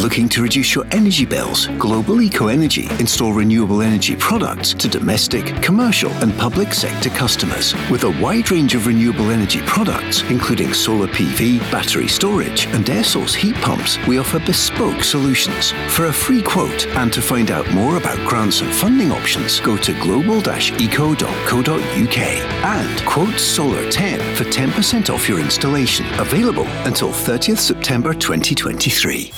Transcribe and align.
Looking 0.00 0.28
to 0.30 0.42
reduce 0.42 0.74
your 0.74 0.86
energy 0.92 1.26
bills? 1.26 1.66
Global 1.78 2.22
Eco 2.22 2.46
Energy 2.46 2.88
install 2.98 3.34
renewable 3.34 3.82
energy 3.82 4.16
products 4.16 4.72
to 4.72 4.88
domestic, 4.88 5.44
commercial, 5.62 6.10
and 6.22 6.34
public 6.38 6.72
sector 6.72 7.10
customers. 7.10 7.74
With 7.90 8.04
a 8.04 8.18
wide 8.18 8.50
range 8.50 8.74
of 8.74 8.86
renewable 8.86 9.30
energy 9.30 9.60
products, 9.66 10.22
including 10.30 10.72
solar 10.72 11.06
PV, 11.06 11.60
battery 11.70 12.08
storage, 12.08 12.64
and 12.68 12.88
air 12.88 13.04
source 13.04 13.34
heat 13.34 13.54
pumps, 13.56 13.98
we 14.06 14.16
offer 14.16 14.38
bespoke 14.38 15.04
solutions. 15.04 15.72
For 15.88 16.06
a 16.06 16.12
free 16.12 16.40
quote 16.40 16.86
and 16.96 17.12
to 17.12 17.20
find 17.20 17.50
out 17.50 17.70
more 17.70 17.98
about 17.98 18.26
grants 18.26 18.62
and 18.62 18.72
funding 18.72 19.12
options, 19.12 19.60
go 19.60 19.76
to 19.76 19.92
global-eco.co.uk 20.00 22.18
and 22.64 23.06
quote 23.06 23.38
Solar 23.38 23.90
10 23.90 24.34
for 24.34 24.44
10% 24.44 25.12
off 25.12 25.28
your 25.28 25.40
installation. 25.40 26.06
Available 26.18 26.66
until 26.86 27.10
30th 27.10 27.58
September 27.58 28.14
2023. 28.14 29.30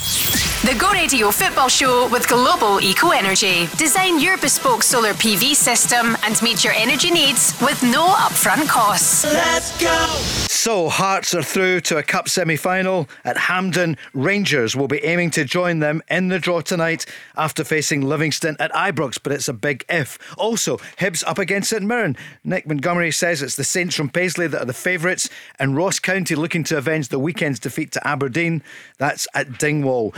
The 0.65 0.77
Go 0.79 0.93
Radio 0.93 1.33
Football 1.33 1.69
Show 1.69 2.09
with 2.09 2.29
Global 2.29 2.81
Eco 2.81 3.11
Energy. 3.11 3.67
Design 3.77 4.21
your 4.21 4.39
bespoke 4.39 4.85
solar 4.85 5.13
PV 5.13 5.57
system 5.57 6.17
and 6.23 6.41
meet 6.41 6.63
your 6.63 6.73
energy 6.75 7.11
needs 7.11 7.53
with 7.61 7.83
no 7.83 8.07
upfront 8.07 8.69
costs. 8.69 9.25
Let's 9.25 9.77
go! 9.81 10.07
So, 10.49 10.89
Hearts 10.89 11.35
are 11.35 11.43
through 11.43 11.81
to 11.81 11.97
a 11.97 12.05
cup 12.05 12.29
semi 12.29 12.55
final 12.55 13.09
at 13.25 13.37
Hampden. 13.37 13.97
Rangers 14.15 14.77
will 14.77 14.87
be 14.87 15.05
aiming 15.05 15.33
to 15.33 15.45
join 15.45 15.81
them 15.81 16.01
in 16.09 16.29
the 16.29 16.39
draw 16.39 16.61
tonight 16.61 17.07
after 17.37 17.65
facing 17.65 18.03
Livingston 18.03 18.55
at 18.61 18.71
Ibrox, 18.71 19.19
but 19.21 19.33
it's 19.33 19.49
a 19.49 19.53
big 19.53 19.85
if. 19.89 20.17
Also, 20.39 20.77
Hibs 20.99 21.25
up 21.27 21.41
against 21.41 21.71
St 21.71 21.83
Mirren. 21.83 22.17
Nick 22.45 22.69
Montgomery 22.69 23.11
says 23.11 23.43
it's 23.43 23.57
the 23.57 23.65
Saints 23.65 23.97
from 23.97 24.11
Paisley 24.11 24.47
that 24.47 24.63
are 24.63 24.67
the 24.67 24.73
favourites, 24.73 25.29
and 25.59 25.77
Ross 25.77 25.99
County 25.99 26.37
looking 26.37 26.63
to 26.63 26.79
avenge 26.79 27.09
the 27.09 27.19
weekend's 27.19 27.59
defeat 27.59 27.91
to 27.91 28.07
Aberdeen. 28.07 28.63
That's 28.99 29.27
at 29.35 29.59
Dingwall. 29.59 30.15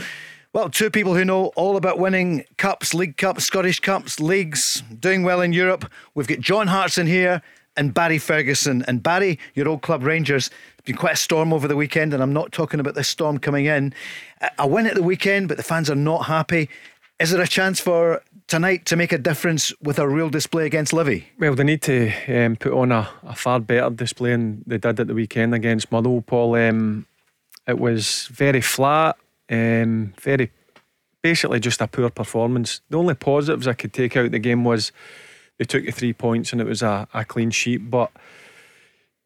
Well, 0.55 0.69
two 0.69 0.89
people 0.89 1.15
who 1.15 1.25
know 1.25 1.47
all 1.57 1.75
about 1.75 1.99
winning 1.99 2.45
cups, 2.55 2.93
League 2.93 3.17
Cups, 3.17 3.43
Scottish 3.43 3.81
Cups, 3.81 4.21
leagues, 4.21 4.83
doing 5.01 5.23
well 5.23 5.41
in 5.41 5.51
Europe. 5.51 5.91
We've 6.13 6.29
got 6.29 6.39
John 6.39 6.67
Hartson 6.67 7.07
here 7.07 7.41
and 7.75 7.93
Barry 7.93 8.17
Ferguson. 8.17 8.85
And 8.87 9.03
Barry, 9.03 9.37
your 9.53 9.67
old 9.67 9.81
club 9.81 10.01
Rangers, 10.01 10.49
it's 10.77 10.85
been 10.85 10.95
quite 10.95 11.15
a 11.15 11.17
storm 11.17 11.51
over 11.51 11.67
the 11.67 11.75
weekend, 11.75 12.13
and 12.13 12.23
I'm 12.23 12.31
not 12.31 12.53
talking 12.53 12.79
about 12.79 12.95
this 12.95 13.09
storm 13.09 13.37
coming 13.37 13.65
in. 13.65 13.93
A 14.57 14.65
win 14.65 14.87
at 14.87 14.95
the 14.95 15.03
weekend, 15.03 15.49
but 15.49 15.57
the 15.57 15.63
fans 15.63 15.89
are 15.89 15.95
not 15.95 16.27
happy. 16.27 16.69
Is 17.19 17.31
there 17.31 17.41
a 17.41 17.47
chance 17.47 17.81
for 17.81 18.21
tonight 18.47 18.85
to 18.85 18.95
make 18.95 19.11
a 19.11 19.17
difference 19.17 19.73
with 19.81 19.99
a 19.99 20.07
real 20.07 20.29
display 20.29 20.65
against 20.65 20.93
Livy? 20.93 21.27
Well, 21.37 21.55
they 21.55 21.65
need 21.65 21.81
to 21.81 22.13
um, 22.29 22.55
put 22.55 22.71
on 22.71 22.93
a, 22.93 23.09
a, 23.23 23.35
far 23.35 23.59
better 23.59 23.89
display 23.89 24.31
than 24.31 24.63
they 24.65 24.77
did 24.77 25.01
at 25.01 25.07
the 25.07 25.15
weekend 25.15 25.53
against 25.53 25.91
Motherwell. 25.91 26.21
Paul, 26.21 26.55
um, 26.55 27.07
it 27.67 27.77
was 27.77 28.27
very 28.27 28.61
flat, 28.61 29.17
um, 29.49 30.13
very 30.19 30.51
basically 31.21 31.59
just 31.59 31.81
a 31.81 31.87
poor 31.87 32.09
performance. 32.09 32.81
The 32.89 32.99
only 32.99 33.15
positives 33.15 33.67
I 33.67 33.73
could 33.73 33.93
take 33.93 34.15
out 34.15 34.29
the 34.29 34.37
game 34.39 34.63
was 34.63 34.91
they 35.57 35.65
took 35.65 35.83
the 35.83 35.91
three 35.91 36.13
points 36.13 36.51
and 36.51 36.61
it 36.61 36.67
was 36.67 36.83
a, 36.83 37.07
a 37.15 37.25
clean 37.25 37.49
sheet. 37.49 37.89
But 37.89 38.11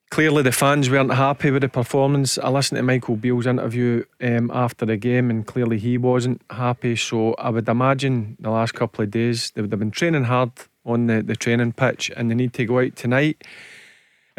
clearly 0.10 0.44
the 0.44 0.54
fans 0.54 0.90
weren't 0.90 1.14
happy 1.14 1.52
with 1.52 1.62
the 1.62 1.68
performance. 1.68 2.38
I 2.38 2.50
listened 2.50 2.78
to 2.78 2.84
Michael 2.84 3.18
Beale's 3.18 3.46
interview 3.46 4.06
um, 4.22 4.50
after 4.54 4.86
the 4.86 4.96
game 4.96 5.30
and 5.30 5.46
clearly 5.46 5.78
he 5.78 5.98
wasn't 5.98 6.42
happy. 6.50 6.96
So 6.96 7.34
I 7.34 7.50
would 7.50 7.68
imagine 7.68 8.38
the 8.40 8.52
last 8.52 8.76
couple 8.76 9.04
of 9.04 9.12
days 9.12 9.52
they 9.52 9.62
would 9.62 9.72
have 9.72 9.80
been 9.80 9.92
training 9.92 10.24
hard 10.24 10.52
on 10.86 11.08
the, 11.08 11.22
the 11.22 11.36
training 11.36 11.74
pitch 11.74 12.12
and 12.16 12.32
they 12.32 12.36
need 12.36 12.54
to 12.54 12.66
go 12.66 12.80
out 12.80 12.96
tonight 12.96 13.44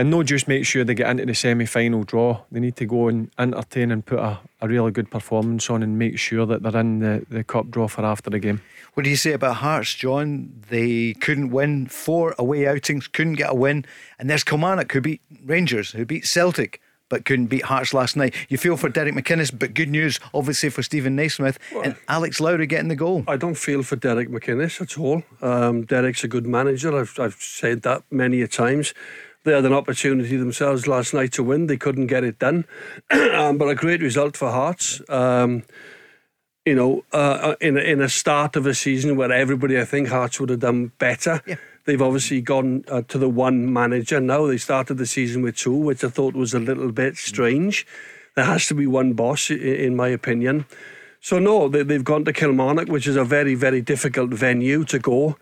and 0.01 0.09
not 0.09 0.25
just 0.25 0.49
make 0.49 0.65
sure 0.65 0.83
they 0.83 0.95
get 0.95 1.11
into 1.11 1.27
the 1.27 1.35
semi 1.35 1.67
final 1.67 2.05
draw. 2.05 2.41
They 2.51 2.59
need 2.59 2.77
to 2.77 2.87
go 2.87 3.09
and 3.09 3.31
entertain 3.39 3.93
and 3.93 4.05
put 4.05 4.19
a, 4.19 4.39
a 4.63 4.67
really 4.67 4.93
good 4.93 5.11
performance 5.11 5.69
on 5.69 5.83
and 5.83 5.99
make 5.99 6.19
sure 6.19 6.47
that 6.47 6.63
they're 6.63 6.81
in 6.81 7.01
the, 7.01 7.27
the 7.29 7.45
cup 7.45 7.71
draw 7.71 7.87
for 7.87 8.03
after 8.03 8.31
the 8.31 8.39
game. 8.39 8.63
What 8.95 9.03
do 9.05 9.11
you 9.11 9.17
say 9.17 9.33
about 9.33 9.57
Hearts, 9.57 9.95
John? 9.95 10.55
They 10.71 11.13
couldn't 11.21 11.51
win 11.51 11.87
four 11.87 12.35
away 12.39 12.67
outings, 12.67 13.09
couldn't 13.09 13.35
get 13.35 13.51
a 13.51 13.55
win. 13.55 13.85
And 14.19 14.31
there's 14.31 14.43
Kilmarnock 14.43 14.91
who 14.91 15.03
beat 15.03 15.21
Rangers, 15.45 15.91
who 15.91 16.07
beat 16.07 16.25
Celtic 16.27 16.81
but 17.11 17.25
couldn't 17.27 17.47
beat 17.47 17.65
Hearts 17.65 17.93
last 17.93 18.17
night. 18.17 18.35
You 18.49 18.57
feel 18.57 18.77
for 18.79 18.89
Derek 18.89 19.15
McInnes, 19.15 19.51
but 19.57 19.75
good 19.75 19.91
news, 19.91 20.19
obviously, 20.33 20.71
for 20.71 20.83
Steven 20.83 21.17
Naismith 21.17 21.59
well, 21.75 21.83
and 21.83 21.97
Alex 22.09 22.41
Lowry 22.41 22.67
getting 22.67 22.89
the 22.89 22.97
goal. 22.97 23.25
I 23.27 23.37
don't 23.37 23.57
feel 23.57 23.83
for 23.83 23.97
Derek 23.97 24.31
McInnes 24.31 24.81
at 24.81 24.97
all. 24.97 25.25
Um, 25.43 25.85
Derek's 25.85 26.25
a 26.25 26.29
good 26.29 26.47
manager. 26.47 26.97
I've, 26.97 27.19
I've 27.19 27.35
said 27.35 27.83
that 27.83 28.05
many 28.11 28.41
a 28.41 28.49
times. 28.49 28.95
They 29.45 29.53
had 29.53 29.65
an 29.65 29.73
opportunity 29.73 30.37
themselves 30.37 30.87
last 30.87 31.15
night 31.15 31.33
to 31.33 31.43
win. 31.43 31.67
They 31.67 31.79
couldn't 31.79 32.09
get 32.09 32.25
it 32.25 32.39
done. 32.39 32.67
um, 33.11 33.57
but 33.57 33.69
a 33.69 33.75
great 33.75 34.03
result 34.03 34.37
for 34.37 34.51
Hearts. 34.51 35.01
Um, 35.09 35.63
you 36.67 36.75
know, 36.75 37.05
uh, 37.13 37.17
uh, 37.17 37.55
in, 37.61 37.79
in 37.79 38.03
a 38.03 38.09
start 38.09 38.55
of 38.55 38.67
a 38.67 38.75
season 38.75 39.17
where 39.17 39.33
everybody, 39.33 39.81
I 39.81 39.85
think, 39.85 40.09
Hearts 40.09 40.39
would 40.41 40.51
have 40.51 40.61
done 40.61 40.93
better. 40.99 41.43
Yeah. 41.47 41.57
They've 41.87 42.03
obviously 42.03 42.43
gone 42.43 42.85
uh, 42.89 43.03
to 43.09 43.19
the 43.19 43.29
one 43.29 43.73
manager 43.73 44.21
now. 44.21 44.47
They 44.47 44.59
started 44.59 44.99
the 44.99 45.07
season 45.07 45.43
with 45.43 45.57
two, 45.57 45.75
which 45.75 46.05
I 46.05 46.09
thought 46.09 46.35
was 46.35 46.53
a 46.53 46.61
little 46.61 46.93
bit 46.93 47.17
strange. 47.17 47.87
There 48.37 48.45
has 48.45 48.67
to 48.67 48.75
be 48.75 48.87
one 48.87 49.15
boss, 49.15 49.51
in 49.51 49.97
my 49.97 50.09
opinion. 50.09 50.67
So, 51.21 51.39
no, 51.39 51.69
they, 51.69 51.83
they've 51.83 52.05
gone 52.05 52.25
to 52.27 52.33
Kilmarnock, 52.33 52.89
which 52.89 53.07
is 53.07 53.17
a 53.17 53.25
very, 53.25 53.55
very 53.55 53.81
difficult 53.81 54.31
venue 54.31 54.85
to 54.85 54.99
go. 54.99 55.37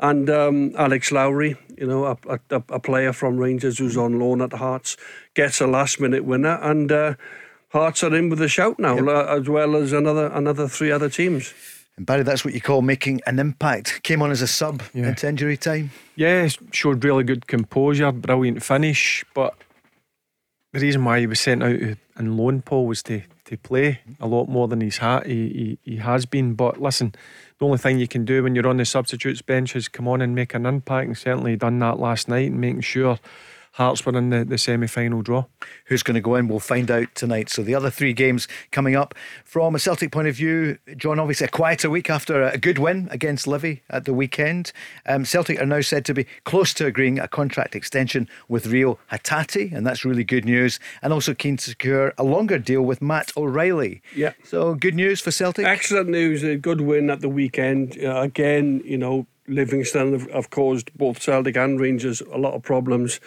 And 0.00 0.30
um, 0.30 0.74
Alex 0.76 1.12
Lowry, 1.12 1.56
you 1.76 1.86
know, 1.86 2.06
a, 2.06 2.16
a, 2.26 2.40
a, 2.70 2.80
player 2.80 3.12
from 3.12 3.36
Rangers 3.36 3.78
who's 3.78 3.98
on 3.98 4.18
loan 4.18 4.40
at 4.40 4.54
Hearts, 4.54 4.96
gets 5.34 5.60
a 5.60 5.66
last 5.66 6.00
minute 6.00 6.24
winner. 6.24 6.58
And 6.62 6.90
uh, 6.90 7.14
Hearts 7.68 8.02
are 8.02 8.14
in 8.14 8.30
with 8.30 8.40
a 8.40 8.48
shout 8.48 8.78
now, 8.78 8.96
yep. 8.96 9.28
as 9.28 9.48
well 9.48 9.76
as 9.76 9.92
another 9.92 10.26
another 10.28 10.66
three 10.68 10.90
other 10.90 11.10
teams. 11.10 11.52
And 11.96 12.06
Barry, 12.06 12.22
that's 12.22 12.46
what 12.46 12.54
you 12.54 12.62
call 12.62 12.80
making 12.80 13.20
an 13.26 13.38
impact. 13.38 14.02
Came 14.02 14.22
on 14.22 14.30
as 14.30 14.40
a 14.40 14.46
sub 14.46 14.82
yeah. 14.94 15.08
into 15.08 15.28
injury 15.28 15.58
time. 15.58 15.90
Yeah, 16.16 16.48
showed 16.72 17.04
really 17.04 17.24
good 17.24 17.46
composure, 17.46 18.10
brilliant 18.10 18.62
finish. 18.62 19.22
But 19.34 19.54
the 20.72 20.80
reason 20.80 21.04
why 21.04 21.20
he 21.20 21.26
was 21.26 21.40
sent 21.40 21.62
out 21.62 21.76
in 21.78 22.36
loan, 22.36 22.62
Paul, 22.62 22.86
was 22.86 23.02
to, 23.04 23.20
to 23.50 23.56
play 23.56 24.00
a 24.20 24.28
lot 24.28 24.48
more 24.48 24.68
than 24.68 24.80
he's 24.80 24.98
ha- 24.98 25.22
he, 25.26 25.78
he, 25.84 25.92
he 25.92 25.96
has 25.96 26.24
been. 26.24 26.54
But 26.54 26.80
listen, 26.80 27.12
the 27.58 27.66
only 27.66 27.78
thing 27.78 27.98
you 27.98 28.06
can 28.06 28.24
do 28.24 28.44
when 28.44 28.54
you're 28.54 28.68
on 28.68 28.76
the 28.76 28.84
substitutes 28.84 29.42
bench 29.42 29.74
is 29.74 29.88
come 29.88 30.06
on 30.06 30.22
and 30.22 30.36
make 30.36 30.54
an 30.54 30.66
impact. 30.66 31.08
And 31.08 31.18
certainly 31.18 31.56
done 31.56 31.80
that 31.80 31.98
last 31.98 32.28
night 32.28 32.52
and 32.52 32.60
making 32.60 32.82
sure 32.82 33.18
Hearts 33.74 34.04
were 34.04 34.16
in 34.18 34.30
the, 34.30 34.44
the 34.44 34.58
semi 34.58 34.88
final 34.88 35.22
draw. 35.22 35.44
Who's 35.86 36.02
going 36.02 36.16
to 36.16 36.20
go 36.20 36.34
in? 36.34 36.48
We'll 36.48 36.58
find 36.58 36.90
out 36.90 37.14
tonight. 37.14 37.50
So, 37.50 37.62
the 37.62 37.74
other 37.74 37.88
three 37.88 38.12
games 38.12 38.48
coming 38.72 38.96
up. 38.96 39.14
From 39.44 39.76
a 39.76 39.78
Celtic 39.78 40.10
point 40.10 40.26
of 40.26 40.34
view, 40.34 40.78
John, 40.96 41.20
obviously 41.20 41.46
a 41.46 41.50
quieter 41.50 41.88
week 41.88 42.10
after 42.10 42.42
a 42.42 42.58
good 42.58 42.78
win 42.78 43.08
against 43.12 43.46
Livy 43.46 43.82
at 43.88 44.06
the 44.06 44.12
weekend. 44.12 44.72
Um, 45.06 45.24
Celtic 45.24 45.60
are 45.60 45.66
now 45.66 45.82
said 45.82 46.04
to 46.06 46.14
be 46.14 46.26
close 46.44 46.74
to 46.74 46.86
agreeing 46.86 47.20
a 47.20 47.28
contract 47.28 47.76
extension 47.76 48.28
with 48.48 48.66
Reo 48.66 48.98
Hatate, 49.12 49.72
and 49.72 49.86
that's 49.86 50.04
really 50.04 50.24
good 50.24 50.44
news. 50.44 50.80
And 51.00 51.12
also 51.12 51.32
keen 51.32 51.56
to 51.58 51.70
secure 51.70 52.12
a 52.18 52.24
longer 52.24 52.58
deal 52.58 52.82
with 52.82 53.00
Matt 53.00 53.30
O'Riley. 53.36 54.02
Yeah. 54.16 54.32
So, 54.42 54.74
good 54.74 54.96
news 54.96 55.20
for 55.20 55.30
Celtic? 55.30 55.64
Excellent 55.64 56.08
news. 56.08 56.42
A 56.42 56.56
good 56.56 56.80
win 56.80 57.08
at 57.08 57.20
the 57.20 57.28
weekend. 57.28 57.96
Uh, 58.02 58.20
again, 58.20 58.82
you 58.84 58.98
know, 58.98 59.28
Livingston 59.46 60.12
have, 60.12 60.30
have 60.32 60.50
caused 60.50 60.92
both 60.98 61.22
Celtic 61.22 61.56
and 61.56 61.78
Rangers 61.78 62.20
a 62.20 62.36
lot 62.36 62.54
of 62.54 62.62
problems 62.62 63.20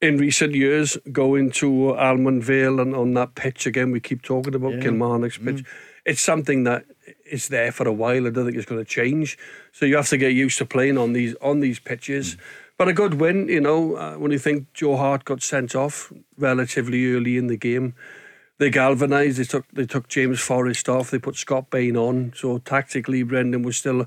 in 0.00 0.18
recent 0.18 0.54
years 0.54 0.98
going 1.10 1.50
to 1.50 1.94
Almond 1.96 2.44
Vale 2.44 2.80
and 2.80 2.94
on 2.94 3.14
that 3.14 3.34
pitch 3.34 3.66
again 3.66 3.90
we 3.90 4.00
keep 4.00 4.22
talking 4.22 4.54
about 4.54 4.74
yeah. 4.74 4.80
Kilmarnock's 4.80 5.38
pitch. 5.38 5.56
Mm. 5.56 5.66
It's 6.04 6.20
something 6.20 6.64
that 6.64 6.84
is 7.24 7.48
there 7.48 7.72
for 7.72 7.88
a 7.88 7.92
while. 7.92 8.26
I 8.26 8.30
don't 8.30 8.44
think 8.44 8.56
it's 8.56 8.66
going 8.66 8.84
to 8.84 8.88
change. 8.88 9.36
So 9.72 9.86
you 9.86 9.96
have 9.96 10.08
to 10.10 10.16
get 10.16 10.32
used 10.32 10.58
to 10.58 10.66
playing 10.66 10.98
on 10.98 11.12
these 11.12 11.34
on 11.36 11.60
these 11.60 11.78
pitches. 11.78 12.36
Mm. 12.36 12.40
But 12.78 12.88
a 12.88 12.92
good 12.92 13.14
win, 13.14 13.48
you 13.48 13.60
know, 13.60 13.96
uh, 13.96 14.14
when 14.16 14.30
you 14.30 14.38
think 14.38 14.72
Joe 14.74 14.96
Hart 14.96 15.24
got 15.24 15.42
sent 15.42 15.74
off 15.74 16.12
relatively 16.36 17.10
early 17.14 17.38
in 17.38 17.46
the 17.46 17.56
game, 17.56 17.94
they 18.58 18.68
galvanised. 18.68 19.38
They 19.38 19.44
took 19.44 19.66
they 19.72 19.86
took 19.86 20.08
James 20.08 20.40
Forrest 20.40 20.88
off. 20.88 21.10
They 21.10 21.18
put 21.18 21.36
Scott 21.36 21.70
Bain 21.70 21.96
on. 21.96 22.32
So 22.36 22.58
tactically, 22.58 23.22
Brendan 23.22 23.62
was 23.62 23.78
still, 23.78 24.06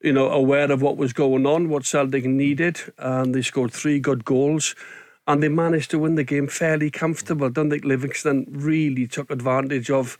you 0.00 0.12
know, 0.12 0.30
aware 0.30 0.72
of 0.72 0.80
what 0.80 0.96
was 0.96 1.12
going 1.12 1.46
on, 1.46 1.68
what 1.68 1.84
Celtic 1.84 2.24
needed, 2.24 2.80
and 2.98 3.34
they 3.34 3.42
scored 3.42 3.72
three 3.72 4.00
good 4.00 4.24
goals 4.24 4.74
and 5.30 5.44
they 5.44 5.48
managed 5.48 5.92
to 5.92 5.98
win 6.00 6.16
the 6.16 6.24
game 6.24 6.48
fairly 6.48 6.90
comfortable. 6.90 7.46
I 7.46 7.50
don't 7.50 7.70
think 7.70 7.84
Livingston 7.84 8.46
really 8.50 9.06
took 9.06 9.30
advantage 9.30 9.88
of 9.88 10.18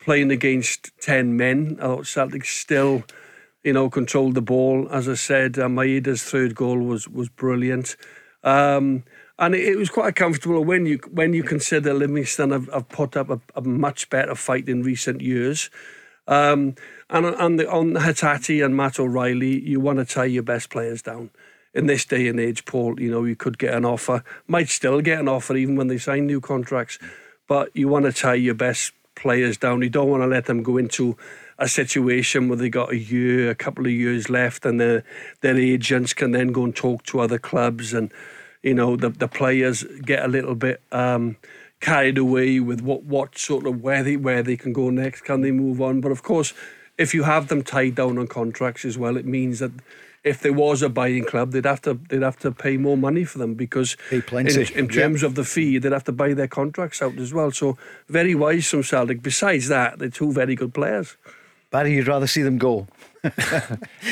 playing 0.00 0.30
against 0.30 0.92
10 1.02 1.36
men. 1.36 1.76
I 1.78 1.82
thought 1.82 2.06
Celtic 2.06 2.46
still, 2.46 3.04
you 3.62 3.74
know, 3.74 3.90
controlled 3.90 4.34
the 4.34 4.40
ball. 4.40 4.88
As 4.90 5.10
I 5.10 5.14
said, 5.14 5.58
uh, 5.58 5.68
Maeda's 5.68 6.22
third 6.22 6.54
goal 6.54 6.78
was 6.78 7.06
was 7.06 7.28
brilliant. 7.28 7.96
Um, 8.44 9.04
and 9.38 9.54
it, 9.54 9.68
it, 9.68 9.76
was 9.76 9.90
quite 9.90 10.08
a 10.08 10.12
comfortable 10.12 10.64
win 10.64 10.86
you, 10.86 11.00
when 11.10 11.34
you 11.34 11.42
consider 11.42 11.92
Livingston 11.92 12.50
have, 12.52 12.72
have 12.72 12.88
put 12.88 13.14
up 13.14 13.28
a, 13.28 13.38
a, 13.56 13.60
much 13.60 14.08
better 14.08 14.34
fight 14.34 14.70
in 14.70 14.82
recent 14.82 15.20
years. 15.20 15.68
Um, 16.26 16.76
and 17.10 17.26
on, 17.26 17.56
the, 17.56 17.70
on 17.70 17.92
Hatate 17.92 18.64
and 18.64 18.74
Matt 18.74 18.98
O'Riley, 18.98 19.60
you 19.60 19.80
want 19.80 19.98
to 19.98 20.06
tie 20.06 20.24
your 20.24 20.44
best 20.44 20.70
players 20.70 21.02
down 21.02 21.30
in 21.76 21.86
this 21.86 22.06
day 22.06 22.26
and 22.26 22.40
age, 22.40 22.64
Paul, 22.64 22.98
you 22.98 23.10
know, 23.10 23.24
you 23.24 23.36
could 23.36 23.58
get 23.58 23.74
an 23.74 23.84
offer, 23.84 24.24
might 24.48 24.70
still 24.70 25.02
get 25.02 25.20
an 25.20 25.28
offer 25.28 25.54
even 25.54 25.76
when 25.76 25.88
they 25.88 25.98
sign 25.98 26.26
new 26.26 26.40
contracts, 26.40 26.98
but 27.46 27.70
you 27.76 27.86
want 27.86 28.06
to 28.06 28.12
tie 28.12 28.34
your 28.34 28.54
best 28.54 28.92
players 29.14 29.58
down. 29.58 29.82
You 29.82 29.90
don't 29.90 30.08
want 30.08 30.22
to 30.22 30.26
let 30.26 30.46
them 30.46 30.62
go 30.62 30.78
into 30.78 31.18
a 31.58 31.68
situation 31.68 32.48
where 32.48 32.56
they 32.56 32.70
got 32.70 32.92
a 32.92 32.98
year, 32.98 33.50
a 33.50 33.54
couple 33.54 33.84
of 33.84 33.92
years 33.92 34.30
left, 34.30 34.64
and 34.64 34.80
their 34.80 35.04
their 35.42 35.56
agents 35.56 36.14
can 36.14 36.32
then 36.32 36.48
go 36.48 36.64
and 36.64 36.74
talk 36.74 37.02
to 37.04 37.20
other 37.20 37.38
clubs, 37.38 37.92
and 37.92 38.10
you 38.62 38.74
know 38.74 38.96
the 38.96 39.10
the 39.10 39.28
players 39.28 39.84
get 40.02 40.24
a 40.24 40.28
little 40.28 40.54
bit. 40.54 40.80
Um, 40.90 41.36
carried 41.78 42.16
away 42.16 42.58
with 42.58 42.80
what, 42.80 43.02
what 43.02 43.36
sort 43.36 43.66
of 43.66 43.82
where 43.82 44.02
they 44.02 44.16
where 44.16 44.42
they 44.42 44.56
can 44.56 44.72
go 44.72 44.88
next, 44.88 45.20
can 45.22 45.42
they 45.42 45.52
move 45.52 45.82
on? 45.82 46.00
But 46.00 46.10
of 46.10 46.22
course, 46.22 46.54
if 46.96 47.12
you 47.12 47.24
have 47.24 47.48
them 47.48 47.62
tied 47.62 47.94
down 47.96 48.16
on 48.16 48.26
contracts 48.26 48.86
as 48.86 48.96
well, 48.96 49.18
it 49.18 49.26
means 49.26 49.58
that 49.58 49.72
if 50.26 50.40
there 50.40 50.52
was 50.52 50.82
a 50.82 50.88
buying 50.88 51.24
club, 51.24 51.52
they'd 51.52 51.64
have 51.64 51.80
to 51.82 51.94
they'd 52.08 52.22
have 52.22 52.36
to 52.40 52.50
pay 52.50 52.76
more 52.76 52.96
money 52.96 53.24
for 53.24 53.38
them 53.38 53.54
because 53.54 53.96
in, 54.10 54.22
in, 54.74 54.88
terms 54.88 55.22
of 55.22 55.36
the 55.36 55.44
fee, 55.44 55.78
they'd 55.78 55.92
have 55.92 56.04
to 56.04 56.12
buy 56.12 56.34
their 56.34 56.48
contracts 56.48 57.00
out 57.00 57.16
as 57.16 57.32
well. 57.32 57.52
So 57.52 57.78
very 58.08 58.34
wise 58.34 58.68
from 58.68 58.82
Celtic. 58.82 59.22
Besides 59.22 59.68
that, 59.68 60.00
they're 60.00 60.08
two 60.08 60.32
very 60.32 60.56
good 60.56 60.74
players. 60.74 61.16
Barry, 61.70 61.94
you'd 61.94 62.08
rather 62.08 62.26
see 62.26 62.42
them 62.42 62.58
go. 62.58 62.88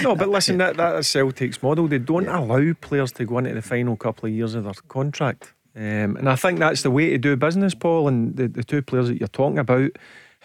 no, 0.02 0.14
but 0.14 0.28
listen, 0.28 0.58
that 0.58 0.76
that's 0.76 1.08
Celtic's 1.08 1.60
model. 1.60 1.88
They 1.88 1.98
don't 1.98 2.24
yeah. 2.24 2.38
allow 2.38 2.72
players 2.80 3.10
to 3.12 3.24
go 3.24 3.38
into 3.38 3.52
the 3.52 3.62
final 3.62 3.96
couple 3.96 4.28
of 4.28 4.34
years 4.34 4.54
of 4.54 4.64
their 4.64 4.74
contract. 4.86 5.52
Um, 5.76 6.16
and 6.16 6.28
I 6.28 6.36
think 6.36 6.60
that's 6.60 6.82
the 6.82 6.92
way 6.92 7.10
to 7.10 7.18
do 7.18 7.34
business, 7.34 7.74
Paul. 7.74 8.06
And 8.06 8.36
the, 8.36 8.46
the 8.46 8.62
two 8.62 8.82
players 8.82 9.08
that 9.08 9.18
you're 9.18 9.28
talking 9.28 9.58
about, 9.58 9.90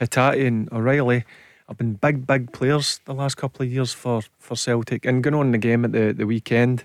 Hatate 0.02 0.48
and 0.48 0.72
O'Riley, 0.74 1.26
have 1.70 1.78
been 1.78 1.94
big, 1.94 2.26
big 2.26 2.52
players 2.52 3.00
the 3.06 3.14
last 3.14 3.38
couple 3.38 3.64
of 3.64 3.72
years 3.72 3.94
for, 3.94 4.22
for 4.40 4.56
Celtic. 4.56 5.06
And 5.06 5.24
going 5.24 5.36
on 5.36 5.52
the 5.52 5.58
game 5.58 5.86
at 5.86 5.92
the, 5.92 6.12
the 6.12 6.26
weekend, 6.26 6.84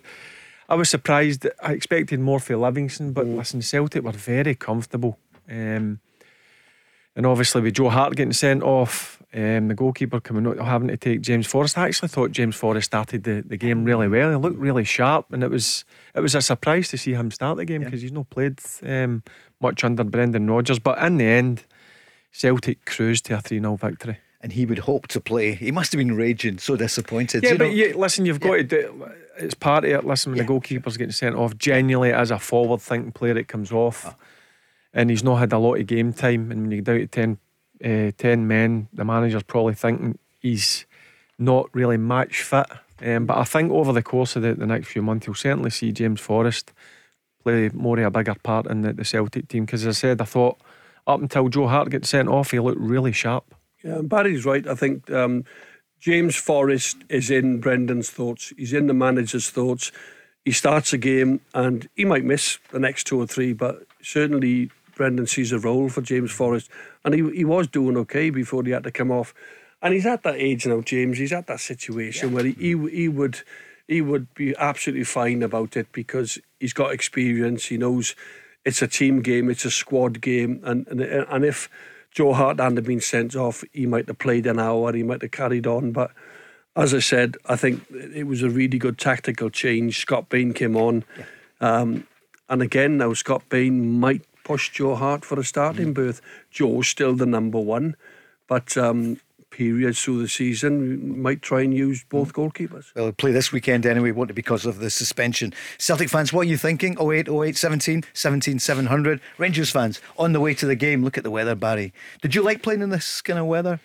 I 0.69 0.75
was 0.75 0.91
surprised. 0.91 1.47
I 1.63 1.73
expected 1.73 2.21
more 2.21 2.39
for 2.39 2.57
Livingston, 2.57 3.13
but 3.13 3.27
mm. 3.27 3.37
listen, 3.37 3.63
Celtic 3.63 4.05
were 4.05 4.13
very 4.13 4.55
comfortable. 4.55 5.19
Um, 5.51 6.01
and 7.17 7.27
obviously, 7.27 7.63
with 7.63 7.75
Joe 7.75 7.91
Hart 7.91 8.17
getting 8.17 8.33
sent 8.33 8.63
off, 8.63 9.23
um, 9.33 9.69
the 9.69 9.75
goalkeeper 9.75 10.21
coming 10.21 10.47
out 10.47 10.65
having 10.65 10.89
to 10.89 10.97
take 10.97 11.21
James 11.21 11.47
Forrest. 11.47 11.79
I 11.79 11.87
actually 11.87 12.09
thought 12.09 12.33
James 12.33 12.57
Forrest 12.57 12.87
started 12.87 13.25
the, 13.25 13.43
the 13.47 13.57
game 13.57 13.85
really 13.85 14.09
well. 14.09 14.31
He 14.31 14.37
looked 14.37 14.59
really 14.59 14.85
sharp, 14.85 15.33
and 15.33 15.43
it 15.43 15.51
was 15.51 15.85
it 16.15 16.21
was 16.21 16.35
a 16.35 16.43
surprise 16.43 16.89
to 16.91 16.99
see 16.99 17.13
him 17.13 17.31
start 17.31 17.57
the 17.57 17.65
game 17.65 17.85
because 17.85 18.01
yeah. 18.01 18.07
he's 18.07 18.13
not 18.13 18.31
played 18.31 18.59
um, 18.85 19.23
much 19.61 19.83
under 19.85 20.05
Brendan 20.05 20.51
Rodgers. 20.51 20.79
But 20.79 20.99
in 20.99 21.19
the 21.19 21.25
end, 21.25 21.65
Celtic 22.33 22.85
cruised 22.85 23.27
to 23.27 23.39
a 23.39 23.41
3 23.41 23.61
0 23.61 23.77
victory. 23.77 24.19
And 24.45 24.53
he 24.53 24.67
would 24.67 24.81
hope 24.81 25.09
to 25.09 25.21
play. 25.21 25.55
He 25.55 25.73
must 25.73 25.91
have 25.93 25.99
been 25.99 26.15
raging, 26.15 26.59
so 26.59 26.77
disappointed. 26.77 27.43
Yeah, 27.43 27.53
you 27.53 27.59
but 27.59 27.73
you, 27.73 27.97
listen, 27.97 28.27
you've 28.27 28.41
got 28.41 28.57
to 28.57 28.63
do 28.63 29.11
it's 29.39 29.55
part 29.55 29.85
of 29.85 29.91
it. 29.91 30.05
Listen, 30.05 30.31
when 30.31 30.37
yeah. 30.37 30.45
the 30.45 30.49
goalkeeper's 30.49 30.97
getting 30.97 31.13
sent 31.13 31.35
off, 31.35 31.57
genuinely 31.59 32.13
as 32.13 32.31
a 32.31 32.39
forward 32.39 32.81
thinking 32.81 33.11
player, 33.11 33.37
it 33.37 33.49
comes 33.49 33.73
off. 33.73 34.05
Oh 34.07 34.15
and 34.95 35.11
he's 35.11 35.25
not 35.25 35.37
had 35.37 35.53
a 35.53 35.59
lot 35.59 35.75
of 35.75 35.87
game 35.87 36.13
time. 36.13 36.51
And 36.51 36.63
when 36.63 36.71
you 36.71 36.81
get 36.81 37.11
down 37.11 37.39
to 37.81 37.87
10, 37.87 38.09
uh, 38.09 38.13
10 38.17 38.47
men, 38.47 38.89
the 38.93 39.05
manager's 39.05 39.43
probably 39.43 39.75
thinking 39.75 40.19
he's 40.41 40.87
not 41.37 41.69
really 41.75 41.97
match 41.97 42.43
fit. 42.43 42.67
Um, 43.05 43.27
but 43.27 43.37
I 43.37 43.45
think 43.45 43.73
over 43.73 43.93
the 43.93 44.03
course 44.03 44.37
of 44.37 44.43
the, 44.43 44.55
the 44.55 44.67
next 44.67 44.89
few 44.89 45.03
months, 45.03 45.27
you'll 45.27 45.35
certainly 45.35 45.71
see 45.71 45.91
James 45.91 46.21
Forrest 46.21 46.73
play 47.43 47.71
more 47.75 47.99
of 47.99 48.07
a 48.07 48.11
bigger 48.11 48.37
part 48.37 48.67
in 48.67 48.83
the, 48.83 48.93
the 48.93 49.05
Celtic 49.05 49.49
team. 49.49 49.65
Because 49.65 49.85
as 49.85 49.99
I 49.99 50.01
said, 50.01 50.21
I 50.21 50.25
thought 50.25 50.59
up 51.07 51.21
until 51.21 51.49
Joe 51.49 51.67
Hart 51.67 51.91
gets 51.91 52.09
sent 52.09 52.29
off, 52.29 52.53
he 52.53 52.61
looked 52.61 52.81
really 52.81 53.13
sharp. 53.13 53.54
Yeah, 53.85 54.01
Barry's 54.03 54.45
right. 54.45 54.67
I 54.67 54.75
think 54.75 55.11
um, 55.11 55.45
James 56.01 56.35
Forrest 56.37 56.97
is 57.09 57.31
in 57.31 57.61
Brendan's 57.61 58.11
thoughts. 58.11 58.53
He's 58.57 58.73
in 58.73 58.87
the 58.87 58.95
manager's 58.95 59.51
thoughts. 59.51 59.93
He 60.45 60.53
starts 60.53 60.93
a 60.93 60.99
game 60.99 61.41
and 61.55 61.89
he 61.95 62.05
might 62.05 62.25
miss 62.25 62.59
the 62.73 62.79
next 62.79 63.05
two 63.05 63.21
or 63.21 63.27
three, 63.27 63.53
but 63.53 63.87
certainly 64.03 64.71
Brendan 64.95 65.27
sees 65.27 65.53
a 65.53 65.59
role 65.59 65.89
for 65.89 66.03
James 66.03 66.31
Forrest, 66.31 66.71
and 67.05 67.15
he 67.15 67.37
he 67.37 67.45
was 67.45 67.67
doing 67.67 67.97
okay 67.99 68.31
before 68.31 68.63
he 68.65 68.71
had 68.71 68.85
to 68.85 68.91
come 68.91 69.11
off. 69.11 69.35
And 69.83 69.93
he's 69.93 70.07
at 70.07 70.23
that 70.23 70.37
age 70.37 70.67
now, 70.67 70.81
James. 70.81 71.19
He's 71.19 71.33
at 71.33 71.47
that 71.49 71.61
situation 71.61 72.31
yeah. 72.31 72.35
where 72.35 72.45
he, 72.45 72.53
he 72.53 72.89
he 72.91 73.09
would 73.09 73.41
he 73.89 74.01
would 74.01 74.33
be 74.35 74.55
absolutely 74.57 75.05
fine 75.05 75.43
about 75.43 75.77
it 75.77 75.91
because 75.93 76.39
he's 76.61 76.73
got 76.73 76.93
experience. 76.93 77.67
He 77.67 77.77
knows 77.77 78.15
it's 78.65 78.83
a 78.83 78.89
team 78.89 79.21
game, 79.21 79.51
it's 79.51 79.65
a 79.65 79.71
squad 79.71 80.21
game, 80.21 80.61
and 80.65 80.87
and, 80.89 81.01
and 81.01 81.45
if 81.45 81.69
Joe 82.15 82.33
Hart 82.33 82.61
hadn't 82.61 82.87
been 82.87 83.01
sent 83.01 83.35
off, 83.35 83.65
he 83.73 83.87
might 83.87 84.07
have 84.07 84.19
played 84.19 84.47
an 84.47 84.61
hour, 84.61 84.93
he 84.93 85.03
might 85.03 85.23
have 85.23 85.33
carried 85.33 85.67
on. 85.67 85.91
But 85.93 86.13
as 86.77 86.95
I 86.95 87.01
said, 87.01 87.37
I 87.47 87.57
think 87.57 87.85
it 87.91 88.27
was 88.27 88.43
a 88.43 88.49
really 88.49 88.79
good 88.79 88.99
tactical 88.99 89.51
change. 89.51 89.99
Scott 89.99 90.29
Bain 90.29 90.55
came 90.55 90.77
on. 90.77 91.05
Yeah. 91.19 91.25
Um, 91.61 92.07
and 92.49 92.63
again, 92.63 92.99
now 92.99 93.15
Scott 93.15 93.43
Bain 93.49 93.99
might 93.99 94.23
push 94.45 94.71
Joe 94.71 94.95
Hart 94.95 95.25
for 95.25 95.41
a 95.41 95.45
starting 95.45 95.89
mm. 95.89 95.95
berth. 95.95 96.21
Joe's 96.51 96.89
still 96.89 97.15
the 97.15 97.27
number 97.27 97.59
one, 97.59 97.97
but 98.47 98.77
um, 98.77 99.19
periods 99.55 100.03
through 100.03 100.21
the 100.21 100.29
season 100.29 101.23
might 101.23 101.41
try 101.41 101.63
and 101.63 101.73
use 101.73 102.05
both 102.09 102.33
mm. 102.33 102.51
goalkeepers. 102.51 102.93
Well, 102.97 103.13
play 103.13 103.31
this 103.31 103.53
weekend 103.53 103.87
anyway, 103.87 104.11
won't 104.11 104.31
it, 104.31 104.35
because 104.35 104.67
of 104.67 104.81
the 104.81 104.91
suspension? 104.91 105.55
Celtic 105.79 106.09
fans, 106.09 106.33
what 106.33 106.41
are 106.43 106.51
you 106.51 106.57
thinking? 106.57 106.97
08, 107.01 107.29
08, 107.29 107.57
17, 107.57 108.05
17, 108.13 108.59
700. 108.59 109.21
Rangers 109.39 109.71
fans, 109.71 110.01
on 110.19 110.33
the 110.33 110.41
way 110.41 110.55
to 110.55 110.67
the 110.67 110.75
game, 110.75 111.05
look 111.05 111.17
at 111.17 111.23
the 111.23 111.31
weather, 111.31 111.55
Barry. 111.55 111.93
Did 112.21 112.35
you 112.35 112.43
like 112.43 112.63
playing 112.63 112.83
in 112.83 112.91
this 112.91 113.23
kind 113.23 113.39
of 113.39 113.47
weather? 113.47 113.79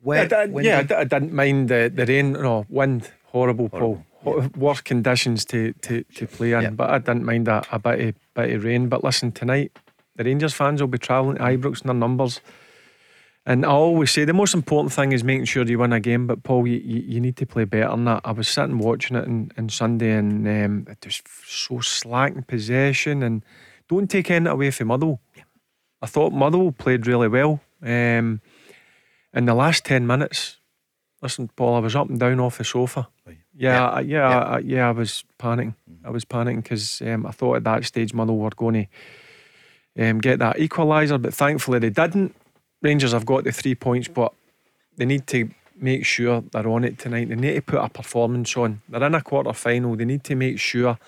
Wet, 0.00 0.32
I, 0.32 0.42
I, 0.42 0.44
yeah, 0.60 0.86
I, 0.88 1.00
I, 1.00 1.04
didn't 1.04 1.32
mind 1.32 1.68
the, 1.68 1.90
the 1.92 2.06
rain, 2.06 2.32
no, 2.32 2.64
wind, 2.68 3.10
horrible, 3.26 3.68
horrible. 3.68 4.04
Paul. 4.22 4.38
Yeah. 4.38 4.48
Worst 4.56 4.84
conditions 4.84 5.44
to, 5.46 5.72
to, 5.72 6.04
to 6.04 6.26
play 6.26 6.52
in, 6.52 6.62
yeah. 6.62 6.70
but 6.70 6.90
I 6.90 6.98
didn't 6.98 7.24
mind 7.24 7.48
a, 7.48 7.64
a 7.72 7.78
bit 7.78 8.00
of, 8.00 8.14
bit 8.34 8.54
of 8.54 8.64
rain. 8.64 8.88
But 8.88 9.02
listen, 9.02 9.32
tonight, 9.32 9.72
the 10.16 10.24
Rangers 10.24 10.54
fans 10.54 10.80
will 10.80 10.88
be 10.88 10.98
travelling 10.98 11.38
to 11.38 11.42
Ibrox 11.42 11.80
in 11.82 11.88
their 11.88 11.94
numbers. 11.94 12.40
And 13.46 13.64
I 13.64 13.70
always 13.70 14.10
say 14.10 14.24
the 14.24 14.34
most 14.34 14.54
important 14.54 14.92
thing 14.92 15.12
is 15.12 15.24
making 15.24 15.46
sure 15.46 15.64
you 15.64 15.78
win 15.78 15.92
a 15.92 16.00
game. 16.00 16.26
But 16.26 16.42
Paul, 16.42 16.66
you, 16.66 16.78
you, 16.78 17.00
you 17.00 17.20
need 17.20 17.36
to 17.38 17.46
play 17.46 17.64
better 17.64 17.88
than 17.90 18.04
that. 18.04 18.20
I 18.24 18.32
was 18.32 18.48
sitting 18.48 18.78
watching 18.78 19.16
it 19.16 19.24
on, 19.26 19.50
on 19.56 19.68
Sunday 19.70 20.12
and 20.12 20.46
um, 20.46 20.86
it 20.88 21.04
was 21.04 21.22
so 21.46 21.80
slack 21.80 22.34
in 22.34 22.42
possession 22.42 23.22
and 23.22 23.44
don't 23.88 24.10
take 24.10 24.30
anything 24.30 24.46
away 24.46 24.70
from 24.70 24.88
Motherwell. 24.88 25.20
I 26.02 26.06
thought 26.06 26.32
Motherwell 26.32 26.72
played 26.72 27.06
really 27.06 27.28
well. 27.28 27.60
Um, 27.82 28.40
in 29.32 29.46
the 29.46 29.54
last 29.54 29.84
10 29.84 30.06
minutes, 30.06 30.58
listen, 31.22 31.48
Paul, 31.56 31.76
I 31.76 31.80
was 31.80 31.96
up 31.96 32.08
and 32.08 32.20
down 32.20 32.40
off 32.40 32.58
the 32.58 32.64
sofa. 32.64 33.08
Yeah, 33.26 33.34
yeah, 33.54 33.88
I, 33.88 34.00
yeah, 34.00 34.28
yeah. 34.28 34.38
I, 34.38 34.58
yeah, 34.58 34.88
I 34.88 34.92
was 34.92 35.24
panicking. 35.38 35.74
I 36.04 36.10
was 36.10 36.24
panicking 36.24 36.62
because 36.62 37.02
um, 37.02 37.26
I 37.26 37.30
thought 37.30 37.56
at 37.56 37.64
that 37.64 37.84
stage 37.84 38.14
Motherwell 38.14 38.44
were 38.44 38.50
going 38.50 38.88
to 39.96 40.08
um, 40.08 40.18
get 40.18 40.38
that 40.38 40.56
equaliser, 40.56 41.20
but 41.20 41.34
thankfully 41.34 41.78
they 41.78 41.90
didn't. 41.90 42.34
Rangers 42.82 43.12
have 43.12 43.26
got 43.26 43.44
the 43.44 43.52
three 43.52 43.74
points, 43.74 44.08
but 44.08 44.32
they 44.96 45.04
need 45.04 45.26
to 45.28 45.50
make 45.76 46.04
sure 46.04 46.42
they're 46.52 46.68
on 46.68 46.84
it 46.84 46.98
tonight. 46.98 47.28
They 47.28 47.36
need 47.36 47.54
to 47.54 47.62
put 47.62 47.82
a 47.82 47.88
performance 47.88 48.56
on. 48.56 48.82
They're 48.88 49.02
in 49.04 49.14
a 49.14 49.22
quarter 49.22 49.52
final. 49.52 49.96
They 49.96 50.04
need 50.04 50.24
to 50.24 50.34
make 50.34 50.58
sure 50.58 50.98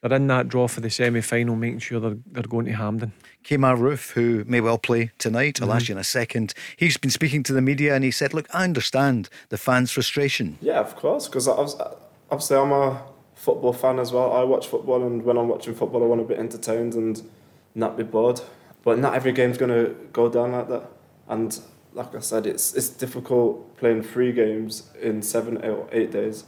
they're 0.00 0.12
in 0.14 0.26
that 0.26 0.48
draw 0.48 0.68
for 0.68 0.80
the 0.80 0.90
semi 0.90 1.20
final, 1.22 1.56
making 1.56 1.78
sure 1.80 2.00
they're, 2.00 2.16
they're 2.30 2.42
going 2.42 2.66
to 2.66 2.72
Hampden. 2.72 3.12
Kemar 3.42 3.78
Roofe, 3.78 4.12
who 4.12 4.44
may 4.46 4.60
well 4.60 4.78
play 4.78 5.10
tonight, 5.18 5.60
I'll 5.60 5.68
mm-hmm. 5.68 5.76
ask 5.76 5.88
you 5.88 5.94
in 5.94 5.98
a 5.98 6.04
second. 6.04 6.54
He's 6.76 6.96
been 6.96 7.10
speaking 7.10 7.42
to 7.44 7.52
the 7.52 7.62
media 7.62 7.94
and 7.94 8.04
he 8.04 8.10
said, 8.10 8.34
Look, 8.34 8.46
I 8.54 8.64
understand 8.64 9.28
the 9.48 9.58
fans' 9.58 9.92
frustration. 9.92 10.58
Yeah, 10.60 10.80
of 10.80 10.96
course, 10.96 11.26
because 11.26 11.48
obviously 11.48 12.56
I'm 12.56 12.72
a 12.72 13.02
football 13.34 13.72
fan 13.72 13.98
as 13.98 14.12
well. 14.12 14.32
I 14.32 14.44
watch 14.44 14.66
football, 14.66 15.06
and 15.06 15.22
when 15.24 15.36
I'm 15.36 15.48
watching 15.48 15.74
football, 15.74 16.02
I 16.02 16.06
want 16.06 16.26
to 16.26 16.34
be 16.34 16.38
entertained. 16.38 16.94
And 16.94 17.22
not 17.74 17.96
be 17.96 18.04
bored. 18.04 18.40
But 18.84 18.98
not 18.98 19.14
every 19.14 19.32
game's 19.32 19.58
going 19.58 19.70
to 19.70 19.94
go 20.12 20.28
down 20.28 20.52
like 20.52 20.68
that. 20.68 20.90
And 21.28 21.58
like 21.94 22.14
I 22.14 22.20
said, 22.20 22.46
it's 22.46 22.74
it's 22.74 22.90
difficult 22.90 23.76
playing 23.78 24.02
three 24.02 24.32
games 24.32 24.90
in 25.00 25.22
seven 25.22 25.64
or 25.64 25.88
eight 25.90 26.12
days. 26.12 26.44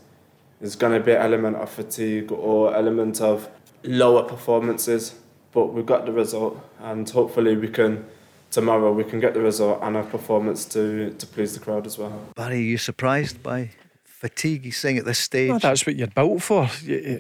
There's 0.61 0.77
going 0.77 0.93
to 0.93 1.05
be 1.05 1.13
an 1.13 1.23
element 1.23 1.57
of 1.57 1.71
fatigue 1.71 2.31
or 2.33 2.75
element 2.75 3.21
of 3.21 3.49
lower 3.83 4.23
performances. 4.23 5.15
But 5.53 5.73
we've 5.73 5.87
got 5.87 6.05
the 6.05 6.13
result, 6.13 6.63
and 6.81 7.09
hopefully 7.09 7.57
we 7.57 7.69
can 7.69 8.05
tomorrow 8.51 8.93
we 8.93 9.05
can 9.05 9.21
get 9.21 9.35
the 9.35 9.41
result 9.41 9.79
and 9.83 9.97
a 9.97 10.03
performance 10.03 10.65
to 10.67 11.11
to 11.19 11.27
please 11.27 11.55
the 11.55 11.61
crowd 11.61 11.87
as 11.87 11.97
well. 11.99 12.21
Barry, 12.35 12.57
are 12.57 12.71
you 12.73 12.79
surprised 12.79 13.43
by 13.43 13.71
fatigue 14.17 14.65
he's 14.65 14.79
saying 14.79 14.97
at 14.97 15.05
this 15.05 15.19
stage. 15.19 15.51
Well, 15.51 15.59
that's 15.59 15.87
what 15.87 15.97
you're 15.97 16.07
built 16.07 16.43
for. 16.43 16.71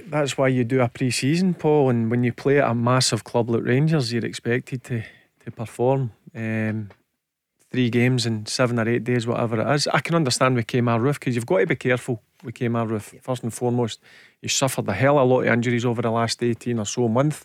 That's 0.07 0.39
why 0.39 0.49
you 0.49 0.65
do 0.65 0.81
a 0.81 0.89
pre 0.89 1.11
season, 1.11 1.53
Paul. 1.55 1.91
And 1.91 2.11
when 2.11 2.25
you 2.25 2.33
play 2.33 2.59
at 2.59 2.71
a 2.71 2.75
massive 2.75 3.23
club 3.23 3.51
like 3.51 3.65
Rangers, 3.65 4.13
you're 4.13 4.25
expected 4.25 4.83
to, 4.85 5.03
to 5.45 5.51
perform. 5.51 6.13
Um, 6.35 6.91
three 7.71 7.91
games 7.91 8.25
in 8.25 8.47
seven 8.47 8.79
or 8.79 8.89
eight 8.89 9.05
days, 9.05 9.27
whatever 9.27 9.61
it 9.61 9.75
is. 9.75 9.87
I 9.89 10.01
can 10.01 10.15
understand 10.15 10.57
with 10.57 10.67
Kemar 10.67 10.99
Roofe 10.99 11.15
because 11.15 11.35
you've 11.35 11.47
got 11.47 11.59
to 11.59 11.67
be 11.67 11.77
careful 11.77 12.23
with 12.43 12.55
Kemar 12.55 12.89
Roofe. 12.89 13.13
Yeah. 13.13 13.21
First 13.23 13.43
and 13.43 13.53
foremost, 13.53 14.01
he 14.41 14.49
suffered 14.49 14.89
a 14.89 14.95
hell 14.95 15.19
of 15.19 15.29
a 15.29 15.33
lot 15.33 15.41
of 15.41 15.53
injuries 15.53 15.85
over 15.85 16.01
the 16.01 16.11
last 16.11 16.43
18 16.43 16.79
or 16.79 16.87
so 16.87 17.09
months. 17.09 17.45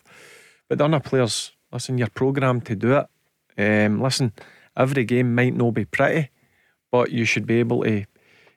But 0.68 0.78
the 0.78 0.86
other 0.86 1.00
players, 1.00 1.52
listen, 1.70 1.98
you're 1.98 2.08
programmed 2.08 2.64
to 2.66 2.76
do 2.76 2.96
it. 2.96 3.06
Um, 3.58 4.00
listen, 4.00 4.32
every 4.74 5.04
game 5.04 5.34
might 5.34 5.54
not 5.54 5.74
be 5.74 5.84
pretty, 5.84 6.30
but 6.90 7.10
you 7.10 7.26
should 7.26 7.46
be 7.46 7.56
able 7.56 7.82
to 7.82 8.06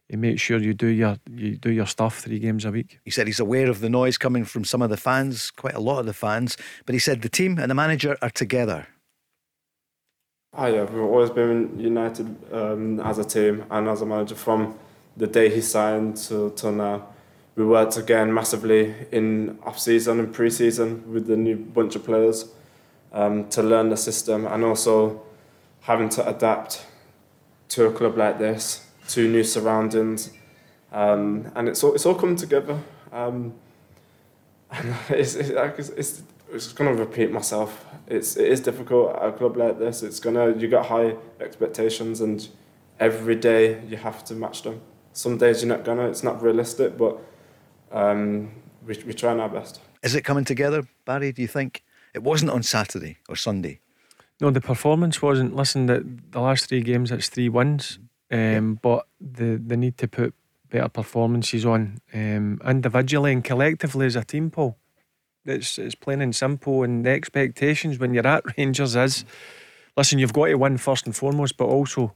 you 0.10 0.18
make 0.18 0.40
sure 0.40 0.60
you 0.60 0.74
do 0.74 0.88
your 0.88 1.18
you 1.30 1.58
do 1.58 1.72
your 1.72 1.88
stuff 1.88 2.20
three 2.20 2.40
games 2.40 2.66
a 2.66 2.72
week. 2.72 3.00
He 3.04 3.12
said 3.12 3.28
he's 3.28 3.40
aware 3.40 3.70
of 3.70 3.80
the 3.80 3.90
noise 3.90 4.18
coming 4.18 4.46
from 4.46 4.64
some 4.64 4.82
of 4.82 4.90
the 4.90 4.98
fans, 4.98 5.52
quite 5.52 5.74
a 5.74 5.80
lot 5.80 6.00
of 6.00 6.06
the 6.06 6.14
fans, 6.14 6.58
but 6.86 6.94
he 6.94 7.00
said 7.00 7.22
the 7.22 7.30
team 7.30 7.58
and 7.58 7.70
the 7.72 7.76
manager 7.76 8.18
are 8.22 8.30
together. 8.30 8.88
Oh 10.54 10.68
yeah, 10.68 10.84
we've 10.84 11.02
always 11.02 11.32
been 11.32 11.78
united 11.80 12.28
um, 12.54 13.00
as 13.02 13.18
a 13.18 13.26
team 13.26 13.66
and 13.70 13.88
as 13.90 14.02
a 14.02 14.06
manager 14.06 14.36
from 14.36 14.78
the 15.18 15.28
day 15.28 15.54
he 15.54 15.62
signed 15.62 16.18
to 16.18 16.54
till 16.56 16.72
now. 16.72 17.08
We 17.56 17.66
worked 17.66 17.98
again 17.98 18.34
massively 18.34 18.94
in 19.12 19.58
off 19.64 19.80
season 19.80 20.20
and 20.20 20.34
pre 20.34 20.50
season 20.50 21.12
with 21.12 21.28
the 21.28 21.38
new 21.38 21.56
bunch 21.56 21.96
of 21.96 22.04
players 22.04 22.50
um, 23.12 23.50
to 23.50 23.64
learn 23.64 23.90
the 23.90 23.98
system 23.98 24.46
and 24.46 24.64
also 24.64 25.22
having 25.82 26.10
to 26.10 26.28
adapt 26.28 26.86
to 27.70 27.86
a 27.86 27.92
club 27.92 28.18
like 28.18 28.40
this, 28.40 28.85
to 29.10 29.28
new 29.28 29.44
surroundings, 29.44 30.32
um, 30.92 31.52
and 31.56 31.68
it's 31.68 31.84
all 31.84 31.94
it's 31.94 32.06
all 32.06 32.16
come 32.16 32.36
together. 32.36 32.80
Um, 33.12 33.54
and 34.72 34.96
it's, 35.10 35.36
it's, 35.36 35.90
it's, 35.90 36.24
it's 36.52 36.74
going 36.74 36.96
to 36.96 37.02
repeat 37.02 37.32
myself. 37.32 37.86
It's 38.08 38.38
it 38.38 38.48
is 38.48 38.62
difficult 38.62 39.16
at 39.16 39.30
a 39.30 39.32
club 39.32 39.58
like 39.58 39.80
this. 39.80 40.04
It's 40.04 40.20
gonna 40.20 40.56
you 40.56 40.68
got 40.68 40.86
high 40.86 41.16
expectations 41.40 42.22
and 42.22 42.48
every 43.00 43.36
day 43.36 43.82
you 43.88 43.98
have 43.98 44.24
to 44.26 44.34
match 44.36 44.62
them. 44.62 44.82
Some 45.14 45.38
days 45.38 45.64
you're 45.64 45.76
not 45.76 45.84
gonna. 45.86 46.08
It's 46.08 46.24
not 46.24 46.42
realistic, 46.42 46.98
but 46.98 47.18
um, 47.92 48.52
we 48.86 49.02
we 49.06 49.14
trying 49.14 49.40
our 49.40 49.50
best. 49.50 49.80
Is 50.04 50.14
it 50.14 50.22
coming 50.22 50.46
together, 50.46 50.84
Barry? 51.06 51.32
Do 51.32 51.42
you 51.42 51.48
think 51.48 51.84
it 52.14 52.22
wasn't 52.22 52.52
on 52.52 52.62
Saturday 52.62 53.18
or 53.28 53.36
Sunday? 53.36 53.80
No, 54.40 54.52
the 54.52 54.62
performance 54.62 55.22
wasn't. 55.22 55.56
Listen, 55.56 55.88
the 55.88 56.06
the 56.32 56.42
last 56.42 56.68
three 56.70 56.82
games 56.82 57.12
it's 57.12 57.30
three 57.30 57.50
wins, 57.50 57.98
um, 58.32 58.80
but 58.82 59.08
the 59.20 59.62
the 59.64 59.78
need 59.78 59.98
to 60.00 60.08
put 60.08 60.34
better 60.70 60.90
performances 60.90 61.66
on 61.66 62.00
um, 62.14 62.60
individually 62.66 63.32
and 63.32 63.44
collectively 63.44 64.06
as 64.06 64.16
a 64.16 64.24
team, 64.24 64.50
Paul. 64.50 64.78
It's, 65.46 65.78
it's 65.78 65.96
plain 65.96 66.22
and 66.22 66.36
simple. 66.36 66.84
And 66.84 67.06
the 67.06 67.12
expectations 67.12 68.00
when 68.00 68.14
you're 68.14 68.28
at 68.28 68.44
Rangers 68.58 68.96
is 68.96 69.26
listen, 69.96 70.20
you've 70.20 70.34
got 70.34 70.48
to 70.48 70.56
win 70.56 70.78
first 70.78 71.06
and 71.06 71.16
foremost, 71.16 71.58
but 71.58 71.66
also 71.66 72.14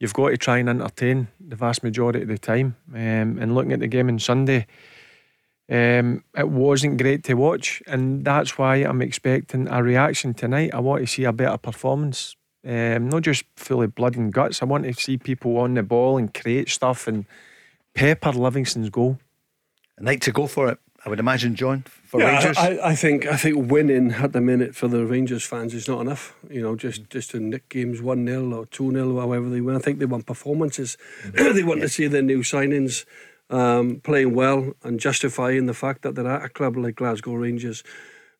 you've 0.00 0.14
got 0.14 0.30
to 0.30 0.36
try 0.36 0.58
and 0.58 0.68
entertain 0.68 1.28
the 1.40 1.56
vast 1.56 1.82
majority 1.82 2.22
of 2.22 2.28
the 2.28 2.38
time. 2.38 2.76
Um, 2.92 3.38
and 3.38 3.54
looking 3.54 3.72
at 3.72 3.80
the 3.80 3.86
game 3.86 4.08
on 4.08 4.18
Sunday, 4.18 4.66
um, 5.70 6.24
it 6.36 6.48
wasn't 6.48 7.00
great 7.00 7.24
to 7.24 7.34
watch, 7.34 7.82
and 7.86 8.24
that's 8.24 8.56
why 8.56 8.76
I'm 8.76 9.02
expecting 9.02 9.68
a 9.68 9.82
reaction 9.82 10.32
tonight. 10.32 10.70
I 10.72 10.80
want 10.80 11.02
to 11.02 11.06
see 11.06 11.24
a 11.24 11.32
better 11.32 11.58
performance, 11.58 12.36
um, 12.68 13.08
not 13.08 13.22
just 13.22 13.44
fully 13.56 13.86
blood 13.86 14.16
and 14.16 14.32
guts. 14.32 14.60
I 14.60 14.66
want 14.66 14.84
to 14.84 14.92
see 14.92 15.16
people 15.16 15.56
on 15.56 15.74
the 15.74 15.82
ball 15.82 16.18
and 16.18 16.32
create 16.32 16.68
stuff 16.68 17.08
and 17.08 17.24
pepper 17.94 18.30
Livingston's 18.32 18.90
goal. 18.90 19.18
A 19.96 20.02
night 20.02 20.20
to 20.22 20.32
go 20.32 20.46
for 20.46 20.68
it. 20.68 20.78
I 21.04 21.08
would 21.08 21.20
imagine, 21.20 21.54
John, 21.54 21.84
for 22.04 22.20
yeah, 22.20 22.34
Rangers. 22.34 22.58
I, 22.58 22.78
I 22.90 22.94
think 22.94 23.24
I 23.26 23.36
think 23.36 23.70
winning 23.70 24.12
at 24.12 24.32
the 24.32 24.40
minute 24.40 24.74
for 24.74 24.88
the 24.88 25.06
Rangers 25.06 25.44
fans 25.44 25.72
is 25.72 25.88
not 25.88 26.00
enough. 26.00 26.34
You 26.50 26.60
know, 26.60 26.76
just 26.76 27.08
just 27.08 27.30
to 27.30 27.40
nick 27.40 27.68
games 27.68 28.02
one 28.02 28.26
0 28.26 28.52
or 28.52 28.66
two 28.66 28.90
0 28.90 29.18
however 29.18 29.48
they 29.48 29.60
win. 29.60 29.76
I 29.76 29.78
think 29.78 30.00
they 30.00 30.04
want 30.04 30.26
performances. 30.26 30.98
Mm-hmm. 31.22 31.54
they 31.56 31.62
want 31.62 31.78
yeah. 31.78 31.86
to 31.86 31.88
see 31.88 32.06
their 32.08 32.22
new 32.22 32.40
signings 32.40 33.06
um, 33.48 34.00
playing 34.00 34.34
well 34.34 34.74
and 34.82 35.00
justifying 35.00 35.66
the 35.66 35.74
fact 35.74 36.02
that 36.02 36.14
they're 36.14 36.30
at 36.30 36.44
a 36.44 36.48
club 36.48 36.76
like 36.76 36.96
Glasgow 36.96 37.34
Rangers. 37.34 37.82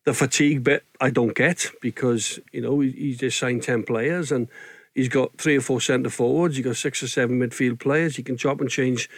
The 0.05 0.13
fatigue 0.13 0.63
bit 0.63 0.85
I 0.99 1.09
don't 1.09 1.35
get 1.35 1.67
because 1.81 2.39
you 2.51 2.61
know 2.61 2.79
he, 2.79 2.91
he 2.91 3.15
just 3.15 3.37
signed 3.37 3.63
ten 3.63 3.83
players 3.83 4.31
and 4.31 4.47
he's 4.95 5.09
got 5.09 5.37
three 5.37 5.57
or 5.57 5.61
four 5.61 5.81
centre 5.81 6.09
forwards. 6.09 6.55
He's 6.55 6.65
got 6.65 6.77
six 6.77 7.03
or 7.03 7.07
seven 7.07 7.39
midfield 7.39 7.79
players. 7.79 8.15
He 8.15 8.23
can 8.23 8.37
chop 8.37 8.61
and 8.61 8.69
change 8.69 9.09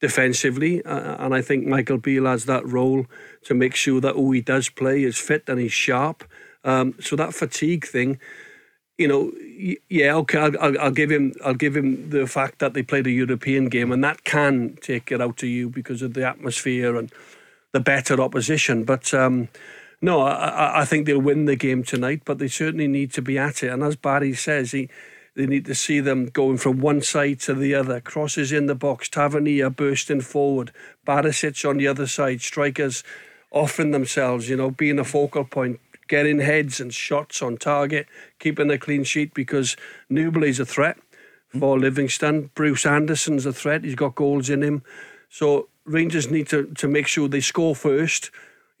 defensively. 0.00 0.82
And 0.84 1.34
I 1.34 1.42
think 1.42 1.66
Michael 1.66 1.98
Beale 1.98 2.26
has 2.26 2.46
that 2.46 2.66
role 2.66 3.06
to 3.44 3.54
make 3.54 3.74
sure 3.74 4.00
that 4.00 4.14
who 4.14 4.32
he 4.32 4.40
does 4.40 4.68
play 4.68 5.04
is 5.04 5.18
fit 5.18 5.44
and 5.48 5.60
he's 5.60 5.72
sharp. 5.72 6.24
Um, 6.64 6.94
so 7.00 7.16
that 7.16 7.34
fatigue 7.34 7.86
thing, 7.86 8.18
you 8.98 9.08
know, 9.08 9.32
yeah, 9.88 10.14
okay, 10.16 10.38
I'll, 10.38 10.78
I'll, 10.78 10.90
give 10.90 11.10
him, 11.10 11.34
I'll 11.44 11.54
give 11.54 11.76
him 11.76 12.10
the 12.10 12.26
fact 12.26 12.58
that 12.58 12.74
they 12.74 12.82
played 12.82 13.06
a 13.06 13.10
European 13.10 13.68
game, 13.68 13.92
and 13.92 14.04
that 14.04 14.24
can 14.24 14.76
take 14.82 15.10
it 15.10 15.22
out 15.22 15.38
to 15.38 15.46
you 15.46 15.70
because 15.70 16.02
of 16.02 16.12
the 16.12 16.26
atmosphere 16.26 16.96
and 16.96 17.10
the 17.72 17.80
better 17.80 18.20
opposition. 18.20 18.84
But 18.84 19.14
um, 19.14 19.48
no, 20.02 20.22
I, 20.22 20.80
I 20.80 20.84
think 20.84 21.06
they'll 21.06 21.20
win 21.20 21.44
the 21.44 21.56
game 21.56 21.82
tonight. 21.82 22.22
But 22.24 22.38
they 22.38 22.48
certainly 22.48 22.88
need 22.88 23.12
to 23.12 23.22
be 23.22 23.38
at 23.38 23.62
it. 23.62 23.68
And 23.68 23.82
as 23.82 23.96
Barry 23.96 24.34
says, 24.34 24.72
he 24.72 24.88
they 25.36 25.46
need 25.46 25.64
to 25.66 25.74
see 25.74 26.00
them 26.00 26.26
going 26.26 26.58
from 26.58 26.80
one 26.80 27.02
side 27.02 27.40
to 27.40 27.54
the 27.54 27.74
other. 27.74 28.00
Crosses 28.00 28.52
in 28.52 28.66
the 28.66 28.74
box, 28.74 29.08
Tavernier 29.08 29.70
bursting 29.70 30.20
forward, 30.20 30.72
Barisic 31.06 31.68
on 31.68 31.76
the 31.76 31.86
other 31.86 32.06
side, 32.06 32.40
strikers 32.40 33.04
offering 33.52 33.92
themselves, 33.92 34.48
you 34.48 34.56
know, 34.56 34.70
being 34.70 34.98
a 34.98 35.04
focal 35.04 35.44
point, 35.44 35.80
getting 36.08 36.40
heads 36.40 36.80
and 36.80 36.92
shots 36.92 37.42
on 37.42 37.56
target, 37.56 38.06
keeping 38.38 38.70
a 38.70 38.78
clean 38.78 39.04
sheet 39.04 39.32
because 39.32 39.76
Nouble's 40.08 40.58
a 40.58 40.66
threat 40.66 40.98
for 41.58 41.78
Livingston. 41.78 42.50
Bruce 42.54 42.84
Anderson's 42.84 43.46
a 43.46 43.52
threat. 43.52 43.84
He's 43.84 43.94
got 43.94 44.14
goals 44.16 44.50
in 44.50 44.62
him. 44.62 44.82
So 45.28 45.68
Rangers 45.84 46.30
need 46.30 46.48
to, 46.48 46.66
to 46.74 46.88
make 46.88 47.06
sure 47.06 47.28
they 47.28 47.40
score 47.40 47.76
first, 47.76 48.30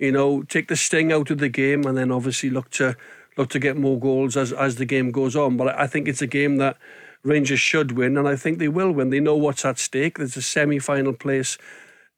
you 0.00 0.10
know, 0.10 0.42
take 0.42 0.68
the 0.68 0.76
sting 0.76 1.12
out 1.12 1.30
of 1.30 1.38
the 1.38 1.48
game 1.48 1.84
and 1.84 1.96
then 1.96 2.10
obviously 2.10 2.50
look 2.50 2.70
to 2.70 2.96
look 3.36 3.50
to 3.50 3.58
get 3.58 3.76
more 3.76 4.00
goals 4.00 4.36
as, 4.36 4.52
as 4.52 4.76
the 4.76 4.84
game 4.84 5.12
goes 5.12 5.36
on. 5.36 5.56
But 5.56 5.78
I 5.78 5.86
think 5.86 6.08
it's 6.08 6.22
a 6.22 6.26
game 6.26 6.56
that 6.56 6.76
Rangers 7.22 7.60
should 7.60 7.92
win, 7.92 8.16
and 8.16 8.26
I 8.26 8.34
think 8.34 8.58
they 8.58 8.68
will 8.68 8.90
win. 8.90 9.10
They 9.10 9.20
know 9.20 9.36
what's 9.36 9.64
at 9.64 9.78
stake. 9.78 10.18
There's 10.18 10.36
a 10.36 10.42
semi 10.42 10.78
final 10.78 11.12
place 11.12 11.58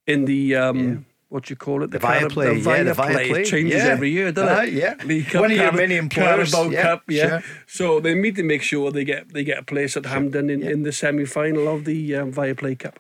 in 0.07 0.25
the. 0.25 0.57
Um, 0.57 0.79
yeah. 0.79 0.97
What 1.29 1.45
do 1.45 1.53
you 1.53 1.57
call 1.57 1.83
it? 1.83 1.91
The, 1.91 1.99
the 1.99 2.07
Viaplay, 2.07 2.63
yeah, 2.63 2.83
the 2.83 2.93
Viaplay. 2.93 3.39
It 3.39 3.47
changes 3.47 3.83
yeah. 3.83 3.89
every 3.89 4.11
year, 4.11 4.33
doesn't 4.33 4.55
uh, 4.55 4.63
it? 4.65 4.75
Yeah, 4.75 4.97
League 5.07 5.29
Cup, 5.29 5.41
One 5.41 5.51
of 5.51 5.57
your 5.57 5.73
many 5.73 5.97
employers. 5.97 6.51
Carabao 6.51 6.71
yeah, 6.71 6.83
Cup, 6.83 7.03
yeah. 7.09 7.41
Sure. 7.41 7.43
So 7.67 8.01
they 8.01 8.15
need 8.15 8.37
to 8.37 8.43
make 8.43 8.61
sure 8.61 8.91
they 8.91 9.05
get 9.07 9.33
they 9.33 9.43
get 9.43 9.59
a 9.59 9.63
place 9.63 9.97
at 9.97 10.05
Hampden 10.05 10.51
in, 10.51 10.63
in 10.63 10.83
the 10.83 10.93
semi 10.93 11.25
final 11.25 11.69
of 11.75 11.87
the 11.87 12.17
um, 12.17 12.33
Viaplay 12.35 12.79
Cup. 12.79 12.99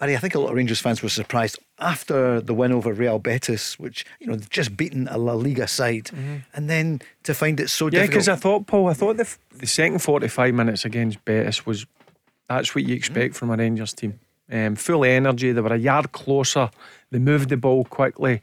Barry, 0.00 0.16
I 0.16 0.18
think 0.18 0.34
a 0.34 0.40
lot 0.40 0.48
of 0.48 0.56
Rangers 0.56 0.80
fans 0.80 1.02
were 1.02 1.10
surprised 1.10 1.58
after 1.78 2.40
the 2.40 2.54
win 2.54 2.72
over 2.72 2.90
Real 2.90 3.18
Betis, 3.18 3.78
which 3.78 4.06
you 4.18 4.26
know 4.26 4.36
just 4.48 4.74
beaten 4.74 5.06
a 5.08 5.18
La 5.18 5.34
Liga 5.34 5.68
side, 5.68 6.06
mm-hmm. 6.06 6.36
and 6.54 6.70
then 6.70 7.02
to 7.24 7.34
find 7.34 7.60
it 7.60 7.68
so 7.68 7.86
yeah, 7.86 7.90
difficult. 7.90 8.04
Yeah, 8.04 8.14
because 8.14 8.28
I 8.28 8.36
thought, 8.36 8.66
Paul, 8.66 8.88
I 8.88 8.94
thought 8.94 9.18
the 9.18 9.36
the 9.54 9.66
second 9.66 9.98
forty 10.00 10.28
five 10.28 10.54
minutes 10.54 10.86
against 10.86 11.22
Betis 11.26 11.66
was 11.66 11.84
that's 12.48 12.74
what 12.74 12.84
you 12.84 12.96
expect 12.96 13.34
mm-hmm. 13.34 13.38
from 13.38 13.50
a 13.50 13.56
Rangers 13.56 13.92
team. 13.92 14.18
Um, 14.50 14.74
full 14.74 15.04
energy, 15.04 15.52
they 15.52 15.60
were 15.60 15.74
a 15.74 15.78
yard 15.78 16.12
closer, 16.12 16.70
they 17.10 17.18
moved 17.18 17.50
the 17.50 17.58
ball 17.58 17.84
quickly, 17.84 18.40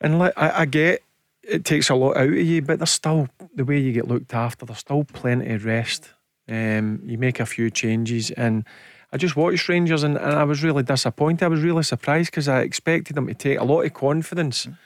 and 0.00 0.18
like, 0.18 0.34
I, 0.36 0.62
I 0.62 0.64
get 0.66 1.02
it 1.44 1.64
takes 1.64 1.90
a 1.90 1.94
lot 1.94 2.16
out 2.16 2.28
of 2.28 2.34
you, 2.34 2.60
but 2.60 2.80
there's 2.80 2.90
still 2.90 3.28
the 3.54 3.64
way 3.64 3.78
you 3.78 3.92
get 3.92 4.08
looked 4.08 4.34
after. 4.34 4.66
There's 4.66 4.78
still 4.78 5.04
plenty 5.04 5.54
of 5.54 5.64
rest. 5.64 6.10
Um, 6.48 7.02
you 7.04 7.18
make 7.18 7.38
a 7.38 7.46
few 7.46 7.70
changes 7.70 8.32
and 8.32 8.64
I 9.12 9.16
just 9.16 9.36
watched 9.36 9.68
Rangers 9.68 10.02
and, 10.02 10.16
and 10.16 10.34
I 10.34 10.44
was 10.44 10.62
really 10.62 10.82
disappointed. 10.82 11.44
I 11.44 11.48
was 11.48 11.62
really 11.62 11.82
surprised 11.82 12.30
because 12.30 12.48
I 12.48 12.60
expected 12.60 13.16
them 13.16 13.26
to 13.26 13.34
take 13.34 13.58
a 13.58 13.64
lot 13.64 13.82
of 13.82 13.92
confidence 13.92 14.66
mm. 14.66 14.76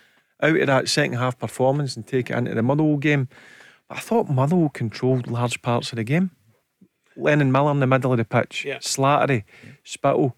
out 0.42 0.56
of 0.56 0.66
that 0.66 0.88
second 0.88 1.18
half 1.18 1.38
performance 1.38 1.94
and 1.96 2.06
take 2.06 2.30
it 2.30 2.36
into 2.36 2.54
the 2.54 2.62
Motherwell 2.62 2.96
game. 2.96 3.28
But 3.88 3.98
I 3.98 4.00
thought 4.00 4.30
Motherwell 4.30 4.70
controlled 4.70 5.26
large 5.26 5.60
parts 5.60 5.92
of 5.92 5.96
the 5.96 6.04
game. 6.04 6.30
Lennon 7.16 7.52
Miller 7.52 7.70
in 7.70 7.80
the 7.80 7.86
middle 7.86 8.12
of 8.12 8.18
the 8.18 8.24
pitch, 8.24 8.64
yeah. 8.64 8.78
Slattery, 8.78 9.44
yeah. 9.62 9.72
Spittal. 9.84 10.34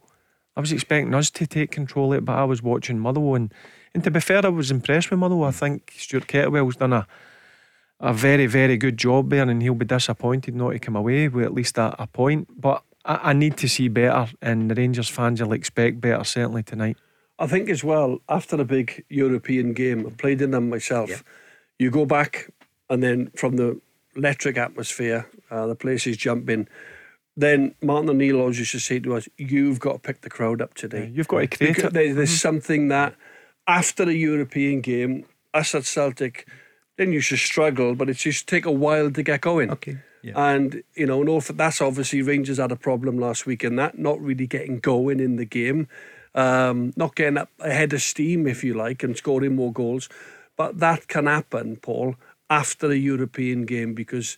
I 0.56 0.60
was 0.60 0.72
expecting 0.72 1.14
us 1.14 1.30
to 1.30 1.46
take 1.46 1.70
control 1.70 2.12
of 2.12 2.18
it, 2.18 2.24
but 2.24 2.36
I 2.36 2.44
was 2.44 2.62
watching 2.62 2.98
Motherwell. 2.98 3.36
And, 3.36 3.54
and 3.94 4.02
to 4.04 4.10
be 4.10 4.20
fair, 4.20 4.44
I 4.44 4.48
was 4.48 4.70
impressed 4.70 5.10
with 5.10 5.20
Motherwell. 5.20 5.48
I 5.48 5.52
think 5.52 5.94
Stuart 5.96 6.26
Kettlewell's 6.26 6.76
done 6.76 6.92
a 6.92 7.06
a 8.00 8.12
very, 8.12 8.46
very 8.46 8.76
good 8.76 8.96
job 8.96 9.30
there, 9.30 9.48
and 9.48 9.62
he'll 9.62 9.74
be 9.74 9.86
disappointed 9.86 10.54
not 10.54 10.72
to 10.72 10.78
come 10.78 10.96
away 10.96 11.28
with 11.28 11.44
at 11.44 11.54
least 11.54 11.78
a, 11.78 12.02
a 12.02 12.06
point. 12.06 12.48
But 12.60 12.82
I, 13.06 13.30
I 13.30 13.32
need 13.32 13.56
to 13.58 13.68
see 13.68 13.88
better, 13.88 14.26
and 14.42 14.70
the 14.70 14.74
Rangers 14.74 15.08
fans 15.08 15.40
will 15.40 15.52
expect 15.52 16.00
better 16.00 16.24
certainly 16.24 16.62
tonight. 16.62 16.96
I 17.38 17.46
think 17.46 17.68
as 17.68 17.84
well 17.84 18.20
after 18.28 18.60
a 18.60 18.64
big 18.64 19.04
European 19.08 19.72
game, 19.72 20.06
I 20.06 20.10
played 20.10 20.42
in 20.42 20.50
them 20.50 20.68
myself. 20.68 21.10
Yeah. 21.10 21.18
You 21.78 21.90
go 21.90 22.06
back, 22.06 22.50
and 22.90 23.02
then 23.02 23.30
from 23.36 23.56
the 23.56 23.80
electric 24.14 24.56
atmosphere, 24.56 25.28
uh, 25.50 25.66
the 25.66 25.74
place 25.74 26.06
is 26.06 26.16
jumping. 26.16 26.68
Then 27.36 27.74
Martin 27.82 28.08
O'Neill 28.08 28.40
always 28.40 28.58
used 28.58 28.72
to 28.72 28.80
say 28.80 28.98
to 29.00 29.16
us, 29.16 29.28
"You've 29.36 29.78
got 29.78 29.92
to 29.92 29.98
pick 29.98 30.22
the 30.22 30.30
crowd 30.30 30.62
up 30.62 30.74
today. 30.74 31.04
Yeah, 31.04 31.10
you've 31.12 31.28
got 31.28 31.40
to 31.40 31.46
create 31.46 31.78
it." 31.78 31.92
There's, 31.92 32.16
there's 32.16 32.30
mm-hmm. 32.30 32.36
something 32.36 32.88
that 32.88 33.14
after 33.66 34.04
a 34.04 34.12
European 34.12 34.80
game, 34.80 35.26
us 35.52 35.74
at 35.74 35.84
Celtic, 35.84 36.48
then 36.96 37.12
you 37.12 37.20
should 37.20 37.38
struggle, 37.38 37.94
but 37.94 38.08
it 38.08 38.16
just 38.16 38.48
take 38.48 38.64
a 38.64 38.70
while 38.70 39.10
to 39.10 39.22
get 39.22 39.42
going. 39.42 39.70
Okay. 39.70 39.98
Yeah. 40.26 40.50
And, 40.50 40.82
you 40.94 41.06
know, 41.06 41.22
no, 41.22 41.38
that's 41.38 41.80
obviously 41.80 42.20
Rangers 42.20 42.58
had 42.58 42.72
a 42.72 42.76
problem 42.76 43.16
last 43.16 43.46
week 43.46 43.62
in 43.62 43.76
that, 43.76 43.96
not 43.96 44.20
really 44.20 44.48
getting 44.48 44.80
going 44.80 45.20
in 45.20 45.36
the 45.36 45.44
game, 45.44 45.86
um, 46.34 46.92
not 46.96 47.14
getting 47.14 47.38
up 47.38 47.50
ahead 47.60 47.92
of 47.92 48.02
steam, 48.02 48.46
if 48.48 48.64
you 48.64 48.74
like, 48.74 49.04
and 49.04 49.16
scoring 49.16 49.54
more 49.54 49.72
goals. 49.72 50.08
But 50.56 50.80
that 50.80 51.06
can 51.06 51.26
happen, 51.26 51.76
Paul, 51.76 52.16
after 52.50 52.90
a 52.90 52.96
European 52.96 53.66
game 53.66 53.94
because 53.94 54.36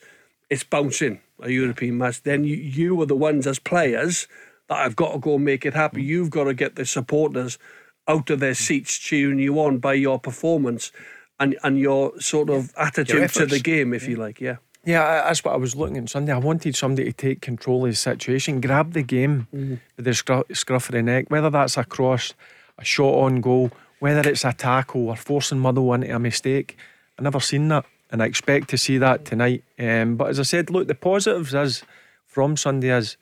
it's 0.51 0.65
bouncing 0.65 1.21
a 1.41 1.51
European 1.51 1.97
match. 1.97 2.23
Then 2.23 2.45
you, 2.45 2.57
you 2.57 3.01
are 3.01 3.07
the 3.07 3.17
ones 3.17 3.47
as 3.47 3.59
players 3.59 4.27
that 4.69 4.83
have 4.83 4.97
got 4.97 5.13
to 5.13 5.19
go 5.19 5.37
and 5.37 5.45
make 5.45 5.65
it 5.65 5.73
happen. 5.73 6.03
Mm. 6.03 6.07
You've 6.07 6.31
got 6.31 6.45
to 6.45 6.55
get 6.55 6.77
the 6.77 6.85
supporters 6.85 7.59
out 8.07 8.29
of 8.29 8.41
their 8.41 8.55
seats 8.55 8.99
cheering 8.99 9.39
you 9.39 9.59
on 9.59 9.79
by 9.79 9.95
your 9.95 10.19
performance 10.19 10.93
and, 11.41 11.57
and 11.63 11.79
your 11.79 12.19
sort 12.21 12.51
of 12.51 12.73
attitude 12.77 13.17
your 13.17 13.29
to 13.29 13.47
the 13.47 13.61
game, 13.61 13.95
if 13.95 14.03
yeah. 14.05 14.11
you 14.11 14.17
like. 14.17 14.41
Yeah. 14.41 14.57
Yeah, 14.89 15.25
that's 15.27 15.45
what 15.45 15.53
I 15.53 15.59
was 15.59 15.77
looking 15.77 15.99
at 15.99 16.09
Sunday. 16.09 16.33
I 16.33 16.39
wanted 16.39 16.75
somebody 16.75 17.05
to 17.05 17.13
take 17.13 17.43
control 17.43 17.85
of 17.85 17.91
the 17.91 17.95
situation, 17.97 18.63
grab 18.63 18.95
the 18.95 19.03
game 19.03 19.47
Mm-hmm. 19.55 19.75
with 19.97 20.05
the 20.07 20.15
scruff, 20.15 20.45
scruff 20.55 20.89
of 20.89 20.93
the 20.95 21.03
neck, 21.03 21.27
whether 21.29 21.51
that's 21.51 21.77
a 21.77 21.85
cross, 21.85 22.33
a 22.79 22.85
shot 22.87 23.13
on 23.13 23.43
goal, 23.43 23.71
whether 23.99 24.27
it's 24.27 24.47
a 24.47 24.55
tackle 24.55 25.11
or 25.11 25.17
forcing 25.17 25.59
Muddle 25.59 25.93
into 25.93 26.15
a 26.15 26.19
mistake. 26.19 26.79
I 27.19 27.23
never 27.23 27.39
seen 27.39 27.69
that, 27.69 27.85
and 28.11 28.23
I 28.23 28.25
expect 28.25 28.71
to 28.71 28.79
see 28.79 28.97
that 28.97 29.27
tonight. 29.27 29.63
Um, 29.79 30.17
but 30.17 30.31
as 30.31 30.41
I 30.41 30.45
said, 30.45 30.71
look, 30.71 30.89
the 30.89 30.95
positives 30.95 31.53
is 31.53 31.83
from 32.25 32.57
Sunday 32.57 32.89
is 32.97 33.19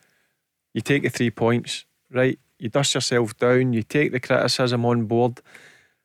you 0.72 0.82
take 0.82 1.02
the 1.02 1.08
three 1.08 1.32
points, 1.32 1.84
right? 2.12 2.38
You 2.60 2.68
dust 2.68 2.94
yourself 2.94 3.36
down, 3.38 3.72
you 3.72 3.82
take 3.82 4.12
the 4.12 4.20
criticism 4.20 4.84
on 4.86 5.06
board. 5.06 5.40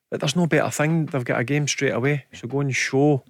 But 0.10 0.22
there's 0.22 0.36
no 0.36 0.48
better 0.48 0.72
thing. 0.72 1.06
They've 1.06 1.24
got 1.24 1.40
a 1.40 1.44
game 1.44 1.68
straight 1.68 1.94
away. 1.94 2.26
So 2.34 2.48
go 2.48 2.62
and 2.62 2.76
show 2.76 3.24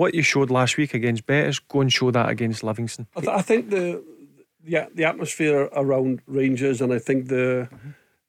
what 0.00 0.14
you 0.14 0.22
showed 0.22 0.50
last 0.50 0.78
week 0.78 0.94
against 0.94 1.26
Betis. 1.26 1.58
Go 1.58 1.82
and 1.82 1.92
show 1.92 2.10
that 2.10 2.30
against 2.30 2.64
Livingston. 2.64 3.06
I, 3.14 3.20
th- 3.20 3.32
I 3.32 3.42
think 3.42 3.68
the 3.68 4.02
yeah 4.64 4.86
the 4.94 5.04
atmosphere 5.04 5.68
around 5.74 6.22
Rangers 6.26 6.80
and 6.80 6.90
I 6.90 6.98
think 6.98 7.28
the 7.28 7.68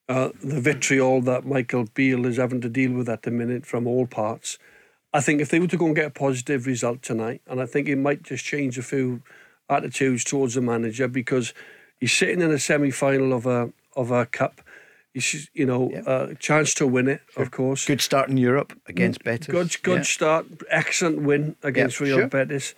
uh, 0.10 0.32
the 0.44 0.60
vitriol 0.60 1.22
that 1.22 1.46
Michael 1.46 1.86
Beale 1.94 2.26
is 2.26 2.36
having 2.36 2.60
to 2.60 2.68
deal 2.68 2.92
with 2.92 3.08
at 3.08 3.24
the 3.24 3.32
minute 3.32 3.66
from 3.66 3.88
all 3.88 4.06
parts. 4.06 4.60
I 5.14 5.22
think 5.22 5.40
if 5.40 5.48
they 5.50 5.62
were 5.62 5.68
to 5.68 5.78
go 5.78 5.86
and 5.86 5.96
get 5.96 6.08
a 6.08 6.10
positive 6.26 6.68
result 6.68 7.02
tonight, 7.02 7.42
and 7.48 7.62
I 7.62 7.66
think 7.66 7.88
it 7.88 7.96
might 7.98 8.24
just 8.24 8.44
change 8.44 8.78
a 8.78 8.84
few 8.84 9.22
attitudes 9.70 10.26
towards 10.26 10.56
the 10.56 10.62
manager 10.62 11.08
because 11.08 11.54
he's 12.02 12.12
sitting 12.12 12.42
in 12.42 12.52
a 12.52 12.60
semi 12.60 12.92
final 12.92 13.32
of 13.32 13.46
a 13.46 13.72
of 13.96 14.12
a 14.12 14.26
cup. 14.26 14.60
He's 15.14 15.50
you 15.54 15.66
know 15.66 15.92
a 16.06 16.10
uh, 16.10 16.34
chance 16.36 16.74
to 16.76 16.88
win 16.88 17.08
it, 17.08 17.22
of 17.36 17.52
course. 17.52 17.86
Good 17.86 18.02
start 18.02 18.30
in 18.30 18.38
Europe 18.38 18.74
against 18.88 19.22
mm, 19.22 19.26
Betis. 19.26 19.48
Good, 19.48 19.84
good 19.84 19.98
Yeah. 20.00 20.04
start. 20.04 20.46
Excellent 20.70 21.22
win 21.24 21.56
against 21.64 22.00
Yeah, 22.00 22.06
Real 22.08 22.18
sure. 22.20 22.28
Betis, 22.28 22.76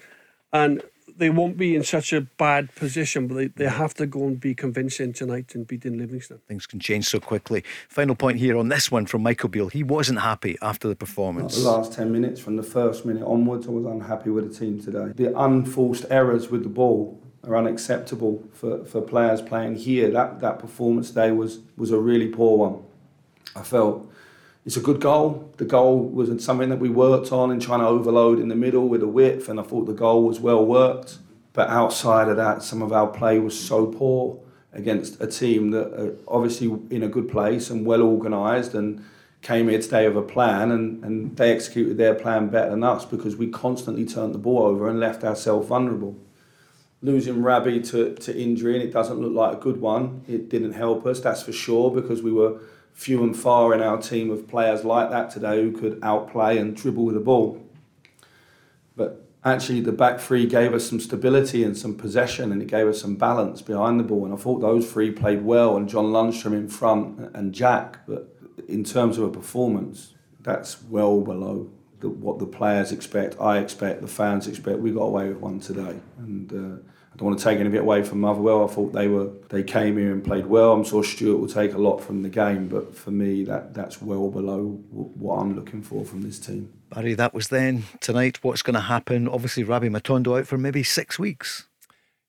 and 0.51 0.81
they 1.17 1.29
won't 1.29 1.57
be 1.57 1.75
in 1.75 1.83
such 1.83 2.11
a 2.13 2.21
bad 2.21 2.73
position, 2.75 3.27
but 3.27 3.35
they, 3.35 3.47
they 3.47 3.67
have 3.67 3.93
to 3.95 4.05
go 4.05 4.25
and 4.27 4.39
be 4.39 4.55
convincing 4.55 5.13
tonight 5.13 5.53
and 5.55 5.67
beating 5.67 5.97
Livingston. 5.97 6.39
Things 6.47 6.65
can 6.65 6.79
change 6.79 7.05
so 7.05 7.19
quickly. 7.19 7.63
Final 7.87 8.15
point 8.15 8.39
here 8.39 8.57
on 8.57 8.69
this 8.69 8.91
one 8.91 9.05
from 9.05 9.23
Michael 9.23 9.49
Beale. 9.49 9.69
He 9.69 9.83
wasn't 9.83 10.19
happy 10.19 10.57
after 10.61 10.87
the 10.87 10.95
performance. 10.95 11.55
The 11.55 11.69
last 11.69 11.93
10 11.93 12.11
minutes, 12.11 12.39
from 12.39 12.55
the 12.55 12.63
first 12.63 13.05
minute 13.05 13.23
onwards, 13.23 13.67
I 13.67 13.71
was 13.71 13.85
unhappy 13.85 14.29
with 14.29 14.51
the 14.51 14.59
team 14.59 14.81
today. 14.81 15.11
The 15.15 15.37
unforced 15.37 16.05
errors 16.09 16.49
with 16.49 16.63
the 16.63 16.69
ball 16.69 17.21
are 17.47 17.57
unacceptable 17.57 18.43
for, 18.53 18.85
for 18.85 19.01
players 19.01 19.41
playing 19.41 19.75
here. 19.75 20.09
That, 20.11 20.39
that 20.39 20.59
performance 20.59 21.09
today 21.09 21.31
was, 21.31 21.59
was 21.77 21.91
a 21.91 21.99
really 21.99 22.27
poor 22.27 22.57
one. 22.57 22.83
I 23.55 23.63
felt 23.63 24.09
it's 24.65 24.77
a 24.77 24.81
good 24.81 25.01
goal. 25.01 25.51
The 25.57 25.65
goal 25.65 26.03
was 26.03 26.43
something 26.43 26.69
that 26.69 26.79
we 26.79 26.89
worked 26.89 27.31
on 27.31 27.51
and 27.51 27.61
trying 27.61 27.81
to 27.81 27.87
overload 27.87 28.39
in 28.39 28.47
the 28.47 28.55
middle 28.55 28.87
with 28.87 29.03
a 29.03 29.07
width, 29.07 29.49
and 29.49 29.59
I 29.59 29.63
thought 29.63 29.85
the 29.85 29.93
goal 29.93 30.23
was 30.23 30.39
well 30.39 30.65
worked. 30.65 31.17
But 31.51 31.69
outside 31.69 32.29
of 32.29 32.37
that, 32.37 32.63
some 32.63 32.81
of 32.81 32.93
our 32.93 33.07
play 33.07 33.39
was 33.39 33.59
so 33.59 33.87
poor 33.87 34.39
against 34.71 35.21
a 35.21 35.27
team 35.27 35.71
that 35.71 35.93
are 35.93 36.15
obviously 36.27 36.67
in 36.89 37.03
a 37.03 37.07
good 37.07 37.29
place 37.29 37.69
and 37.69 37.85
well 37.85 38.01
organised 38.01 38.73
and 38.73 39.03
came 39.43 39.67
here 39.67 39.79
today 39.79 40.07
with 40.07 40.17
a 40.17 40.27
plan 40.27 40.71
and, 40.71 41.03
and 41.03 41.35
they 41.35 41.53
executed 41.53 41.97
their 41.97 42.15
plan 42.15 42.47
better 42.47 42.71
than 42.71 42.83
us 42.83 43.05
because 43.05 43.35
we 43.35 43.47
constantly 43.47 44.05
turned 44.05 44.33
the 44.33 44.39
ball 44.39 44.63
over 44.63 44.89
and 44.89 44.99
left 44.99 45.23
ourselves 45.23 45.67
vulnerable. 45.67 46.17
Losing 47.03 47.43
Rabbi 47.43 47.79
to, 47.79 48.15
to 48.15 48.35
injury 48.35 48.75
and 48.75 48.81
it 48.81 48.93
doesn't 48.93 49.19
look 49.19 49.33
like 49.33 49.57
a 49.57 49.61
good 49.61 49.81
one, 49.81 50.23
it 50.25 50.47
didn't 50.47 50.71
help 50.71 51.05
us, 51.05 51.19
that's 51.19 51.43
for 51.43 51.51
sure, 51.51 51.91
because 51.91 52.23
we 52.23 52.31
were 52.31 52.61
few 52.93 53.23
and 53.23 53.35
far 53.35 53.73
in 53.73 53.81
our 53.81 53.97
team 54.01 54.31
of 54.31 54.47
players 54.47 54.85
like 54.85 55.09
that 55.09 55.29
today 55.29 55.61
who 55.61 55.73
could 55.73 55.99
outplay 56.01 56.57
and 56.57 56.77
dribble 56.77 57.03
with 57.03 57.15
the 57.15 57.21
ball. 57.21 57.61
But 58.95 59.27
actually, 59.43 59.81
the 59.81 59.91
back 59.91 60.21
three 60.21 60.45
gave 60.45 60.73
us 60.73 60.87
some 60.87 61.01
stability 61.01 61.65
and 61.65 61.77
some 61.77 61.95
possession, 61.95 62.53
and 62.53 62.61
it 62.61 62.69
gave 62.69 62.87
us 62.87 63.01
some 63.01 63.15
balance 63.15 63.61
behind 63.61 63.99
the 63.99 64.03
ball. 64.03 64.23
And 64.23 64.33
I 64.33 64.37
thought 64.37 64.61
those 64.61 64.89
three 64.89 65.11
played 65.11 65.43
well, 65.43 65.75
and 65.75 65.89
John 65.89 66.05
Lundstram 66.05 66.53
in 66.53 66.69
front 66.69 67.35
and 67.35 67.51
Jack. 67.51 67.99
But 68.07 68.33
in 68.69 68.85
terms 68.85 69.17
of 69.17 69.25
a 69.25 69.29
performance, 69.29 70.13
that's 70.39 70.81
well 70.83 71.19
below 71.19 71.69
what 72.01 72.39
the 72.39 72.45
players 72.45 72.91
expect, 72.91 73.35
I 73.41 73.57
expect, 73.57 74.01
the 74.01 74.07
fans 74.07 74.47
expect. 74.47 74.79
We 74.79 74.91
got 74.91 75.03
away 75.03 75.27
with 75.27 75.39
one 75.39 75.59
today, 75.59 75.99
and. 76.17 76.53
Uh, 76.53 76.89
I 77.13 77.15
don't 77.17 77.27
want 77.27 77.37
to 77.37 77.45
take 77.45 77.59
any 77.59 77.67
of 77.67 77.75
it 77.75 77.81
away 77.81 78.01
from 78.01 78.21
Motherwell. 78.21 78.67
I 78.67 78.73
thought 78.73 78.91
they 78.91 79.07
were 79.07 79.29
they 79.49 79.61
came 79.61 79.97
here 79.97 80.11
and 80.11 80.23
played 80.23 80.47
well. 80.47 80.73
I'm 80.73 80.83
sure 80.83 81.03
Stuart 81.03 81.37
will 81.37 81.47
take 81.47 81.73
a 81.73 81.77
lot 81.77 81.99
from 81.99 82.23
the 82.23 82.29
game, 82.29 82.67
but 82.67 82.95
for 82.95 83.11
me, 83.11 83.43
that 83.43 83.75
that's 83.75 84.01
well 84.01 84.31
below 84.31 84.63
what 84.89 85.35
I'm 85.35 85.55
looking 85.55 85.83
for 85.83 86.03
from 86.05 86.23
this 86.23 86.39
team. 86.39 86.73
Barry, 86.89 87.13
that 87.13 87.33
was 87.33 87.49
then. 87.49 87.83
Tonight, 88.01 88.43
what's 88.43 88.63
going 88.63 88.73
to 88.73 88.81
happen? 88.81 89.27
Obviously, 89.27 89.63
Rabbi 89.63 89.89
Matondo 89.89 90.39
out 90.39 90.47
for 90.47 90.57
maybe 90.57 90.81
six 90.81 91.19
weeks. 91.19 91.67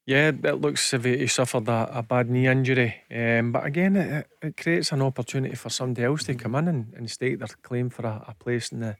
Yeah, 0.06 0.28
it 0.28 0.60
looks 0.60 0.92
as 0.92 1.04
if 1.06 1.18
he 1.18 1.26
suffered 1.28 1.66
a, 1.66 1.88
a 1.90 2.02
bad 2.02 2.28
knee 2.28 2.46
injury. 2.46 2.96
Um, 3.10 3.52
but 3.52 3.64
again, 3.64 3.96
it, 3.96 4.26
it 4.42 4.56
creates 4.58 4.92
an 4.92 5.00
opportunity 5.00 5.54
for 5.54 5.70
somebody 5.70 6.04
else 6.04 6.24
to 6.24 6.34
come 6.34 6.54
in 6.56 6.68
and, 6.68 6.92
and 6.94 7.10
stake 7.10 7.38
their 7.38 7.48
claim 7.62 7.88
for 7.88 8.04
a, 8.04 8.22
a 8.28 8.34
place 8.34 8.70
in 8.70 8.80
the, 8.80 8.96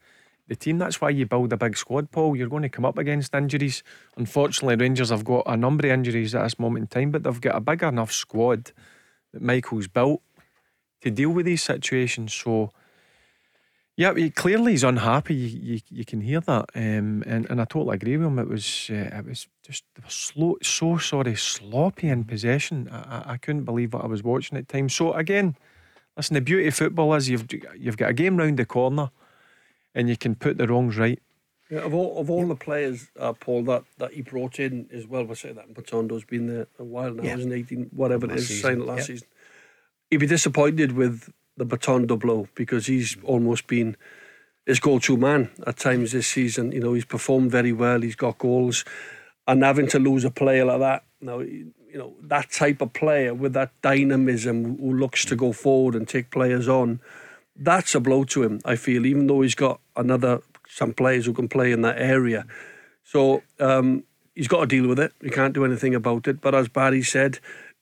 the 0.49 0.57
team. 0.57 0.79
That's 0.79 1.01
why 1.01 1.11
you 1.11 1.27
build 1.27 1.53
a 1.53 1.57
big 1.57 1.77
squad, 1.77 2.11
Paul. 2.11 2.37
You're 2.37 2.49
going 2.49 2.63
to 2.63 2.69
come 2.69 2.85
up 2.85 2.99
against 2.99 3.35
injuries. 3.35 3.83
Unfortunately, 4.17 4.77
Rangers 4.77 5.11
have 5.11 5.25
got 5.25 5.45
a 5.47 5.57
number 5.57 5.87
of 5.87 5.93
injuries 5.93 6.35
at 6.35 6.43
this 6.43 6.59
moment 6.59 6.83
in 6.83 6.87
time, 6.89 7.11
but 7.11 7.23
they've 7.23 7.41
got 7.41 7.57
a 7.57 7.61
big 7.61 7.83
enough 7.83 8.13
squad 8.13 8.73
that 9.33 9.43
Michael's 9.43 9.89
built 9.89 10.21
to 11.01 11.11
deal 11.11 11.31
with 11.31 11.47
these 11.47 11.63
situations. 11.63 12.35
So, 12.35 12.73
yeah, 13.97 14.13
he, 14.15 14.31
clearly 14.31 14.73
he's 14.73 14.85
unhappy. 14.85 15.35
You, 15.35 15.75
you, 15.75 15.81
you 15.91 16.05
can 16.05 16.21
hear 16.21 16.41
that, 16.41 16.71
um, 16.75 17.23
and 17.27 17.47
and 17.49 17.61
I 17.61 17.65
totally 17.65 17.95
agree 17.95 18.17
with 18.17 18.27
him. 18.27 18.39
It 18.39 18.49
was 18.49 18.89
uh, 18.91 18.95
it 18.95 19.27
was 19.27 19.47
just 19.63 19.85
slow, 20.09 20.57
so 20.63 20.99
sorry, 20.99 21.37
sloppy 21.37 22.09
in 22.09 22.25
possession. 22.25 22.89
I, 22.91 22.99
I, 22.99 23.33
I 23.33 23.37
couldn't 23.37 23.65
believe 23.65 23.95
what 23.95 24.05
I 24.05 24.09
was 24.09 24.23
watching 24.23 24.59
at 24.59 24.69
times. 24.69 24.95
So 24.95 25.13
again, 25.13 25.57
listen, 26.17 26.35
the 26.35 26.41
beauty 26.41 26.67
of 26.67 26.75
football 26.75 27.15
is 27.15 27.29
you've 27.29 27.47
you've 27.79 27.97
got 27.97 28.11
a 28.11 28.15
game 28.15 28.37
round 28.37 28.59
the 28.59 28.67
corner, 28.67 29.11
and 29.95 30.09
you 30.09 30.17
can 30.17 30.35
put 30.35 30.59
the 30.59 30.67
wrongs 30.67 30.97
right. 30.97 31.21
Yeah, 31.71 31.81
of 31.81 31.95
all 31.95 32.19
of 32.21 32.31
all 32.31 32.47
the 32.47 32.57
players, 32.57 33.09
uh, 33.19 33.33
Paul, 33.33 33.65
that, 33.65 33.85
that 33.99 34.13
he 34.13 34.23
brought 34.23 34.61
in 34.61 34.89
as 34.93 35.07
well, 35.07 35.25
we'll 35.25 35.35
say 35.35 35.53
that 35.53 35.73
Matondo's 35.73 36.25
been 36.25 36.47
there 36.47 36.67
a 36.79 36.85
while 36.85 37.13
now, 37.13 37.23
Yeah. 37.23 37.37
isn't 37.39 37.53
18, 37.53 37.91
whatever 37.95 38.27
it 38.27 38.31
Last 38.31 38.41
is, 38.41 38.49
season, 38.49 38.63
signed 38.63 38.83
it 38.83 38.87
last 38.87 38.99
yeah. 38.99 39.15
season. 39.15 39.29
He'd 40.11 40.17
be 40.19 40.27
disappointed 40.27 40.93
with 40.93 41.33
the 41.57 41.65
Matondo 41.65 42.19
blow 42.19 42.49
because 42.55 42.87
he's 42.87 43.17
almost 43.23 43.67
been 43.67 43.97
his 44.67 44.79
go-to 44.81 45.17
man 45.17 45.51
at 45.67 45.77
times 45.79 46.13
this 46.13 46.27
season. 46.27 46.73
You 46.73 46.81
know, 46.81 46.93
he's 46.95 47.05
performed 47.05 47.51
very 47.51 47.73
well. 47.73 48.01
He's 48.03 48.17
got 48.17 48.39
goals, 48.39 48.85
and 49.47 49.63
having 49.63 49.87
to 49.89 49.99
lose 49.99 50.25
a 50.25 50.31
player 50.31 50.65
like 50.67 50.81
that, 50.81 51.05
now 51.21 51.39
you 51.41 51.73
know 51.95 52.15
that 52.23 52.51
type 52.51 52.81
of 52.83 52.93
player 52.93 53.33
with 53.33 53.53
that 53.55 53.71
dynamism 53.83 54.79
who 54.79 54.93
looks 54.93 55.25
to 55.27 55.37
go 55.37 55.53
forward 55.53 55.95
and 55.95 56.07
take 56.09 56.31
players 56.31 56.69
on, 56.69 57.01
that's 57.57 57.95
a 57.95 58.01
blow 58.01 58.25
to 58.25 58.43
him. 58.43 58.61
I 58.65 58.77
feel, 58.77 59.07
even 59.07 59.27
though 59.27 59.43
he's 59.43 59.55
got 59.55 59.81
another 59.97 60.41
some 60.69 60.93
players 60.93 61.27
who 61.27 61.33
can 61.33 61.49
play 61.49 61.73
in 61.73 61.83
that 61.83 61.99
area, 62.01 62.47
so 63.05 63.43
um, 63.61 64.05
he's 64.35 64.49
got 64.49 64.61
to 64.61 64.67
deal 64.67 64.89
with 64.89 64.99
it. 64.99 65.13
He 65.23 65.31
can't 65.31 65.55
do 65.55 65.65
anything 65.65 65.95
about 65.95 66.27
it. 66.29 66.41
But 66.41 66.55
as 66.55 66.69
Barry 66.69 67.03
said. 67.03 67.39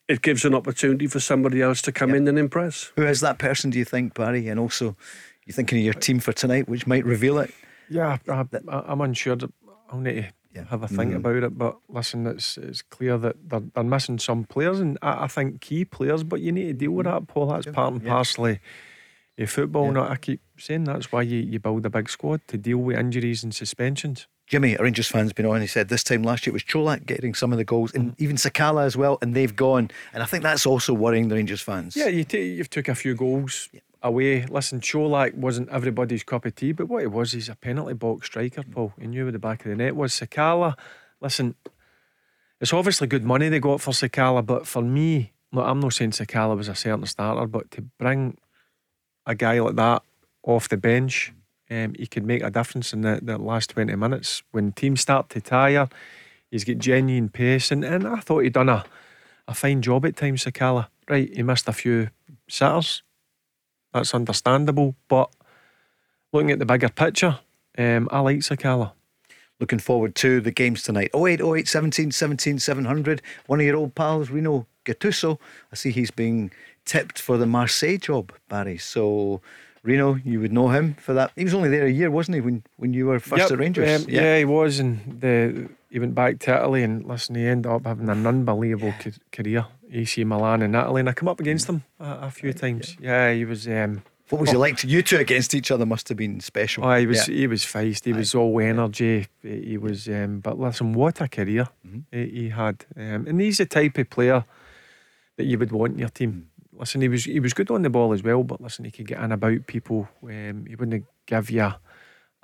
It 0.09 0.21
gives 0.21 0.45
an 0.45 0.53
opportunity 0.53 1.07
for 1.07 1.21
somebody 1.21 1.63
else 1.63 1.81
to 1.83 1.93
come 1.93 2.13
in 2.13 2.27
and 2.27 2.37
impress. 2.37 2.91
Who 2.97 3.05
is 3.07 3.21
that 3.21 3.39
person, 3.39 3.71
do 3.71 3.79
you 3.79 3.85
think, 3.85 4.15
Barry? 4.15 4.49
And 4.49 4.59
also, 4.59 4.97
you're 5.47 5.55
thinking 5.55 5.79
of 5.79 5.85
your 5.85 5.95
team 5.95 6.19
for 6.19 6.33
tonight, 6.33 6.69
which 6.69 6.89
might 6.89 7.05
reveal 7.07 7.39
it? 7.39 7.55
Yeah, 7.89 8.19
I, 8.29 8.45
I, 8.69 8.83
I'm 8.89 9.01
unsure. 9.01 9.37
I'll 9.91 10.01
need 10.01 10.15
to 10.17 10.33
Yeah. 10.55 10.65
have 10.71 10.83
a 10.83 10.89
think 10.89 11.15
about 11.15 11.37
it. 11.45 11.57
But 11.57 11.79
listen, 11.89 12.27
it's 12.27 12.59
it's 12.59 12.83
clear 12.83 13.17
that 13.17 13.37
they're, 13.49 13.63
they're 13.75 13.85
missing 13.85 14.19
some 14.19 14.45
players, 14.45 14.81
and 14.81 14.99
I, 15.01 15.25
I 15.25 15.27
think 15.29 15.61
key 15.61 15.85
players. 15.85 16.25
But 16.25 16.41
you 16.41 16.51
need 16.51 16.67
to 16.67 16.73
deal 16.75 16.91
with 16.91 17.07
that, 17.07 17.29
Paul. 17.29 17.47
That's 17.47 17.67
part 17.67 17.93
and 17.95 18.03
Yeah. 18.03 18.11
parcel 18.11 18.47
of 19.39 19.43
of 19.43 19.51
football. 19.51 19.89
And 19.89 19.99
I 19.99 20.17
keep 20.17 20.41
saying 20.59 20.85
that's 20.85 21.13
why 21.13 21.23
you, 21.23 21.39
you 21.39 21.59
build 21.59 21.87
a 21.87 21.91
big 21.91 22.09
squad 22.09 22.41
to 22.49 22.59
deal 22.59 22.79
with 22.79 22.99
injuries 22.99 23.43
and 23.43 23.55
suspensions. 23.55 24.27
Jimmy, 24.47 24.75
a 24.75 24.83
Rangers 24.83 25.09
fan's 25.09 25.33
been 25.33 25.47
on. 25.47 25.61
He 25.61 25.67
said 25.67 25.89
this 25.89 26.05
time 26.05 26.23
last 26.23 26.47
year 26.47 26.53
it 26.53 26.55
was 26.55 26.65
Colak 26.65 27.07
getting 27.07 27.33
some 27.33 27.53
of 27.53 27.59
the 27.59 27.65
goals, 27.65 27.95
and 27.95 28.13
mm-hmm. 28.13 28.23
even 28.23 28.37
Sakala 28.37 28.85
as 28.85 28.97
well, 28.97 29.17
and 29.23 29.35
they've 29.35 29.55
gone. 29.55 29.91
And 30.13 30.23
I 30.23 30.27
think 30.27 30.43
that's 30.43 30.67
also 30.67 30.93
worrying 30.93 31.29
the 31.29 31.37
Rangers 31.37 31.63
fans. 31.63 31.97
Yeah, 31.97 32.09
you 32.09 32.25
take, 32.25 32.45
you've 32.57 32.69
took 32.69 32.89
a 32.89 32.95
few 32.95 33.15
goals 33.15 33.71
away. 34.03 34.45
Listen, 34.45 34.81
Colak 34.81 35.35
wasn't 35.35 35.71
everybody's 35.71 36.23
cup 36.23 36.45
of 36.45 36.55
tea, 36.55 36.73
but 36.73 36.87
what 36.87 37.01
he 37.01 37.07
was, 37.07 37.33
he's 37.33 37.49
a 37.49 37.55
penalty 37.55 37.95
box 37.95 38.27
striker, 38.27 38.63
mm. 38.63 38.73
Paul. 38.73 38.93
He 39.01 39.07
knew 39.07 39.25
where 39.25 39.33
the 39.33 39.39
back 39.39 39.65
of 39.65 39.71
the 39.71 39.77
net 39.77 39.97
was. 39.97 40.13
Sakala, 40.13 40.75
listen, 41.21 41.55
it's 42.61 42.75
obviously 42.75 43.07
good 43.07 43.25
money 43.25 43.49
they 43.49 43.61
got 43.61 43.81
for 43.81 43.93
Sakala, 43.93 44.45
but 44.45 44.67
for 44.67 44.83
me, 44.83 45.33
look, 45.53 45.67
I'm 45.67 45.81
not 45.81 45.95
saying 45.95 46.11
Sakala 46.11 46.57
was 46.57 46.69
a 46.69 46.75
certain 46.75 47.07
starter, 47.07 47.47
but 47.47 47.71
to 47.71 47.83
bring 47.99 48.37
a 49.27 49.35
guy 49.35 49.61
like 49.61 49.77
that 49.77 50.03
off 50.43 50.69
the 50.69 50.77
bench, 50.77 51.33
um, 51.71 51.95
he 51.99 52.07
could 52.07 52.27
make 52.27 52.43
a 52.43 52.51
difference 52.51 52.93
in 52.93 53.03
the, 53.03 53.21
the 53.23 53.39
last 53.39 53.71
20 53.71 53.95
minutes. 53.97 54.43
When 54.51 54.73
teams 54.73 55.01
start 55.01 55.31
to 55.31 55.41
tire, 55.41 55.89
he's 56.51 56.65
got 56.65 56.79
genuine 56.79 57.29
pace, 57.29 57.71
and, 57.71 57.85
and 57.85 58.07
I 58.07 58.21
thought 58.21 58.41
he'd 58.41 58.53
done 58.53 58.69
a, 58.69 58.85
a 59.49 59.55
fine 59.55 59.83
job 59.83 60.05
at 60.05 60.17
times, 60.17 60.45
Sakala. 60.45 60.89
Right, 61.09 61.35
he 61.35 61.43
missed 61.43 61.69
a 61.69 61.73
few 61.73 62.11
sitters. 62.49 63.03
That's 63.93 64.15
understandable, 64.15 64.95
but 65.09 65.31
looking 66.33 66.51
at 66.51 66.59
the 66.59 66.67
bigger 66.67 66.89
picture, 66.89 67.39
um, 67.79 68.09
I 68.11 68.21
like 68.21 68.39
Sakala. 68.39 68.93
looking 69.61 69.79
forward 69.79 70.15
to 70.17 70.41
the 70.41 70.51
games 70.51 70.83
tonight. 70.83 71.11
08, 71.15 71.41
08, 71.41 71.69
17, 71.69 72.11
17, 72.11 72.59
700. 72.59 73.23
One 73.47 73.61
of 73.61 73.67
your 73.67 73.77
old 73.77 73.95
pals, 73.95 74.31
Rino 74.31 74.67
Gattuso. 74.85 75.39
I 75.73 75.77
see 75.77 75.91
he's 75.91 76.11
being 76.11 76.51
tipped 76.85 77.19
for 77.21 77.37
the 77.39 77.47
Marseille 77.47 77.97
job, 77.99 78.33
Barry. 78.49 78.79
So, 78.79 79.41
Rino, 79.83 80.15
you 80.25 80.41
would 80.41 80.53
know 80.53 80.69
him 80.69 80.95
for 80.95 81.13
that. 81.15 81.33
He 81.37 81.45
was 81.45 81.55
only 81.55 81.69
there 81.69 81.87
a 81.87 81.91
year, 81.91 82.11
wasn't 82.11 82.37
he, 82.37 82.41
when, 82.41 82.63
when 82.77 82.93
you 82.93 83.07
were 83.07 83.19
first 83.21 83.43
Yep, 83.43 83.51
at 83.53 83.59
Rangers? 83.59 84.03
um, 84.05 84.09
yeah. 84.11 84.39
he 84.39 84.45
was, 84.45 84.79
and 84.81 85.21
the, 85.21 85.69
he 85.91 85.99
went 85.99 86.15
back 86.15 86.39
to 86.41 86.55
Italy, 86.57 86.83
and 86.83 87.05
listen, 87.05 87.35
he 87.35 87.47
ended 87.47 87.71
up 87.71 87.85
having 87.87 88.09
an 88.09 88.27
unbelievable 88.27 88.95
ca- 89.01 89.11
career. 89.33 89.67
AC 89.95 90.25
Milan 90.25 90.63
and 90.63 90.75
Italy, 90.75 91.01
and 91.01 91.09
I 91.09 91.13
come 91.13 91.29
up 91.29 91.39
against 91.39 91.69
him 91.69 91.83
a, 92.01 92.19
a 92.23 92.31
few 92.31 92.53
times. 92.55 92.97
Yeah, 92.99 93.33
he 93.35 93.45
was. 93.45 93.69
Um, 93.69 94.03
What 94.31 94.41
was 94.41 94.51
he 94.51 94.57
like? 94.57 94.83
You 94.85 95.03
two 95.03 95.19
against 95.19 95.53
each 95.55 95.71
other 95.71 95.85
must 95.85 96.09
have 96.09 96.17
been 96.17 96.41
special. 96.41 96.85
Oh, 96.87 96.97
he 96.97 97.07
was 97.07 97.29
Yeah. 97.29 97.35
he 97.35 97.47
was 97.47 97.63
feisty. 97.63 98.07
He 98.07 98.13
was 98.15 98.35
all 98.35 98.59
energy. 98.59 99.27
He 99.43 99.61
he 99.73 99.77
was. 99.77 100.09
Um, 100.09 100.41
but 100.41 100.59
listen, 100.59 100.95
what 100.95 101.21
a 101.21 101.29
career 101.29 101.69
Mm-hmm. 101.87 102.01
he, 102.11 102.27
he 102.45 102.49
had. 102.49 102.87
Um, 102.97 103.27
and 103.29 103.39
he's 103.39 103.59
the 103.59 103.67
type 103.67 103.99
of 103.99 104.09
player 104.09 104.47
that 105.43 105.49
you 105.51 105.59
would 105.59 105.73
want 105.73 105.95
in 105.95 105.99
your 105.99 106.09
team. 106.09 106.49
Listen, 106.73 107.01
he 107.01 107.09
was 107.09 107.25
he 107.25 107.41
was 107.41 107.53
good 107.53 107.71
on 107.71 107.83
the 107.83 107.91
ball 107.91 108.13
as 108.13 108.23
well. 108.23 108.43
But 108.45 108.61
listen, 108.61 108.85
he 108.85 108.91
could 108.91 109.07
get 109.07 109.21
in 109.21 109.33
about 109.33 109.67
people. 109.67 110.09
Um, 110.23 110.65
he 110.69 110.75
wouldn't 110.77 111.05
give 111.27 111.51
you 111.51 111.63
a, 111.63 111.79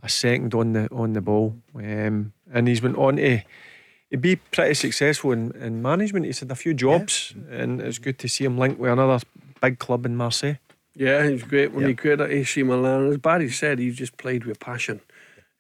a 0.03 0.09
second 0.09 0.55
on 0.55 0.73
the 0.73 0.89
on 0.93 1.13
the 1.13 1.21
ball. 1.21 1.57
Um, 1.75 2.33
and 2.53 2.69
he's 2.69 2.83
went 2.83 2.97
on 2.99 3.17
to. 3.17 3.41
He'd 4.11 4.21
be 4.23 4.37
pretty 4.37 4.75
successful 4.75 5.33
in, 5.33 5.53
in 5.53 5.83
management. 5.83 6.25
He's 6.27 6.41
had 6.41 6.51
a 6.51 6.55
few 6.55 6.73
jobs, 6.75 7.35
and 7.51 7.81
it's 7.81 7.99
good 7.99 8.19
to 8.21 8.29
see 8.29 8.45
him 8.45 8.57
linked 8.59 8.79
with 8.81 8.91
another 8.91 9.23
big 9.61 9.79
club 9.79 10.07
in 10.07 10.17
Marseille. 10.17 10.57
Yeah, 10.95 11.25
he 11.27 11.33
was 11.33 11.43
great 11.43 11.73
when 11.73 11.83
Yeah. 11.83 11.89
he 11.89 11.95
created 11.95 12.23
at 12.23 12.31
AC 12.31 12.63
Milan. 12.63 13.09
As 13.11 13.19
Barry 13.19 13.51
said, 13.51 13.79
he 13.79 13.91
just 13.91 14.17
played 14.17 14.45
with 14.45 14.59
passion. 14.61 15.01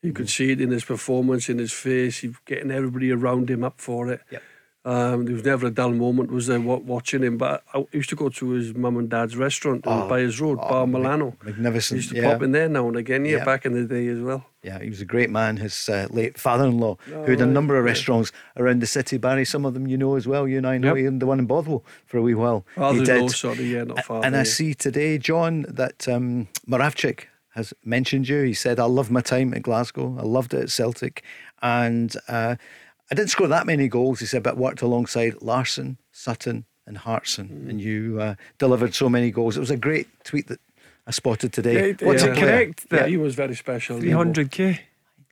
You 0.02 0.12
could 0.12 0.30
see 0.30 0.52
it 0.52 0.60
in 0.60 0.70
his 0.70 0.84
performance, 0.84 1.48
in 1.48 1.58
his 1.58 1.72
face. 1.72 2.18
He's 2.20 2.36
getting 2.46 2.70
everybody 2.70 3.10
around 3.12 3.50
him 3.50 3.64
up 3.64 3.80
for 3.80 4.08
it. 4.10 4.20
Yep. 4.30 4.42
Um, 4.84 5.26
there 5.26 5.34
was 5.34 5.44
never 5.44 5.66
a 5.66 5.70
dull 5.70 5.90
moment 5.90 6.30
was 6.30 6.46
there 6.46 6.60
watching 6.60 7.22
him. 7.22 7.36
But 7.36 7.62
I 7.74 7.84
used 7.92 8.08
to 8.10 8.16
go 8.16 8.28
to 8.30 8.50
his 8.50 8.74
mum 8.74 8.96
and 8.96 9.10
dad's 9.10 9.36
restaurant 9.36 9.86
on 9.86 10.04
Oh, 10.04 10.08
by 10.08 10.20
his 10.20 10.40
road, 10.40 10.58
oh, 10.62 10.68
Bar 10.68 10.86
Milano. 10.86 11.36
magnificent, 11.44 11.96
He 11.98 12.02
used 12.04 12.14
to 12.14 12.22
yeah. 12.22 12.32
pop 12.32 12.42
in 12.42 12.52
there 12.52 12.68
now 12.68 12.88
and 12.88 12.96
again. 12.96 13.24
Yeah, 13.26 13.38
Yeah. 13.38 13.44
back 13.44 13.66
in 13.66 13.72
the 13.72 13.84
day 13.84 14.06
as 14.08 14.20
well. 14.20 14.46
Yeah, 14.62 14.78
he 14.80 14.88
was 14.88 15.00
a 15.00 15.04
great 15.04 15.30
man. 15.30 15.58
His 15.58 15.88
uh, 15.88 16.06
late 16.10 16.38
father-in-law, 16.38 16.96
who 17.04 17.30
had 17.30 17.40
a 17.40 17.46
number 17.46 17.76
of 17.76 17.84
restaurants 17.84 18.32
around 18.56 18.80
the 18.80 18.86
city. 18.86 19.18
Barry, 19.18 19.44
some 19.44 19.64
of 19.66 19.74
them 19.74 19.86
you 19.86 19.98
know 19.98 20.14
as 20.16 20.26
well. 20.26 20.48
You 20.48 20.58
and 20.58 20.66
I 20.66 20.78
know 20.78 20.88
Yep. 20.88 20.96
he 20.96 21.06
owned 21.06 21.20
the 21.22 21.26
one 21.26 21.38
in 21.38 21.46
Bothwell 21.46 21.84
for 22.06 22.16
a 22.18 22.22
wee 22.22 22.34
while. 22.34 22.64
he 22.74 22.80
Father-in-law, 22.80 23.26
did. 23.28 23.36
sorry, 23.36 23.64
yeah, 23.64 23.84
not 23.84 24.04
father. 24.04 24.26
and 24.26 24.36
I 24.36 24.44
see 24.44 24.74
today, 24.74 25.18
John, 25.18 25.66
that 25.68 26.08
um, 26.08 26.48
Moravcik 26.68 27.24
has 27.50 27.74
mentioned 27.84 28.28
you. 28.28 28.42
He 28.42 28.54
said, 28.54 28.78
"I 28.80 28.84
loved 28.84 29.10
my 29.10 29.20
time 29.20 29.52
at 29.54 29.62
Glasgow. 29.62 30.16
I 30.18 30.22
loved 30.22 30.54
it 30.54 30.62
at 30.62 30.70
Celtic, 30.70 31.22
and 31.62 32.14
uh, 32.28 32.56
I 33.10 33.14
didn't 33.14 33.30
score 33.30 33.48
that 33.48 33.66
many 33.66 33.88
goals." 33.88 34.20
He 34.20 34.26
said, 34.26 34.42
"But 34.42 34.56
worked 34.56 34.82
alongside 34.82 35.40
Larsson, 35.42 35.98
Sutton, 36.12 36.64
and 36.86 36.98
Hartson, 36.98 37.48
Mm. 37.48 37.70
and 37.70 37.80
you 37.80 38.20
uh, 38.20 38.34
delivered 38.58 38.94
so 38.94 39.08
many 39.08 39.30
goals." 39.30 39.56
It 39.56 39.60
was 39.60 39.70
a 39.70 39.76
great 39.76 40.08
tweet 40.24 40.46
that 40.48 40.60
I 41.06 41.10
spotted 41.10 41.52
today. 41.52 41.74
Yeah, 41.74 41.84
it- 41.92 42.02
What's 42.02 42.22
yeah. 42.24 42.30
a 42.30 42.34
player? 42.34 42.46
correct 42.46 42.86
Yeah, 42.92 43.06
he 43.06 43.16
was 43.16 43.34
very 43.34 43.54
special. 43.54 43.98
Three 44.00 44.10
hundred 44.10 44.50
k. 44.50 44.80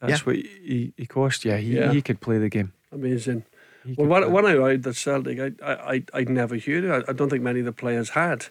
That's 0.00 0.20
Yeah. 0.20 0.24
what 0.24 0.36
he, 0.36 0.92
he 0.96 1.06
cost. 1.06 1.44
Yeah, 1.44 1.56
he, 1.56 1.74
Yeah. 1.76 1.92
he 1.92 2.02
could 2.02 2.20
play 2.20 2.38
the 2.38 2.48
game. 2.50 2.72
Amazing. 2.92 3.44
He 3.84 3.94
Well, 3.94 4.08
when, 4.08 4.30
when 4.32 4.44
I 4.46 4.52
arrived 4.52 4.86
at 4.86 4.96
Celtic, 4.96 5.38
I, 5.40 5.52
I, 5.64 5.72
I, 5.94 6.02
I'd 6.14 6.28
never 6.28 6.54
heard 6.58 6.84
it. 6.84 6.90
I, 6.90 7.10
I 7.10 7.12
don't 7.12 7.30
think 7.30 7.42
many 7.42 7.60
of 7.60 7.66
the 7.66 7.72
players 7.72 8.10
had. 8.10 8.46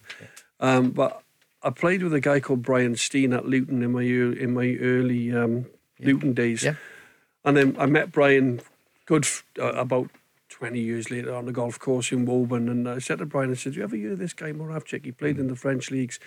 Um, 0.59 0.91
but 0.91 1.21
I 1.61 1.69
played 1.71 2.01
with 2.03 2.13
a 2.13 2.19
guy 2.19 2.39
called 2.39 2.61
Brian 2.63 2.95
Stein 2.95 3.33
at 3.33 3.45
Luton 3.45 3.83
in 3.83 3.91
my 3.91 4.01
in 4.03 4.53
my 4.53 4.77
early 4.81 5.31
um, 5.33 5.65
Luton 5.99 6.33
days. 6.33 6.63
Yeah. 6.63 6.75
And 7.43 7.55
then 7.57 7.75
I 7.77 7.85
met 7.85 8.11
Brian 8.11 8.61
good 9.05 9.27
uh, 9.59 9.73
about 9.73 10.09
20 10.49 10.79
years 10.79 11.11
later 11.11 11.33
on 11.33 11.45
the 11.45 11.51
golf 11.51 11.79
course 11.79 12.11
in 12.11 12.25
Woburn. 12.25 12.69
And 12.69 12.87
I 12.87 12.99
said 12.99 13.19
to 13.19 13.25
Brian, 13.25 13.51
I 13.51 13.55
said, 13.55 13.73
Do 13.73 13.79
you 13.79 13.83
ever 13.83 13.95
hear 13.95 14.13
of 14.13 14.19
this 14.19 14.33
guy, 14.33 14.51
Moravcik? 14.51 15.05
He 15.05 15.11
played 15.11 15.37
in 15.37 15.47
the 15.47 15.55
French 15.55 15.91
leagues. 15.91 16.19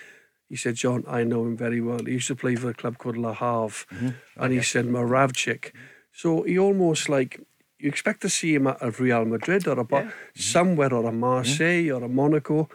He 0.49 0.55
said, 0.55 0.75
John, 0.75 1.03
I 1.07 1.23
know 1.23 1.45
him 1.45 1.55
very 1.55 1.79
well. 1.79 1.99
He 2.05 2.13
used 2.13 2.27
to 2.27 2.35
play 2.35 2.55
for 2.55 2.69
a 2.69 2.73
club 2.73 2.97
called 2.97 3.17
La 3.17 3.33
Havre. 3.33 3.85
Mm-hmm. 3.91 4.07
And 4.07 4.15
oh, 4.37 4.49
he 4.49 4.61
said, 4.61 4.85
Moravcik. 4.85 5.71
So 6.11 6.43
he 6.43 6.57
almost 6.57 7.07
like, 7.07 7.39
you 7.77 7.87
expect 7.87 8.21
to 8.21 8.29
see 8.29 8.55
him 8.55 8.67
at 8.67 8.77
a 8.81 8.91
Real 8.91 9.25
Madrid 9.25 9.67
or 9.67 9.79
a 9.79 9.83
Bar- 9.83 10.03
mm-hmm. 10.03 10.39
somewhere 10.39 10.93
or 10.93 11.05
a 11.05 11.09
mm-hmm. 11.09 11.19
Marseille 11.19 11.91
or 11.91 12.03
a 12.03 12.09
Monaco. 12.09 12.67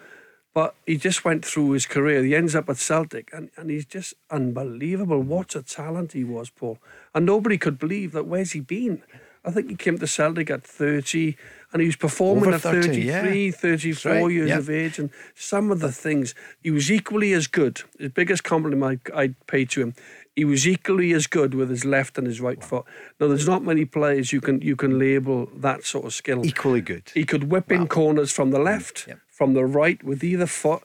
But 0.55 0.77
he 0.87 0.97
just 0.97 1.25
went 1.25 1.45
through 1.45 1.73
his 1.73 1.85
career. 1.85 2.23
He 2.23 2.37
ends 2.37 2.55
up 2.55 2.69
at 2.69 2.77
Celtic, 2.77 3.29
and, 3.33 3.51
and 3.57 3.71
he's 3.71 3.85
just 3.85 4.15
unbelievable. 4.31 5.21
What 5.21 5.57
a 5.57 5.63
talent 5.63 6.13
he 6.13 6.23
was, 6.23 6.49
Paul. 6.49 6.79
And 7.13 7.27
nobody 7.27 7.59
could 7.59 7.77
believe 7.77 8.13
that. 8.13 8.27
Where's 8.27 8.53
he 8.53 8.61
been? 8.61 9.03
I 9.45 9.51
think 9.51 9.69
he 9.69 9.77
came 9.77 9.99
to 9.99 10.07
Celtic 10.07 10.51
at 10.51 10.65
30, 10.65 11.37
and 11.73 11.83
he 11.83 11.87
was 11.87 11.97
performing 11.97 12.47
Over 12.47 12.55
at 12.55 12.61
30, 12.63 13.09
33, 13.11 13.47
yeah. 13.47 13.53
34 13.53 14.13
right, 14.13 14.33
years 14.33 14.49
yeah. 14.49 14.59
of 14.59 14.71
age. 14.71 14.99
And 14.99 15.11
some 15.35 15.71
of 15.71 15.81
the 15.81 15.93
things, 15.93 16.35
he 16.63 16.71
was 16.71 16.91
equally 16.91 17.33
as 17.33 17.47
good. 17.47 17.83
The 17.99 18.09
biggest 18.09 18.45
compliment 18.45 19.03
I, 19.15 19.23
I'd 19.23 19.47
pay 19.47 19.65
to 19.67 19.83
him. 19.83 19.95
He 20.35 20.45
was 20.45 20.67
equally 20.67 21.13
as 21.13 21.27
good 21.27 21.55
with 21.55 21.71
his 21.71 21.85
left 21.85 22.17
and 22.19 22.27
his 22.27 22.41
right 22.41 22.63
foot. 22.63 22.85
Now, 23.21 23.29
there's 23.29 23.47
not 23.47 23.63
many 23.63 23.85
players 23.85 24.33
you 24.33 24.41
can 24.41 24.61
you 24.63 24.75
can 24.75 24.99
label 24.99 25.49
that 25.55 25.85
sort 25.85 26.07
of 26.07 26.13
skill. 26.13 26.45
Equally 26.45 26.81
good. 26.81 27.11
He 27.15 27.25
could 27.25 27.51
whip 27.51 27.71
in 27.71 27.87
corners 27.87 28.33
from 28.33 28.51
the 28.51 28.59
mm, 28.59 28.65
left, 28.65 29.07
Yep. 29.07 29.19
from 29.29 29.55
the 29.55 29.65
right, 29.65 30.03
with 30.03 30.25
either 30.25 30.47
foot. 30.47 30.83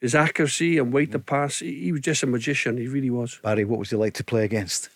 His 0.00 0.14
accuracy 0.16 0.78
and 0.78 0.92
weight 0.92 1.12
to 1.12 1.18
mm. 1.20 1.26
pass, 1.26 1.60
he, 1.60 1.84
he 1.84 1.92
was 1.92 2.00
just 2.00 2.22
a 2.22 2.26
magician. 2.26 2.76
He 2.76 2.88
really 2.88 3.10
was. 3.10 3.40
Barry, 3.42 3.64
what 3.64 3.78
was 3.78 3.90
he 3.90 3.96
like 3.96 4.14
to 4.14 4.24
play 4.24 4.44
against? 4.44 4.88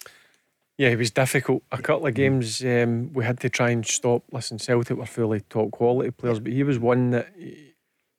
Yeah, 0.79 0.91
it 0.91 0.99
was 0.99 1.11
difficult. 1.11 1.63
A 1.73 1.79
couple 1.79 2.07
of 2.07 2.15
games 2.15 2.63
um, 2.63 3.11
we 3.15 3.25
had 3.25 3.41
to 3.41 3.49
try 3.49 3.71
and 3.71 3.87
stop. 3.87 4.25
Listen, 4.31 4.59
Celtic 4.59 4.99
were 4.99 5.07
fully 5.07 5.41
top 5.41 5.71
quality 5.71 6.11
players, 6.11 6.39
but 6.39 6.53
he 6.53 6.63
was 6.63 6.79
one 6.79 7.13
that, 7.13 7.29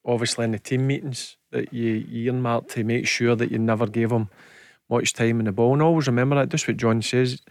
obviously, 0.04 0.46
in 0.46 0.52
the 0.52 0.60
team 0.60 0.88
meetings 0.88 1.38
that 1.52 1.72
you, 1.72 1.94
you 1.94 2.32
earmarked 2.32 2.70
to 2.72 2.84
make 2.84 3.08
sure 3.08 3.36
that 3.36 3.52
you 3.52 3.60
never 3.60 3.86
gave 3.86 4.12
him 4.12 4.30
much 4.90 5.14
time 5.14 5.40
in 5.40 5.46
the 5.46 5.52
ball. 5.52 5.74
And 5.74 5.84
always 5.84 6.08
remember 6.08 6.36
that. 6.36 6.50
Just 6.50 6.68
what 6.68 6.78
John 6.78 7.02
says. 7.02 7.42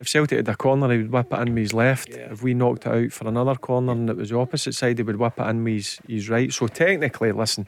If 0.00 0.08
Celtic 0.08 0.38
had 0.38 0.48
a 0.48 0.56
corner, 0.56 0.90
he 0.92 0.98
would 0.98 1.12
whip 1.12 1.32
it 1.32 1.40
in 1.40 1.54
with 1.54 1.62
his 1.62 1.74
left. 1.74 2.10
Yeah. 2.10 2.32
If 2.32 2.42
we 2.42 2.54
knocked 2.54 2.86
it 2.86 2.92
out 2.92 3.12
for 3.12 3.26
another 3.26 3.54
corner 3.54 3.92
and 3.92 4.10
it 4.10 4.16
was 4.16 4.30
the 4.30 4.38
opposite 4.38 4.74
side, 4.74 4.98
he 4.98 5.02
would 5.02 5.16
whip 5.16 5.38
it 5.38 5.48
in 5.48 5.64
with 5.64 5.74
his, 5.74 5.98
his 6.06 6.28
right. 6.28 6.52
So 6.52 6.66
technically, 6.68 7.32
listen, 7.32 7.66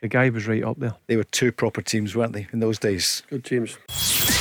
the 0.00 0.08
guy 0.08 0.28
was 0.28 0.46
right 0.46 0.64
up 0.64 0.78
there. 0.78 0.94
They 1.06 1.16
were 1.16 1.24
two 1.24 1.52
proper 1.52 1.80
teams, 1.80 2.16
weren't 2.16 2.32
they, 2.32 2.48
in 2.52 2.60
those 2.60 2.78
days? 2.78 3.22
Good 3.30 3.44
teams. 3.44 3.78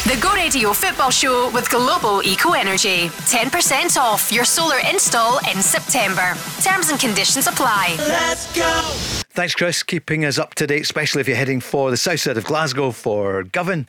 The 0.05 0.17
Go 0.19 0.33
Radio 0.33 0.73
Football 0.73 1.11
Show 1.11 1.51
with 1.51 1.69
Global 1.69 2.23
Eco 2.23 2.53
Energy. 2.53 3.07
10% 3.29 3.97
off 3.97 4.31
your 4.31 4.45
solar 4.45 4.79
install 4.91 5.37
in 5.53 5.61
September. 5.61 6.33
Terms 6.63 6.89
and 6.89 6.99
conditions 6.99 7.45
apply. 7.45 7.95
Let's 7.99 8.51
go! 8.55 8.81
Thanks, 9.29 9.53
Chris. 9.53 9.83
Keeping 9.83 10.25
us 10.25 10.39
up 10.39 10.55
to 10.55 10.65
date, 10.65 10.81
especially 10.81 11.21
if 11.21 11.27
you're 11.27 11.37
heading 11.37 11.59
for 11.59 11.91
the 11.91 11.97
south 11.97 12.19
side 12.19 12.35
of 12.35 12.45
Glasgow 12.45 12.89
for 12.89 13.43
Govan, 13.43 13.87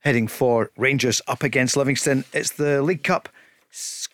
heading 0.00 0.28
for 0.28 0.70
Rangers 0.76 1.20
up 1.26 1.42
against 1.42 1.76
Livingston. 1.76 2.24
It's 2.32 2.52
the 2.52 2.80
League 2.80 3.02
Cup 3.02 3.28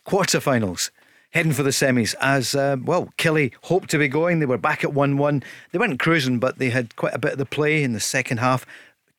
quarter-finals. 0.05 0.91
Heading 1.33 1.53
for 1.53 1.63
the 1.63 1.71
semis 1.71 2.15
as, 2.23 2.55
uh, 2.55 2.77
well, 2.83 3.13
Killy 3.19 3.53
hoped 3.65 3.91
to 3.91 3.99
be 3.99 4.09
going. 4.09 4.39
They 4.39 4.47
were 4.47 4.57
back 4.57 4.83
at 4.83 4.95
1 4.95 5.19
1. 5.19 5.43
They 5.73 5.79
weren't 5.79 6.01
cruising, 6.01 6.39
but 6.39 6.59
they 6.59 6.71
had 6.71 6.97
quite 6.97 7.13
a 7.15 7.19
bit 7.19 7.33
of 7.33 7.39
the 7.39 7.45
play 7.45 7.83
in 7.83 7.93
the 7.93 8.01
second 8.01 8.39
half. 8.39 8.65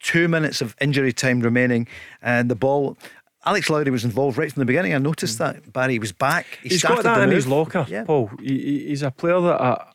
Two 0.01 0.27
minutes 0.27 0.61
of 0.61 0.75
injury 0.79 1.13
time 1.13 1.39
remaining, 1.39 1.87
and 2.21 2.49
the 2.49 2.55
ball. 2.55 2.97
Alex 3.47 3.69
Lowry 3.69 3.91
was 3.91 4.03
involved 4.03 4.37
right 4.39 4.51
from 4.51 4.61
the 4.61 4.65
beginning. 4.65 4.93
I 4.93 4.97
noticed 4.97 5.37
that. 5.37 5.71
Barry 5.71 5.99
was 5.99 6.11
back. 6.11 6.45
He 6.63 6.69
He's 6.69 6.79
started 6.79 7.03
got 7.03 7.15
that 7.15 7.23
in 7.23 7.29
move. 7.29 7.35
his 7.35 7.47
locker, 7.47 7.85
Yeah. 7.87 8.03
Paul. 8.03 8.31
He, 8.41 8.57
he- 8.59 8.87
he's 8.87 9.03
a 9.03 9.11
player 9.11 9.39
that 9.41 9.61
I, 9.61 9.85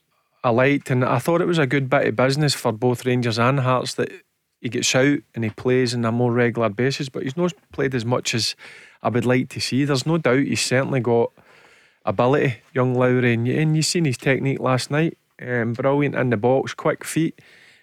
I 0.44 0.50
liked, 0.50 0.88
and 0.90 1.04
I 1.04 1.18
thought 1.18 1.40
it 1.40 1.46
was 1.48 1.58
a 1.58 1.66
good 1.66 1.90
bit 1.90 2.06
of 2.06 2.14
business 2.16 2.54
for 2.54 2.70
both 2.72 3.04
Rangers 3.04 3.38
and 3.40 3.58
Hearts 3.60 3.94
that 3.94 4.10
he 4.60 4.68
gets 4.68 4.94
out 4.94 5.18
and 5.34 5.42
he 5.42 5.50
plays 5.50 5.94
on 5.94 6.04
a 6.04 6.12
more 6.12 6.32
regular 6.32 6.68
basis. 6.68 7.08
But 7.08 7.24
he's 7.24 7.36
not 7.36 7.52
played 7.72 7.94
as 7.94 8.04
much 8.04 8.34
as 8.34 8.54
I 9.02 9.08
would 9.08 9.26
like 9.26 9.48
to 9.50 9.60
see. 9.60 9.84
There's 9.84 10.06
no 10.06 10.16
doubt 10.18 10.44
he's 10.46 10.60
certainly 10.60 11.00
got 11.00 11.32
ability, 12.04 12.56
young 12.72 12.94
Lowry, 12.94 13.34
and 13.34 13.46
you, 13.48 13.58
and 13.58 13.74
you 13.76 13.82
seen 13.82 14.04
his 14.04 14.16
technique 14.16 14.60
last 14.60 14.90
night. 14.90 15.18
Um, 15.42 15.72
brilliant 15.72 16.14
in 16.14 16.30
the 16.30 16.36
box, 16.36 16.72
quick 16.74 17.04
feet, 17.04 17.40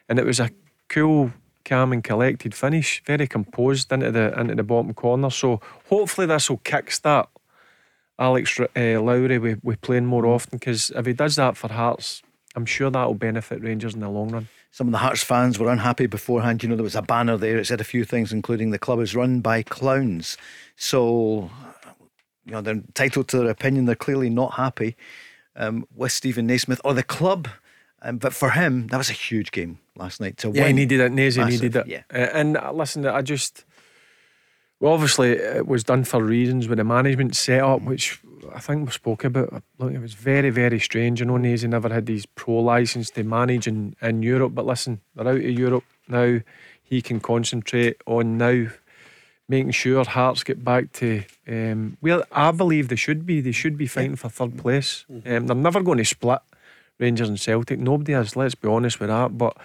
and 0.07 0.17
it 0.19 0.25
was 0.25 0.39
a 0.39 0.49
cool, 0.89 1.33
calm 1.67 1.93
and 1.93 2.03
collected 2.03 2.55
finish. 2.55 3.03
Very 3.05 3.27
composed 3.27 3.91
into 3.91 4.11
the 4.11 4.39
into 4.39 4.55
the 4.55 4.63
bottom 4.63 4.93
corner. 4.93 5.29
So 5.29 5.61
hopefully 5.89 6.27
this 6.27 6.49
will 6.49 6.59
kickstart 6.59 7.27
Alex 8.19 8.59
uh, 8.59 8.65
Lowry 8.75 9.37
with, 9.37 9.63
with 9.63 9.81
playing 9.81 10.05
more 10.05 10.25
often 10.25 10.57
because 10.57 10.89
if 10.91 11.05
he 11.05 11.13
does 11.13 11.35
that 11.35 11.55
for 11.55 11.71
Hearts, 11.71 12.23
I'm 12.55 12.65
sure 12.65 12.89
that 12.89 13.05
will 13.05 13.13
benefit 13.13 13.61
Rangers 13.61 13.93
in 13.93 13.99
the 13.99 14.09
long 14.09 14.29
run. 14.29 14.47
Some 14.71 14.87
of 14.87 14.91
the 14.91 14.97
Hearts 14.97 15.23
fans 15.23 15.59
were 15.59 15.69
unhappy 15.69 16.07
beforehand. 16.07 16.63
You 16.63 16.69
know, 16.69 16.75
there 16.75 16.83
was 16.83 16.95
a 16.95 17.01
banner 17.01 17.37
there. 17.37 17.57
It 17.57 17.67
said 17.67 17.81
a 17.81 17.85
few 17.85 18.03
things, 18.03 18.31
including 18.31 18.71
the 18.71 18.79
club 18.79 18.99
is 18.99 19.15
run 19.15 19.41
by 19.41 19.63
clowns. 19.63 20.37
So, 20.75 21.49
you 22.45 22.51
know, 22.53 22.61
they're 22.61 22.75
entitled 22.75 23.27
to 23.29 23.37
their 23.39 23.49
opinion. 23.49 23.85
They're 23.85 23.95
clearly 23.95 24.29
not 24.29 24.53
happy 24.53 24.95
um, 25.55 25.85
with 25.95 26.11
Steven 26.11 26.47
Naismith 26.47 26.81
or 26.83 26.93
the 26.93 27.03
club. 27.03 27.47
Um, 28.07 28.17
but 28.17 28.33
for 28.33 28.51
him, 28.51 28.87
that 28.87 28.97
was 28.97 29.09
a 29.09 29.13
huge 29.13 29.51
game 29.51 29.79
last 29.97 30.21
night 30.21 30.37
to 30.37 30.47
Yeah, 30.49 30.63
win. 30.63 30.67
he 30.67 30.73
needed 30.85 30.99
it. 31.01 31.11
Nazy 31.11 31.43
needed 31.43 31.75
it. 31.75 31.87
yeah. 31.87 32.03
Uh, 32.13 32.17
and 32.33 32.57
uh, 32.57 32.71
listen, 32.71 33.05
I 33.05 33.21
just, 33.21 33.65
Well, 34.79 34.93
obviously, 34.93 35.31
it 35.31 35.67
was 35.67 35.83
done 35.83 36.03
for 36.05 36.23
reasons 36.23 36.67
with 36.67 36.77
the 36.77 36.83
management 36.83 37.35
setup, 37.35 37.81
which 37.81 38.19
I 38.55 38.59
think 38.59 38.85
we 38.85 38.91
spoke 38.93 39.23
about. 39.25 39.61
Look, 39.77 39.91
it 39.93 39.99
was 39.99 40.13
very, 40.13 40.51
very 40.51 40.79
strange. 40.79 41.19
You 41.19 41.25
know, 41.25 41.37
Nazy 41.37 41.67
never 41.67 41.89
had 41.89 42.05
these 42.05 42.25
pro 42.25 42.55
license 42.59 43.09
to 43.11 43.23
manage 43.23 43.67
in, 43.67 43.95
in 44.01 44.23
Europe. 44.23 44.55
But 44.55 44.65
listen, 44.65 45.01
they're 45.15 45.27
out 45.27 45.35
of 45.35 45.43
Europe 45.43 45.83
now. 46.07 46.39
He 46.83 47.01
can 47.01 47.19
concentrate 47.19 47.97
on 48.05 48.37
now 48.37 48.67
making 49.49 49.71
sure 49.71 50.05
Hearts 50.05 50.43
get 50.43 50.63
back 50.63 50.91
to 50.93 51.23
um, 51.47 51.97
well, 52.01 52.23
I 52.31 52.51
believe 52.51 52.87
they 52.87 52.95
should 52.95 53.25
be. 53.25 53.41
They 53.41 53.51
should 53.51 53.77
be 53.77 53.87
fighting 53.87 54.15
for 54.15 54.29
third 54.29 54.57
place. 54.57 55.05
Mm-hmm. 55.11 55.35
Um, 55.35 55.47
they're 55.47 55.55
never 55.55 55.81
going 55.81 55.97
to 55.97 56.05
split 56.05 56.39
Rangers 56.99 57.29
and 57.29 57.39
Celtic. 57.39 57.79
Nobody 57.79 58.13
has. 58.13 58.35
Let's 58.35 58.55
be 58.55 58.67
honest 58.67 58.99
with 58.99 59.09
that. 59.09 59.37
But 59.37 59.57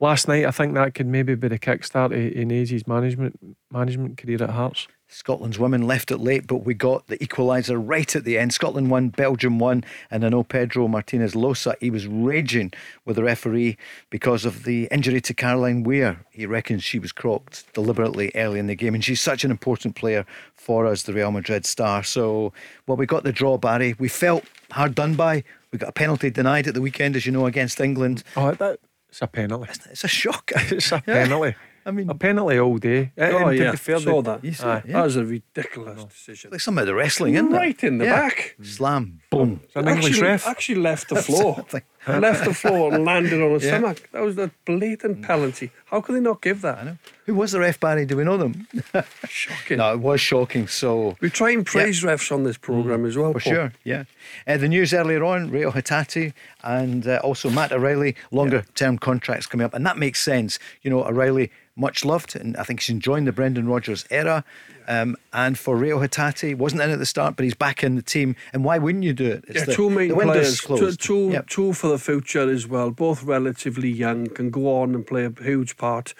last 0.00 0.28
night, 0.28 0.44
I 0.44 0.50
think 0.50 0.74
that 0.74 0.94
could 0.94 1.06
maybe 1.06 1.34
be 1.34 1.48
the 1.48 1.58
kickstart 1.58 2.12
in 2.12 2.48
Nazy's 2.48 2.86
management 2.86 3.56
management 3.70 4.18
career 4.18 4.42
at 4.42 4.50
Hearts. 4.50 4.88
Scotland's 5.12 5.58
women 5.58 5.88
left 5.88 6.12
it 6.12 6.18
late, 6.18 6.46
but 6.46 6.58
we 6.58 6.72
got 6.72 7.08
the 7.08 7.18
equaliser 7.18 7.80
right 7.84 8.14
at 8.14 8.22
the 8.22 8.38
end. 8.38 8.54
Scotland 8.54 8.90
won, 8.90 9.08
Belgium 9.08 9.58
won, 9.58 9.82
and 10.08 10.24
I 10.24 10.28
know 10.28 10.44
Pedro 10.44 10.86
Martinez 10.86 11.34
Losa, 11.34 11.74
he 11.80 11.90
was 11.90 12.06
raging 12.06 12.72
with 13.04 13.16
the 13.16 13.24
referee 13.24 13.76
because 14.08 14.44
of 14.44 14.62
the 14.62 14.86
injury 14.92 15.20
to 15.22 15.34
Caroline 15.34 15.82
Weir. 15.82 16.24
He 16.30 16.46
reckons 16.46 16.84
she 16.84 17.00
was 17.00 17.10
crocked 17.10 17.64
deliberately 17.72 18.30
early 18.36 18.60
in 18.60 18.68
the 18.68 18.76
game, 18.76 18.94
and 18.94 19.04
she's 19.04 19.20
such 19.20 19.42
an 19.42 19.50
important 19.50 19.96
player 19.96 20.24
for 20.54 20.86
us, 20.86 21.02
the 21.02 21.12
Real 21.12 21.32
Madrid 21.32 21.66
star. 21.66 22.04
So, 22.04 22.52
well, 22.86 22.96
we 22.96 23.04
got 23.04 23.24
the 23.24 23.32
draw, 23.32 23.58
Barry. 23.58 23.96
We 23.98 24.08
felt 24.08 24.44
hard 24.70 24.94
done 24.94 25.14
by. 25.14 25.44
We 25.72 25.78
got 25.78 25.90
a 25.90 25.92
penalty 25.92 26.30
denied 26.30 26.66
at 26.66 26.74
the 26.74 26.80
weekend, 26.80 27.16
as 27.16 27.26
you 27.26 27.32
know, 27.32 27.46
against 27.46 27.80
England. 27.80 28.22
Oh, 28.36 28.52
that, 28.52 28.80
it's 29.08 29.22
a 29.22 29.26
penalty. 29.26 29.70
It's 29.90 30.04
a 30.04 30.08
shock. 30.08 30.50
it's 30.56 30.92
a 30.92 31.00
penalty. 31.06 31.56
I 31.86 31.92
mean, 31.92 32.10
a 32.10 32.14
penalty 32.14 32.58
all 32.58 32.76
day. 32.76 33.12
Oh 33.16 33.48
and 33.48 33.58
yeah, 33.58 33.72
fair, 33.72 33.98
saw 33.98 34.20
that. 34.22 34.44
yeah. 34.44 34.82
That 34.84 35.02
was 35.02 35.16
a 35.16 35.24
ridiculous 35.24 36.00
oh. 36.02 36.06
decision. 36.06 36.50
Like 36.50 36.60
some 36.60 36.76
of 36.76 36.86
the 36.86 36.94
wrestling, 36.94 37.34
isn't 37.34 37.50
Right 37.50 37.82
in 37.82 37.98
the 37.98 38.04
yeah. 38.04 38.20
back. 38.20 38.56
Slam, 38.62 39.20
boom. 39.30 39.60
It's 39.64 39.76
an 39.76 39.88
actually, 39.88 40.06
English 40.08 40.20
ref. 40.20 40.46
Actually 40.46 40.80
left 40.82 41.08
the 41.08 41.16
floor. 41.22 41.64
Left 42.06 42.44
the 42.44 42.54
floor 42.54 42.94
and 42.94 43.04
landed 43.04 43.42
on 43.42 43.52
his 43.52 43.64
yeah. 43.64 43.78
stomach. 43.78 44.08
That 44.12 44.22
was 44.22 44.38
a 44.38 44.50
blatant 44.64 45.22
penalty. 45.22 45.70
How 45.86 46.00
could 46.00 46.16
they 46.16 46.20
not 46.20 46.40
give 46.40 46.62
that? 46.62 46.78
I 46.78 46.82
know. 46.84 46.98
Who 47.26 47.34
was 47.34 47.52
the 47.52 47.60
ref, 47.60 47.78
Barry? 47.78 48.06
Do 48.06 48.16
we 48.16 48.24
know 48.24 48.38
them? 48.38 48.66
shocking. 49.28 49.78
No, 49.78 49.92
it 49.92 50.00
was 50.00 50.20
shocking. 50.20 50.66
So 50.66 51.16
we 51.20 51.28
try 51.28 51.50
and 51.50 51.64
praise 51.64 52.02
yeah. 52.02 52.10
refs 52.10 52.32
on 52.32 52.44
this 52.44 52.56
program 52.56 53.02
mm, 53.02 53.08
as 53.08 53.16
well. 53.18 53.32
For 53.34 53.40
Paul. 53.40 53.52
sure, 53.52 53.72
yeah. 53.84 54.04
Uh, 54.46 54.56
the 54.56 54.68
news 54.68 54.94
earlier 54.94 55.22
on: 55.24 55.50
Reo 55.50 55.70
Hatate 55.70 56.32
and 56.64 57.06
uh, 57.06 57.20
also 57.22 57.50
Matt 57.50 57.72
O'Riley 57.72 58.16
longer 58.30 58.64
term 58.74 58.98
contracts 58.98 59.46
coming 59.46 59.64
up, 59.64 59.74
and 59.74 59.84
that 59.84 59.98
makes 59.98 60.22
sense. 60.22 60.58
You 60.82 60.90
know, 60.90 61.04
O'Riley 61.04 61.50
much 61.76 62.04
loved, 62.04 62.34
and 62.34 62.56
I 62.56 62.62
think 62.62 62.80
he's 62.80 62.90
enjoying 62.90 63.24
the 63.24 63.32
Brendan 63.32 63.68
Rodgers 63.68 64.06
era. 64.10 64.44
Um, 64.90 65.16
and 65.32 65.56
for 65.56 65.76
Reo 65.76 66.00
Hatate, 66.00 66.58
wasn't 66.58 66.82
in 66.82 66.90
at 66.90 66.98
the 66.98 67.06
start, 67.06 67.36
but 67.36 67.44
he's 67.44 67.54
back 67.54 67.84
in 67.84 67.94
the 67.94 68.02
team. 68.02 68.34
And 68.52 68.64
why 68.64 68.78
wouldn't 68.78 69.04
you 69.04 69.12
do 69.12 69.26
it? 69.26 69.44
It's 69.46 69.60
yeah, 69.60 69.64
the, 69.66 69.74
two 69.74 69.88
main 69.88 70.12
players, 70.12 70.60
two, 70.60 70.90
two, 70.94 71.30
yep. 71.30 71.46
two 71.48 71.72
for 71.72 71.86
the 71.86 71.98
future 71.98 72.50
as 72.50 72.66
well. 72.66 72.90
Both 72.90 73.22
relatively 73.22 73.88
young, 73.88 74.26
can 74.26 74.50
go 74.50 74.80
on 74.80 74.96
and 74.96 75.06
play 75.06 75.24
a 75.24 75.32
huge 75.42 75.76
part 75.76 76.12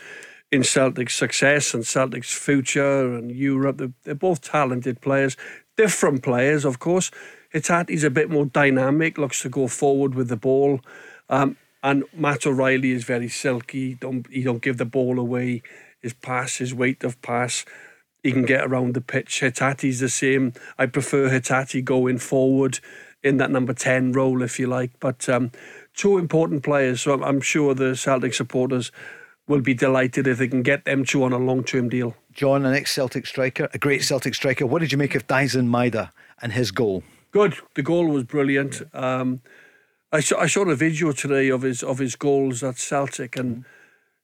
in 0.53 0.63
Celtic's 0.63 1.17
success 1.17 1.75
and 1.75 1.85
Celtic's 1.85 2.33
future 2.33 3.13
and 3.13 3.33
Europe. 3.33 3.79
They're, 3.79 3.93
they're 4.05 4.15
both 4.15 4.41
talented 4.41 5.01
players, 5.01 5.37
different 5.77 6.23
players, 6.23 6.65
of 6.65 6.79
course. 6.79 7.11
Hatate's 7.53 8.05
a 8.05 8.11
bit 8.11 8.31
more 8.31 8.47
dynamic, 8.47 9.19
looks 9.19 9.43
to 9.43 9.49
go 9.49 9.67
forward 9.67 10.15
with 10.15 10.29
the 10.29 10.37
ball. 10.37 10.81
Um, 11.29 11.57
and 11.83 12.05
Matt 12.13 12.47
O'Riley 12.47 12.93
is 12.93 13.03
very 13.03 13.29
silky. 13.29 13.95
Don't 13.95 14.31
he 14.31 14.45
don't 14.45 14.63
give 14.63 14.77
the 14.77 14.85
ball 14.85 15.19
away. 15.19 15.63
His 16.01 16.13
pass, 16.13 16.59
his 16.59 16.73
weight 16.73 17.03
of 17.03 17.21
pass, 17.21 17.65
he 18.23 18.33
can 18.33 18.45
get 18.45 18.65
around 18.65 18.95
the 18.95 19.01
pitch. 19.01 19.41
Hatate's 19.41 20.01
the 20.01 20.09
same. 20.09 20.53
I 20.79 20.87
prefer 20.87 21.31
Hatate 21.31 21.85
going 21.85 22.19
forward 22.19 22.81
in 23.23 23.37
that 23.39 23.51
number 23.51 23.73
ten 23.73 24.13
role, 24.13 24.43
if 24.43 24.59
you 24.59 24.67
like. 24.67 24.93
But 25.01 25.29
um, 25.29 25.51
two 25.95 26.19
important 26.19 26.63
players. 26.63 27.03
So 27.03 27.23
I'm, 27.23 27.41
sure 27.41 27.75
the 27.75 27.97
Celtic 27.97 28.35
supporters 28.35 28.93
will 29.47 29.61
be 29.61 29.75
delighted 29.75 30.27
if 30.27 30.39
they 30.39 30.49
can 30.49 30.63
get 30.63 30.85
them 30.85 31.05
two 31.05 31.23
on 31.25 31.33
a 31.33 31.39
long 31.39 31.65
term 31.65 31.89
deal. 31.89 32.17
John, 32.33 32.65
an 32.65 32.75
ex 32.75 32.93
Celtic 32.93 33.27
striker, 33.27 33.69
a 33.75 33.79
great 33.79 34.03
Celtic 34.05 34.35
striker. 34.35 34.67
What 34.67 34.81
did 34.81 34.93
you 34.93 34.99
make 34.99 35.15
of 35.15 35.27
Daizen 35.27 35.69
Maeda 35.69 36.11
and 36.41 36.53
his 36.53 36.71
goal? 36.71 37.03
Good. 37.33 37.57
The 37.75 37.83
goal 37.83 38.07
was 38.09 38.25
brilliant. 38.25 38.83
Um, 38.95 39.41
I 40.13 40.21
saw 40.21 40.39
I 40.39 40.47
saw 40.47 40.69
a 40.69 40.75
video 40.75 41.13
today 41.13 41.49
of 41.49 41.63
his 41.63 41.83
of 41.83 41.99
his 41.99 42.17
goals 42.17 42.63
at 42.65 42.79
Celtic, 42.79 43.37
and 43.37 43.65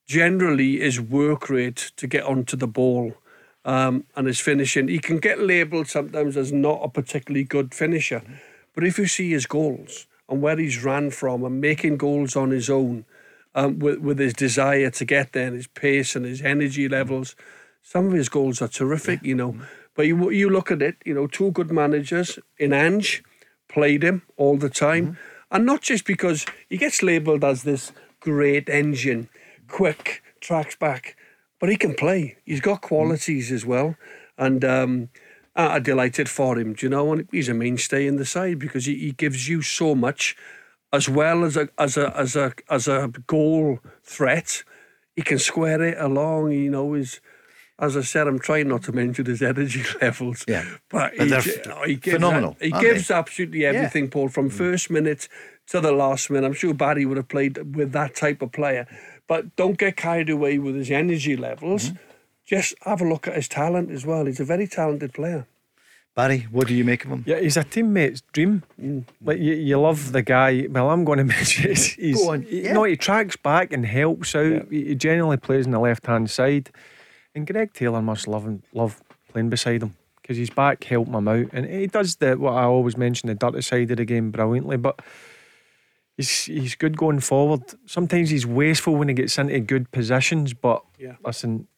generally 0.07 0.79
his 0.79 1.01
work 1.01 1.49
rate 1.49 1.93
to 1.97 2.07
get 2.07 2.25
onto 2.25 2.57
the 2.57 2.67
ball 2.67 3.15
um, 3.67 4.05
and 4.17 4.27
his 4.27 4.41
finishing. 4.41 4.89
He 4.89 4.99
can 4.99 5.19
get 5.19 5.41
labelled 5.41 5.89
sometimes 5.89 6.37
as 6.39 6.53
not 6.53 6.81
a 6.83 6.89
particularly 6.89 7.45
good 7.45 7.75
finisher, 7.75 8.23
but 8.75 8.85
if 8.85 8.99
you 8.99 9.07
see 9.07 9.31
his 9.31 9.45
goals 9.45 10.07
and 10.29 10.41
where 10.41 10.57
he's 10.57 10.83
ran 10.83 11.11
from 11.11 11.45
and 11.45 11.61
making 11.61 11.99
goals 11.99 12.35
on 12.35 12.51
his 12.51 12.71
own, 12.71 13.05
um, 13.55 13.79
with 13.79 13.99
with 13.99 14.19
his 14.19 14.33
desire 14.33 14.91
to 14.91 15.05
get 15.05 15.33
there 15.33 15.49
and 15.49 15.57
his 15.57 15.67
pace 15.67 16.17
and 16.17 16.25
his 16.25 16.41
energy 16.41 16.89
levels, 16.89 17.37
some 17.83 18.07
of 18.07 18.13
his 18.13 18.31
goals 18.31 18.63
are 18.63 18.69
terrific. 18.69 19.21
Yeah. 19.23 19.29
You 19.29 19.35
know, 19.35 19.57
but 19.95 20.07
you 20.07 20.31
you 20.31 20.49
look 20.49 20.71
at 20.71 20.81
it, 20.81 20.97
you 21.05 21.13
know, 21.13 21.27
two 21.27 21.51
good 21.51 21.71
managers 21.71 22.39
in 22.59 22.73
Ange 22.73 23.23
played 23.69 24.03
him 24.03 24.23
all 24.39 24.57
the 24.57 24.71
time. 24.71 25.07
Mm-hmm 25.07 25.33
and 25.51 25.65
not 25.65 25.83
just 25.83 26.05
because 26.05 26.45
he 26.69 26.77
gets 26.77 27.03
labelled 27.03 27.45
as 27.45 27.63
this 27.63 27.93
great 28.21 28.69
engine, 28.69 29.29
quick, 29.69 30.23
tracks 30.41 30.77
back, 30.77 31.16
but 31.61 31.69
he 31.69 31.77
can 31.77 31.95
play. 31.95 32.37
He's 32.45 32.61
got 32.61 32.83
qualities 32.83 33.51
as 33.51 33.65
well. 33.65 33.97
And 34.39 34.65
um, 34.65 35.09
I'm 35.55 35.83
delighted 35.83 36.29
for 36.29 36.59
him, 36.59 36.75
do 36.75 36.87
you 36.87 36.91
know? 36.91 37.13
And 37.13 37.29
he's 37.31 37.49
a 37.49 37.55
mainstay 37.55 38.07
in 38.07 38.17
the 38.17 38.27
side 38.27 38.59
because 38.59 38.85
he, 38.85 38.97
he 38.97 39.13
gives 39.13 39.49
you 39.49 39.63
so 39.63 39.95
much 39.95 40.37
as 40.93 41.09
well 41.09 41.45
as 41.45 41.57
a 41.57 41.69
as 41.79 41.97
a 41.97 42.17
as 42.17 42.37
a 42.37 42.53
as 42.71 42.89
a 42.89 43.11
goal 43.27 43.81
threat. 44.03 44.63
He 45.15 45.23
can 45.23 45.39
square 45.39 45.83
it 45.83 45.99
along, 45.99 46.53
you 46.53 46.71
know, 46.71 46.93
he's 46.93 47.21
as 47.79 47.97
I 47.97 48.01
said, 48.01 48.27
I'm 48.27 48.39
trying 48.39 48.69
not 48.69 48.85
to 48.85 48.93
mention 48.93 49.27
his 49.27 49.43
energy 49.53 49.85
levels. 50.01 50.45
Yeah, 50.49 50.65
but, 50.91 51.13
but 51.17 51.29
he, 51.29 51.53
he, 51.87 51.97
gives 51.97 52.17
phenomenal. 52.17 52.57
he 52.61 52.71
gives 52.71 53.09
they? 53.09 53.15
absolutely 53.15 53.67
everything, 53.67 54.05
yeah. 54.05 54.11
Paul, 54.11 54.29
from 54.29 54.51
mm. 54.51 54.53
first 54.53 54.91
minute 54.91 55.29
to 55.69 55.81
the 55.81 55.93
last 55.93 56.31
minute. 56.31 56.47
I'm 56.47 56.55
sure 56.55 56.73
Barry 56.75 57.05
would 57.05 57.17
have 57.17 57.29
played 57.29 57.77
with 57.77 57.93
that 57.93 58.15
type 58.15 58.41
of 58.41 58.53
player, 58.53 58.87
but 59.27 59.55
don't 59.57 59.79
get 59.79 59.97
carried 59.97 60.31
away 60.31 60.59
with 60.59 60.75
his 60.75 60.91
energy 60.91 61.37
levels. 61.37 61.91
Mm-hmm. 61.91 61.97
Just 62.45 62.75
have 62.83 63.01
a 63.01 63.09
look 63.09 63.27
at 63.27 63.35
his 63.35 63.49
talent 63.49 63.91
as 63.91 64.07
well. 64.07 64.27
He's 64.27 64.41
a 64.41 64.45
very 64.45 64.67
talented 64.67 65.15
player. 65.15 65.47
Barry, 66.15 66.47
what 66.51 66.69
do 66.69 66.75
you 66.75 66.85
make 66.85 67.05
of 67.05 67.11
him? 67.11 67.25
Yeah, 67.27 67.41
he's 67.41 67.59
a 67.59 67.65
teammate's 67.65 68.23
dream. 68.33 68.63
Mm. 68.81 69.05
Like 69.23 69.39
you, 69.39 69.55
you 69.55 69.79
love 69.79 70.13
the 70.13 70.23
guy. 70.23 70.67
Well, 70.71 70.91
I'm 70.91 71.05
going 71.05 71.19
to 71.19 71.25
mention 71.25 71.71
it. 71.71 71.79
He's, 71.79 72.17
Go 72.17 72.33
on. 72.33 72.47
Yeah. 72.49 72.73
No, 72.73 72.85
he 72.85 72.97
tracks 72.97 73.37
back 73.37 73.73
and 73.73 73.85
helps 73.85 74.35
out. 74.35 74.73
Yeah. 74.73 74.79
He 74.85 74.95
generally 74.95 75.37
plays 75.37 75.67
on 75.67 75.73
the 75.73 75.81
left 75.81 76.07
hand 76.07 76.31
side. 76.31 76.71
And 77.35 77.47
Greg 77.47 77.75
Taylor 77.75 78.01
must 78.01 78.27
love 78.27 78.45
him, 78.45 78.63
love 78.73 79.03
playing 79.29 79.51
beside 79.51 79.83
him 79.83 79.95
because 80.27 80.39
he's 80.39 80.51
back 80.51 80.83
helping 80.83 81.15
him 81.15 81.29
out, 81.29 81.47
and 81.53 81.67
he 81.67 81.87
does 81.87 82.17
the 82.17 82.35
what 82.35 82.55
I 82.55 82.65
always 82.65 82.97
mention 82.97 83.29
the 83.29 83.35
dirty 83.37 83.63
side 83.63 83.93
of 83.93 83.99
the 83.99 84.05
game 84.05 84.33
brilliantly. 84.33 84.77
But 84.77 85.01
he's 86.17 86.45
he's 86.45 86.75
good 86.75 86.97
going 86.97 87.21
forward. 87.21 87.63
Sometimes 87.87 88.31
he's 88.31 88.47
wasteful 88.47 88.97
when 88.97 89.09
he 89.09 89.15
gets 89.15 89.39
into 89.39 89.61
good 89.61 89.91
positions, 89.91 90.55
but 90.55 90.85
yeah. 90.99 91.17
listen, 91.25 91.69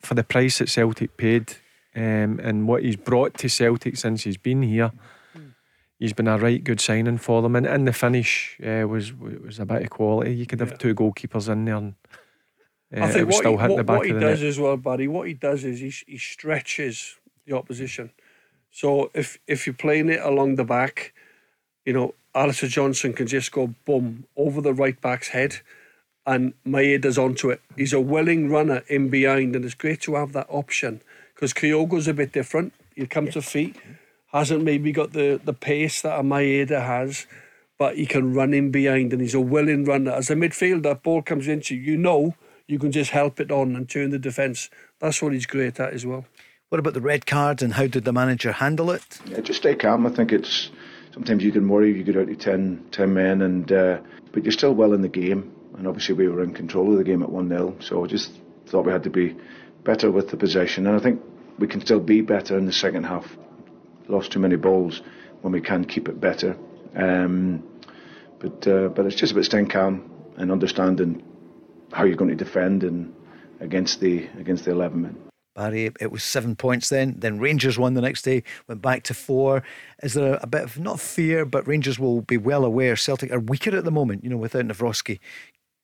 for 0.00 0.14
the 0.14 0.24
price 0.24 0.58
that 0.58 0.68
Celtic 0.68 1.16
paid 1.16 1.56
um, 1.94 2.40
and 2.42 2.68
what 2.68 2.82
he's 2.82 2.96
brought 2.96 3.34
to 3.38 3.48
Celtic 3.48 3.96
since 3.96 4.24
he's 4.24 4.36
been 4.36 4.62
here. 4.62 4.92
He's 6.00 6.12
been 6.12 6.26
a 6.26 6.36
right 6.36 6.62
good 6.62 6.80
signing 6.80 7.18
for 7.18 7.40
them, 7.40 7.54
and, 7.54 7.66
and 7.66 7.86
the 7.86 7.92
finish 7.92 8.58
uh, 8.62 8.86
was 8.86 9.14
was 9.14 9.60
a 9.60 9.64
bit 9.64 9.82
of 9.82 9.90
quality. 9.90 10.34
You 10.34 10.44
could 10.44 10.60
have 10.60 10.72
yeah. 10.72 10.76
two 10.76 10.94
goalkeepers 10.94 11.48
in 11.48 11.64
there, 11.64 11.76
and 11.76 11.94
I 12.92 13.10
think 13.10 13.30
what, 13.30 13.46
he, 13.46 13.52
what, 13.52 13.86
what 13.86 14.06
he 14.06 14.12
does 14.12 14.40
net. 14.40 14.48
as 14.48 14.58
well, 14.58 14.76
Barry, 14.76 15.08
what 15.08 15.28
he 15.28 15.34
does 15.34 15.64
is 15.64 15.78
he, 15.78 15.92
he 16.12 16.18
stretches 16.18 17.16
the 17.46 17.56
opposition. 17.56 18.10
So 18.70 19.12
if 19.14 19.38
if 19.46 19.66
you're 19.66 19.74
playing 19.74 20.10
it 20.10 20.20
along 20.20 20.56
the 20.56 20.64
back, 20.64 21.14
you 21.86 21.92
know, 21.92 22.14
Alistair 22.34 22.68
Johnston 22.68 23.12
can 23.12 23.26
just 23.26 23.52
go 23.52 23.74
boom 23.84 24.26
over 24.36 24.60
the 24.60 24.74
right 24.74 25.00
back's 25.00 25.28
head 25.28 25.60
and 26.26 26.54
Maeda's 26.66 27.18
onto 27.18 27.50
it. 27.50 27.60
He's 27.76 27.92
a 27.92 28.00
willing 28.00 28.48
runner 28.48 28.82
in 28.88 29.10
behind, 29.10 29.54
and 29.54 29.64
it's 29.64 29.74
great 29.74 30.00
to 30.02 30.14
have 30.14 30.32
that 30.32 30.46
option 30.48 31.02
because 31.34 31.52
Kyogo's 31.52 32.08
a 32.08 32.14
bit 32.14 32.32
different. 32.32 32.72
He 32.94 33.06
comes 33.06 33.28
yeah. 33.28 33.32
to 33.32 33.42
feet, 33.42 33.76
hasn't 34.32 34.64
maybe 34.64 34.92
got 34.92 35.12
the, 35.12 35.40
the 35.44 35.52
pace 35.52 36.02
that 36.02 36.18
a 36.18 36.22
Maeda 36.22 36.84
has, 36.84 37.26
but 37.78 37.96
he 37.96 38.06
can 38.06 38.32
run 38.32 38.54
in 38.54 38.70
behind 38.70 39.12
and 39.12 39.20
he's 39.20 39.34
a 39.34 39.40
willing 39.40 39.84
runner. 39.84 40.12
As 40.12 40.30
a 40.30 40.34
midfielder, 40.34 41.02
ball 41.02 41.22
comes 41.22 41.48
into 41.48 41.74
you, 41.74 41.92
you 41.92 41.96
know 41.98 42.34
you 42.66 42.78
can 42.78 42.92
just 42.92 43.10
help 43.10 43.40
it 43.40 43.50
on 43.50 43.76
and 43.76 43.88
turn 43.88 44.10
the 44.10 44.18
defence. 44.18 44.70
That's 45.00 45.20
what 45.20 45.32
he's 45.32 45.46
great 45.46 45.78
at 45.78 45.92
as 45.92 46.06
well. 46.06 46.24
What 46.70 46.78
about 46.78 46.94
the 46.94 47.00
red 47.00 47.26
cards 47.26 47.62
and 47.62 47.74
how 47.74 47.86
did 47.86 48.04
the 48.04 48.12
manager 48.12 48.52
handle 48.52 48.90
it? 48.90 49.20
Yeah, 49.26 49.40
just 49.40 49.60
stay 49.60 49.74
calm. 49.74 50.06
I 50.06 50.10
think 50.10 50.32
it's 50.32 50.70
sometimes 51.14 51.44
you 51.44 51.52
can 51.52 51.68
worry. 51.68 51.96
You 51.96 52.02
get 52.02 52.16
out 52.16 52.26
to 52.26 52.36
10, 52.36 52.88
10 52.90 53.14
men, 53.14 53.40
and 53.40 53.72
uh, 53.72 54.00
but 54.32 54.42
you're 54.44 54.52
still 54.52 54.74
well 54.74 54.92
in 54.92 55.00
the 55.00 55.08
game. 55.08 55.54
And 55.78 55.86
obviously 55.86 56.14
we 56.14 56.28
were 56.28 56.42
in 56.42 56.52
control 56.52 56.92
of 56.92 56.98
the 56.98 57.04
game 57.04 57.22
at 57.22 57.30
one 57.30 57.48
0 57.48 57.76
So 57.80 58.04
I 58.04 58.06
just 58.06 58.32
thought 58.66 58.84
we 58.84 58.92
had 58.92 59.04
to 59.04 59.10
be 59.10 59.36
better 59.84 60.10
with 60.10 60.28
the 60.30 60.36
possession, 60.36 60.86
and 60.86 60.96
I 60.96 61.02
think 61.02 61.22
we 61.58 61.68
can 61.68 61.80
still 61.80 62.00
be 62.00 62.20
better 62.20 62.58
in 62.58 62.66
the 62.66 62.72
second 62.72 63.04
half. 63.04 63.26
Lost 64.08 64.32
too 64.32 64.40
many 64.40 64.56
balls 64.56 65.00
when 65.40 65.52
we 65.52 65.60
can 65.60 65.84
keep 65.84 66.08
it 66.08 66.20
better. 66.20 66.56
Um, 66.94 67.62
but 68.38 68.66
uh, 68.66 68.88
but 68.88 69.06
it's 69.06 69.16
just 69.16 69.32
about 69.32 69.44
staying 69.44 69.68
calm 69.68 70.10
and 70.36 70.50
understanding 70.50 71.22
how 71.92 72.04
you're 72.04 72.16
going 72.16 72.36
to 72.36 72.44
defend 72.44 72.82
and 72.82 73.14
against 73.60 74.00
the 74.00 74.28
against 74.38 74.64
the 74.64 74.72
eleven 74.72 75.02
men. 75.02 75.23
Barry, 75.54 75.90
it 76.00 76.10
was 76.10 76.24
seven 76.24 76.56
points 76.56 76.88
then. 76.88 77.14
Then 77.18 77.38
Rangers 77.38 77.78
won 77.78 77.94
the 77.94 78.00
next 78.00 78.22
day, 78.22 78.42
went 78.66 78.82
back 78.82 79.04
to 79.04 79.14
four. 79.14 79.62
Is 80.02 80.14
there 80.14 80.38
a, 80.42 80.46
bit 80.46 80.62
of 80.62 80.78
not 80.78 81.00
fear, 81.00 81.44
but 81.44 81.66
Rangers 81.66 81.98
will 81.98 82.22
be 82.22 82.36
well 82.36 82.64
aware 82.64 82.96
Celtic 82.96 83.32
are 83.32 83.38
weaker 83.38 83.76
at 83.76 83.84
the 83.84 83.90
moment, 83.90 84.24
you 84.24 84.30
know, 84.30 84.36
without 84.36 84.66
Nawrocki, 84.66 85.20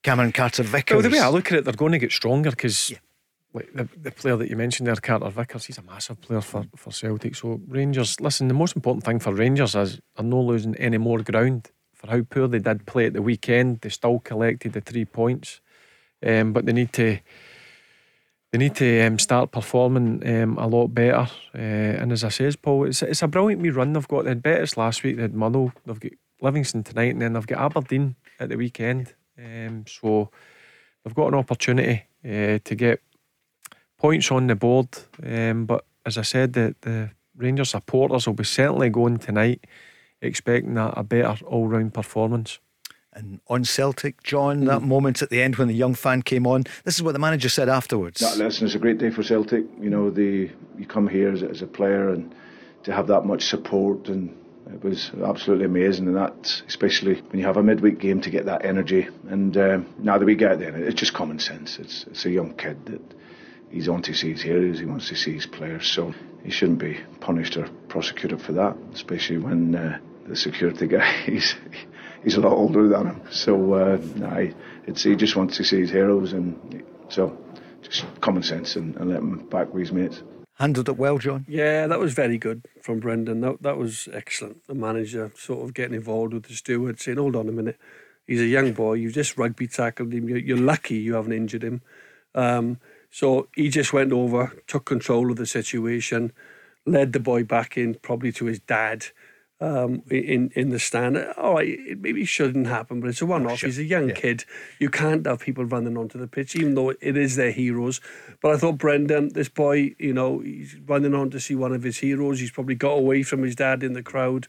Cameron 0.02 0.32
Carter 0.32 0.64
Vickers. 0.64 0.94
Well, 0.94 1.02
the 1.02 1.16
way 1.16 1.20
I 1.20 1.28
look 1.28 1.52
at 1.52 1.58
it, 1.58 1.64
they're 1.64 1.74
going 1.74 1.92
to 1.92 1.98
get 1.98 2.10
stronger 2.10 2.50
because 2.50 2.90
yeah. 2.90 2.98
like 3.54 3.72
the, 3.72 3.88
the 3.96 4.10
player 4.10 4.36
that 4.36 4.50
you 4.50 4.56
mentioned 4.56 4.88
there, 4.88 4.96
Carter 4.96 5.30
Vickers, 5.30 5.66
he's 5.66 5.78
a 5.78 5.82
massive 5.82 6.20
player 6.20 6.40
for, 6.40 6.64
for 6.74 6.92
Celtic. 6.92 7.36
So 7.36 7.60
Rangers, 7.68 8.20
listen, 8.20 8.48
the 8.48 8.54
most 8.54 8.74
important 8.74 9.04
thing 9.04 9.20
for 9.20 9.32
Rangers 9.32 9.76
is 9.76 10.00
are 10.16 10.24
not 10.24 10.44
losing 10.44 10.74
any 10.76 10.98
more 10.98 11.22
ground. 11.22 11.70
For 11.94 12.08
how 12.08 12.22
poor 12.22 12.48
they 12.48 12.58
did 12.58 12.86
play 12.86 13.06
at 13.06 13.12
the 13.12 13.22
weekend, 13.22 13.82
they 13.82 13.90
still 13.90 14.20
collected 14.20 14.72
the 14.72 14.80
three 14.80 15.04
points, 15.04 15.60
um, 16.26 16.54
but 16.54 16.64
they 16.64 16.72
need 16.72 16.94
to 16.94 17.18
they 18.52 18.58
need 18.58 18.74
to 18.76 19.06
um, 19.06 19.18
start 19.18 19.52
performing 19.52 20.26
um, 20.28 20.58
a 20.58 20.66
lot 20.66 20.88
better. 20.88 21.28
Uh, 21.54 21.58
and 21.58 22.12
as 22.12 22.24
I 22.24 22.30
says, 22.30 22.56
Paul, 22.56 22.84
it's, 22.84 23.02
it's 23.02 23.22
a 23.22 23.28
brilliant 23.28 23.62
wee 23.62 23.70
run 23.70 23.92
they've 23.92 24.08
got. 24.08 24.24
They 24.24 24.30
had 24.30 24.42
Betis 24.42 24.76
last 24.76 25.02
week, 25.02 25.16
they 25.16 25.22
had 25.22 25.34
Motherwell, 25.34 25.72
they've 25.86 26.00
got 26.00 26.12
Livingston 26.40 26.82
tonight, 26.82 27.12
and 27.12 27.22
then 27.22 27.34
they've 27.34 27.46
got 27.46 27.60
Aberdeen 27.60 28.16
at 28.40 28.48
the 28.48 28.56
weekend. 28.56 29.14
Um, 29.38 29.84
so 29.86 30.30
they've 31.04 31.14
got 31.14 31.28
an 31.28 31.34
opportunity 31.34 32.04
uh, 32.24 32.58
to 32.64 32.74
get 32.74 33.00
points 33.98 34.30
on 34.32 34.48
the 34.48 34.56
board. 34.56 34.88
Um, 35.24 35.66
but 35.66 35.84
as 36.04 36.18
I 36.18 36.22
said, 36.22 36.54
the, 36.54 36.74
the 36.80 37.10
Rangers 37.36 37.70
supporters 37.70 38.26
will 38.26 38.34
be 38.34 38.44
certainly 38.44 38.90
going 38.90 39.18
tonight 39.18 39.64
expecting 40.20 40.76
a, 40.76 40.88
a 40.96 41.02
better 41.04 41.44
all 41.46 41.68
round 41.68 41.94
performance. 41.94 42.58
And 43.12 43.40
on 43.48 43.64
Celtic, 43.64 44.22
John, 44.22 44.66
that 44.66 44.82
mm. 44.82 44.86
moment 44.86 45.20
at 45.20 45.30
the 45.30 45.42
end 45.42 45.56
when 45.56 45.66
the 45.66 45.74
young 45.74 45.94
fan 45.94 46.22
came 46.22 46.46
on, 46.46 46.64
this 46.84 46.94
is 46.94 47.02
what 47.02 47.12
the 47.12 47.18
manager 47.18 47.48
said 47.48 47.68
afterwards. 47.68 48.20
That, 48.20 48.36
listen, 48.36 48.66
it's 48.66 48.76
a 48.76 48.78
great 48.78 48.98
day 48.98 49.10
for 49.10 49.24
Celtic. 49.24 49.64
You 49.80 49.90
know, 49.90 50.10
the 50.10 50.50
you 50.78 50.86
come 50.86 51.08
here 51.08 51.32
as, 51.32 51.42
as 51.42 51.60
a 51.60 51.66
player 51.66 52.10
and 52.10 52.32
to 52.84 52.92
have 52.92 53.08
that 53.08 53.24
much 53.24 53.44
support 53.44 54.08
and 54.08 54.36
it 54.72 54.82
was 54.84 55.10
absolutely 55.24 55.64
amazing 55.64 56.06
and 56.06 56.16
that 56.16 56.62
especially 56.68 57.14
when 57.14 57.40
you 57.40 57.44
have 57.44 57.56
a 57.56 57.62
midweek 57.62 57.98
game 57.98 58.20
to 58.20 58.30
get 58.30 58.46
that 58.46 58.64
energy 58.64 59.08
and 59.28 59.56
um, 59.56 59.86
now 59.98 60.16
that 60.16 60.24
we 60.24 60.34
get 60.34 60.58
there 60.58 60.74
it's 60.76 60.98
just 60.98 61.12
common 61.12 61.38
sense 61.38 61.78
it's, 61.78 62.04
it's 62.04 62.24
a 62.24 62.30
young 62.30 62.54
kid 62.54 62.86
that 62.86 63.02
he's 63.70 63.88
on 63.88 64.02
to 64.02 64.14
see 64.14 64.32
his 64.32 64.42
heroes 64.42 64.78
he 64.78 64.84
wants 64.84 65.08
to 65.08 65.16
see 65.16 65.32
his 65.32 65.46
players 65.46 65.86
so 65.86 66.14
he 66.42 66.50
shouldn't 66.50 66.78
be 66.78 66.98
punished 67.20 67.56
or 67.56 67.68
prosecuted 67.88 68.40
for 68.40 68.52
that 68.52 68.76
especially 68.94 69.38
when 69.38 69.74
uh, 69.74 69.98
the 70.26 70.36
security 70.36 70.86
guy 70.96 71.12
he's 71.24 71.54
he's 72.22 72.36
a 72.36 72.40
lot 72.40 72.52
older 72.52 72.88
than 72.88 73.06
him. 73.06 73.22
So 73.30 73.74
uh, 73.74 73.98
I, 74.26 74.54
it's 74.86 75.02
he 75.02 75.16
just 75.16 75.36
wants 75.36 75.56
to 75.56 75.64
see 75.64 75.80
his 75.80 75.90
heroes, 75.90 76.32
and 76.32 76.84
so 77.08 77.36
just 77.82 78.04
common 78.20 78.42
sense 78.42 78.76
and, 78.76 78.96
and 78.96 79.10
let 79.10 79.18
him 79.18 79.46
back 79.48 79.72
with 79.72 79.82
his 79.82 79.92
mates. 79.92 80.22
Handled 80.54 80.90
it 80.90 80.98
well, 80.98 81.18
John. 81.18 81.46
Yeah, 81.48 81.86
that 81.86 81.98
was 81.98 82.12
very 82.12 82.36
good 82.36 82.66
from 82.82 83.00
Brendan. 83.00 83.40
That 83.40 83.62
that 83.62 83.78
was 83.78 84.08
excellent. 84.12 84.66
The 84.66 84.74
manager 84.74 85.32
sort 85.36 85.64
of 85.64 85.74
getting 85.74 85.94
involved 85.94 86.34
with 86.34 86.44
the 86.44 86.54
steward, 86.54 87.00
saying, 87.00 87.18
"Hold 87.18 87.36
on 87.36 87.48
a 87.48 87.52
minute, 87.52 87.78
he's 88.26 88.40
a 88.42 88.46
young 88.46 88.72
boy. 88.72 88.94
You 88.94 89.10
just 89.10 89.38
rugby 89.38 89.66
tackled 89.66 90.12
him. 90.12 90.28
You're, 90.28 90.38
you're 90.38 90.58
lucky 90.58 90.96
you 90.96 91.14
haven't 91.14 91.32
injured 91.32 91.64
him." 91.64 91.80
Um, 92.34 92.78
so 93.10 93.48
he 93.56 93.70
just 93.70 93.92
went 93.92 94.12
over, 94.12 94.52
took 94.66 94.84
control 94.84 95.30
of 95.30 95.36
the 95.36 95.46
situation, 95.46 96.32
led 96.86 97.12
the 97.12 97.20
boy 97.20 97.42
back 97.42 97.76
in, 97.76 97.94
probably 97.94 98.30
to 98.32 98.44
his 98.44 98.60
dad 98.60 99.06
um, 99.60 100.02
in 100.10 100.50
in 100.54 100.70
the 100.70 100.78
stand. 100.78 101.18
All 101.36 101.54
right, 101.54 101.68
it 101.68 102.00
maybe 102.00 102.24
shouldn't 102.24 102.66
happen, 102.66 103.00
but 103.00 103.10
it's 103.10 103.20
a 103.20 103.26
one-off. 103.26 103.58
Sure. 103.58 103.68
He's 103.68 103.78
a 103.78 103.84
young 103.84 104.08
yeah. 104.08 104.14
kid. 104.14 104.44
You 104.78 104.88
can't 104.88 105.26
have 105.26 105.40
people 105.40 105.64
running 105.64 105.96
onto 105.96 106.18
the 106.18 106.26
pitch, 106.26 106.56
even 106.56 106.74
though 106.74 106.90
it 106.90 107.16
is 107.16 107.36
their 107.36 107.50
heroes. 107.50 108.00
But 108.40 108.52
I 108.52 108.56
thought 108.56 108.78
Brendan, 108.78 109.32
this 109.34 109.48
boy, 109.48 109.94
you 109.98 110.12
know, 110.12 110.40
he's 110.40 110.76
running 110.86 111.14
on 111.14 111.30
to 111.30 111.40
see 111.40 111.54
one 111.54 111.72
of 111.72 111.82
his 111.82 111.98
heroes. 111.98 112.40
He's 112.40 112.50
probably 112.50 112.74
got 112.74 112.92
away 112.92 113.22
from 113.22 113.42
his 113.42 113.54
dad 113.54 113.82
in 113.82 113.92
the 113.92 114.02
crowd. 114.02 114.48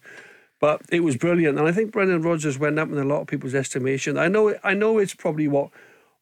But 0.60 0.84
it 0.92 1.00
was 1.00 1.18
brilliant, 1.18 1.58
and 1.58 1.68
I 1.68 1.72
think 1.72 1.92
Brendan 1.92 2.22
Rodgers 2.22 2.60
went 2.60 2.78
up 2.78 2.90
in 2.90 2.98
a 3.00 3.04
lot 3.04 3.22
of 3.22 3.28
people's 3.28 3.56
estimation. 3.56 4.16
I 4.16 4.28
know, 4.28 4.56
I 4.64 4.76
know, 4.76 5.00
it's 5.00 5.16
probably 5.16 5.48
what 5.48 5.72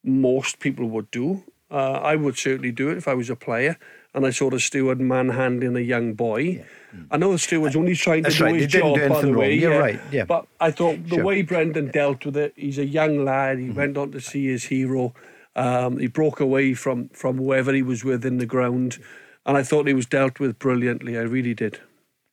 most 0.02 0.60
people 0.60 0.90
would 0.92 1.12
do. 1.12 1.44
Uh, 1.70 1.92
I 1.92 2.16
would 2.16 2.38
certainly 2.38 2.72
do 2.72 2.90
it 2.90 2.98
if 2.98 3.08
I 3.08 3.14
was 3.14 3.30
a 3.30 3.36
player 3.36 3.78
and 4.14 4.26
I 4.26 4.32
saw 4.32 4.50
the 4.50 4.60
steward 4.60 5.00
manhandling 5.00 5.76
a 5.76 5.82
young 5.82 6.14
boy. 6.14 6.40
Yeah. 6.40 6.64
Mm. 6.96 7.08
I 7.12 7.18
know 7.18 7.32
the 7.32 7.40
steward's 7.40 7.76
only 7.76 7.96
trying 7.96 8.24
to 8.24 8.32
do 8.32 8.44
right. 8.44 8.56
his 8.56 8.68
job, 8.68 8.98
by 9.10 9.22
the 9.22 9.32
way. 9.32 9.54
You're 9.54 9.74
yeah. 9.74 9.78
right. 9.78 10.00
Yeah. 10.12 10.26
But 10.26 10.48
I 10.60 10.72
thought 10.72 11.04
the 11.04 11.16
sure. 11.16 11.24
way 11.24 11.42
Brendan 11.44 11.92
dealt 11.92 12.26
with 12.26 12.36
it, 12.38 12.54
he's 12.56 12.80
a 12.80 12.86
young 12.86 13.24
lad. 13.24 13.60
He 13.60 13.66
mm-hmm. 13.66 13.76
went 13.76 13.98
on 13.98 14.12
to 14.12 14.20
see 14.20 14.48
his 14.48 14.66
hero. 14.66 15.14
Um, 15.56 15.98
he 16.00 16.08
broke 16.08 16.40
away 16.40 16.74
from 16.74 17.10
from 17.10 17.38
whoever 17.38 17.74
he 17.74 17.82
was 17.82 18.04
with 18.04 18.26
in 18.26 18.38
the 18.38 18.46
ground, 18.46 18.98
and 19.46 19.58
I 19.58 19.64
thought 19.64 19.88
he 19.88 19.94
was 19.94 20.06
dealt 20.06 20.40
with 20.40 20.58
brilliantly. 20.58 21.18
I 21.18 21.22
really 21.22 21.54
did. 21.54 21.80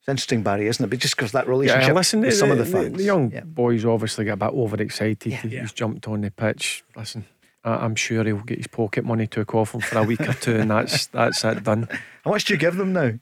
It's 0.07 0.09
interesting, 0.09 0.45
Barry, 0.45 0.69
isn't 0.69 0.85
it? 0.85 0.89
But 0.89 1.01
just 1.01 1.17
because 1.17 1.33
that 1.33 1.49
relationship 1.49 1.89
yeah, 1.89 1.93
listen, 1.93 2.21
with 2.21 2.31
the, 2.31 2.37
some 2.37 2.53
of 2.53 2.59
the 2.59 2.65
fans. 2.65 2.97
The, 2.97 3.03
young 3.03 3.33
yeah. 3.33 3.41
boys 3.41 3.85
obviously 3.85 4.25
get 4.25 4.35
a 4.35 4.37
bit 4.37 4.51
overexcited. 4.51 5.33
Yeah. 5.33 5.63
He's 5.63 5.73
jumped 5.73 6.07
on 6.07 6.21
the 6.21 6.31
pitch. 6.31 6.85
Listen, 6.95 7.27
I'm 7.67 7.97
sure 7.97 8.25
he'll 8.25 8.39
get 8.39 8.59
his 8.59 8.69
pocket 8.69 9.05
money 9.05 9.27
took 9.27 9.55
off 9.55 9.75
him 9.75 9.81
for 9.81 9.99
a 9.99 10.03
week 10.05 10.21
or 10.21 10.35
two, 10.35 10.57
and 10.57 10.71
that's 10.71 11.07
that's 11.19 11.45
it 11.45 11.65
done. 11.65 11.89
How 12.25 12.31
much 12.31 12.45
do 12.45 12.55
you 12.55 12.59
give 12.59 12.77
them 12.77 12.93
now? 12.93 13.13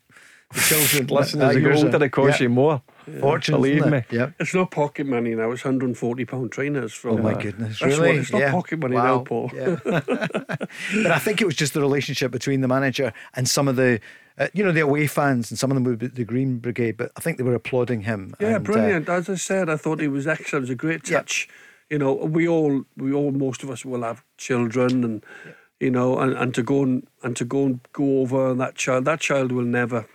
The 0.52 0.60
children, 0.60 1.06
listen, 1.10 1.42
as 1.42 1.56
you 1.56 1.72
older, 1.72 2.04
it 2.04 2.10
costs 2.10 2.40
yeah. 2.40 2.44
you 2.44 2.48
more. 2.50 2.82
Yeah. 3.06 3.20
Fortune, 3.20 3.54
believe 3.56 3.86
me. 3.86 4.02
Yeah, 4.10 4.30
it's 4.38 4.54
not 4.54 4.70
pocket 4.70 5.06
money 5.06 5.34
now. 5.34 5.50
It's 5.50 5.64
140 5.64 6.24
pound 6.26 6.52
trainers. 6.52 6.92
From, 6.92 7.18
oh 7.18 7.22
my 7.22 7.34
goodness, 7.34 7.80
really? 7.80 8.10
What, 8.10 8.16
it's 8.16 8.32
not 8.32 8.40
yeah. 8.40 8.50
pocket 8.50 8.78
money 8.78 8.96
wow. 8.96 9.04
now, 9.04 9.18
Paul. 9.20 9.50
Yeah. 9.54 9.76
but 9.84 11.10
I 11.10 11.18
think 11.18 11.40
it 11.40 11.46
was 11.46 11.56
just 11.56 11.74
the 11.74 11.80
relationship 11.80 12.30
between 12.30 12.60
the 12.60 12.68
manager 12.68 13.12
and 13.34 13.48
some 13.48 13.68
of 13.68 13.76
the. 13.76 14.00
Uh, 14.36 14.48
you 14.52 14.64
know 14.64 14.72
the 14.72 14.80
away 14.80 15.06
fans 15.06 15.52
and 15.52 15.56
some 15.60 15.70
of 15.70 15.76
them 15.76 15.84
were 15.84 15.94
the 15.94 16.24
Green 16.24 16.58
Brigade, 16.58 16.96
but 16.96 17.12
I 17.16 17.20
think 17.20 17.38
they 17.38 17.44
were 17.44 17.54
applauding 17.54 18.00
him. 18.00 18.34
Yeah, 18.40 18.48
and, 18.48 18.56
uh, 18.56 18.58
brilliant. 18.58 19.08
Uh, 19.08 19.12
As 19.12 19.28
I 19.28 19.36
said, 19.36 19.70
I 19.70 19.76
thought 19.76 20.00
he 20.00 20.08
was 20.08 20.26
excellent. 20.26 20.54
It 20.54 20.60
was 20.62 20.70
a 20.70 20.74
great 20.74 21.04
touch. 21.04 21.46
Yeah 21.48 21.54
you 21.90 21.98
know, 21.98 22.12
we 22.12 22.48
all, 22.48 22.84
we 22.96 23.12
all, 23.12 23.30
most 23.30 23.62
of 23.62 23.70
us 23.70 23.84
will 23.84 24.02
have 24.02 24.22
children, 24.38 25.04
and 25.04 25.24
yeah. 25.44 25.52
you 25.80 25.90
know, 25.90 26.18
and, 26.18 26.34
and 26.36 26.54
to 26.54 26.62
go 26.62 26.82
and 26.82 27.06
and 27.22 27.36
to 27.36 27.44
go 27.44 27.66
and 27.66 27.80
go 27.92 28.20
over 28.20 28.54
that 28.54 28.74
child, 28.74 29.04
that 29.04 29.20
child 29.20 29.52
will 29.52 29.64
never, 29.64 30.06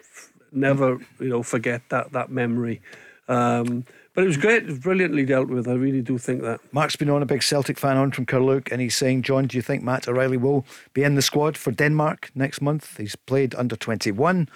never, 0.52 1.00
you 1.20 1.30
know, 1.30 1.44
forget 1.44 1.82
that 1.90 2.12
that 2.12 2.30
memory. 2.32 2.82
Um, 3.28 3.86
but 4.16 4.24
it 4.24 4.28
was 4.28 4.38
great, 4.38 4.82
brilliantly 4.82 5.24
dealt 5.24 5.48
with. 5.48 5.68
I 5.68 5.74
really 5.74 6.02
do 6.02 6.18
think 6.18 6.42
that. 6.42 6.60
Mark's 6.74 6.96
been 6.96 7.10
on 7.10 7.22
a 7.22 7.28
big 7.28 7.44
Celtic 7.44 7.78
fan 7.78 7.96
on 7.96 8.12
from 8.12 8.26
Kirlook, 8.26 8.72
and 8.72 8.82
he's 8.82 8.98
saying, 8.98 9.22
John, 9.22 9.48
do 9.48 9.56
you 9.56 9.62
think 9.62 9.84
Matt 9.84 10.08
O'Riley 10.08 10.36
will 10.36 10.66
be 10.94 11.04
in 11.04 11.16
the 11.16 11.22
squad 11.22 11.56
for 11.56 11.72
Denmark 11.72 12.32
next 12.36 12.60
month? 12.60 12.98
He's 12.98 13.16
played 13.16 13.54
under 13.56 13.76
21. 13.76 14.50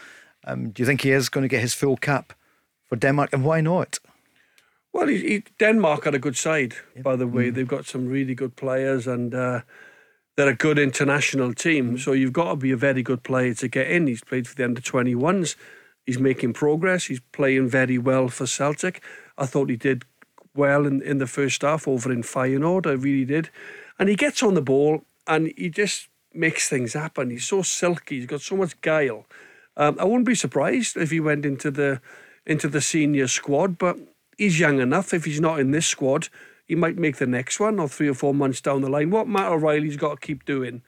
Um, 0.45 0.71
do 0.71 0.82
you 0.82 0.86
think 0.86 1.02
he 1.02 1.12
is 1.12 1.30
going 1.30 1.43
to 1.43 1.47
get 1.47 1.62
his 1.62 1.73
full 1.73 1.95
cap 1.95 2.34
for 2.89 2.95
Denmark, 2.95 3.30
and 3.32 3.45
why 3.45 3.62
not? 3.62 3.99
Well, 4.93 5.08
he, 5.08 5.17
he, 5.17 5.43
Denmark 5.58 6.06
had 6.06 6.13
a 6.13 6.19
good 6.19 6.38
side, 6.38 6.75
by 7.01 7.15
the 7.15 7.27
way. 7.27 7.49
Mm. 7.49 7.56
They've 7.56 7.67
got 7.67 7.86
some 7.86 8.08
really 8.08 8.36
good 8.36 8.56
players 8.56 9.08
and 9.08 9.34
uh, 9.34 9.62
they're 10.38 10.49
a 10.49 10.56
good 10.56 10.77
international 10.77 11.53
team. 11.53 11.95
Mm. 11.95 11.99
So 11.99 12.12
you've 12.13 12.34
got 12.34 12.51
to 12.51 12.56
be 12.56 12.71
a 12.71 12.77
very 12.77 13.01
good 13.01 13.23
player 13.23 13.56
to 13.56 13.67
get 13.67 13.89
in. 13.89 14.06
He's 14.06 14.23
played 14.23 14.47
for 14.47 14.56
the 14.56 14.63
under 14.63 14.82
21s. 14.82 15.56
He's 16.06 16.19
making 16.19 16.53
progress. 16.53 17.06
He's 17.06 17.21
playing 17.32 17.69
very 17.69 17.97
well 17.97 18.27
for 18.27 18.45
Celtic. 18.45 19.01
I 19.38 19.47
thought 19.47 19.69
he 19.69 19.77
did 19.77 20.06
well 20.56 20.86
in, 20.86 21.01
in 21.01 21.17
the 21.17 21.27
first 21.27 21.63
half 21.63 21.88
over 21.88 22.12
in 22.12 22.21
Feyenoord. 22.21 22.86
I 22.86 22.91
really 22.91 23.25
did. 23.25 23.49
And 23.97 24.10
he 24.10 24.15
gets 24.15 24.43
on 24.43 24.53
the 24.53 24.62
ball 24.62 25.06
and 25.25 25.51
he 25.58 25.69
just 25.69 26.10
makes 26.34 26.69
things 26.69 26.93
happen. 26.93 27.32
He's 27.32 27.45
so 27.45 27.63
silky. 27.63 28.17
He's 28.17 28.27
got 28.27 28.41
so 28.41 28.58
much 28.58 28.79
guile. 28.82 29.25
Um, 29.75 29.97
I 29.99 30.03
wouldn't 30.03 30.27
be 30.27 30.36
surprised 30.36 30.98
if 30.98 31.10
he 31.10 31.19
went 31.19 31.46
into 31.46 31.71
the 31.71 32.00
into 32.46 32.67
the 32.67 32.81
senior 32.81 33.27
squad, 33.27 33.77
but 33.77 33.98
he's 34.38 34.60
young 34.60 34.79
enough. 34.79 35.13
If 35.13 35.25
he's 35.25 35.42
not 35.42 35.60
in 35.60 35.71
this 35.71 35.88
squad, 35.88 36.29
he 36.65 36.75
might 36.75 36.98
make 36.98 37.17
the 37.17 37.27
next 37.27 37.60
one 37.60 37.79
or 37.79 37.88
three 37.88 38.10
or 38.10 38.13
four 38.13 38.34
months 38.34 38.62
down 38.62 38.81
the 38.81 38.90
line. 38.90 39.10
What 39.10 39.27
Matt 39.27 39.52
O'Riley's 39.52 39.98
got 39.98 40.21
to 40.21 40.25
keep 40.25 40.46
doing 40.46 40.81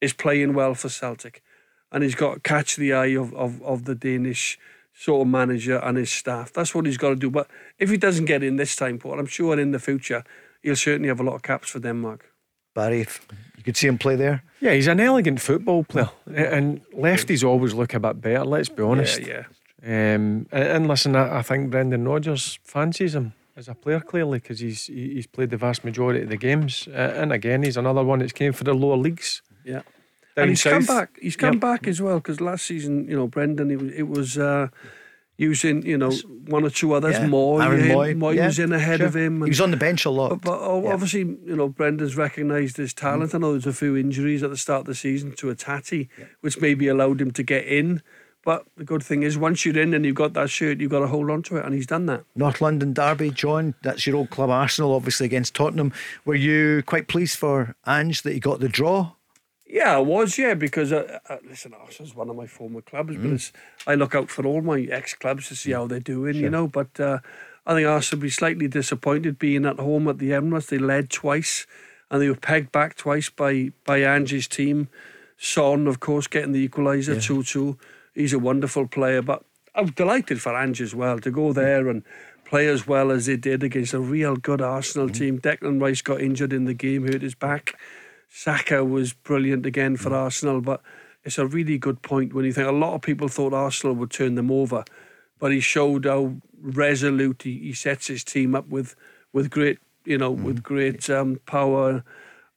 is 0.00 0.12
playing 0.12 0.54
well 0.54 0.74
for 0.74 0.88
Celtic. 0.88 1.42
And 1.90 2.02
he's 2.02 2.14
got 2.14 2.34
to 2.34 2.40
catch 2.40 2.76
the 2.76 2.92
eye 2.92 3.14
of, 3.16 3.34
of, 3.34 3.62
of 3.62 3.84
the 3.84 3.94
Danish 3.94 4.58
sort 4.94 5.22
of 5.22 5.28
manager 5.28 5.78
and 5.78 5.96
his 5.96 6.10
staff. 6.10 6.52
That's 6.52 6.74
what 6.74 6.86
he's 6.86 6.96
got 6.96 7.10
to 7.10 7.16
do. 7.16 7.30
But 7.30 7.48
if 7.78 7.90
he 7.90 7.96
doesn't 7.96 8.26
get 8.26 8.42
in 8.42 8.56
this 8.56 8.76
time, 8.76 8.98
Paul, 8.98 9.18
I'm 9.18 9.26
sure 9.26 9.58
in 9.58 9.72
the 9.72 9.78
future 9.78 10.24
he'll 10.62 10.76
certainly 10.76 11.08
have 11.08 11.20
a 11.20 11.24
lot 11.24 11.34
of 11.34 11.42
caps 11.42 11.70
for 11.70 11.80
Denmark. 11.80 12.30
Barry, 12.74 13.06
you 13.56 13.62
could 13.62 13.76
see 13.76 13.86
him 13.86 13.98
play 13.98 14.16
there. 14.16 14.42
Yeah, 14.60 14.72
he's 14.72 14.86
an 14.86 15.00
elegant 15.00 15.40
football 15.40 15.84
player, 15.84 16.08
and 16.26 16.80
lefties 16.94 17.44
always 17.44 17.74
look 17.74 17.92
a 17.92 18.00
bit 18.00 18.20
better. 18.20 18.44
Let's 18.44 18.70
be 18.70 18.82
honest. 18.82 19.20
Yeah, 19.20 19.26
yeah. 19.26 19.44
Um, 19.84 20.46
and 20.52 20.86
listen, 20.86 21.16
I, 21.16 21.38
I 21.38 21.42
think 21.42 21.70
Brendan 21.70 22.06
Rodgers 22.06 22.58
fancies 22.62 23.14
him 23.14 23.32
as 23.56 23.68
a 23.68 23.74
player 23.74 24.00
clearly 24.00 24.38
because 24.38 24.60
he's 24.60 24.86
he's 24.86 25.26
played 25.26 25.50
the 25.50 25.56
vast 25.56 25.84
majority 25.84 26.22
of 26.22 26.28
the 26.28 26.36
games. 26.36 26.86
Uh, 26.88 27.14
and 27.16 27.32
again, 27.32 27.62
he's 27.62 27.76
another 27.76 28.04
one 28.04 28.20
that's 28.20 28.32
came 28.32 28.52
for 28.52 28.64
the 28.64 28.74
lower 28.74 28.96
leagues. 28.96 29.42
Yeah. 29.64 29.82
Down 30.34 30.44
and 30.44 30.50
he's 30.50 30.62
south. 30.62 30.72
come 30.72 30.96
back. 30.96 31.18
He's 31.20 31.36
come 31.36 31.54
Yep. 31.54 31.60
back 31.60 31.86
as 31.88 32.00
well 32.00 32.16
because 32.16 32.40
last 32.40 32.64
season, 32.64 33.06
you 33.08 33.16
know, 33.16 33.26
Brendan, 33.26 33.70
it 33.70 33.78
was, 33.80 33.92
it 33.92 34.08
was 34.08 34.38
uh, 34.38 34.68
using, 35.36 35.84
you 35.84 35.98
know, 35.98 36.10
one 36.46 36.64
or 36.64 36.70
two 36.70 36.92
others 36.94 37.16
Yeah. 37.16 37.26
more. 37.26 37.62
Aaron 37.62 37.84
yeah, 37.84 37.94
Mooy, 37.94 38.14
Mooy 38.16 38.36
yeah, 38.36 38.46
was 38.46 38.58
in 38.58 38.72
ahead 38.72 38.98
sure. 39.00 39.08
of 39.08 39.16
him. 39.16 39.42
He 39.42 39.48
was 39.50 39.60
on 39.60 39.70
the 39.72 39.76
bench 39.76 40.04
a 40.04 40.10
lot. 40.10 40.30
But, 40.30 40.40
but 40.42 40.58
oh, 40.60 40.84
Yeah. 40.84 40.92
obviously, 40.94 41.20
you 41.20 41.56
know, 41.56 41.68
Brendan's 41.68 42.16
recognised 42.16 42.76
his 42.78 42.94
talent. 42.94 43.34
I 43.34 43.38
know 43.38 43.52
there's 43.52 43.66
a 43.66 43.72
few 43.72 43.96
injuries 43.96 44.42
at 44.42 44.50
the 44.50 44.56
start 44.56 44.80
of 44.80 44.86
the 44.86 44.94
season 44.94 45.32
to 45.32 45.48
Hatate, 45.48 46.08
which 46.40 46.60
maybe 46.60 46.88
allowed 46.88 47.20
him 47.20 47.30
to 47.32 47.42
get 47.42 47.66
in. 47.66 48.00
But 48.44 48.64
the 48.76 48.84
good 48.84 49.02
thing 49.02 49.22
is, 49.22 49.38
once 49.38 49.64
you're 49.64 49.78
in 49.78 49.94
and 49.94 50.04
you've 50.04 50.16
got 50.16 50.32
that 50.32 50.50
shirt, 50.50 50.80
you've 50.80 50.90
got 50.90 51.00
to 51.00 51.06
hold 51.06 51.30
on 51.30 51.42
to 51.44 51.56
it, 51.58 51.64
and 51.64 51.74
he's 51.74 51.86
done 51.86 52.06
that. 52.06 52.24
North 52.34 52.60
London 52.60 52.92
derby, 52.92 53.30
John. 53.30 53.74
That's 53.82 54.06
your 54.06 54.16
old 54.16 54.30
club, 54.30 54.50
Arsenal, 54.50 54.94
obviously 54.94 55.26
against 55.26 55.54
Tottenham. 55.54 55.92
Were 56.24 56.34
you 56.34 56.82
quite 56.84 57.06
pleased 57.06 57.38
for 57.38 57.76
Ange 57.86 58.22
that 58.22 58.32
he 58.32 58.40
got 58.40 58.60
the 58.60 58.68
draw? 58.68 59.12
Yeah, 59.66 59.96
I 59.96 60.00
was, 60.00 60.36
yeah, 60.36 60.54
because 60.54 60.92
uh, 60.92 61.20
uh, 61.28 61.36
listen, 61.48 61.72
Arsenal's 61.72 62.14
one 62.14 62.28
of 62.28 62.36
my 62.36 62.46
former 62.46 62.82
clubs, 62.82 63.16
but 63.16 63.30
it's, 63.30 63.52
I 63.86 63.94
look 63.94 64.14
out 64.14 64.28
for 64.28 64.44
all 64.44 64.60
my 64.60 64.80
ex 64.82 65.14
clubs 65.14 65.48
to 65.48 65.56
see 65.56 65.72
how 65.72 65.86
they're 65.86 66.00
doing, 66.00 66.36
you 66.36 66.50
know. 66.50 66.66
But 66.66 67.00
uh, 67.00 67.20
I 67.64 67.74
think 67.74 67.86
Arsenal 67.86 68.18
will 68.18 68.24
be 68.24 68.30
slightly 68.30 68.68
disappointed 68.68 69.38
being 69.38 69.64
at 69.64 69.78
home 69.78 70.08
at 70.08 70.18
the 70.18 70.30
Emirates. 70.30 70.66
They 70.66 70.78
led 70.78 71.08
twice 71.08 71.66
and 72.10 72.20
they 72.20 72.28
were 72.28 72.36
pegged 72.36 72.70
back 72.70 72.96
twice 72.96 73.30
by, 73.30 73.72
by 73.86 74.02
Ange's 74.02 74.46
team. 74.46 74.88
Son, 75.38 75.88
of 75.88 75.98
course, 75.98 76.26
getting 76.26 76.52
the 76.52 76.68
equaliser 76.68 77.20
2 77.20 77.42
2. 77.42 77.78
He's 78.14 78.32
a 78.32 78.38
wonderful 78.38 78.86
player, 78.86 79.22
but 79.22 79.44
I'm 79.74 79.86
delighted 79.86 80.40
for 80.40 80.54
Ange 80.54 80.82
as 80.82 80.94
well 80.94 81.18
to 81.20 81.30
go 81.30 81.52
there 81.52 81.88
and 81.88 82.02
play 82.44 82.68
as 82.68 82.86
well 82.86 83.10
as 83.10 83.26
he 83.26 83.36
did 83.36 83.62
against 83.62 83.94
a 83.94 84.00
real 84.00 84.36
good 84.36 84.60
Arsenal 84.60 85.08
team. 85.08 85.38
Declan 85.38 85.80
Rice 85.80 86.02
got 86.02 86.20
injured 86.20 86.52
in 86.52 86.66
the 86.66 86.74
game, 86.74 87.06
hurt 87.06 87.22
his 87.22 87.34
back. 87.34 87.74
Saka 88.28 88.84
was 88.84 89.12
brilliant 89.12 89.64
again 89.64 89.96
for 89.96 90.14
Arsenal, 90.14 90.60
but 90.60 90.82
it's 91.24 91.38
a 91.38 91.46
really 91.46 91.78
good 91.78 92.02
point 92.02 92.34
when 92.34 92.44
you 92.44 92.52
think 92.52 92.68
a 92.68 92.72
lot 92.72 92.94
of 92.94 93.02
people 93.02 93.28
thought 93.28 93.54
Arsenal 93.54 93.94
would 93.96 94.10
turn 94.10 94.34
them 94.34 94.50
over, 94.50 94.84
but 95.38 95.52
he 95.52 95.60
showed 95.60 96.04
how 96.04 96.34
resolute 96.60 97.42
he, 97.42 97.58
he 97.58 97.72
sets 97.72 98.06
his 98.06 98.24
team 98.24 98.54
up 98.54 98.68
with 98.68 98.94
with 99.32 99.50
great 99.50 99.78
you 100.04 100.18
know 100.18 100.30
with 100.30 100.62
great 100.62 101.08
um, 101.10 101.40
power 101.46 102.04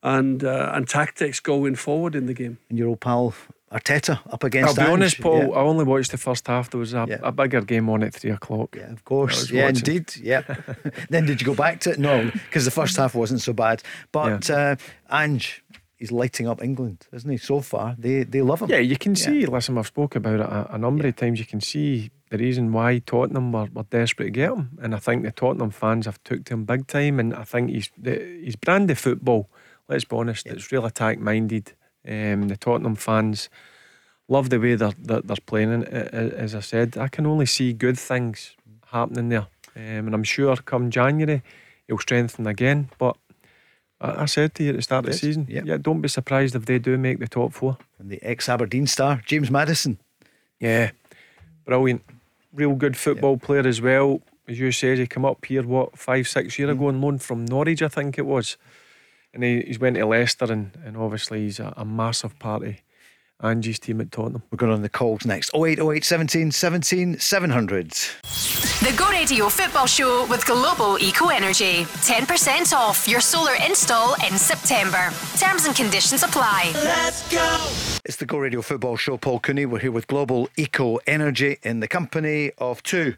and 0.03 0.43
uh, 0.43 0.71
and 0.73 0.87
tactics 0.87 1.39
going 1.39 1.75
forward 1.75 2.15
in 2.15 2.25
the 2.25 2.33
game. 2.33 2.57
And 2.69 2.77
your 2.77 2.89
old 2.89 3.01
pal 3.01 3.33
Arteta 3.71 4.19
up 4.31 4.43
against. 4.43 4.69
I'll 4.69 4.75
be 4.75 4.81
Ange. 4.81 4.91
honest, 4.93 5.21
Paul. 5.21 5.39
Yeah. 5.39 5.49
I 5.49 5.59
only 5.61 5.83
watched 5.83 6.11
the 6.11 6.17
first 6.17 6.47
half. 6.47 6.69
There 6.69 6.79
was 6.79 6.93
a, 6.93 7.05
Yeah. 7.09 7.17
a 7.23 7.31
bigger 7.31 7.61
game 7.61 7.89
on 7.89 8.03
at 8.03 8.13
three 8.13 8.31
o'clock. 8.31 8.75
Yeah, 8.77 8.91
of 8.91 9.03
course. 9.03 9.49
Yeah, 9.51 9.65
watching. 9.65 9.77
indeed. 9.95 10.15
Yeah. 10.21 10.41
then 11.09 11.25
did 11.25 11.41
you 11.41 11.45
go 11.47 11.55
back 11.55 11.79
to 11.81 11.91
it? 11.91 11.99
No, 11.99 12.29
because 12.31 12.65
the 12.65 12.71
first 12.71 12.95
half 12.97 13.15
wasn't 13.15 13.41
so 13.41 13.53
bad. 13.53 13.81
But 14.11 14.49
uh, 14.49 14.75
Ange, 15.11 15.63
he's 15.97 16.11
lighting 16.11 16.47
up 16.47 16.61
England, 16.63 17.07
isn't 17.11 17.29
he? 17.29 17.37
So 17.37 17.59
far, 17.61 17.95
they 17.97 18.23
they 18.23 18.41
love 18.41 18.61
him. 18.61 18.69
Yeah, 18.69 18.77
you 18.79 18.97
can 18.97 19.15
see. 19.15 19.45
Listen, 19.45 19.77
I've 19.77 19.87
spoke 19.87 20.15
about 20.15 20.35
it 20.35 20.41
a, 20.41 20.75
a 20.75 20.77
number 20.77 21.07
of 21.07 21.15
times. 21.15 21.39
You 21.39 21.45
can 21.45 21.59
see 21.61 22.11
the 22.29 22.37
reason 22.37 22.71
why 22.71 22.99
Tottenham 22.99 23.51
were, 23.51 23.67
were 23.73 23.83
desperate 23.83 24.25
to 24.25 24.31
get 24.31 24.51
him, 24.51 24.77
and 24.81 24.93
I 24.95 24.99
think 24.99 25.23
the 25.23 25.31
Tottenham 25.31 25.71
fans 25.71 26.05
have 26.05 26.23
took 26.23 26.45
to 26.45 26.53
him 26.53 26.65
big 26.65 26.85
time. 26.87 27.19
And 27.19 27.33
I 27.33 27.43
think 27.43 27.71
he's 27.71 27.89
the, 27.97 28.13
his 28.43 28.55
brand 28.55 28.89
of 28.91 28.99
football. 28.99 29.49
Let's 29.87 30.05
be 30.05 30.15
honest, 30.15 30.45
it's 30.47 30.71
real 30.71 30.85
attack 30.85 31.19
minded. 31.19 31.73
Um, 32.07 32.47
the 32.47 32.57
Tottenham 32.57 32.95
fans 32.95 33.49
love 34.27 34.49
the 34.49 34.59
way 34.59 34.75
they're 34.75 34.93
they're, 34.97 35.21
they're 35.21 35.37
playing. 35.45 35.73
And 35.73 35.83
uh, 35.85 36.09
uh, 36.13 36.35
as 36.35 36.55
I 36.55 36.59
said, 36.61 36.97
I 36.97 37.07
can 37.07 37.25
only 37.25 37.45
see 37.45 37.73
good 37.73 37.97
things 37.97 38.55
happening 38.91 39.29
there. 39.29 39.47
Um, 39.75 40.07
and 40.07 40.13
I'm 40.13 40.23
sure 40.23 40.55
come 40.57 40.89
January 40.89 41.41
he'll 41.87 41.99
strengthen 41.99 42.47
again. 42.47 42.89
But 42.97 43.17
I, 44.01 44.25
said 44.25 44.53
to 44.55 44.63
you 44.63 44.69
at 44.71 44.75
the 44.75 44.81
start 44.81 45.05
of 45.05 45.11
the 45.11 45.17
season, 45.17 45.47
yeah. 45.49 45.61
yeah, 45.63 45.77
don't 45.77 46.01
be 46.01 46.09
surprised 46.09 46.55
if 46.55 46.65
they 46.65 46.79
do 46.79 46.97
make 46.97 47.19
the 47.19 47.27
top 47.27 47.53
four. 47.53 47.77
And 47.99 48.09
the 48.09 48.21
ex 48.21 48.49
Aberdeen 48.49 48.87
star, 48.87 49.21
James 49.25 49.49
Maddison. 49.49 49.97
Yeah, 50.59 50.91
brilliant. 51.65 52.03
Real 52.53 52.75
good 52.75 52.97
football 52.97 53.37
player 53.37 53.67
as 53.67 53.81
well. 53.81 54.21
As 54.47 54.59
you 54.59 54.71
said, 54.71 54.99
he 54.99 55.07
came 55.07 55.25
up 55.25 55.43
here, 55.45 55.63
what, 55.63 55.97
five, 55.97 56.27
six 56.27 56.59
years 56.59 56.71
ago 56.71 56.87
on 56.87 57.01
loan 57.01 57.17
from 57.19 57.45
Norwich, 57.45 57.81
I 57.81 57.87
think 57.87 58.17
it 58.17 58.25
was. 58.25 58.57
And 59.35 59.43
he, 59.43 59.61
he's 59.61 59.79
went 59.79 59.97
to 59.97 60.05
Leicester, 60.05 60.51
and, 60.51 60.71
and 60.83 60.97
obviously 60.97 61.41
he's 61.41 61.59
a, 61.59 61.73
a 61.77 61.85
massive 61.85 62.39
part 62.39 62.63
of 62.63 62.75
Ange's 63.43 63.79
team 63.79 63.99
at 64.01 64.11
Tottenham. 64.11 64.43
We're 64.49 64.57
going 64.57 64.71
on 64.71 64.81
the 64.81 64.89
calls 64.89 65.25
next. 65.25 65.53
0808 65.53 66.03
17 66.03 66.51
17 66.51 67.19
700. 67.19 67.91
The 67.91 68.93
Go 68.97 69.09
Radio 69.09 69.49
Football 69.49 69.87
Show 69.87 70.25
with 70.27 70.45
Global 70.45 70.97
Eco 70.99 71.27
Energy. 71.27 71.83
10% 71.83 72.73
off 72.73 73.07
your 73.07 73.19
solar 73.19 73.55
install 73.65 74.13
in 74.25 74.37
September. 74.37 75.11
Terms 75.37 75.65
and 75.65 75.75
conditions 75.75 76.23
apply. 76.23 76.71
Let's 76.75 77.29
go! 77.29 77.57
It's 78.05 78.17
the 78.17 78.25
Go 78.25 78.37
Radio 78.37 78.61
Football 78.61 78.95
Show. 78.95 79.17
Paul 79.17 79.39
Cooney. 79.39 79.65
We're 79.65 79.79
here 79.79 79.91
with 79.91 80.07
Global 80.07 80.49
Eco 80.55 80.97
Energy 81.07 81.57
in 81.63 81.81
the 81.81 81.87
company 81.87 82.51
of 82.57 82.83
two 82.83 83.15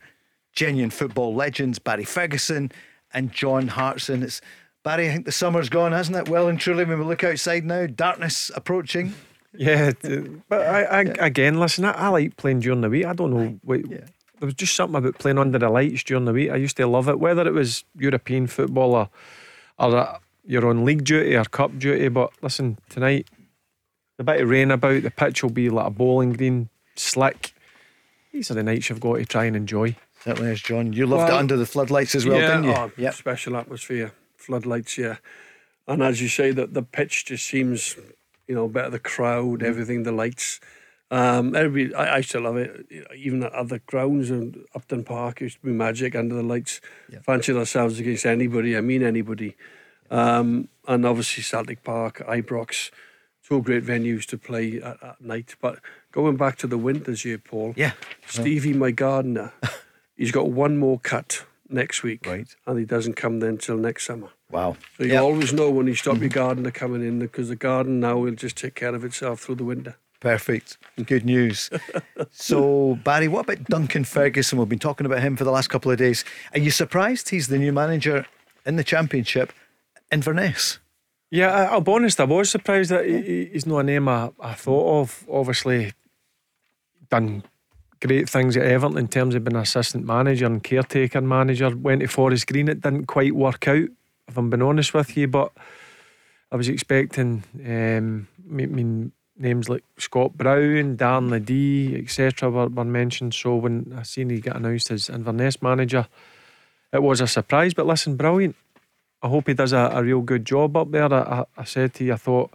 genuine 0.54 0.90
football 0.90 1.36
legends, 1.36 1.78
Barry 1.78 2.06
Ferguson 2.06 2.72
and 3.14 3.32
John 3.32 3.68
Hartson. 3.68 4.24
It's 4.24 4.42
Barry, 4.88 5.10
I 5.10 5.12
think 5.12 5.26
the 5.26 5.34
summer's 5.34 5.68
gone, 5.68 5.92
hasn't 5.92 6.16
it? 6.16 6.30
Well 6.30 6.48
and 6.48 6.58
truly, 6.58 6.86
when 6.86 6.98
we 6.98 7.04
look 7.04 7.22
outside 7.26 7.66
now, 7.66 7.88
darkness 7.88 8.50
approaching. 8.56 9.14
Yeah, 9.54 9.92
but 10.48 10.62
I, 10.62 10.84
I, 10.84 11.00
again, 11.20 11.60
listen, 11.60 11.84
I, 11.84 11.92
I 11.92 12.08
like 12.08 12.38
playing 12.38 12.62
during 12.62 12.80
the 12.80 12.90
week. 12.90 13.06
I 13.06 13.12
don't 13.14 13.32
know. 13.34 13.60
Wait, 13.66 13.86
Yeah. 13.90 14.06
There 14.40 14.46
was 14.46 14.54
just 14.54 14.76
something 14.76 14.96
about 14.96 15.18
playing 15.18 15.40
under 15.40 15.60
the 15.60 15.68
lights 15.70 16.04
during 16.04 16.24
the 16.24 16.32
week. 16.32 16.52
I 16.52 16.56
used 16.56 16.78
to 16.78 16.88
love 16.88 17.10
it, 17.10 17.20
whether 17.20 17.46
it 17.46 17.54
was 17.54 17.84
European 17.98 18.48
football 18.48 18.94
or, 18.94 19.10
or 19.78 19.98
uh, 19.98 20.20
you're 20.46 20.68
on 20.70 20.86
league 20.86 21.04
duty 21.04 21.36
or 21.36 21.44
cup 21.44 21.78
duty. 21.78 22.08
But 22.08 22.32
listen, 22.42 22.78
tonight, 22.88 23.28
the 24.18 24.24
bit 24.24 24.40
of 24.40 24.50
rain 24.50 24.72
about, 24.72 25.02
the 25.04 25.12
pitch 25.12 25.44
will 25.44 25.50
be 25.50 25.70
like 25.70 25.88
a 25.88 25.90
bowling 25.90 26.32
green, 26.34 26.70
slick. 26.96 27.54
These 28.32 28.52
are 28.52 28.54
the 28.54 28.64
nights 28.64 28.90
you've 28.90 29.00
got 29.02 29.16
to 29.18 29.26
try 29.26 29.46
and 29.46 29.56
enjoy. 29.58 29.96
Certainly 30.24 30.52
is, 30.52 30.62
John. 30.62 30.94
You 30.94 31.08
loved 31.08 31.30
it 31.30 31.36
under 31.36 31.58
the 31.58 31.66
floodlights 31.66 32.16
as 32.16 32.26
well, 32.26 32.40
yeah, 32.40 32.48
didn't 32.48 32.64
you? 32.66 32.74
oh, 32.74 32.92
Yep. 32.96 33.14
special 33.16 33.58
atmosphere, 33.58 34.12
floodlights, 34.48 34.98
yeah. 34.98 35.18
And 35.88 36.02
as 36.02 36.22
you 36.22 36.28
say, 36.28 36.52
that 36.52 36.74
the 36.74 36.82
pitch 36.82 37.26
just 37.26 37.46
seems, 37.46 37.96
you 38.48 38.56
know, 38.56 38.68
better. 38.68 38.90
The 38.90 39.00
crowd, 39.00 39.62
everything, 39.62 40.04
the 40.04 40.12
lights. 40.12 40.60
Um, 41.10 41.56
everybody, 41.56 41.96
I, 41.96 42.18
I 42.18 42.22
still 42.22 42.42
love 42.42 42.58
it. 42.58 42.86
Even 43.16 43.44
at 43.44 43.54
other 43.54 43.80
grounds 43.86 44.30
and 44.30 44.66
Upton 44.76 45.04
Park 45.04 45.42
used 45.42 45.60
to 45.60 45.66
be 45.66 45.72
magic 45.72 46.16
under 46.16 46.36
the 46.36 46.44
lights. 46.44 46.82
Fancy 47.24 47.54
ourselves 47.54 48.00
against 48.00 48.26
anybody. 48.26 48.76
I 48.76 48.82
mean 48.82 49.04
anybody. 49.04 49.56
Um, 50.10 50.68
and 50.88 51.06
obviously 51.06 51.44
Celtic 51.44 51.84
Park, 51.84 52.24
Ibrox, 52.28 52.92
two 53.48 53.62
great 53.62 53.86
venues 53.86 54.26
to 54.26 54.38
play 54.38 54.82
at, 54.82 55.02
at 55.02 55.22
night. 55.22 55.56
But 55.62 55.80
going 56.12 56.36
back 56.36 56.58
to 56.58 56.68
the 56.68 56.78
winters 56.78 57.24
here, 57.24 57.38
Paul. 57.38 57.74
Yeah. 57.78 57.94
Stevie, 58.26 58.74
my 58.74 58.92
gardener, 58.92 59.54
he's 60.18 60.32
got 60.32 60.50
one 60.50 60.78
more 60.78 61.00
cut 61.00 61.46
next 61.70 62.04
week. 62.04 62.26
Right. 62.26 62.48
And 62.66 62.80
he 62.80 62.86
doesn't 62.86 63.14
come 63.14 63.40
then 63.40 63.58
till 63.58 63.78
next 63.78 64.06
summer. 64.06 64.30
Wow. 64.52 64.78
So 64.98 65.04
you 65.04 65.14
Yep. 65.14 65.22
always 65.24 65.54
know 65.54 65.70
when 65.70 65.88
you 65.88 65.96
stop 65.96 66.18
your 66.18 66.30
mm-hmm. 66.30 66.40
gardener 66.40 66.72
coming 66.72 67.06
in 67.06 67.20
because 67.20 67.50
the 67.50 67.56
garden 67.56 68.00
now 68.00 68.18
will 68.18 68.36
just 68.36 68.58
take 68.58 68.76
care 68.76 68.96
of 68.96 69.04
itself 69.04 69.42
through 69.42 69.56
the 69.56 69.64
winter. 69.64 69.96
Perfect. 70.20 70.78
Good 71.06 71.26
news. 71.26 71.70
so, 72.32 72.96
Barry, 73.04 73.28
what 73.28 73.42
about 73.42 73.66
Duncan 73.66 74.04
Ferguson? 74.04 74.58
We've 74.58 74.68
been 74.70 74.80
talking 74.80 75.06
about 75.06 75.22
him 75.22 75.38
for 75.38 75.44
the 75.44 75.52
last 75.52 75.68
couple 75.68 75.92
of 75.92 75.98
days. 75.98 76.26
Are 76.54 76.60
you 76.60 76.72
surprised 76.72 77.30
he's 77.30 77.48
the 77.48 77.60
new 77.60 77.72
manager 77.72 78.26
in 78.66 78.78
the 78.78 78.84
Championship 78.84 79.54
in 80.12 80.18
Inverness? 80.18 80.80
Yeah, 81.30 81.52
I, 81.52 81.64
I'll 81.66 81.82
be 81.82 81.92
honest. 81.92 82.20
I 82.20 82.24
was 82.24 82.50
surprised 82.50 82.90
that 82.90 83.06
he, 83.06 83.22
he- 83.22 83.46
he's 83.54 83.66
not 83.66 83.80
a 83.80 83.84
name 83.84 84.08
I, 84.08 84.32
I 84.40 84.54
thought 84.54 85.02
of. 85.02 85.26
Obviously, 85.30 85.94
done 87.10 87.44
great 88.00 88.30
things 88.30 88.58
at 88.58 88.66
Everton 88.66 88.98
in 88.98 89.08
terms 89.08 89.36
of 89.36 89.44
being 89.44 89.56
assistant 89.56 90.06
manager 90.06 90.46
and 90.46 90.64
caretaker 90.64 91.22
manager. 91.22 91.76
Went 91.76 92.02
to 92.02 92.08
Forest 92.08 92.48
Green. 92.48 92.68
It 92.68 92.82
didn't 92.82 93.06
quite 93.08 93.36
work 93.36 93.68
out, 93.68 93.90
if 94.28 94.38
I'm 94.38 94.50
being 94.50 94.62
honest 94.62 94.94
with 94.94 95.16
you. 95.18 95.28
But 95.28 95.52
I 96.52 96.56
was 96.56 96.70
expecting, 96.70 97.44
um, 97.66 98.28
I 98.50 98.66
mean, 98.66 99.12
names 99.38 99.70
like 99.70 99.84
Scott 99.98 100.38
Brown, 100.38 100.98
Darren 100.98 101.30
Ledee, 101.30 102.02
etc. 102.04 102.50
Were, 102.50 102.68
were 102.68 102.84
mentioned. 102.84 103.34
So 103.34 103.56
when 103.56 103.94
I 103.98 104.04
seen 104.04 104.30
he 104.30 104.40
got 104.40 104.56
announced 104.56 104.92
as 104.92 105.10
Inverness 105.10 105.62
manager, 105.62 106.08
it 106.94 107.02
was 107.02 107.22
a 107.22 107.28
surprise. 107.28 107.74
But 107.74 107.86
listen, 107.86 108.16
brilliant. 108.16 108.56
I 109.22 109.28
hope 109.28 109.48
he 109.48 109.54
does 109.54 109.74
a, 109.74 109.92
a 109.94 110.04
real 110.04 110.22
good 110.22 110.46
job 110.46 110.78
up 110.78 110.92
there. 110.92 111.12
I, 111.12 111.46
I, 111.58 111.64
said 111.64 111.94
to 111.96 112.04
you, 112.04 112.14
I 112.14 112.18
thought 112.18 112.52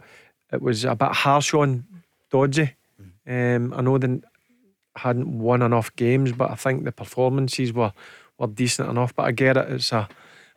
it 0.52 0.62
was 0.62 0.84
a 0.84 0.94
bit 0.94 1.10
harsh 1.10 1.54
on 1.54 1.84
Doddsy. 2.30 2.72
Um, 3.26 3.74
I 3.74 3.82
know 3.82 3.98
they 3.98 4.20
hadn't 4.96 5.38
won 5.38 5.62
enough 5.62 5.94
games, 5.96 6.32
but 6.32 6.50
I 6.50 6.54
think 6.54 6.84
the 6.84 6.92
performances 6.92 7.72
were, 7.72 7.92
were 8.38 8.46
decent 8.46 8.88
enough. 8.90 9.14
But 9.14 9.24
I 9.24 9.32
get 9.32 9.56
it, 9.56 9.70
it's 9.70 9.92
a, 9.92 10.08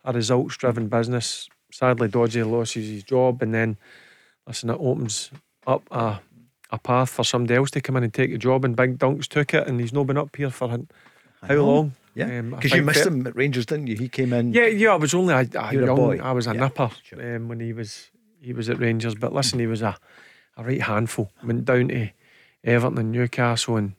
a 0.04 0.14
results 0.14 0.58
driven 0.58 0.88
business. 0.88 1.50
Sadly, 1.72 2.08
Doddsy 2.08 2.44
loses 2.50 2.90
his 2.90 3.04
job, 3.04 3.42
and 3.42 3.54
then 3.54 3.78
listen, 4.48 4.70
it 4.70 4.78
opens 4.80 5.32
up 5.68 5.84
a, 5.92 6.20
a 6.72 6.78
path 6.80 7.10
for 7.10 7.24
somebody 7.24 7.56
else 7.56 7.72
to 7.72 7.82
come 7.82 7.98
in 7.98 8.04
and 8.04 8.14
take 8.14 8.32
the 8.32 8.38
job. 8.38 8.66
And 8.66 8.76
Big 8.76 8.98
Dunks 8.98 9.28
took 9.28 9.54
it, 9.54 9.68
and 9.68 9.80
he's 9.80 9.94
not 9.94 10.08
been 10.08 10.18
up 10.18 10.36
here 10.36 10.50
for 10.52 10.70
how 11.42 11.56
long? 11.56 11.94
Yeah. 12.16 12.40
Um, 12.40 12.52
Because 12.52 12.72
you 12.74 12.82
missed 12.82 13.06
him 13.06 13.28
at 13.28 13.36
Rangers, 13.36 13.66
didn't 13.66 13.88
you? 13.88 13.98
He 13.98 14.08
came 14.08 14.32
in. 14.34 14.54
yeah, 14.54 14.68
yeah. 14.68 14.92
I 14.94 14.96
was 14.96 15.14
only 15.14 15.34
a, 15.34 15.40
a 15.40 15.74
You 15.74 15.84
a 15.84 15.86
young. 15.88 15.96
boy. 15.96 16.20
I 16.24 16.32
was 16.32 16.48
a 16.48 16.54
Yeah, 16.54 16.62
nipper 16.62 16.90
sure. 17.04 17.36
um, 17.36 17.50
when 17.50 17.60
he 17.60 17.74
was 17.74 18.10
he 18.42 18.54
was 18.54 18.70
at 18.70 18.80
Rangers. 18.80 19.16
But 19.16 19.34
listen, 19.34 19.60
he 19.60 19.68
was 19.68 19.82
a 19.82 19.98
a 20.58 20.64
right 20.64 20.82
handful. 20.82 21.30
Went 21.44 21.66
down 21.66 21.90
to 21.90 22.10
Everton 22.64 22.98
and 22.98 23.12
Newcastle 23.12 23.76
and 23.76 23.94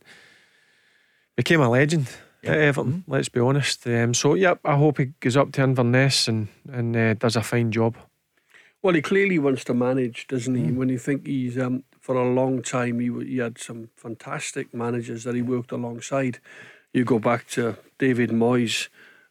became 1.37 1.61
a 1.61 1.69
legend 1.69 2.09
yeah. 2.43 2.53
at 2.53 2.59
Everton. 2.59 2.93
Mm-hmm. 2.93 3.13
Let's 3.13 3.29
be 3.29 3.41
honest. 3.41 3.87
Um, 3.87 4.15
so 4.15 4.35
yep, 4.35 4.59
I 4.65 4.77
hope 4.77 4.99
he 4.99 5.07
goes 5.21 5.37
up 5.37 5.53
to 5.53 5.63
Inverness 5.63 6.29
and 6.29 6.49
and 6.73 6.97
uh, 6.97 7.15
does 7.15 7.37
a 7.37 7.43
fine 7.43 7.71
job. 7.71 7.97
Well, 8.83 8.95
he 8.95 9.03
clearly 9.03 9.39
wants 9.39 9.65
to 9.65 9.75
manage, 9.75 10.27
doesn't 10.29 10.55
he? 10.55 10.65
Mm. 10.65 10.77
When 10.77 10.89
you 10.89 10.99
think 10.99 11.27
he's 11.27 11.59
um, 11.59 11.83
for 12.01 12.15
a 12.15 12.29
long 12.33 12.63
time, 12.63 13.01
he 13.01 13.11
he 13.25 13.39
had 13.39 13.59
some 13.59 13.91
fantastic 13.97 14.73
managers 14.73 15.25
that 15.25 15.35
he 15.35 15.43
worked 15.43 15.73
alongside. 15.73 16.39
You 16.93 17.05
go 17.05 17.19
back 17.19 17.49
to 17.49 17.77
David 17.99 18.31
Moyes, 18.31 18.89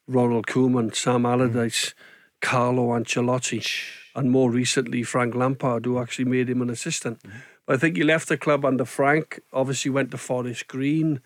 Ronald 0.08 0.46
Koeman, 0.48 0.94
Sam 0.94 1.26
Allardyce, 1.26 1.90
mm. 1.90 1.94
Carlo 2.42 2.90
Ancelotti, 2.90 3.66
and 4.14 4.30
more 4.30 4.52
recently 4.52 5.04
Frank 5.04 5.34
Lampard, 5.36 5.86
who 5.86 6.00
actually 6.00 6.26
made 6.26 6.50
him 6.50 6.62
an 6.62 6.70
assistant. 6.70 7.24
Mm. 7.24 7.32
But 7.66 7.76
I 7.76 7.80
think 7.80 7.98
he 7.98 8.04
left 8.04 8.28
the 8.28 8.38
club 8.38 8.66
under 8.66 8.86
Frank. 8.86 9.40
Obviously, 9.52 9.90
went 9.90 10.12
to 10.12 10.18
Forest 10.18 10.68
Green 10.68 11.22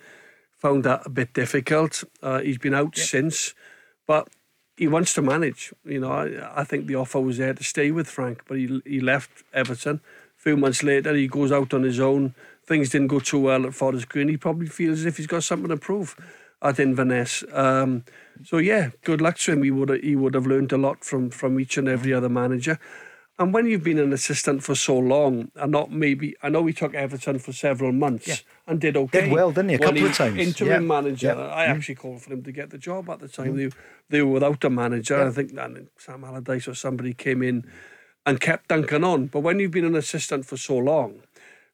found 0.59 0.83
that 0.83 1.05
a 1.05 1.09
bit 1.09 1.33
difficult. 1.33 2.03
Uh, 2.21 2.39
he's 2.39 2.57
been 2.57 2.73
out 2.73 2.97
since, 2.97 3.53
but 4.05 4.27
he 4.77 4.87
wants 4.87 5.13
to 5.13 5.21
manage. 5.21 5.73
You 5.85 6.01
know, 6.01 6.11
I, 6.11 6.61
I, 6.61 6.63
think 6.63 6.87
the 6.87 6.95
offer 6.95 7.19
was 7.19 7.37
there 7.37 7.53
to 7.53 7.63
stay 7.63 7.91
with 7.91 8.07
Frank, 8.07 8.43
but 8.47 8.57
he 8.57 8.81
he 8.85 8.99
left 8.99 9.43
Everton. 9.53 10.01
A 10.37 10.41
few 10.41 10.55
months 10.55 10.83
later, 10.83 11.13
he 11.13 11.27
goes 11.27 11.51
out 11.51 11.73
on 11.73 11.83
his 11.83 11.99
own. 11.99 12.33
Things 12.65 12.89
didn't 12.89 13.07
go 13.07 13.19
too 13.19 13.39
well 13.39 13.65
at 13.65 13.73
Forest 13.73 14.07
Green. 14.09 14.29
He 14.29 14.37
probably 14.37 14.67
feels 14.67 14.99
as 14.99 15.05
if 15.05 15.17
he's 15.17 15.27
got 15.27 15.43
something 15.43 15.69
to 15.69 15.77
prove 15.77 16.15
at 16.61 16.79
Inverness. 16.79 17.43
Um, 17.53 18.03
so 18.43 18.57
yeah, 18.57 18.91
good 19.03 19.21
luck 19.21 19.37
to 19.39 19.53
him. 19.53 19.63
He 19.63 19.71
would 19.71 20.03
he 20.03 20.15
would 20.15 20.33
have 20.33 20.47
learned 20.47 20.71
a 20.71 20.77
lot 20.77 21.03
from 21.03 21.29
from 21.29 21.59
each 21.59 21.77
and 21.77 21.87
every 21.87 22.13
other 22.13 22.29
manager. 22.29 22.79
And 23.39 23.53
when 23.53 23.65
you've 23.67 23.85
been 23.85 23.99
an 23.99 24.11
assistant 24.11 24.63
for 24.63 24.75
so 24.75 24.97
long, 24.97 25.49
and 25.55 25.71
not 25.71 25.91
maybe, 25.91 26.35
I 26.43 26.49
know 26.49 26.65
he 26.65 26.73
took 26.73 26.93
Everton 26.93 27.39
for 27.39 27.53
several 27.53 27.93
months 27.93 28.27
yeah. 28.27 28.35
and 28.67 28.81
did 28.81 28.97
okay. 28.97 29.21
Did 29.21 29.31
well, 29.31 29.51
didn't 29.51 29.69
he? 29.69 29.75
A 29.75 29.79
couple 29.79 30.05
of 30.05 30.13
times. 30.13 30.37
Interim 30.37 30.69
yeah. 30.83 30.95
manager. 30.95 31.35
Yeah. 31.37 31.47
I 31.47 31.65
actually 31.65 31.95
called 31.95 32.21
for 32.21 32.33
him 32.33 32.43
to 32.43 32.51
get 32.51 32.69
the 32.69 32.77
job 32.77 33.09
at 33.09 33.19
the 33.21 33.29
time. 33.29 33.55
Mm. 33.55 33.71
They, 33.71 33.77
they 34.09 34.21
were 34.21 34.33
without 34.33 34.61
a 34.65 34.69
manager. 34.69 35.25
I 35.25 35.31
think 35.31 35.55
that 35.55 35.71
Sam 35.97 36.25
Allardyce 36.25 36.67
or 36.67 36.73
somebody 36.73 37.13
came 37.13 37.41
in 37.41 37.65
and 38.25 38.41
kept 38.41 38.67
Duncan 38.67 39.05
on. 39.05 39.27
But 39.27 39.39
when 39.39 39.59
you've 39.59 39.71
been 39.71 39.85
an 39.85 39.95
assistant 39.95 40.45
for 40.45 40.57
so 40.57 40.77
long, 40.77 41.21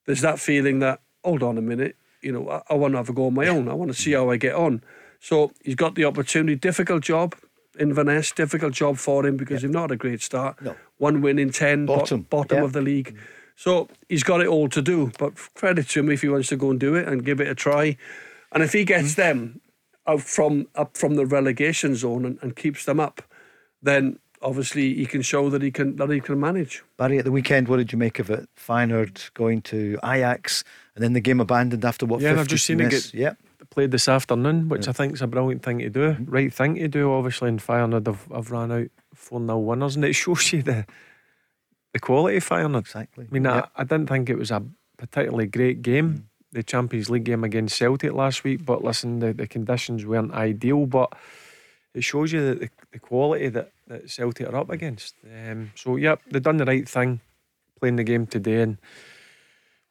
there's 0.06 0.22
that 0.22 0.40
feeling 0.40 0.80
that, 0.80 1.02
hold 1.24 1.42
on 1.42 1.58
a 1.58 1.62
minute, 1.62 1.96
you 2.22 2.32
know, 2.32 2.48
I, 2.48 2.62
I 2.70 2.74
want 2.76 2.94
to 2.94 2.98
have 2.98 3.10
a 3.10 3.14
go 3.14 3.26
on 3.26 3.34
my 3.34 3.48
own. 3.48 3.68
I 3.70 3.74
want 3.74 3.92
to 3.92 4.00
see 4.00 4.12
how 4.12 4.30
I 4.30 4.38
get 4.38 4.54
on. 4.54 4.84
So 5.20 5.52
he's 5.64 5.74
got 5.74 5.96
the 5.96 6.06
opportunity. 6.06 6.56
Difficult 6.56 7.02
job, 7.02 7.34
Inverness. 7.80 8.32
Difficult 8.32 8.74
job 8.74 8.98
for 8.98 9.26
him 9.26 9.38
because 9.38 9.56
yep. 9.56 9.62
they've 9.64 9.72
not 9.72 9.82
had 9.84 9.92
a 9.92 9.98
great 9.98 10.22
start. 10.22 10.62
No. 10.62 10.76
One 10.98 11.22
win 11.22 11.40
in 11.40 11.52
10, 11.52 11.86
bottom, 11.86 12.22
bo- 12.22 12.44
bottom 12.44 12.64
of 12.64 12.74
the 12.74 12.82
league. 12.82 13.18
So 13.56 13.88
he's 14.10 14.24
got 14.24 14.42
it 14.42 14.48
all 14.48 14.70
to 14.70 14.82
do. 14.82 15.12
But 15.18 15.36
credit 15.54 15.90
to 15.90 16.00
him 16.00 16.10
if 16.10 16.22
he 16.22 16.30
wants 16.30 16.50
to 16.50 16.58
go 16.58 16.72
and 16.72 16.80
do 16.80 16.96
it 16.96 17.08
and 17.08 17.24
give 17.26 17.40
it 17.40 17.48
a 17.48 17.56
try. 17.56 17.98
And 18.52 18.64
if 18.64 18.74
he 18.74 18.84
gets 18.86 19.14
mm. 19.14 19.16
them 19.16 19.62
out 20.08 20.22
from 20.22 20.68
up 20.76 20.98
from 20.98 21.16
the 21.16 21.26
relegation 21.26 21.96
zone 21.96 22.26
and, 22.26 22.40
and 22.42 22.56
keeps 22.56 22.86
them 22.86 23.00
up, 23.00 23.22
then 23.82 24.20
obviously 24.42 24.94
he 24.94 25.06
can 25.06 25.22
show 25.22 25.50
that 25.50 25.62
he 25.62 25.72
can 25.72 25.96
that 25.98 26.10
he 26.10 26.20
can 26.20 26.40
manage. 26.40 26.84
Barry, 26.98 27.18
at 27.18 27.26
the 27.26 27.32
weekend, 27.32 27.68
what 27.68 27.78
did 27.78 27.92
you 27.92 27.98
make 27.98 28.20
of 28.20 28.30
it? 28.30 28.48
Feyenoord 28.56 29.34
going 29.34 29.62
to 29.64 29.98
Ajax 30.04 30.64
and 30.96 31.04
then 31.04 31.14
the 31.14 31.22
game 31.22 31.40
abandoned 31.40 31.84
after 31.84 32.06
what? 32.06 32.22
Yeah, 32.22 32.40
I've 32.40 32.48
just 32.48 32.66
seen 32.66 32.78
miss? 32.78 33.10
it 33.10 33.12
get 33.12 33.20
yep 33.20 33.38
played 33.76 33.92
this 33.92 34.08
afternoon, 34.08 34.70
which 34.70 34.86
yeah. 34.86 34.90
I 34.90 34.94
think 34.94 35.14
is 35.14 35.22
a 35.22 35.28
brilliant 35.28 35.62
thing 35.62 35.80
to 35.80 35.90
do. 35.90 36.14
Mm-hmm. 36.14 36.32
Right 36.32 36.54
thing 36.54 36.76
to 36.76 36.88
do, 36.88 37.14
obviously, 37.14 37.50
in 37.50 37.60
Feyenoord 37.60 38.08
have, 38.08 38.26
have 38.34 38.50
ran 38.50 38.72
out 38.72 38.88
4 39.14 39.40
0 39.40 39.58
winners, 39.60 39.96
and 39.96 40.06
it 40.06 40.14
shows 40.14 40.52
you 40.52 40.64
the 40.64 40.86
the 41.94 42.00
quality 42.00 42.38
of 42.38 42.48
Feyenoord. 42.48 42.80
Exactly. 42.80 43.26
I 43.30 43.34
mean, 43.34 43.46
I, 43.46 43.68
I 43.76 43.84
didn't 43.84 44.08
think 44.08 44.30
it 44.30 44.38
was 44.38 44.52
a 44.52 44.64
particularly 44.98 45.48
great 45.48 45.82
game, 45.82 46.14
mm 46.14 46.24
the 46.52 46.64
Champions 46.64 47.10
League 47.10 47.26
game 47.26 47.44
against 47.44 47.76
Celtic 47.76 48.14
last 48.14 48.46
week, 48.46 48.64
but 48.66 48.82
listen, 48.82 49.20
the, 49.20 49.34
the 49.34 49.46
conditions 49.46 50.06
weren't 50.06 50.32
ideal, 50.32 50.86
but 50.86 51.12
it 51.94 52.02
shows 52.02 52.32
you 52.32 52.40
the, 52.48 52.56
the, 52.56 52.70
the 52.94 53.00
quality 53.00 53.50
that, 53.50 53.74
that 53.88 54.10
Celtic 54.10 54.48
are 54.48 54.56
up 54.56 54.70
against. 54.70 55.16
Um, 55.26 55.74
so, 55.76 55.98
yep, 55.98 56.22
they've 56.32 56.42
done 56.42 56.56
the 56.56 56.64
right 56.64 56.88
thing 56.88 57.20
playing 57.78 57.98
the 57.98 58.06
game 58.06 58.26
today, 58.26 58.62
and 58.62 58.78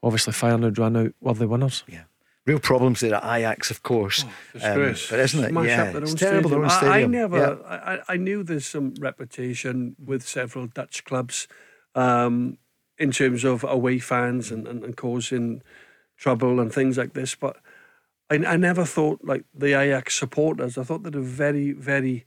obviously 0.02 0.32
Feyenoord 0.32 0.78
ran 0.78 0.96
out 0.96 1.12
worthy 1.20 1.44
winners. 1.44 1.84
Yeah 1.86 2.04
real 2.46 2.58
problems 2.58 3.00
there 3.00 3.14
at 3.14 3.24
Ajax, 3.24 3.70
of 3.70 3.82
course. 3.82 4.24
Oh, 4.62 4.72
um, 4.72 4.94
but 5.10 5.18
isn't 5.18 5.44
it? 5.44 5.48
Smash 5.48 5.66
yeah, 5.66 5.96
it's 5.96 6.14
terrible. 6.14 6.50
Their 6.50 6.62
own 6.62 6.70
stadium. 6.70 6.92
I, 6.92 7.02
I 7.02 7.06
never. 7.06 7.38
Yeah. 7.38 8.00
I, 8.08 8.14
I 8.14 8.16
knew 8.16 8.42
there's 8.42 8.66
some 8.66 8.94
reputation 9.00 9.96
with 10.02 10.26
several 10.26 10.66
Dutch 10.66 11.04
clubs 11.04 11.48
um, 11.94 12.58
in 12.98 13.10
terms 13.10 13.44
of 13.44 13.64
away 13.64 13.98
fans 13.98 14.50
and, 14.50 14.66
and, 14.68 14.84
and, 14.84 14.96
causing 14.96 15.62
trouble 16.16 16.60
and 16.60 16.72
things 16.72 16.98
like 16.98 17.14
this, 17.14 17.34
but. 17.34 17.56
I, 18.30 18.36
I 18.36 18.56
never 18.56 18.86
thought 18.86 19.20
like 19.22 19.44
the 19.54 19.78
Ajax 19.78 20.18
supporters. 20.18 20.78
I 20.78 20.82
thought 20.82 21.02
they're 21.02 21.20
a 21.20 21.22
very, 21.22 21.72
very 21.72 22.24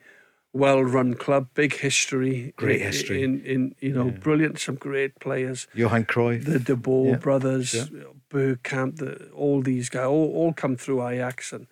well 0.53 0.83
run 0.83 1.13
club, 1.13 1.49
big 1.53 1.75
history, 1.75 2.53
great 2.55 2.81
history 2.81 3.23
in, 3.23 3.41
in 3.45 3.75
you 3.79 3.93
know 3.93 4.05
yeah. 4.05 4.11
brilliant, 4.11 4.59
some 4.59 4.75
great 4.75 5.19
players. 5.19 5.67
Johan 5.73 6.05
Cruyff, 6.05 6.45
the 6.45 6.59
De 6.59 6.75
Boer 6.75 7.11
yeah. 7.11 7.17
brothers, 7.17 7.73
yeah. 7.73 8.03
Bergkamp, 8.29 8.97
the, 8.97 9.29
all 9.31 9.61
these 9.61 9.89
guys, 9.89 10.05
all, 10.05 10.31
all 10.33 10.53
come 10.53 10.75
through 10.75 11.05
Ajax 11.07 11.53
and 11.53 11.67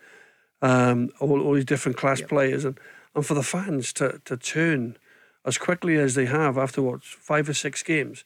um, 0.62 1.10
all, 1.20 1.42
all 1.42 1.54
these 1.54 1.66
different 1.66 1.98
class 1.98 2.22
players, 2.22 2.66
and 2.66 2.80
and 3.14 3.26
for 3.26 3.34
the 3.34 3.44
fans 3.44 3.94
to 3.94 4.22
to 4.26 4.38
turn 4.38 4.98
as 5.46 5.58
quickly 5.58 5.96
as 5.96 6.16
they 6.16 6.26
have 6.26 6.58
after 6.58 6.82
what 6.82 7.04
five 7.04 7.48
or 7.50 7.54
six 7.54 7.84
games, 7.84 8.24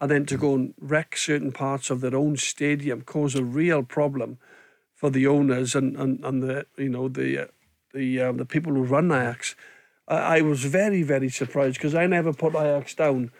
and 0.00 0.10
then 0.10 0.26
to 0.26 0.36
go 0.36 0.54
and 0.54 0.74
wreck 0.78 1.16
certain 1.16 1.52
parts 1.52 1.90
of 1.90 2.00
their 2.00 2.16
own 2.16 2.36
stadium, 2.36 3.02
cause 3.02 3.34
a 3.34 3.44
real 3.44 3.82
problem 3.82 4.38
for 4.94 5.10
the 5.10 5.26
owners 5.26 5.74
and 5.74 5.96
and, 5.96 6.24
and 6.24 6.42
the 6.42 6.66
you 6.76 6.88
know 6.88 7.08
the 7.08 7.44
uh, 7.44 7.46
the 7.94 8.20
um, 8.20 8.36
the 8.36 8.46
people 8.46 8.72
who 8.72 8.82
run 8.82 9.10
Ajax 9.10 9.54
I, 10.12 10.38
I 10.38 10.40
was 10.42 10.64
very, 10.64 11.02
very 11.02 11.28
surprised 11.28 11.76
because 11.76 11.94
I 11.94 12.06
never 12.06 12.32
put 12.32 12.54
Ajax 12.54 12.94
down 12.94 13.30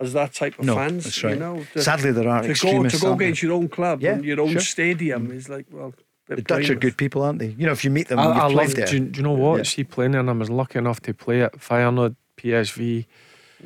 as 0.00 0.12
that 0.14 0.34
type 0.34 0.58
of 0.58 0.64
no, 0.64 0.74
fans. 0.74 1.04
That's 1.04 1.24
right. 1.24 1.34
You 1.34 1.40
know, 1.40 1.64
to, 1.74 1.82
Sadly, 1.82 2.12
there 2.12 2.28
are 2.28 2.42
to 2.42 2.54
go 2.54 2.88
to 2.88 2.98
go 2.98 3.12
against 3.12 3.42
your 3.42 3.52
own 3.52 3.68
club 3.68 4.02
yeah, 4.02 4.14
and 4.14 4.24
your 4.24 4.40
own 4.40 4.52
sure. 4.52 4.60
stadium 4.60 5.28
mm. 5.28 5.34
is 5.34 5.48
like 5.48 5.66
well. 5.70 5.94
The 6.28 6.40
Dutch 6.40 6.70
are 6.70 6.76
good 6.76 6.96
people, 6.96 7.22
aren't 7.22 7.40
they? 7.40 7.48
You 7.48 7.66
know, 7.66 7.72
if 7.72 7.84
you 7.84 7.90
meet 7.90 8.08
them, 8.08 8.18
I, 8.18 8.24
I 8.24 8.46
love. 8.46 8.74
Do, 8.74 8.86
do, 8.86 8.96
you 8.96 9.22
know 9.22 9.32
what? 9.32 9.58
Yeah. 9.58 9.62
See 9.64 9.84
playing 9.84 10.14
and 10.14 10.30
I 10.30 10.32
was 10.32 10.48
lucky 10.48 10.78
enough 10.78 11.00
to 11.02 11.12
play 11.12 11.42
at 11.42 11.54
Feyenoord, 11.54 12.16
PSV, 12.38 13.06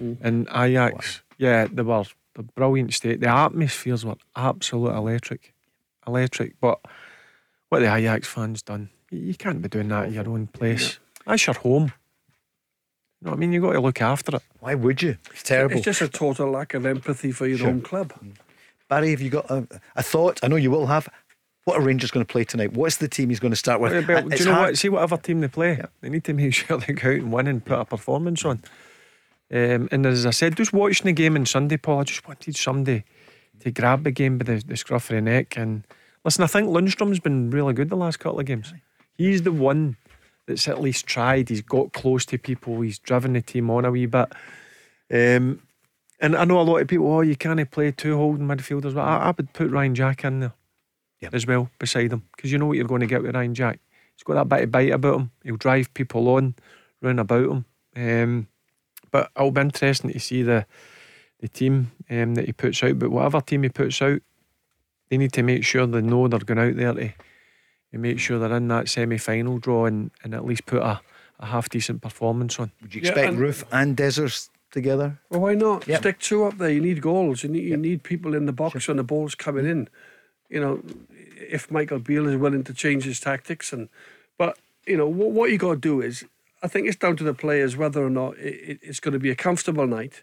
mm. 0.00 0.16
and 0.20 0.48
Ajax. 0.48 1.18
Wow. 1.18 1.22
Yeah, 1.38 1.66
they 1.70 1.82
were 1.82 2.04
the 2.34 2.42
brilliant 2.42 2.94
state. 2.94 3.20
The 3.20 3.28
atmospheres 3.28 4.04
were 4.04 4.16
absolute 4.34 4.94
electric, 4.96 5.54
electric. 6.06 6.58
But 6.60 6.80
what 7.68 7.80
the 7.80 7.94
Ajax 7.94 8.26
fans 8.26 8.62
done, 8.62 8.90
you 9.10 9.34
can't 9.34 9.62
be 9.62 9.68
doing 9.68 9.88
that 9.88 10.06
at 10.06 10.12
your 10.12 10.28
own 10.28 10.46
place. 10.48 10.98
That's 11.26 11.46
your 11.46 11.54
home. 11.54 11.92
No, 13.22 13.32
I 13.32 13.36
mean 13.36 13.52
You've 13.52 13.62
got 13.62 13.72
to 13.72 13.80
look 13.80 14.00
after 14.00 14.36
it. 14.36 14.42
Why 14.60 14.74
would 14.74 15.02
you? 15.02 15.16
It's 15.32 15.42
terrible. 15.42 15.76
It's 15.76 15.84
just 15.84 16.02
a 16.02 16.08
total 16.08 16.50
lack 16.50 16.74
of 16.74 16.86
empathy 16.86 17.32
for 17.32 17.46
your 17.46 17.58
sure. 17.58 17.68
own 17.68 17.82
club. 17.82 18.12
Mm. 18.22 18.36
Barry, 18.88 19.10
have 19.10 19.20
you 19.20 19.30
got 19.30 19.50
a, 19.50 19.66
a, 19.96 20.02
thought? 20.02 20.38
I 20.42 20.48
know 20.48 20.56
you 20.56 20.70
will 20.70 20.86
have. 20.86 21.08
What 21.64 21.78
are 21.78 21.82
Rangers 21.82 22.12
going 22.12 22.24
to 22.24 22.30
play 22.30 22.44
tonight? 22.44 22.72
What's 22.74 22.98
the 22.98 23.08
team 23.08 23.30
he's 23.30 23.40
going 23.40 23.52
to 23.52 23.56
start 23.56 23.80
with? 23.80 23.92
do 23.92 24.12
you 24.36 24.44
know 24.44 24.54
hard. 24.54 24.68
what? 24.68 24.78
See 24.78 24.88
whatever 24.88 25.16
team 25.16 25.40
they 25.40 25.48
play, 25.48 25.78
yeah. 25.78 25.86
they 26.00 26.08
need 26.08 26.22
to 26.24 26.32
make 26.32 26.54
sure 26.54 26.78
they 26.78 26.92
go 26.92 27.08
out 27.08 27.16
and 27.16 27.32
win 27.32 27.48
and 27.48 27.64
put 27.64 27.80
a 27.80 27.84
performance 27.84 28.44
on. 28.44 28.62
Um, 29.52 29.88
and 29.90 30.06
as 30.06 30.26
I 30.26 30.30
said, 30.30 30.56
just 30.56 30.72
watching 30.72 31.06
the 31.06 31.12
game 31.12 31.36
on 31.36 31.46
Sunday, 31.46 31.76
Paul, 31.76 32.00
I 32.00 32.04
just 32.04 32.26
wanted 32.26 32.56
somebody 32.56 33.04
to 33.60 33.70
grab 33.70 34.04
the 34.04 34.10
game 34.10 34.38
by 34.38 34.44
the, 34.44 34.62
the 34.64 34.76
scruff 34.76 35.10
of 35.10 35.16
the 35.16 35.22
neck. 35.22 35.56
And 35.56 35.84
listen, 36.24 36.44
I 36.44 36.48
think 36.48 36.68
Lundstram's 36.68 37.20
been 37.20 37.50
really 37.50 37.72
good 37.72 37.88
the 37.88 37.96
last 37.96 38.18
couple 38.18 38.38
of 38.38 38.46
games. 38.46 38.72
He's 39.16 39.42
the 39.42 39.52
one 39.52 39.96
that's 40.46 40.68
at 40.68 40.80
least 40.80 41.06
tried. 41.06 41.48
He's 41.48 41.62
got 41.62 41.92
close 41.92 42.24
to 42.26 42.38
people. 42.38 42.80
He's 42.80 42.98
driven 42.98 43.32
the 43.32 43.42
team 43.42 43.70
on 43.70 43.84
a 43.84 43.90
wee 43.90 44.06
bit. 44.06 44.32
Um, 45.12 45.62
and 46.20 46.34
I 46.34 46.44
know 46.44 46.60
a 46.60 46.62
lot 46.62 46.78
of 46.78 46.88
people, 46.88 47.12
oh, 47.12 47.20
you 47.20 47.36
can't 47.36 47.70
play 47.70 47.92
two 47.92 48.16
holding 48.16 48.46
midfielders. 48.46 48.94
But 48.94 49.02
I, 49.02 49.16
I 49.16 49.34
would 49.36 49.52
put 49.52 49.70
Ryan 49.70 49.94
Jack 49.94 50.24
in 50.24 50.40
there 50.40 50.54
yep. 51.20 51.34
as 51.34 51.46
well 51.46 51.70
beside 51.78 52.12
him 52.12 52.22
because 52.34 52.52
you 52.52 52.58
know 52.58 52.66
what 52.66 52.76
you're 52.76 52.86
going 52.86 53.00
to 53.00 53.06
get 53.06 53.22
with 53.22 53.34
Ryan 53.34 53.54
Jack. 53.54 53.80
He's 54.14 54.22
got 54.22 54.34
that 54.34 54.48
bit 54.48 54.64
of 54.64 54.72
bite 54.72 54.92
about 54.92 55.20
him. 55.20 55.30
He'll 55.44 55.56
drive 55.56 55.92
people 55.92 56.28
on, 56.30 56.54
run 57.02 57.18
about 57.18 57.50
him. 57.50 57.64
Um, 57.96 58.48
but 59.10 59.30
it'll 59.36 59.50
be 59.50 59.60
interesting 59.60 60.12
to 60.12 60.20
see 60.20 60.42
the 60.42 60.66
the 61.40 61.48
team 61.48 61.92
um, 62.08 62.34
that 62.34 62.46
he 62.46 62.52
puts 62.52 62.82
out. 62.82 62.98
But 62.98 63.10
whatever 63.10 63.42
team 63.42 63.62
he 63.62 63.68
puts 63.68 64.00
out, 64.00 64.20
they 65.10 65.18
need 65.18 65.32
to 65.34 65.42
make 65.42 65.64
sure 65.64 65.86
they 65.86 66.00
know 66.00 66.28
they're 66.28 66.38
going 66.38 66.58
out 66.58 66.76
there 66.76 66.94
to 66.94 67.12
and 67.92 68.02
make 68.02 68.18
sure 68.18 68.38
they're 68.38 68.56
in 68.56 68.68
that 68.68 68.88
semi 68.88 69.18
final 69.18 69.58
draw 69.58 69.86
and, 69.86 70.10
and 70.22 70.34
at 70.34 70.44
least 70.44 70.66
put 70.66 70.82
a, 70.82 71.00
a 71.40 71.46
half 71.46 71.68
decent 71.68 72.02
performance 72.02 72.58
on. 72.58 72.72
Would 72.82 72.94
you 72.94 73.00
expect 73.00 73.18
yeah, 73.18 73.28
and 73.28 73.38
Roofe 73.38 73.64
and 73.72 73.96
Dessers 73.96 74.48
together? 74.70 75.18
Well, 75.30 75.40
why 75.40 75.54
not? 75.54 75.86
Yep. 75.86 76.00
Stick 76.00 76.18
two 76.18 76.44
up 76.44 76.58
there. 76.58 76.70
You 76.70 76.80
need 76.80 77.00
goals. 77.00 77.42
You 77.42 77.50
need, 77.50 77.64
you 77.64 77.70
yep. 77.70 77.78
need 77.78 78.02
people 78.02 78.34
in 78.34 78.46
the 78.46 78.52
box 78.52 78.82
sure. 78.82 78.92
and 78.92 78.98
the 78.98 79.04
ball's 79.04 79.34
coming 79.34 79.66
in. 79.66 79.88
You 80.48 80.60
know, 80.60 80.82
if 81.10 81.70
Michael 81.70 81.98
Beale 81.98 82.28
is 82.28 82.36
willing 82.36 82.64
to 82.64 82.74
change 82.74 83.04
his 83.04 83.20
tactics 83.20 83.72
and, 83.72 83.88
but 84.38 84.58
you 84.86 84.96
know 84.96 85.08
what, 85.08 85.30
what 85.30 85.50
you 85.50 85.58
got 85.58 85.70
to 85.74 85.76
do 85.76 86.00
is, 86.00 86.24
I 86.62 86.68
think 86.68 86.86
it's 86.86 86.96
down 86.96 87.16
to 87.16 87.24
the 87.24 87.34
players 87.34 87.76
whether 87.76 88.04
or 88.04 88.10
not 88.10 88.38
it, 88.38 88.54
it, 88.54 88.78
it's 88.82 89.00
going 89.00 89.12
to 89.12 89.18
be 89.18 89.30
a 89.30 89.36
comfortable 89.36 89.86
night, 89.86 90.22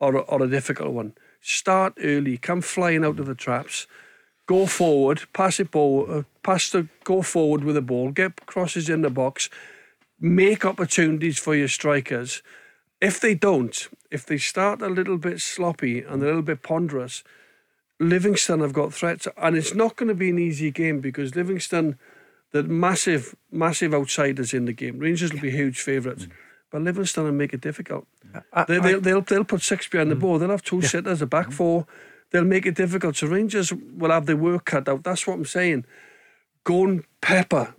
or, 0.00 0.18
or 0.18 0.42
a 0.42 0.48
difficult 0.48 0.92
one. 0.92 1.14
Start 1.40 1.94
early, 2.02 2.38
come 2.38 2.60
flying 2.60 3.04
out 3.04 3.18
of 3.18 3.26
the 3.26 3.34
traps, 3.34 3.86
go 4.46 4.66
forward, 4.66 5.22
pass 5.32 5.60
it 5.60 5.70
ball, 5.70 6.06
uh, 6.08 6.22
pass 6.42 6.70
the 6.70 6.88
go 7.04 7.22
forward 7.22 7.64
with 7.64 7.74
the 7.74 7.82
ball, 7.82 8.10
get 8.10 8.46
crosses 8.46 8.88
in 8.88 9.02
the 9.02 9.10
box, 9.10 9.48
make 10.20 10.64
opportunities 10.64 11.38
for 11.38 11.54
your 11.54 11.68
strikers. 11.68 12.42
If 13.00 13.20
they 13.20 13.34
don't, 13.34 13.88
if 14.10 14.24
they 14.24 14.38
start 14.38 14.82
a 14.82 14.88
little 14.88 15.18
bit 15.18 15.40
sloppy 15.40 16.00
and 16.00 16.22
a 16.22 16.26
little 16.26 16.42
bit 16.42 16.62
ponderous, 16.62 17.24
Livingston 18.00 18.60
have 18.60 18.72
got 18.72 18.92
threats, 18.92 19.28
and 19.36 19.56
it's 19.56 19.74
not 19.74 19.96
going 19.96 20.08
to 20.08 20.14
be 20.14 20.30
an 20.30 20.38
easy 20.38 20.70
game 20.70 21.00
because 21.00 21.36
Livingston, 21.36 21.98
the 22.52 22.62
massive, 22.62 23.34
massive 23.50 23.94
outsiders 23.94 24.52
in 24.52 24.64
the 24.64 24.72
game. 24.72 24.98
Rangers 24.98 25.32
will 25.32 25.40
be 25.40 25.50
huge 25.50 25.80
favourites, 25.80 26.26
mm. 26.26 26.32
but 26.70 26.82
Livingston 26.82 27.24
will 27.24 27.32
make 27.32 27.52
it 27.52 27.60
difficult. 27.60 28.06
I, 28.52 28.64
they, 28.64 28.78
will 28.78 28.82
they'll, 28.82 29.00
they'll, 29.00 29.20
they'll 29.20 29.44
put 29.44 29.62
six 29.62 29.86
behind 29.86 30.08
mm. 30.08 30.14
the 30.14 30.16
ball. 30.16 30.38
They'll 30.38 30.50
have 30.50 30.62
two 30.62 30.80
yeah. 30.80 30.88
sitters, 30.88 31.22
a 31.22 31.26
back 31.26 31.48
mm. 31.48 31.54
four. 31.54 31.86
They'll 32.34 32.44
make 32.44 32.66
it 32.66 32.74
difficult. 32.74 33.16
So 33.16 33.28
Rangers 33.28 33.72
will 33.72 34.10
have 34.10 34.26
their 34.26 34.36
work 34.36 34.66
cut 34.66 34.88
out. 34.88 35.04
That's 35.04 35.26
what 35.26 35.34
I'm 35.34 35.44
saying. 35.46 35.86
Go 36.64 36.84
and 36.84 37.04
pepper 37.22 37.74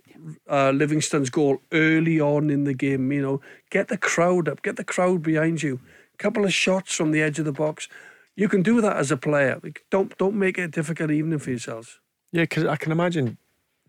uh, 0.50 0.72
Livingston's 0.72 1.30
goal 1.30 1.62
early 1.72 2.20
on 2.20 2.50
in 2.50 2.64
the 2.64 2.74
game. 2.74 3.12
You 3.12 3.22
know, 3.22 3.42
get 3.70 3.90
the 3.90 3.98
crowd 3.98 4.50
up, 4.50 4.64
get 4.64 4.78
the 4.78 4.84
crowd 4.84 5.22
behind 5.22 5.62
you. 5.62 5.80
A 6.16 6.18
couple 6.18 6.46
of 6.46 6.54
shots 6.54 6.96
from 6.96 7.12
the 7.12 7.22
edge 7.22 7.38
of 7.38 7.46
the 7.46 7.52
box 7.52 7.88
you 8.36 8.50
can 8.50 8.62
do 8.62 8.82
that 8.82 8.98
as 8.98 9.12
a 9.12 9.18
player. 9.18 9.60
Like, 9.64 9.86
don't 9.90 10.18
don't 10.18 10.36
make 10.36 10.58
it 10.58 10.64
a 10.64 10.68
difficult 10.68 11.12
evening 11.12 11.40
for 11.40 11.50
yourselves. 11.52 12.00
Yeah, 12.32 12.44
because 12.44 12.66
I 12.66 12.76
can 12.76 12.92
imagine 12.92 13.38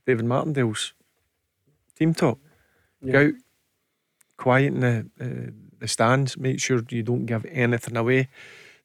David 0.06 0.24
Martindale's 0.24 0.92
team 1.96 2.14
talk. 2.14 2.38
Yeah. 3.02 3.12
Go 3.12 3.26
out, 3.26 3.34
quiet 4.36 4.74
in 4.74 4.80
the 4.80 5.06
uh, 5.20 5.50
the 5.78 5.88
stands. 5.88 6.38
Make 6.38 6.60
sure 6.60 6.82
you 6.88 7.02
don't 7.02 7.26
give 7.26 7.44
anything 7.46 7.96
away. 7.96 8.28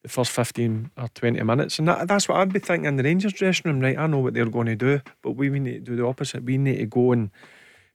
The 0.04 0.10
first 0.10 0.32
fifteen 0.32 0.90
or 0.98 1.10
twenty 1.10 1.44
minutes, 1.44 1.78
and 1.78 1.88
that, 1.88 2.08
that's 2.08 2.28
what 2.28 2.38
I'd 2.40 2.52
be 2.52 2.60
thinking 2.60 2.86
in 2.86 2.96
the 2.96 3.04
Rangers 3.04 3.34
dressing 3.34 3.72
room. 3.72 3.82
Right, 3.82 3.98
I 3.98 4.08
know 4.08 4.18
what 4.18 4.34
they're 4.34 4.46
going 4.46 4.66
to 4.66 4.76
do, 4.76 5.02
but 5.22 5.32
we, 5.32 5.52
we 5.52 5.60
need 5.60 5.86
to 5.86 5.92
do 5.92 5.96
the 5.96 6.06
opposite. 6.06 6.44
We 6.44 6.58
need 6.58 6.78
to 6.78 6.86
go 6.88 7.12
and 7.12 7.30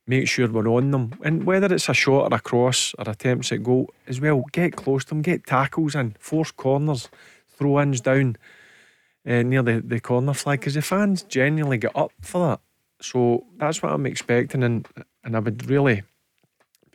make 0.07 0.29
sure 0.29 0.49
we're 0.49 0.69
on 0.69 0.93
them. 0.93 1.19
And 1.25 1.43
whether 1.45 1.75
it's 1.75 1.89
a 1.89 1.95
shot 1.95 2.31
or 2.31 2.37
a 2.37 2.39
cross 2.39 2.95
or 2.97 3.11
attempts 3.11 3.51
at 3.51 3.65
goal 3.65 3.91
as 4.07 4.21
well, 4.21 4.45
get 4.53 4.77
close 4.77 5.05
to 5.07 5.09
them, 5.09 5.23
get 5.23 5.47
tackles 5.47 5.97
in, 5.97 6.15
force 6.21 6.53
corners 6.53 7.09
throw 7.49 7.81
ins 7.81 8.01
down 8.01 8.37
uh, 9.27 9.43
near 9.43 9.63
the, 9.63 9.83
the 9.85 9.99
corner 9.99 10.33
flag 10.33 10.61
because 10.61 10.75
the 10.75 10.83
fans 10.83 11.25
genuinely 11.25 11.79
get 11.79 11.97
up 11.97 12.13
for 12.21 12.47
that. 12.47 12.61
So 13.01 13.47
that's 13.57 13.83
what 13.83 13.93
I'm 13.93 14.07
expecting, 14.07 14.63
and 14.63 14.87
and 15.25 15.35
I 15.35 15.41
would 15.41 15.69
really 15.69 16.05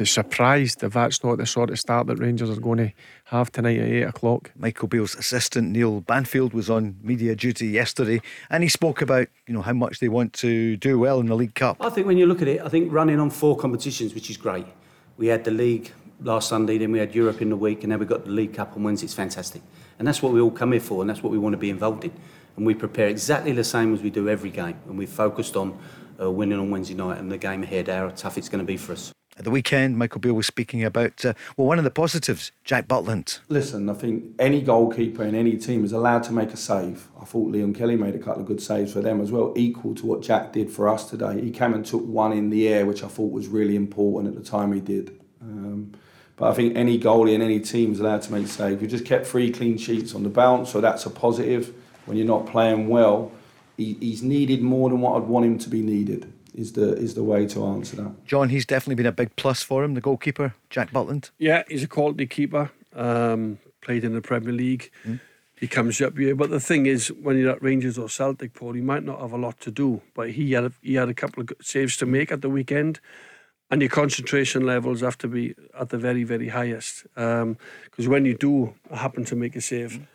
be 0.02 0.06
surprised 0.06 0.84
if 0.84 0.94
that's 0.94 1.24
not 1.24 1.38
the 1.38 1.46
sort 1.46 1.70
of 1.70 1.80
start 1.80 2.08
that 2.08 2.18
Rangers 2.18 2.50
are 2.50 2.60
going 2.60 2.78
to 2.80 2.92
have 3.26 3.52
tonight 3.52 3.80
at 3.80 3.88
eight 3.88 4.04
o'clock. 4.04 4.52
Michael 4.56 4.88
Beale's 4.88 5.16
assistant 5.16 5.70
Neil 5.72 6.02
Banfield 6.02 6.54
was 6.54 6.70
on 6.70 6.98
media 7.02 7.36
duty 7.36 7.68
yesterday, 7.68 8.22
and 8.50 8.64
he 8.64 8.70
spoke 8.70 9.02
about 9.02 9.28
you 9.48 9.54
know 9.54 9.62
how 9.62 9.74
much 9.74 10.00
they 10.00 10.10
want 10.10 10.34
to 10.34 10.76
do 10.78 11.00
well 11.00 11.20
in 11.20 11.28
the 11.28 11.36
League 11.36 11.56
Cup. 11.56 11.78
I 11.80 11.90
think 11.90 12.08
when 12.08 12.18
you 12.18 12.26
look 12.26 12.42
at 12.42 12.48
it, 12.48 12.62
I 12.62 12.70
think 12.70 12.92
running 12.92 13.20
on 13.20 13.30
four 13.30 13.56
competitions, 13.56 14.14
which 14.14 14.30
is 14.30 14.38
great. 14.38 14.66
We 15.18 15.28
had 15.28 15.44
the 15.44 15.52
league 15.52 15.92
last 16.22 16.50
Sunday, 16.50 16.78
then 16.78 16.92
we 16.92 17.00
had 17.00 17.14
Europe 17.16 17.42
in 17.42 17.50
the 17.50 17.56
week, 17.56 17.84
and 17.84 17.92
then 17.92 18.00
we've 18.00 18.10
got 18.10 18.26
the 18.26 18.32
League 18.32 18.54
Cup 18.54 18.76
on 18.76 18.84
Wednesday. 18.84 19.06
It's 19.06 19.14
fantastic. 19.14 19.62
And 20.00 20.08
that's 20.08 20.22
what 20.22 20.34
we 20.34 20.42
all 20.42 20.52
come 20.52 20.72
here 20.72 20.82
for, 20.82 21.02
and 21.02 21.10
that's 21.10 21.22
what 21.22 21.32
we 21.32 21.38
want 21.38 21.54
to 21.54 21.58
be 21.58 21.70
involved 21.70 22.04
in. 22.06 22.12
And 22.58 22.66
we 22.66 22.74
prepare 22.74 23.08
exactly 23.08 23.52
the 23.52 23.64
same 23.64 23.94
as 23.94 24.02
we 24.02 24.10
do 24.10 24.28
every 24.30 24.50
game. 24.50 24.78
And 24.88 24.98
we're 24.98 25.08
focused 25.08 25.56
on 25.56 25.78
uh, 26.20 26.30
winning 26.30 26.60
on 26.60 26.70
Wednesday 26.70 26.96
night 26.96 27.18
and 27.20 27.32
the 27.32 27.38
game 27.38 27.64
ahead, 27.64 27.88
how 27.88 28.10
tough 28.10 28.38
it's 28.38 28.50
going 28.50 28.60
to 28.60 28.66
be 28.66 28.78
for 28.78 28.94
us. 28.94 29.12
At 29.42 29.46
the 29.46 29.50
weekend, 29.50 29.98
Michael 29.98 30.22
Beale 30.22 30.36
was 30.36 30.46
speaking 30.46 30.84
about, 30.84 31.26
uh, 31.26 31.34
well, 31.58 31.66
one 31.66 31.80
of 31.80 31.84
the 31.84 31.90
positives, 31.90 32.52
Jack 32.64 32.88
Butland. 32.88 33.40
Listen, 33.50 33.90
I 33.90 33.96
think 33.96 34.36
any 34.38 34.62
goalkeeper 34.62 35.24
in 35.24 35.34
any 35.34 35.58
team 35.58 35.84
is 35.84 35.92
allowed 35.92 36.22
to 36.26 36.32
make 36.32 36.52
a 36.52 36.58
save. 36.58 37.08
I 37.20 37.26
thought 37.26 37.52
Liam 37.52 37.76
Kelly 37.76 37.96
made 37.96 38.14
a 38.14 38.20
couple 38.20 38.42
of 38.42 38.48
good 38.48 38.62
saves 38.62 38.94
for 38.94 39.02
them 39.02 39.20
as 39.20 39.32
well, 39.32 39.52
equal 39.58 39.96
to 39.96 40.06
what 40.06 40.22
Jack 40.22 40.54
did 40.54 40.70
for 40.70 40.88
us 40.88 41.10
today. 41.10 41.42
He 41.42 41.50
came 41.50 41.74
and 41.74 41.84
took 41.84 42.06
one 42.06 42.34
in 42.34 42.52
the 42.52 42.68
air, 42.68 42.86
which 42.86 43.04
I 43.04 43.08
thought 43.08 43.32
was 43.32 43.48
really 43.48 43.76
important 43.76 44.32
at 44.32 44.40
the 44.40 44.48
time 44.48 44.74
he 44.74 44.80
did. 44.80 45.20
Um, 45.42 45.94
but 46.36 46.52
I 46.52 46.54
think 46.54 46.78
any 46.78 47.00
goalie 47.00 47.34
in 47.34 47.42
any 47.42 47.60
team 47.62 47.94
is 47.94 48.00
allowed 48.00 48.22
to 48.22 48.32
make 48.32 48.46
a 48.46 48.48
saves. 48.48 48.80
We 48.80 48.86
just 48.86 49.06
kept 49.06 49.26
three 49.26 49.50
clean 49.50 49.80
sheets 49.80 50.14
on 50.14 50.22
the 50.22 50.30
bounce, 50.30 50.70
so 50.70 50.82
that's 50.82 51.08
a 51.08 51.10
positive. 51.10 51.74
When 52.06 52.16
you're 52.16 52.28
not 52.28 52.46
playing 52.46 52.90
well, 52.90 53.32
he, 53.76 53.98
he's 54.00 54.22
needed 54.22 54.62
more 54.62 54.92
than 54.92 55.02
what 55.02 55.20
I'd 55.20 55.28
want 55.28 55.48
him 55.48 55.58
to 55.58 55.70
be 55.70 55.82
needed. 55.82 56.32
Is 56.54 56.74
the 56.74 56.94
is 56.94 57.14
the 57.14 57.24
way 57.24 57.48
to 57.48 57.66
answer 57.66 57.96
that. 57.98 58.26
John, 58.26 58.50
he's 58.50 58.66
definitely 58.66 58.96
been 58.96 59.06
a 59.06 59.12
big 59.12 59.36
plus 59.36 59.64
for 59.64 59.84
him, 59.84 59.94
the 59.94 60.02
goalkeeper, 60.02 60.54
Jack 60.70 60.92
Butland. 60.92 61.30
Yeah, 61.38 61.64
he's 61.70 61.84
a 61.84 61.88
quality 61.88 62.28
keeper. 62.28 62.72
Um, 62.94 63.60
played 63.80 64.04
in 64.04 64.14
the 64.14 64.22
Premier 64.22 64.52
League. 64.52 64.92
Mm. 65.06 65.22
He 65.56 65.68
comes 65.68 66.02
up 66.02 66.18
here, 66.18 66.36
but 66.36 66.50
the 66.50 66.60
thing 66.60 66.88
is, 66.88 67.08
when 67.10 67.38
you're 67.38 67.52
at 67.52 67.62
Rangers 67.62 67.98
or 67.98 68.10
Celtic, 68.10 68.54
Paul, 68.54 68.74
he 68.74 68.82
might 68.82 69.04
not 69.04 69.22
have 69.22 69.32
a 69.32 69.38
lot 69.38 69.60
to 69.62 69.72
do, 69.72 70.02
but 70.14 70.32
he 70.32 70.52
had 70.54 70.66
a, 70.66 70.72
he 70.82 70.96
had 70.96 71.08
a 71.08 71.14
couple 71.14 71.42
of 71.42 71.52
saves 71.62 71.96
to 71.98 72.06
make 72.06 72.32
at 72.32 72.42
the 72.42 72.50
weekend 72.50 73.00
and 73.72 73.82
your 73.82 73.90
concentration 73.90 74.66
levels 74.66 75.00
have 75.00 75.18
to 75.18 75.30
be 75.30 75.56
at 75.80 75.90
the 75.90 75.98
very, 75.98 76.26
very 76.26 76.50
highest. 76.50 77.04
Because 77.16 77.42
um, 77.42 77.58
when 78.06 78.26
you 78.26 78.36
do 78.36 78.74
happen 78.94 79.24
to 79.26 79.36
make 79.36 79.56
a 79.56 79.62
save, 79.62 80.06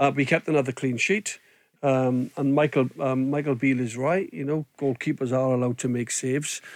uh, 0.00 0.10
we 0.14 0.26
kept 0.26 0.48
another 0.48 0.72
clean 0.72 0.96
sheet. 0.96 1.38
Um, 1.84 2.30
and 2.38 2.54
Michael 2.54 2.88
um, 2.98 3.28
Michael 3.30 3.54
Beale 3.54 3.80
is 3.80 3.94
right. 3.94 4.32
You 4.32 4.44
know, 4.44 4.66
goalkeepers 4.78 5.32
are 5.32 5.52
allowed 5.52 5.78
to 5.78 5.88
make 5.88 6.10
saves. 6.10 6.60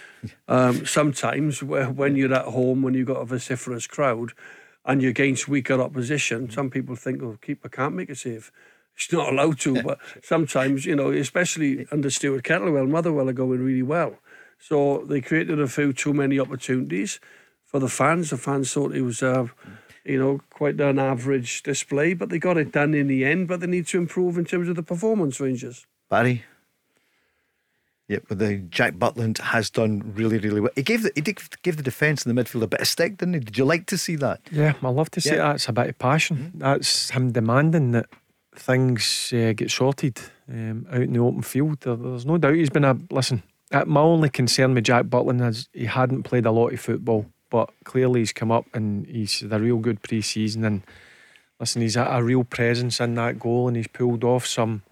Um, 0.49 0.85
sometimes, 0.85 1.63
when 1.63 2.17
you're 2.17 2.33
at 2.33 2.43
home, 2.43 2.81
when 2.81 2.93
you've 2.93 3.07
got 3.07 3.21
a 3.21 3.25
vociferous 3.25 3.87
crowd, 3.87 4.33
and 4.83 5.01
you're 5.01 5.11
against 5.11 5.47
weaker 5.47 5.79
opposition, 5.79 6.49
some 6.49 6.69
people 6.69 6.97
think, 6.97 7.23
"Oh, 7.23 7.37
keeper 7.41 7.69
can't 7.69 7.95
make 7.95 8.09
a 8.09 8.15
save." 8.15 8.51
He's 8.95 9.13
not 9.13 9.31
allowed 9.31 9.59
to. 9.61 9.81
But 9.89 9.99
sometimes, 10.21 10.85
you 10.85 10.95
know, 10.95 11.11
especially 11.11 11.87
under 11.89 12.09
Stuart 12.09 12.43
Kettlewell, 12.43 12.89
Motherwell 12.89 13.29
are 13.29 13.33
going 13.33 13.63
really 13.63 13.83
well. 13.83 14.19
So 14.59 15.05
they 15.05 15.21
created 15.21 15.61
a 15.61 15.67
few 15.67 15.93
too 15.93 16.13
many 16.13 16.37
opportunities 16.37 17.21
for 17.63 17.79
the 17.79 17.87
fans. 17.87 18.31
The 18.31 18.37
fans 18.37 18.73
thought 18.73 18.93
it 18.93 19.03
was, 19.03 19.23
uh, 19.23 19.47
you 20.05 20.19
know, 20.19 20.41
quite 20.49 20.79
an 20.79 20.99
average 20.99 21.63
display, 21.63 22.13
but 22.13 22.29
they 22.29 22.39
got 22.39 22.57
it 22.57 22.71
done 22.71 22.93
in 22.93 23.07
the 23.07 23.25
end. 23.25 23.47
But 23.47 23.59
they 23.59 23.67
need 23.67 23.87
to 23.87 23.97
improve 23.97 24.37
in 24.37 24.45
terms 24.45 24.69
of 24.69 24.75
the 24.75 24.83
performance 24.83 25.39
Rangers. 25.39 25.85
Barry. 26.09 26.43
Yep, 28.09 28.23
but 28.27 28.39
the 28.39 28.57
Jack 28.57 28.95
Butland 28.95 29.37
has 29.37 29.69
done 29.69 30.13
really, 30.15 30.39
really 30.39 30.59
well. 30.59 30.71
He 30.75 30.81
gave 30.81 31.03
the 31.03 31.11
he 31.13 31.21
did 31.21 31.39
give 31.61 31.77
the 31.77 31.83
defence 31.83 32.25
and 32.25 32.35
the 32.35 32.43
midfield 32.43 32.63
a 32.63 32.67
bit 32.67 32.81
of 32.81 32.87
stick, 32.87 33.17
didn't 33.17 33.35
he? 33.35 33.39
Did 33.39 33.57
you 33.57 33.65
like 33.65 33.85
to 33.85 33.99
see 33.99 34.15
that? 34.15 34.41
Yeah, 34.51 34.73
I 34.81 34.89
love 34.89 35.11
to 35.11 35.21
see 35.21 35.35
yeah. 35.35 35.49
that. 35.49 35.55
It's 35.55 35.69
a 35.69 35.73
bit 35.73 35.89
of 35.89 35.99
passion. 35.99 36.37
Mm-hmm. 36.37 36.59
That's 36.59 37.11
him 37.11 37.31
demanding 37.31 37.91
that 37.91 38.07
things 38.55 39.31
uh, 39.31 39.53
get 39.55 39.69
sorted 39.69 40.19
um, 40.51 40.87
out 40.91 41.01
in 41.01 41.13
the 41.13 41.19
open 41.19 41.43
field. 41.43 41.81
There, 41.81 41.95
there's 41.95 42.25
no 42.25 42.39
doubt 42.39 42.55
he's 42.55 42.71
been 42.71 42.83
a 42.83 42.97
listen. 43.11 43.43
Uh, 43.71 43.85
my 43.85 44.01
only 44.01 44.29
concern 44.29 44.73
with 44.73 44.85
Jack 44.85 45.05
Butland 45.05 45.47
is 45.47 45.69
he 45.71 45.85
hadn't 45.85 46.23
played 46.23 46.47
a 46.47 46.51
lot 46.51 46.73
of 46.73 46.79
football, 46.79 47.27
but 47.49 47.71
clearly 47.83 48.21
he's 48.21 48.33
come 48.33 48.51
up 48.51 48.65
and 48.73 49.05
he's 49.07 49.41
had 49.41 49.53
a 49.53 49.59
real 49.59 49.77
good 49.77 50.01
pre 50.01 50.21
season. 50.21 50.63
And 50.63 50.83
listen, 51.59 51.81
he's 51.81 51.95
a, 51.95 52.03
a 52.03 52.23
real 52.23 52.43
presence 52.43 52.99
in 52.99 53.15
that 53.15 53.39
goal 53.39 53.67
and 53.67 53.77
he's 53.77 53.87
pulled 53.87 54.23
off 54.23 54.45
some 54.45 54.83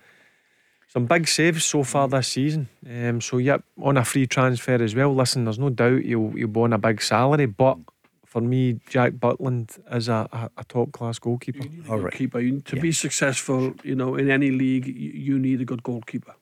some 0.87 1.05
big 1.05 1.27
saves 1.27 1.65
so 1.65 1.83
far 1.83 2.07
this 2.07 2.29
season. 2.29 2.69
Um, 2.89 3.19
so, 3.21 3.37
yep, 3.37 3.63
on 3.81 3.97
a 3.97 4.05
free 4.05 4.25
transfer 4.25 4.81
as 4.81 4.95
well. 4.95 5.13
Listen, 5.13 5.43
there's 5.43 5.59
no 5.59 5.69
doubt 5.69 6.01
he'll, 6.01 6.31
he'll 6.31 6.47
be 6.47 6.59
on 6.61 6.73
a 6.73 6.77
big 6.77 7.01
salary, 7.01 7.45
but 7.45 7.77
for 8.25 8.41
me, 8.41 8.79
Jack 8.89 9.13
Butland 9.13 9.79
is 9.91 10.09
a, 10.09 10.29
a, 10.31 10.49
a 10.57 10.63
top 10.63 10.93
class 10.93 11.19
goalkeeper. 11.19 11.67
All 11.89 11.99
right. 11.99 12.13
Keeper. 12.13 12.39
To 12.41 12.75
yeah. 12.75 12.81
be 12.81 12.91
successful, 12.91 13.73
you 13.83 13.95
know, 13.95 14.15
in 14.15 14.29
any 14.29 14.51
league, 14.51 14.87
you 14.87 15.37
need 15.37 15.61
a 15.61 15.65
good 15.65 15.83
goalkeeper. 15.83 16.35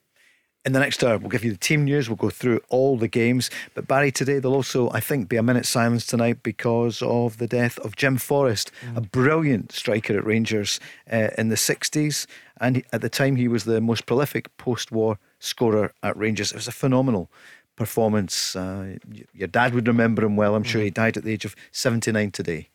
In 0.65 0.73
the 0.73 0.79
next 0.79 1.03
hour, 1.03 1.19
we'll 1.19 1.29
give 1.29 1.43
you 1.43 1.51
the 1.51 1.59
team 1.59 1.83
news. 1.83 2.09
We'll 2.09 2.15
go 2.15 2.31
through 2.31 2.59
all 2.69 2.97
the 2.97 3.07
games. 3.07 3.51
But 3.75 3.87
Barry, 3.87 4.11
today 4.11 4.39
there'll 4.39 4.55
also, 4.55 4.89
I 4.89 4.99
think, 4.99 5.29
be 5.29 5.35
a 5.35 5.43
minute 5.43 5.67
silence 5.67 6.07
tonight 6.07 6.41
because 6.41 7.03
of 7.03 7.37
the 7.37 7.45
death 7.45 7.77
of 7.79 7.95
Jim 7.95 8.17
Forrest, 8.17 8.71
mm. 8.81 8.97
a 8.97 9.01
brilliant 9.01 9.71
striker 9.71 10.17
at 10.17 10.25
Rangers 10.25 10.79
uh, 11.13 11.29
in 11.37 11.49
the 11.49 11.55
60s. 11.55 12.25
And 12.59 12.83
at 12.91 13.01
the 13.01 13.09
time, 13.09 13.35
he 13.35 13.47
was 13.47 13.65
the 13.65 13.79
most 13.79 14.07
prolific 14.07 14.55
post 14.57 14.91
war 14.91 15.19
scorer 15.37 15.93
at 16.01 16.17
Rangers. 16.17 16.51
It 16.51 16.55
was 16.55 16.67
a 16.67 16.71
phenomenal 16.71 17.29
performance. 17.75 18.55
Uh, 18.55 18.97
your 19.33 19.47
dad 19.47 19.75
would 19.75 19.87
remember 19.87 20.25
him 20.25 20.35
well. 20.35 20.55
I'm 20.55 20.63
sure 20.63 20.81
he 20.81 20.89
mm. 20.89 20.95
died 20.95 21.15
at 21.15 21.23
the 21.23 21.31
age 21.31 21.45
of 21.45 21.55
79 21.73 22.31
today. 22.31 22.69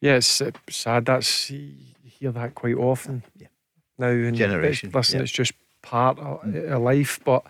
Yeah, 0.00 0.14
it's 0.14 0.42
sad. 0.70 1.04
That's 1.04 1.50
you 1.50 1.74
hear 2.04 2.32
that 2.32 2.54
quite 2.54 2.76
often 2.76 3.24
yeah. 3.36 3.48
now. 3.98 4.08
In 4.08 4.34
Generation. 4.34 4.90
Listen, 4.94 5.18
yeah. 5.18 5.22
it's 5.24 5.32
just 5.32 5.52
part 5.88 6.18
of, 6.18 6.54
of 6.54 6.82
life. 6.82 7.18
But 7.24 7.44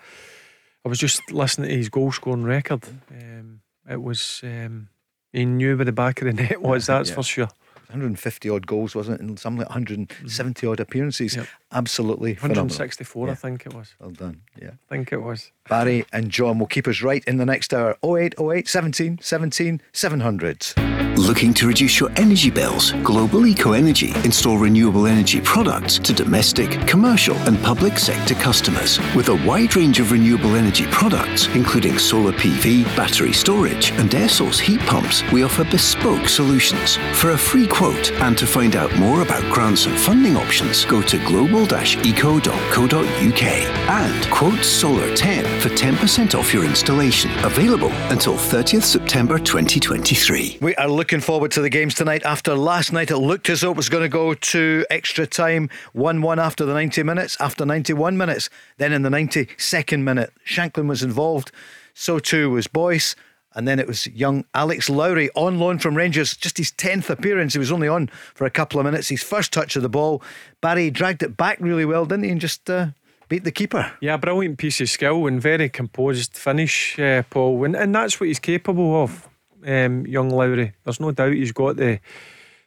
I 0.84 0.88
was 0.88 0.98
just 0.98 1.20
listening 1.30 1.68
to 1.70 1.76
his 1.76 1.88
goal 1.88 2.12
scoring 2.12 2.44
record. 2.44 2.84
Um, 3.10 3.60
it 3.88 4.02
was 4.02 4.40
um, 4.44 4.88
he 5.32 5.44
knew 5.44 5.76
where 5.76 5.84
the 5.84 5.92
back 5.92 6.22
of 6.22 6.26
the 6.26 6.42
net 6.42 6.62
was. 6.62 6.86
That's 6.86 7.10
yeah. 7.10 7.14
for 7.14 7.22
sure. 7.22 7.48
150 7.88 8.50
odd 8.50 8.66
goals, 8.66 8.94
wasn't 8.94 9.18
it? 9.18 9.24
And 9.24 9.38
something 9.40 9.60
like 9.60 9.70
170 9.70 10.66
odd 10.66 10.78
appearances. 10.78 11.36
Yep. 11.36 11.46
Absolutely 11.72 12.34
164, 12.34 13.26
yeah. 13.26 13.32
I 13.32 13.34
think 13.34 13.64
it 13.64 13.72
was. 13.72 13.94
Well 13.98 14.10
done. 14.10 14.42
Yeah. 14.60 14.72
I 14.90 14.94
think 14.94 15.10
it 15.10 15.22
was. 15.22 15.52
Barry 15.70 16.04
and 16.12 16.30
John 16.30 16.58
will 16.58 16.66
keep 16.66 16.86
us 16.86 17.00
right 17.00 17.24
in 17.24 17.38
the 17.38 17.46
next 17.46 17.72
hour. 17.72 17.96
0808 18.04 18.68
17 18.68 19.18
17 19.22 19.80
700. 19.92 20.74
Looking 21.18 21.52
to 21.54 21.66
reduce 21.66 21.98
your 21.98 22.10
energy 22.14 22.48
bills? 22.48 22.92
Global 23.02 23.44
Eco 23.44 23.72
Energy 23.72 24.12
install 24.24 24.56
renewable 24.56 25.08
energy 25.08 25.40
products 25.40 25.98
to 25.98 26.12
domestic, 26.12 26.70
commercial, 26.86 27.34
and 27.38 27.60
public 27.64 27.98
sector 27.98 28.36
customers. 28.36 29.00
With 29.16 29.28
a 29.28 29.34
wide 29.44 29.74
range 29.74 29.98
of 29.98 30.12
renewable 30.12 30.54
energy 30.54 30.86
products, 30.86 31.48
including 31.56 31.98
solar 31.98 32.30
PV, 32.30 32.84
battery 32.96 33.32
storage, 33.32 33.90
and 33.92 34.14
air 34.14 34.28
source 34.28 34.60
heat 34.60 34.78
pumps, 34.82 35.24
we 35.32 35.42
offer 35.42 35.64
bespoke 35.64 36.28
solutions. 36.28 36.98
For 37.14 37.32
a 37.32 37.38
free 37.38 37.66
quote 37.66 38.12
and 38.22 38.38
to 38.38 38.46
find 38.46 38.76
out 38.76 38.96
more 38.96 39.22
about 39.22 39.42
grants 39.52 39.86
and 39.86 39.98
funding 39.98 40.36
options, 40.36 40.84
go 40.84 41.02
to 41.02 41.18
global-eco.co.uk 41.26 43.42
and 43.42 44.30
quote 44.30 44.64
Solar 44.64 45.16
10 45.16 45.60
for 45.60 45.70
10% 45.70 46.38
off 46.38 46.54
your 46.54 46.64
installation. 46.64 47.32
Available 47.44 47.90
until 48.10 48.34
30th 48.34 48.84
September 48.84 49.40
2023. 49.40 50.58
We 50.60 50.76
are 50.76 50.88
looking 50.88 51.07
forward 51.16 51.50
to 51.52 51.60
the 51.60 51.70
games 51.70 51.94
tonight. 51.94 52.22
After 52.24 52.54
last 52.54 52.92
night, 52.92 53.10
it 53.10 53.18
looked 53.18 53.48
as 53.48 53.62
though 53.62 53.70
it 53.70 53.76
was 53.76 53.88
going 53.88 54.02
to 54.02 54.08
go 54.08 54.34
to 54.34 54.86
extra 54.90 55.26
time 55.26 55.70
1 55.94 56.22
1 56.22 56.38
after 56.38 56.64
the 56.64 56.74
90 56.74 57.02
minutes, 57.02 57.36
after 57.40 57.64
91 57.64 58.16
minutes. 58.16 58.50
Then 58.76 58.92
in 58.92 59.02
the 59.02 59.08
92nd 59.08 60.02
minute, 60.02 60.32
Shankland 60.46 60.88
was 60.88 61.02
involved. 61.02 61.50
So 61.94 62.18
too 62.18 62.50
was 62.50 62.66
Boyce. 62.66 63.16
And 63.54 63.66
then 63.66 63.78
it 63.78 63.88
was 63.88 64.06
young 64.08 64.44
Alex 64.54 64.88
Lowry 64.88 65.30
on 65.34 65.58
loan 65.58 65.78
from 65.78 65.96
Rangers, 65.96 66.36
just 66.36 66.58
his 66.58 66.70
10th 66.70 67.10
appearance. 67.10 67.54
He 67.54 67.58
was 67.58 67.72
only 67.72 67.88
on 67.88 68.08
for 68.34 68.44
a 68.44 68.50
couple 68.50 68.78
of 68.78 68.84
minutes. 68.84 69.08
His 69.08 69.22
first 69.22 69.52
touch 69.52 69.74
of 69.74 69.82
the 69.82 69.88
ball. 69.88 70.22
Barry 70.60 70.90
dragged 70.90 71.22
it 71.22 71.36
back 71.36 71.58
really 71.58 71.84
well, 71.84 72.04
didn't 72.04 72.24
he? 72.24 72.30
And 72.30 72.40
just 72.40 72.68
uh, 72.68 72.88
beat 73.28 73.44
the 73.44 73.52
keeper. 73.52 73.92
Yeah, 74.00 74.16
brilliant 74.16 74.58
piece 74.58 74.80
of 74.80 74.88
skill 74.88 75.26
and 75.26 75.40
very 75.40 75.68
composed 75.68 76.34
finish, 76.34 76.98
uh, 76.98 77.22
Paul. 77.30 77.64
And, 77.64 77.74
and 77.74 77.94
that's 77.94 78.20
what 78.20 78.26
he's 78.26 78.38
capable 78.38 79.02
of, 79.02 79.28
um, 79.66 80.06
young 80.06 80.30
Lowry. 80.30 80.74
There's 80.84 81.00
no 81.00 81.12
doubt 81.12 81.32
he's 81.32 81.52
got 81.52 81.76
the 81.76 82.00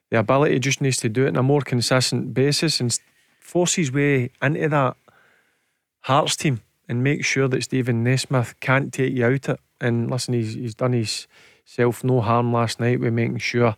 the 0.10 0.20
ability, 0.20 0.60
just 0.60 0.82
needs 0.82 0.98
to 0.98 1.10
do 1.10 1.26
it 1.26 1.30
on 1.30 1.38
a 1.38 1.44
more 1.44 1.62
consistent 1.62 2.34
basis 2.34 2.82
and 2.82 3.00
force 3.40 3.76
his 3.76 3.92
way 3.92 4.30
into 4.42 4.68
that 4.68 4.98
Hearts 6.02 6.36
team 6.36 6.62
and 6.90 7.04
make 7.04 7.24
sure 7.24 7.48
that 7.48 7.64
Steven 7.64 8.04
Naismith 8.04 8.60
can't 8.60 8.92
take 8.92 9.14
you 9.14 9.26
out 9.26 9.48
it. 9.48 9.60
And 9.80 10.12
listen, 10.12 10.34
he's, 10.34 10.56
he's 10.56 10.76
done 10.76 10.94
his 10.94 11.28
self 11.64 12.04
no 12.04 12.20
harm 12.20 12.52
last 12.52 12.80
night 12.80 13.00
with 13.00 13.14
making 13.14 13.38
sure 13.38 13.78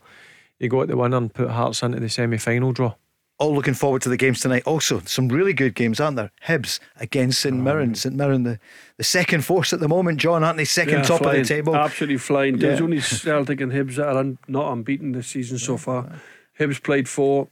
he 0.57 0.67
got 0.67 0.87
the 0.87 0.97
winner 0.97 1.17
and 1.17 1.33
put 1.33 1.51
Hearts 1.51 1.83
into 1.83 1.99
the 1.99 2.09
semi 2.09 2.37
final 2.37 2.71
draw 2.71 2.95
all 3.43 3.53
looking 3.53 3.73
forward 3.73 4.01
to 4.01 4.09
the 4.09 4.15
games 4.15 4.39
tonight. 4.39 4.63
Also, 4.65 5.01
some 5.01 5.27
really 5.27 5.53
good 5.53 5.75
games, 5.75 5.99
aren't 5.99 6.15
there? 6.15 6.31
Hibs 6.47 6.79
against 6.95 7.41
St 7.41 7.55
Mirren. 7.55 7.91
Oh. 7.91 7.93
St 7.93 8.15
Mirren, 8.15 8.43
the, 8.43 8.57
the 8.97 9.03
second 9.03 9.43
force 9.43 9.73
at 9.73 9.81
the 9.81 9.89
moment, 9.89 10.19
John, 10.19 10.43
aren't 10.43 10.57
they? 10.57 10.65
Second 10.65 10.99
yeah, 10.99 11.03
top 11.03 11.21
flying, 11.21 11.41
of 11.41 11.47
the 11.47 11.53
table. 11.53 11.75
Absolutely 11.75 12.17
flying. 12.17 12.55
Yeah. 12.55 12.69
There's 12.69 12.81
only 12.81 12.99
Celtic 13.01 13.59
and 13.59 13.71
Hibs 13.71 13.95
that 13.95 14.07
are 14.07 14.17
un, 14.17 14.37
not 14.47 14.71
unbeaten 14.71 15.11
this 15.11 15.27
season 15.27 15.57
so 15.57 15.75
far. 15.75 16.09
Hibs 16.57 16.81
played 16.81 17.09
four, 17.09 17.49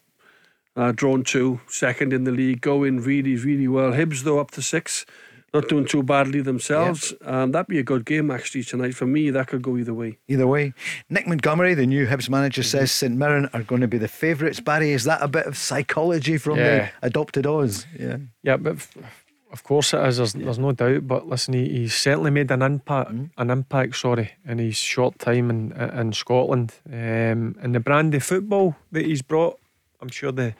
uh, 0.78 0.94
drawn 0.94 1.24
two, 1.24 1.60
second 1.68 2.14
in 2.14 2.24
the 2.24 2.32
league, 2.32 2.62
going 2.62 3.02
really, 3.02 3.36
really 3.36 3.68
well. 3.68 3.92
Hibs, 3.92 4.24
though, 4.24 4.40
up 4.40 4.52
to 4.52 4.62
six 4.62 5.06
not 5.54 5.68
doing 5.68 5.86
too 5.86 6.04
badly 6.04 6.42
themselves. 6.42 7.14
Yeah. 7.22 7.44
Um, 7.44 7.52
that'd 7.52 7.68
be 7.68 7.80
a 7.80 7.84
good 7.84 8.06
game 8.06 8.32
actually 8.32 8.64
tonight. 8.64 8.96
For 8.96 9.06
me, 9.06 9.30
that 9.32 9.48
could 9.48 9.62
go 9.62 9.78
either 9.78 9.94
way. 9.94 10.18
Either 10.28 10.48
way. 10.48 10.74
Nick 11.10 11.28
Montgomery, 11.28 11.74
the 11.74 11.86
new 11.86 12.08
Hibs 12.08 12.30
manager, 12.30 12.62
mm-hmm. 12.62 12.78
says 12.78 12.92
St 12.92 13.16
Mirren 13.16 13.50
are 13.54 13.64
going 13.64 13.82
to 13.82 13.88
be 13.88 13.98
the 13.98 14.08
favourites. 14.08 14.60
Barry, 14.60 14.92
is 14.92 15.04
that 15.04 15.22
a 15.22 15.28
bit 15.28 15.46
of 15.46 15.58
psychology 15.58 16.38
from 16.38 16.58
yeah. 16.58 16.64
the 17.02 17.08
adopted 17.08 17.46
Oz? 17.46 17.86
Yeah. 18.00 18.18
Yeah, 18.44 18.58
but 18.58 18.88
of 19.52 19.64
course 19.64 19.94
it 19.94 20.06
is. 20.06 20.18
There's, 20.18 20.36
yeah. 20.36 20.46
there's 20.46 20.60
no 20.60 20.72
doubt. 20.72 21.08
But 21.08 21.28
listen, 21.28 21.54
he, 21.54 21.68
he's 21.68 21.96
certainly 21.96 22.32
made 22.32 22.52
an 22.52 22.62
impact. 22.62 23.12
Mm-hmm. 23.12 23.26
An 23.42 23.50
impact, 23.50 23.98
sorry, 23.98 24.32
in 24.46 24.60
his 24.60 24.78
short 24.78 25.20
time 25.20 25.50
in 25.50 25.74
in 25.74 26.14
Scotland, 26.14 26.74
um, 26.88 27.58
and 27.62 27.76
the 27.76 27.80
brand 27.80 28.16
of 28.16 28.24
football 28.24 28.76
that 28.92 29.06
he's 29.06 29.22
brought. 29.22 29.60
I'm 30.00 30.10
sure 30.10 30.32
the 30.32 30.56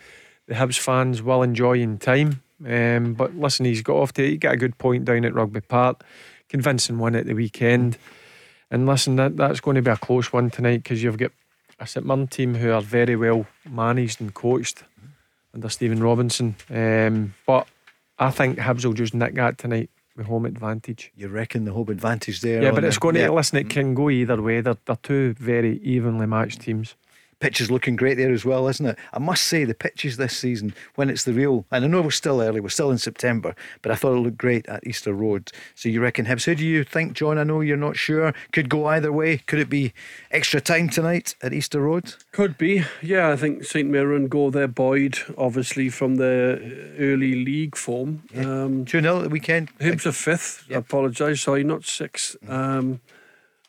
the 0.48 0.56
Hibs 0.56 0.78
fans 0.78 1.22
will 1.22 1.44
enjoy 1.44 1.80
in 1.80 1.98
time. 1.98 2.44
Um, 2.68 3.14
but 3.14 3.36
listen, 3.36 3.66
he's 3.66 3.82
got 3.82 3.96
off 3.96 4.14
to 4.14 4.28
he 4.28 4.38
got 4.38 4.54
a 4.54 4.58
good 4.58 4.78
point 4.78 5.06
down 5.06 5.26
at 5.26 5.34
Rugby 5.34 5.62
Park, 5.62 6.04
convincing 6.50 6.98
one 6.98 7.16
at 7.16 7.26
the 7.26 7.34
weekend. 7.34 7.98
And 8.70 8.86
listen, 8.86 9.18
that, 9.18 9.36
that's 9.36 9.60
going 9.60 9.76
to 9.76 9.82
be 9.82 9.92
a 9.92 9.98
close 9.98 10.32
one 10.32 10.50
tonight 10.50 10.84
because 10.84 11.04
you've 11.04 11.18
got 11.18 11.32
a 11.80 11.88
St 11.88 12.06
Mirren 12.06 12.28
team 12.28 12.56
who 12.56 12.72
are 12.72 12.82
very 12.82 13.16
well 13.16 13.46
managed 13.70 14.22
and 14.22 14.34
coached 14.34 14.84
under 15.54 15.68
Stephen 15.70 16.02
Robinson. 16.02 16.56
Um, 16.70 17.34
but 17.46 17.68
I 18.18 18.32
think 18.32 18.58
Hibs 18.60 18.86
will 18.86 18.94
just 18.94 19.14
nick 19.14 19.36
that 19.36 19.58
tonight 19.58 19.90
with 20.16 20.28
home 20.28 20.46
advantage. 20.46 21.12
You 21.16 21.28
reckon 21.28 21.66
the 21.66 21.74
home 21.74 21.90
advantage 21.90 22.42
there? 22.42 22.62
Yeah, 22.62 22.72
but 22.72 22.84
it's 22.84 22.98
going 22.98 23.16
to 23.16 23.22
yeah. 23.22 23.30
listen. 23.30 23.58
It 23.58 23.70
can 23.70 23.94
go 23.94 24.10
either 24.10 24.42
way. 24.42 24.62
They're, 24.62 24.78
they're 24.86 24.98
two 25.04 25.34
very 25.34 25.80
evenly 25.80 26.28
matched 26.28 26.62
teams 26.62 26.96
pitch 27.42 27.60
is 27.60 27.70
looking 27.70 27.96
great 27.96 28.16
there 28.16 28.32
as 28.32 28.46
well, 28.46 28.68
isn't 28.68 28.86
it? 28.86 28.98
I 29.12 29.20
must 29.20 29.44
say, 29.44 29.66
the 29.66 29.74
pitches 29.74 30.18
this 30.18 30.38
season, 30.38 30.74
when 30.96 31.10
it's 31.10 31.24
the 31.24 31.34
real, 31.34 31.66
and 31.72 31.84
I 31.84 31.88
know 31.88 32.02
we're 32.02 32.12
still 32.12 32.42
early, 32.42 32.62
we're 32.62 32.70
still 32.70 32.92
in 32.92 32.98
September, 32.98 33.56
but 33.82 33.92
I 33.92 33.96
thought 33.96 34.14
it 34.14 34.20
looked 34.20 34.38
great 34.38 34.68
at 34.68 34.86
Easter 34.88 35.14
Road. 35.14 35.52
So 35.76 35.90
you 35.90 36.02
reckon 36.02 36.26
Hibs? 36.26 36.46
Who 36.46 36.56
do 36.56 36.66
you 36.66 36.84
think, 36.84 37.14
John? 37.14 37.38
I 37.38 37.44
know 37.44 37.62
you're 37.62 37.78
not 37.78 37.98
sure. 37.98 38.34
Could 38.52 38.70
go 38.70 38.86
either 38.86 39.12
way. 39.12 39.40
Could 39.40 39.60
it 39.60 39.70
be 39.70 39.94
extra 40.30 40.62
time 40.62 40.90
tonight 40.90 41.36
at 41.42 41.54
Easter 41.54 41.82
Road? 41.82 42.16
Could 42.32 42.58
be. 42.58 42.84
Yeah, 43.02 43.30
I 43.30 43.36
think 43.36 43.66
St 43.66 43.90
Mirren 43.90 44.28
go 44.28 44.50
there 44.50 44.68
buoyed, 44.68 45.18
obviously, 45.38 45.90
from 45.90 46.16
the 46.16 46.96
early 47.00 47.44
league 47.44 47.76
form. 47.76 48.24
Yeah. 48.34 48.64
Um, 48.64 48.86
2 48.86 49.02
0 49.02 49.18
at 49.18 49.24
the 49.24 49.30
weekend. 49.30 49.76
Hibs 49.80 50.06
are 50.06 50.12
fifth. 50.12 50.66
Yep. 50.70 50.76
I 50.76 50.80
apologise. 50.80 51.42
Sorry, 51.42 51.64
not 51.64 51.86
sixth. 51.86 52.36
Um, 52.48 53.02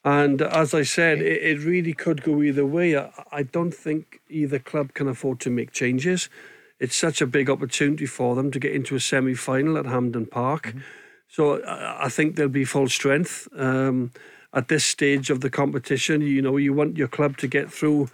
and 0.04 0.42
as 0.42 0.74
I 0.74 0.82
said, 0.82 1.20
it, 1.20 1.42
it 1.42 1.64
really 1.64 1.92
could 1.92 2.22
go 2.22 2.42
either 2.42 2.66
way. 2.66 2.96
I, 2.96 3.10
I 3.30 3.42
don't 3.44 3.72
think 3.72 4.20
either 4.28 4.58
club 4.58 4.94
can 4.94 5.08
afford 5.08 5.40
to 5.40 5.50
make 5.50 5.72
changes. 5.72 6.28
It's 6.80 6.96
such 6.96 7.20
a 7.20 7.26
big 7.26 7.48
opportunity 7.48 8.06
for 8.06 8.34
them 8.34 8.50
to 8.50 8.58
get 8.58 8.72
into 8.72 8.96
a 8.96 9.00
semi 9.00 9.34
final 9.34 9.78
at 9.78 9.86
Hampden 9.86 10.26
Park. 10.26 10.68
Mm-hmm. 10.68 10.78
So 11.28 11.62
I, 11.62 12.06
I 12.06 12.08
think 12.08 12.34
they'll 12.34 12.48
be 12.48 12.64
full 12.64 12.88
strength. 12.88 13.48
Um, 13.56 14.10
at 14.54 14.68
this 14.68 14.84
stage 14.84 15.30
of 15.30 15.40
the 15.40 15.48
competition, 15.48 16.20
you 16.20 16.42
know, 16.42 16.58
you 16.58 16.74
want 16.74 16.98
your 16.98 17.08
club 17.08 17.38
to 17.38 17.46
get 17.46 17.72
through 17.72 18.10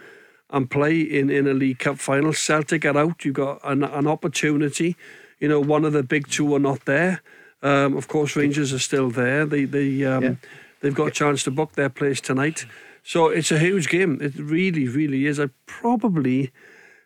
and 0.51 0.71
play 0.71 1.01
in, 1.01 1.31
in 1.31 1.49
a 1.49 1.55
League 1.55 1.81
Cup 1.81 1.99
final. 1.99 2.33
Celtic 2.33 2.85
are 2.85 2.97
out. 2.97 3.25
You've 3.25 3.35
got 3.35 3.61
an, 3.65 3.83
an 3.83 4.07
opportunity. 4.07 4.97
You 5.41 5.49
know, 5.49 5.61
one 5.61 5.85
of 5.85 5.93
the 5.93 6.03
big 6.03 6.29
two 6.29 6.55
are 6.55 6.61
not 6.61 6.85
there. 6.85 7.23
Um, 7.61 7.97
of 7.97 8.07
course, 8.07 8.37
Rangers 8.37 8.73
are 8.73 8.79
still 8.79 9.11
there. 9.11 9.45
They, 9.47 9.65
they, 9.65 10.05
um, 10.05 10.23
yeah 10.23 10.35
They've 10.81 10.95
got 10.95 11.09
a 11.09 11.13
chance 11.13 11.43
to 11.45 11.51
book 11.51 11.73
their 11.73 11.89
place 11.89 12.21
tonight. 12.21 12.67
So 13.03 13.29
it's 13.29 13.51
a 13.51 13.59
huge 13.59 13.89
game. 13.89 14.19
It 14.21 14.35
really, 14.37 14.87
really 14.87 15.27
is. 15.27 15.41
I 15.41 15.49
probably, 15.67 16.53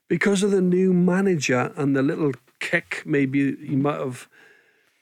because 0.09 0.43
of 0.43 0.51
the 0.51 0.61
new 0.61 0.93
manager 0.93 1.73
and 1.77 1.97
the 1.97 2.03
little 2.03 2.33
kick, 2.59 3.03
maybe 3.07 3.57
he 3.57 3.77
might 3.77 3.99
have 3.99 4.29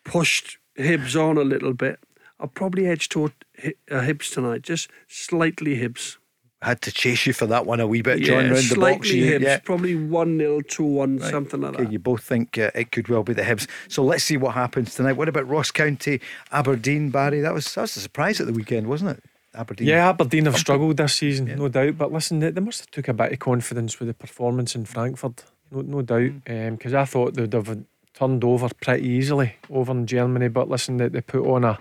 pushed 0.05 0.59
Hibs 0.79 1.17
on 1.21 1.37
a 1.37 1.43
little 1.43 1.73
bit. 1.73 2.01
I'll 2.39 2.49
probably 2.49 2.87
edge 2.87 3.09
toward 3.09 3.33
uh, 3.63 3.71
Hibs 3.91 4.33
tonight, 4.33 4.63
just 4.63 4.89
slightly 5.09 5.77
Hibs. 5.77 6.17
Had 6.63 6.83
to 6.83 6.93
chase 6.93 7.27
you 7.27 7.33
for 7.33 7.47
that 7.47 7.65
one 7.65 7.81
a 7.81 7.87
wee 7.87 8.03
bit, 8.03 8.21
John, 8.21 8.45
yeah, 8.45 8.51
round 8.53 8.69
the 8.69 8.77
box. 8.77 9.09
Hibs, 9.09 9.41
yeah. 9.41 9.59
probably 9.61 9.95
1 9.95 10.39
0, 10.39 10.61
2 10.61 10.85
1, 10.85 11.19
right. 11.19 11.31
something 11.31 11.61
like 11.63 11.75
okay, 11.75 11.85
that. 11.85 11.93
You 11.93 11.99
both 11.99 12.23
think 12.23 12.59
uh, 12.59 12.71
it 12.75 12.93
could 12.93 13.09
well 13.09 13.23
be 13.23 13.33
the 13.33 13.43
Hibs. 13.43 13.67
So 13.89 14.05
let's 14.05 14.25
see 14.25 14.37
what 14.37 14.55
happens 14.55 14.95
tonight. 14.95 15.15
What 15.15 15.29
about 15.29 15.49
Ross 15.49 15.71
County, 15.71 16.21
Aberdeen, 16.53 17.09
Barry? 17.09 17.41
That 17.41 17.55
was, 17.55 17.75
that 17.75 17.81
was 17.83 17.97
a 17.97 18.01
surprise 18.01 18.41
at 18.41 18.47
the 18.47 18.53
weekend, 18.53 18.89
wasn't 18.89 19.13
it? 19.13 19.25
Aberdeen. 19.55 19.89
Yeah, 19.89 20.11
Aberdeen 20.11 20.45
have 20.45 20.59
struggled 20.59 20.99
this 20.99 21.15
season, 21.15 21.47
yeah. 21.47 21.55
no 21.55 21.69
doubt. 21.69 21.97
But 21.97 22.13
listen, 22.13 22.41
they, 22.41 22.51
they, 22.51 22.61
must 22.61 22.81
have 22.81 22.91
took 22.91 23.09
a 23.09 23.15
bit 23.15 23.33
of 23.33 23.39
confidence 23.39 23.99
with 23.99 24.09
the 24.09 24.15
performance 24.15 24.75
in 24.75 24.85
Frankfurt, 24.85 25.45
no, 25.71 25.81
no 25.81 26.03
doubt. 26.03 26.45
Because 26.45 26.93
mm. 26.93 26.95
um, 26.95 27.01
I 27.01 27.05
thought 27.07 27.35
they'd 27.35 27.53
have 27.53 27.85
turned 28.15 28.45
over 28.45 28.69
pretty 28.81 29.09
easily 29.09 29.57
over 29.71 29.93
in 29.93 30.07
Germany. 30.07 30.49
But 30.49 30.69
listen, 30.69 30.99
they, 30.99 31.09
they 31.09 31.21
put 31.21 31.47
on 31.47 31.65
a 31.65 31.79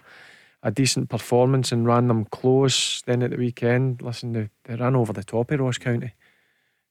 a 0.63 0.71
decent 0.71 1.09
performance 1.09 1.71
and 1.71 1.85
ran 1.85 2.07
them 2.07 2.25
close. 2.25 3.01
Then 3.05 3.23
at 3.23 3.31
the 3.31 3.37
weekend, 3.37 4.01
listen, 4.01 4.33
they, 4.33 4.49
they 4.65 4.75
ran 4.75 4.95
over 4.95 5.13
the 5.13 5.23
top 5.23 5.51
of 5.51 5.59
Ross 5.59 5.77
County. 5.77 6.13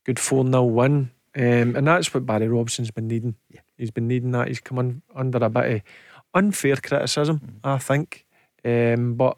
Good 0.05 0.19
4 0.19 0.47
0 0.47 0.65
win. 0.65 1.11
Um, 1.37 1.77
and 1.77 1.87
that's 1.87 2.13
what 2.13 2.27
Barry 2.27 2.49
Robson's 2.49 2.91
been 2.91 3.09
needing. 3.09 3.35
Yeah. 3.51 3.61
He's 3.77 3.91
been 3.91 4.09
needing 4.09 4.33
that. 4.33 4.49
He's 4.49 4.61
come 4.61 4.79
un, 4.79 5.03
under 5.15 5.39
a 5.39 5.51
bit 5.51 5.71
of 5.71 5.83
unfair 6.35 6.77
criticism, 6.77 7.41
mm. 7.41 7.59
I 7.63 7.79
think. 7.79 8.27
Um, 8.65 9.15
but 9.15 9.37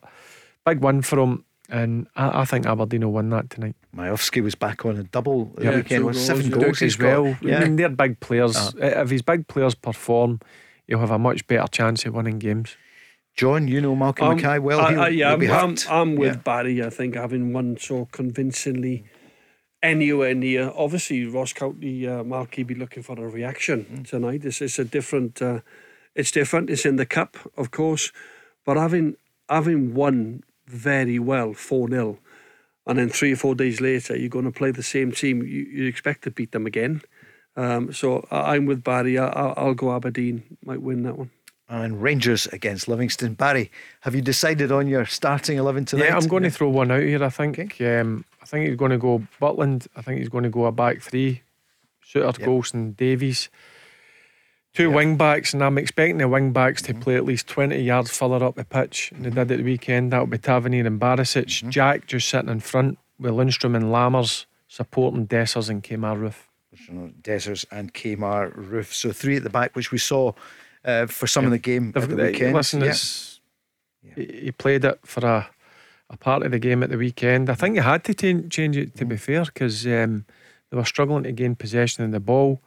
big 0.64 0.82
win 0.82 1.02
for 1.02 1.18
him. 1.18 1.44
And 1.68 2.08
I, 2.16 2.40
I, 2.40 2.44
think 2.46 2.66
Aberdeen 2.66 3.04
will 3.04 3.12
win 3.12 3.30
that 3.30 3.50
tonight. 3.50 3.76
Miovski 3.96 4.42
was 4.42 4.56
back 4.56 4.84
on 4.84 4.96
a 4.96 5.04
double 5.04 5.46
the 5.56 5.64
yeah, 5.64 5.76
weekend. 5.76 6.04
Was 6.04 6.24
seven 6.24 6.50
goals, 6.50 6.64
goals 6.64 6.82
as 6.82 6.98
well. 6.98 7.36
Yeah. 7.40 7.58
I 7.58 7.64
mean, 7.64 7.76
they're 7.76 7.88
big 7.88 8.18
players. 8.18 8.56
Uh-huh. 8.56 9.02
If 9.02 9.10
his 9.10 9.22
big 9.22 9.46
players 9.46 9.74
perform, 9.76 10.40
he'll 10.86 10.98
have 10.98 11.12
a 11.12 11.18
much 11.18 11.46
better 11.46 11.68
chance 11.68 12.04
of 12.04 12.14
winning 12.14 12.40
games. 12.40 12.76
John, 13.40 13.68
you 13.68 13.80
know 13.80 13.96
Malcolm 13.96 14.26
um, 14.26 14.36
Mackay 14.36 14.58
well. 14.58 14.80
I, 14.80 14.92
I, 14.92 15.08
yeah, 15.08 15.32
I'm, 15.32 15.50
I'm, 15.50 15.76
I'm, 15.88 16.14
with 16.16 16.34
yeah. 16.34 16.40
Barry. 16.42 16.84
I 16.84 16.90
think 16.90 17.14
having 17.14 17.54
won 17.54 17.78
so 17.78 18.06
convincingly 18.12 19.04
anywhere 19.82 20.34
near. 20.34 20.70
Obviously, 20.76 21.24
Ross 21.24 21.54
County, 21.54 22.06
uh, 22.06 22.22
Malky 22.22 22.66
be 22.66 22.74
looking 22.74 23.02
for 23.02 23.18
a 23.18 23.26
reaction 23.26 23.86
mm. 23.90 24.06
tonight. 24.06 24.44
It's, 24.44 24.60
it's 24.60 24.78
a 24.78 24.84
different. 24.84 25.40
Uh, 25.40 25.60
it's 26.14 26.30
different. 26.30 26.68
It's 26.68 26.84
in 26.84 26.96
the 26.96 27.06
cup, 27.06 27.38
of 27.56 27.70
course, 27.70 28.12
but 28.66 28.76
having 28.76 29.16
having 29.48 29.94
won 29.94 30.42
very 30.66 31.18
well 31.18 31.54
four 31.54 31.88
0 31.88 32.18
and 32.86 32.98
then 32.98 33.08
three 33.08 33.32
or 33.32 33.36
four 33.36 33.54
days 33.54 33.80
later 33.80 34.14
you're 34.18 34.28
going 34.28 34.44
to 34.44 34.52
play 34.52 34.70
the 34.70 34.82
same 34.82 35.12
team, 35.12 35.42
you, 35.42 35.62
you 35.62 35.86
expect 35.86 36.24
to 36.24 36.30
beat 36.30 36.52
them 36.52 36.66
again. 36.66 37.00
Um, 37.56 37.90
so 37.90 38.28
I'm 38.30 38.66
with 38.66 38.84
Barry. 38.84 39.18
I, 39.18 39.64
will 39.64 39.72
go 39.72 39.96
Aberdeen. 39.96 40.58
Might 40.62 40.82
win 40.82 41.04
that 41.04 41.16
one. 41.16 41.30
And 41.70 42.02
Rangers 42.02 42.46
against 42.48 42.88
Livingston. 42.88 43.34
Barry, 43.34 43.70
have 44.00 44.14
you 44.14 44.20
decided 44.20 44.72
on 44.72 44.88
your 44.88 45.06
starting 45.06 45.56
eleven 45.56 45.84
tonight? 45.84 46.06
Yeah, 46.06 46.16
I'm 46.16 46.26
going 46.26 46.42
to 46.42 46.50
throw 46.50 46.68
one 46.68 46.90
out 46.90 47.02
here. 47.02 47.22
I 47.22 47.28
think. 47.30 47.60
Okay. 47.60 48.00
Um, 48.00 48.24
I 48.42 48.46
think 48.46 48.68
he's 48.68 48.76
going 48.76 48.90
to 48.90 48.98
go 48.98 49.22
Butland. 49.40 49.86
I 49.94 50.02
think 50.02 50.18
he's 50.18 50.28
going 50.28 50.44
to 50.44 50.50
go 50.50 50.66
a 50.66 50.72
back 50.72 51.00
three. 51.00 51.42
Souttar, 52.04 52.38
yep. 52.38 52.48
Goldson, 52.48 52.96
Davies. 52.96 53.50
Two 54.74 54.86
yep. 54.86 54.94
wing 54.94 55.16
backs, 55.16 55.54
and 55.54 55.62
I'm 55.62 55.78
expecting 55.78 56.18
the 56.18 56.28
wing 56.28 56.52
backs 56.52 56.82
to 56.82 56.92
mm-hmm. 56.92 57.02
play 57.02 57.16
at 57.16 57.24
least 57.24 57.46
20 57.46 57.80
yards 57.80 58.16
further 58.16 58.44
up 58.44 58.56
the 58.56 58.64
pitch. 58.64 59.12
And 59.12 59.24
they 59.24 59.30
did 59.30 59.38
at 59.38 59.58
the 59.58 59.62
weekend. 59.62 60.12
That'll 60.12 60.26
be 60.26 60.38
Tavernier 60.38 60.86
and 60.86 61.00
Barisic. 61.00 61.46
Mm-hmm. 61.46 61.70
Jack 61.70 62.06
just 62.06 62.28
sitting 62.28 62.50
in 62.50 62.60
front 62.60 62.98
with 63.18 63.32
Lundstram 63.32 63.76
and 63.76 63.86
Lammers 63.86 64.46
supporting 64.68 65.26
Dessers 65.26 65.68
and 65.68 65.82
Kemar 65.82 66.16
Roofe. 66.18 66.46
Dessers 67.22 67.64
and 67.70 67.92
Kemar 67.92 68.54
Roofe. 68.56 68.92
So 68.92 69.12
three 69.12 69.36
at 69.36 69.42
the 69.42 69.50
back, 69.50 69.74
which 69.74 69.90
we 69.90 69.98
saw 69.98 70.32
uh, 70.84 71.06
for 71.06 71.26
some 71.26 71.44
yeah. 71.44 71.48
of 71.48 71.52
the 71.52 71.58
game 71.58 71.92
at 71.94 72.08
the 72.08 72.16
weekend. 72.16 72.54
Listen, 72.54 72.80
yeah. 72.80 72.94
yeah. 74.02 74.40
he 74.42 74.52
played 74.52 74.84
it 74.84 74.98
for 75.04 75.24
a, 75.26 75.48
a 76.08 76.16
part 76.16 76.42
of 76.42 76.52
the 76.52 76.58
game 76.58 76.82
at 76.82 76.90
the 76.90 76.98
weekend. 76.98 77.50
I 77.50 77.54
think 77.54 77.76
he 77.76 77.80
had 77.82 78.04
to 78.04 78.14
t- 78.14 78.48
change 78.48 78.76
it, 78.76 78.96
to 78.96 79.04
mm. 79.04 79.10
be 79.10 79.16
fair, 79.16 79.44
because 79.44 79.86
um, 79.86 80.24
they 80.70 80.76
were 80.76 80.84
struggling 80.84 81.24
to 81.24 81.32
gain 81.32 81.54
possession 81.54 82.04
of 82.04 82.12
the 82.12 82.20
ball. 82.20 82.60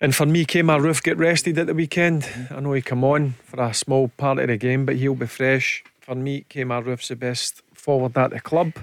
And 0.00 0.14
for 0.14 0.26
me, 0.26 0.44
Kemar 0.44 0.80
Roofe 0.80 1.02
get 1.02 1.16
rested 1.16 1.58
at 1.58 1.66
the 1.66 1.74
weekend. 1.74 2.28
I 2.50 2.60
know 2.60 2.72
he 2.72 2.82
come 2.82 3.04
on 3.04 3.34
for 3.44 3.62
a 3.62 3.72
small 3.72 4.08
part 4.08 4.38
of 4.38 4.48
the 4.48 4.56
game, 4.56 4.84
but 4.84 4.96
he'll 4.96 5.14
be 5.14 5.26
fresh. 5.26 5.82
For 6.00 6.14
me, 6.14 6.44
Kemar 6.50 6.84
Roofe's 6.84 7.08
the 7.08 7.16
best 7.16 7.62
forward 7.72 8.18
at 8.18 8.30
the 8.30 8.40
club. 8.40 8.74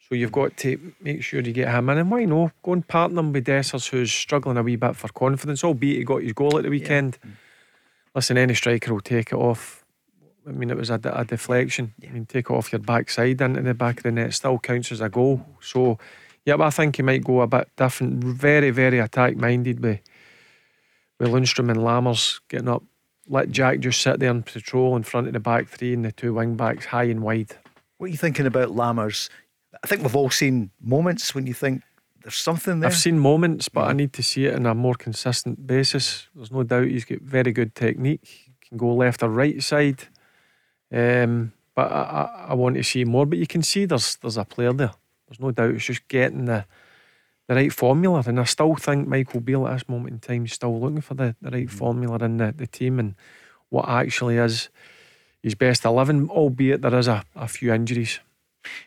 So 0.00 0.14
you've 0.14 0.32
got 0.32 0.56
to 0.58 0.92
make 1.00 1.22
sure 1.22 1.40
you 1.40 1.52
get 1.52 1.68
him 1.68 1.88
in. 1.90 1.98
And 1.98 2.10
why 2.10 2.24
not? 2.24 2.52
Go 2.62 2.72
and 2.72 2.86
partner 2.86 3.20
him 3.20 3.32
with 3.32 3.46
Dessers, 3.46 3.88
who's 3.88 4.12
struggling 4.12 4.56
a 4.56 4.62
wee 4.62 4.76
bit 4.76 4.96
for 4.96 5.08
confidence, 5.08 5.62
albeit 5.62 5.98
he 5.98 6.04
got 6.04 6.22
his 6.22 6.32
goal 6.32 6.56
at 6.58 6.64
the 6.64 6.70
weekend. 6.70 7.18
Yeah. 7.22 7.30
Listen, 8.18 8.36
any 8.36 8.54
striker 8.54 8.92
will 8.92 9.00
take 9.00 9.30
it 9.30 9.36
off. 9.36 9.84
I 10.44 10.50
mean, 10.50 10.70
it 10.70 10.76
was 10.76 10.90
a, 10.90 10.98
a 11.04 11.24
deflection. 11.24 11.94
Yeah. 12.00 12.10
I 12.10 12.12
mean, 12.14 12.26
take 12.26 12.46
it 12.46 12.52
off 12.52 12.72
your 12.72 12.80
backside 12.80 13.40
into 13.40 13.62
the 13.62 13.74
back 13.74 13.98
of 13.98 14.02
the 14.02 14.10
net 14.10 14.34
still 14.34 14.58
counts 14.58 14.90
as 14.90 15.00
a 15.00 15.08
goal. 15.08 15.46
So, 15.60 16.00
yeah, 16.44 16.56
but 16.56 16.64
I 16.64 16.70
think 16.70 16.96
he 16.96 17.02
might 17.04 17.22
go 17.22 17.42
a 17.42 17.46
bit 17.46 17.68
different. 17.76 18.24
Very, 18.24 18.70
very 18.70 18.98
attack 18.98 19.36
minded 19.36 19.84
with, 19.84 20.00
with 21.20 21.28
Lundstram 21.28 21.70
and 21.70 21.78
Lammers 21.78 22.40
getting 22.48 22.68
up. 22.68 22.82
Let 23.28 23.52
Jack 23.52 23.78
just 23.78 24.00
sit 24.00 24.18
there 24.18 24.32
and 24.32 24.44
patrol 24.44 24.96
in 24.96 25.04
front 25.04 25.28
of 25.28 25.32
the 25.32 25.38
back 25.38 25.68
three 25.68 25.94
and 25.94 26.04
the 26.04 26.10
two 26.10 26.34
wing 26.34 26.56
backs 26.56 26.86
high 26.86 27.04
and 27.04 27.22
wide. 27.22 27.54
What 27.98 28.06
are 28.06 28.10
you 28.10 28.18
thinking 28.18 28.46
about 28.46 28.70
Lammers? 28.70 29.30
I 29.80 29.86
think 29.86 30.02
we've 30.02 30.16
all 30.16 30.30
seen 30.30 30.72
moments 30.80 31.36
when 31.36 31.46
you 31.46 31.54
think 31.54 31.82
there's 32.28 32.36
something 32.36 32.80
there. 32.80 32.90
I've 32.90 32.96
seen 32.96 33.18
moments, 33.18 33.70
but 33.70 33.88
I 33.88 33.94
need 33.94 34.12
to 34.12 34.22
see 34.22 34.44
it 34.44 34.54
on 34.54 34.66
a 34.66 34.74
more 34.74 34.94
consistent 34.94 35.66
basis. 35.66 36.28
There's 36.34 36.52
no 36.52 36.62
doubt 36.62 36.88
he's 36.88 37.06
got 37.06 37.22
very 37.22 37.52
good 37.52 37.74
technique. 37.74 38.20
He 38.22 38.68
can 38.68 38.76
go 38.76 38.94
left 38.94 39.22
or 39.22 39.30
right 39.30 39.62
side. 39.62 40.02
Um, 40.92 41.52
but 41.74 41.90
I, 41.90 42.02
I, 42.02 42.46
I, 42.48 42.54
want 42.54 42.76
to 42.76 42.82
see 42.82 43.06
more. 43.06 43.24
But 43.24 43.38
you 43.38 43.46
can 43.46 43.62
see 43.62 43.86
there's 43.86 44.16
there's 44.16 44.36
a 44.36 44.44
player 44.44 44.74
there. 44.74 44.92
There's 45.26 45.40
no 45.40 45.52
doubt. 45.52 45.70
It's 45.70 45.86
just 45.86 46.06
getting 46.08 46.44
the 46.44 46.66
the 47.46 47.54
right 47.54 47.72
formula. 47.72 48.22
And 48.26 48.38
I 48.38 48.44
still 48.44 48.74
think 48.74 49.08
Michael 49.08 49.40
Beale 49.40 49.66
at 49.66 49.72
this 49.78 49.88
moment 49.88 50.12
in 50.12 50.20
time 50.20 50.44
is 50.44 50.52
still 50.52 50.78
looking 50.78 51.00
for 51.00 51.14
the, 51.14 51.34
the 51.40 51.50
right 51.50 51.66
mm. 51.66 51.70
formula 51.70 52.18
in 52.26 52.36
the, 52.36 52.52
the 52.54 52.66
team 52.66 52.98
and 52.98 53.14
what 53.70 53.88
actually 53.88 54.36
is 54.36 54.68
his 55.42 55.54
best 55.54 55.86
11, 55.86 56.28
albeit 56.28 56.82
there 56.82 56.98
is 56.98 57.08
a, 57.08 57.24
a 57.34 57.48
few 57.48 57.72
injuries. 57.72 58.20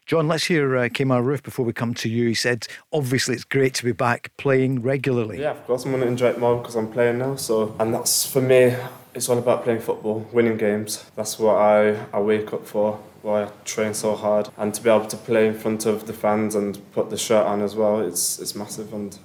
John, 0.06 0.28
let's 0.28 0.46
hear 0.46 0.78
uh, 0.78 0.90
Kemar 0.90 1.24
Roofe 1.24 1.44
before 1.44 1.66
we 1.66 1.74
come 1.74 1.94
to 1.96 2.10
you. 2.10 2.28
He 2.28 2.34
said, 2.34 2.68
obviously, 2.92 3.36
it's 3.36 3.44
great 3.44 3.74
to 3.76 3.86
be 3.86 3.92
back 3.92 4.32
playing 4.38 4.82
regularly. 4.82 5.40
Yeah, 5.42 5.52
of 5.52 5.66
course, 5.66 5.86
I'm 5.86 5.92
going 5.92 6.02
to 6.02 6.08
enjoy 6.08 6.30
it 6.30 6.40
more 6.40 6.58
because 6.58 6.76
I'm 6.76 6.92
playing 6.92 7.20
now. 7.20 7.36
So, 7.36 7.76
and 7.80 7.94
that's 7.94 8.26
for 8.26 8.42
me. 8.42 8.76
It's 9.14 9.28
all 9.28 9.38
about 9.38 9.64
playing 9.64 9.82
football, 9.82 10.26
winning 10.32 10.58
games. 10.58 11.06
That's 11.16 11.38
what 11.38 11.56
I, 11.56 12.06
I 12.14 12.20
wake 12.20 12.54
up 12.54 12.66
for. 12.66 13.00
Why 13.22 13.44
I 13.44 13.50
train 13.66 13.94
so 13.94 14.16
hard, 14.16 14.50
and 14.58 14.74
to 14.74 14.82
be 14.82 14.90
able 14.90 15.06
to 15.06 15.18
play 15.18 15.48
in 15.48 15.54
front 15.54 15.86
of 15.86 16.08
the 16.08 16.14
fans 16.14 16.56
and 16.56 16.80
put 16.92 17.12
the 17.12 17.18
shirt 17.18 17.46
on 17.46 17.62
as 17.62 17.76
well, 17.76 18.00
it's 18.00 18.40
it's 18.40 18.56
massive, 18.56 18.94
and 18.94 19.16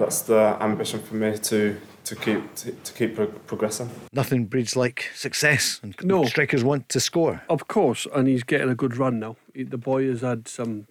that's 0.00 0.22
the 0.22 0.56
ambition 0.60 1.00
for 1.00 1.14
me 1.14 1.38
to 1.38 1.76
to 2.04 2.16
keep 2.16 2.54
to, 2.56 2.72
to 2.72 2.92
keep 2.92 3.14
pro- 3.14 3.26
progressing. 3.26 3.90
Nothing 4.12 4.46
breeds 4.46 4.76
like 4.76 5.10
success, 5.14 5.80
and 5.82 5.94
no. 6.02 6.24
strikers 6.24 6.64
want 6.64 6.88
to 6.90 7.00
score. 7.00 7.42
Of 7.48 7.68
course, 7.68 8.06
and 8.14 8.28
he's 8.28 8.42
getting 8.42 8.68
a 8.68 8.74
good 8.74 8.96
run 8.96 9.18
now. 9.18 9.36
The 9.54 9.78
boy 9.78 10.08
has 10.08 10.20
had 10.22 10.48
some 10.48 10.86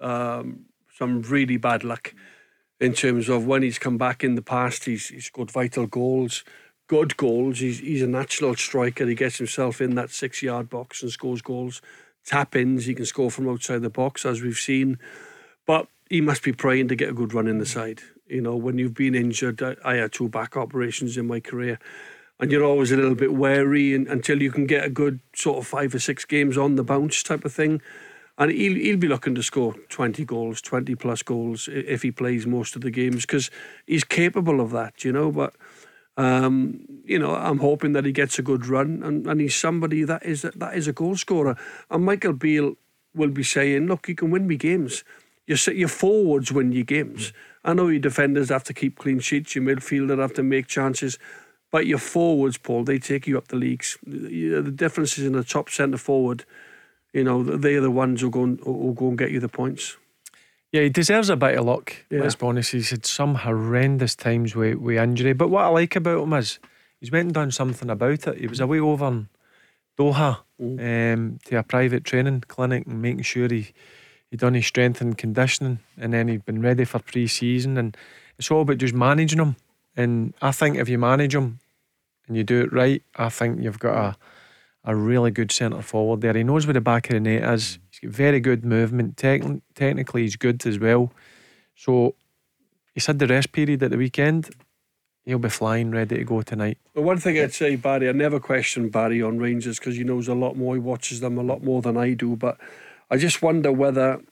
um, 0.00 0.66
some 0.96 1.22
really 1.22 1.56
bad 1.56 1.84
luck 1.84 2.14
in 2.80 2.92
terms 2.92 3.28
of 3.28 3.46
when 3.46 3.62
he's 3.62 3.78
come 3.78 3.98
back 3.98 4.24
in 4.24 4.34
the 4.34 4.42
past. 4.42 4.84
He's 4.84 5.08
he's 5.08 5.30
got 5.30 5.50
vital 5.50 5.86
goals, 5.86 6.44
good 6.88 7.16
goals. 7.16 7.60
He's 7.60 7.78
he's 7.78 8.02
a 8.02 8.06
natural 8.06 8.54
striker. 8.54 9.06
He 9.06 9.14
gets 9.14 9.38
himself 9.38 9.80
in 9.80 9.94
that 9.94 10.10
six 10.10 10.42
yard 10.42 10.68
box 10.68 11.02
and 11.02 11.10
scores 11.10 11.42
goals. 11.42 11.80
Tap 12.24 12.54
ins, 12.54 12.84
he 12.84 12.94
can 12.94 13.04
score 13.04 13.32
from 13.32 13.48
outside 13.48 13.82
the 13.82 13.90
box, 13.90 14.24
as 14.24 14.42
we've 14.42 14.56
seen. 14.56 14.98
But 15.66 15.88
he 16.08 16.20
must 16.20 16.42
be 16.42 16.52
praying 16.52 16.88
to 16.88 16.94
get 16.94 17.08
a 17.08 17.14
good 17.14 17.34
run 17.34 17.48
in 17.48 17.58
the 17.58 17.66
side. 17.66 18.00
You 18.26 18.40
know, 18.40 18.56
when 18.56 18.78
you've 18.78 18.94
been 18.94 19.14
injured, 19.14 19.62
I, 19.84 19.96
had 19.96 20.12
two 20.12 20.28
back 20.28 20.56
operations 20.56 21.16
in 21.16 21.26
my 21.26 21.40
career, 21.40 21.78
and 22.38 22.50
you're 22.50 22.64
always 22.64 22.92
a 22.92 22.96
little 22.96 23.14
bit 23.14 23.34
wary 23.34 23.94
and, 23.94 24.06
until 24.08 24.42
you 24.42 24.50
can 24.50 24.66
get 24.66 24.84
a 24.84 24.90
good 24.90 25.20
sort 25.34 25.58
of 25.58 25.66
five 25.66 25.94
or 25.94 25.98
six 25.98 26.24
games 26.24 26.56
on 26.56 26.76
the 26.76 26.84
bounce 26.84 27.22
type 27.22 27.44
of 27.44 27.52
thing. 27.52 27.80
And 28.38 28.50
he'll, 28.50 28.74
he'll 28.74 28.96
be 28.96 29.08
looking 29.08 29.34
to 29.34 29.42
score 29.42 29.74
20 29.90 30.24
goals, 30.24 30.62
20 30.62 30.94
plus 30.94 31.22
goals 31.22 31.68
if 31.70 32.02
he 32.02 32.10
plays 32.10 32.46
most 32.46 32.74
of 32.74 32.82
the 32.82 32.90
games 32.90 33.22
because 33.26 33.50
he's 33.86 34.04
capable 34.04 34.60
of 34.60 34.70
that, 34.70 35.04
you 35.04 35.12
know. 35.12 35.30
But, 35.30 35.54
um, 36.16 36.86
you 37.04 37.18
know, 37.18 37.34
I'm 37.34 37.58
hoping 37.58 37.92
that 37.92 38.06
he 38.06 38.12
gets 38.12 38.38
a 38.38 38.42
good 38.42 38.66
run 38.66 39.02
and, 39.04 39.26
and 39.26 39.40
he's 39.40 39.54
somebody 39.54 40.02
that 40.04 40.24
is, 40.24 40.42
that 40.42 40.74
is 40.74 40.88
a 40.88 40.92
goal 40.92 41.16
scorer. 41.16 41.56
And 41.90 42.04
Michael 42.04 42.32
Beale 42.32 42.74
will 43.14 43.30
be 43.30 43.44
saying, 43.44 43.86
look, 43.86 44.08
you 44.08 44.14
can 44.14 44.30
win 44.30 44.46
me 44.46 44.56
games. 44.56 45.04
Your, 45.46 45.58
your 45.74 45.88
forwards 45.88 46.50
win 46.50 46.72
you 46.72 46.84
games. 46.84 47.32
I 47.64 47.74
know 47.74 47.88
your 47.88 48.00
defenders 48.00 48.48
have 48.48 48.64
to 48.64 48.74
keep 48.74 48.98
clean 48.98 49.20
sheets, 49.20 49.54
your 49.54 49.64
midfielder 49.64 50.18
have 50.18 50.34
to 50.34 50.42
make 50.42 50.66
chances, 50.66 51.18
but 51.70 51.86
your 51.86 51.98
forwards, 51.98 52.58
Paul, 52.58 52.84
they 52.84 52.98
take 52.98 53.26
you 53.26 53.38
up 53.38 53.48
the 53.48 53.56
leagues. 53.56 53.96
The 54.04 54.62
difference 54.62 55.16
is 55.18 55.24
in 55.24 55.32
the 55.32 55.44
top 55.44 55.70
centre 55.70 55.98
forward. 55.98 56.44
You 57.12 57.24
know, 57.24 57.42
they're 57.42 57.80
the 57.80 57.90
ones 57.90 58.20
who 58.20 58.30
go 58.30 58.44
and, 58.44 58.60
who 58.60 58.94
go 58.94 59.08
and 59.08 59.18
get 59.18 59.30
you 59.30 59.40
the 59.40 59.48
points. 59.48 59.96
Yeah, 60.72 60.82
he 60.82 60.88
deserves 60.88 61.28
a 61.28 61.36
bit 61.36 61.58
of 61.58 61.66
luck. 61.66 61.94
Yeah. 62.10 62.20
Let's 62.20 62.34
be 62.34 62.46
honest. 62.46 62.72
He's 62.72 62.90
had 62.90 63.04
some 63.04 63.36
horrendous 63.36 64.14
times 64.14 64.56
with, 64.56 64.76
with 64.76 64.96
injury. 64.96 65.34
But 65.34 65.48
what 65.48 65.64
I 65.64 65.68
like 65.68 65.96
about 65.96 66.22
him 66.22 66.32
is 66.32 66.58
he's 66.98 67.12
went 67.12 67.26
and 67.26 67.34
done 67.34 67.50
something 67.50 67.90
about 67.90 68.26
it. 68.26 68.38
He 68.38 68.46
was 68.46 68.60
away 68.60 68.80
over 68.80 69.06
in 69.06 69.28
Doha 69.98 70.38
mm. 70.60 71.14
um, 71.14 71.38
to 71.44 71.58
a 71.58 71.62
private 71.62 72.04
training 72.04 72.44
clinic 72.48 72.86
and 72.86 73.02
making 73.02 73.22
sure 73.22 73.48
he 73.48 73.72
he'd 74.32 74.40
done 74.40 74.54
his 74.54 74.66
strength 74.66 75.02
and 75.02 75.16
conditioning, 75.16 75.78
and 75.98 76.14
then 76.14 76.26
he'd 76.26 76.46
been 76.46 76.62
ready 76.62 76.86
for 76.86 76.98
pre-season, 76.98 77.76
and 77.76 77.94
it's 78.38 78.50
all 78.50 78.62
about 78.62 78.78
just 78.78 78.94
managing 78.94 79.38
him. 79.38 79.56
And 79.94 80.32
I 80.40 80.52
think 80.52 80.78
if 80.78 80.88
you 80.88 80.98
manage 80.98 81.34
him 81.34 81.60
and 82.26 82.36
you 82.36 82.42
do 82.42 82.62
it 82.62 82.72
right, 82.72 83.02
I 83.14 83.28
think 83.28 83.60
you've 83.60 83.78
got 83.78 83.94
a 83.94 84.16
a 84.84 84.96
really 84.96 85.30
good 85.30 85.52
centre 85.52 85.82
forward 85.82 86.22
there. 86.22 86.32
He 86.34 86.42
knows 86.42 86.66
where 86.66 86.74
the 86.74 86.80
back 86.80 87.08
of 87.08 87.14
the 87.14 87.20
net 87.20 87.54
is. 87.54 87.78
He's 87.90 88.00
got 88.00 88.16
very 88.16 88.40
good 88.40 88.64
movement. 88.64 89.14
Techn- 89.16 89.62
technically, 89.76 90.22
he's 90.22 90.34
good 90.34 90.66
as 90.66 90.78
well. 90.78 91.12
So 91.76 92.16
he's 92.92 93.06
had 93.06 93.20
the 93.20 93.28
rest 93.28 93.52
period 93.52 93.82
at 93.82 93.92
the 93.92 93.96
weekend. 93.96 94.50
He'll 95.24 95.38
be 95.38 95.50
flying, 95.50 95.92
ready 95.92 96.16
to 96.16 96.24
go 96.24 96.42
tonight. 96.42 96.78
Well, 96.94 97.04
one 97.04 97.18
thing 97.18 97.38
I'd 97.38 97.52
say, 97.54 97.76
Barry, 97.76 98.08
I 98.08 98.12
never 98.12 98.40
question 98.40 98.88
Barry 98.88 99.22
on 99.22 99.38
Rangers 99.38 99.78
because 99.78 99.94
he 99.94 100.02
knows 100.02 100.26
a 100.26 100.34
lot 100.34 100.56
more. 100.56 100.74
He 100.74 100.80
watches 100.80 101.20
them 101.20 101.38
a 101.38 101.42
lot 101.42 101.62
more 101.62 101.80
than 101.80 101.96
I 101.96 102.14
do. 102.14 102.34
But 102.34 102.58
I 103.12 103.18
just 103.18 103.42
wonder 103.42 103.70
whether 103.70 104.22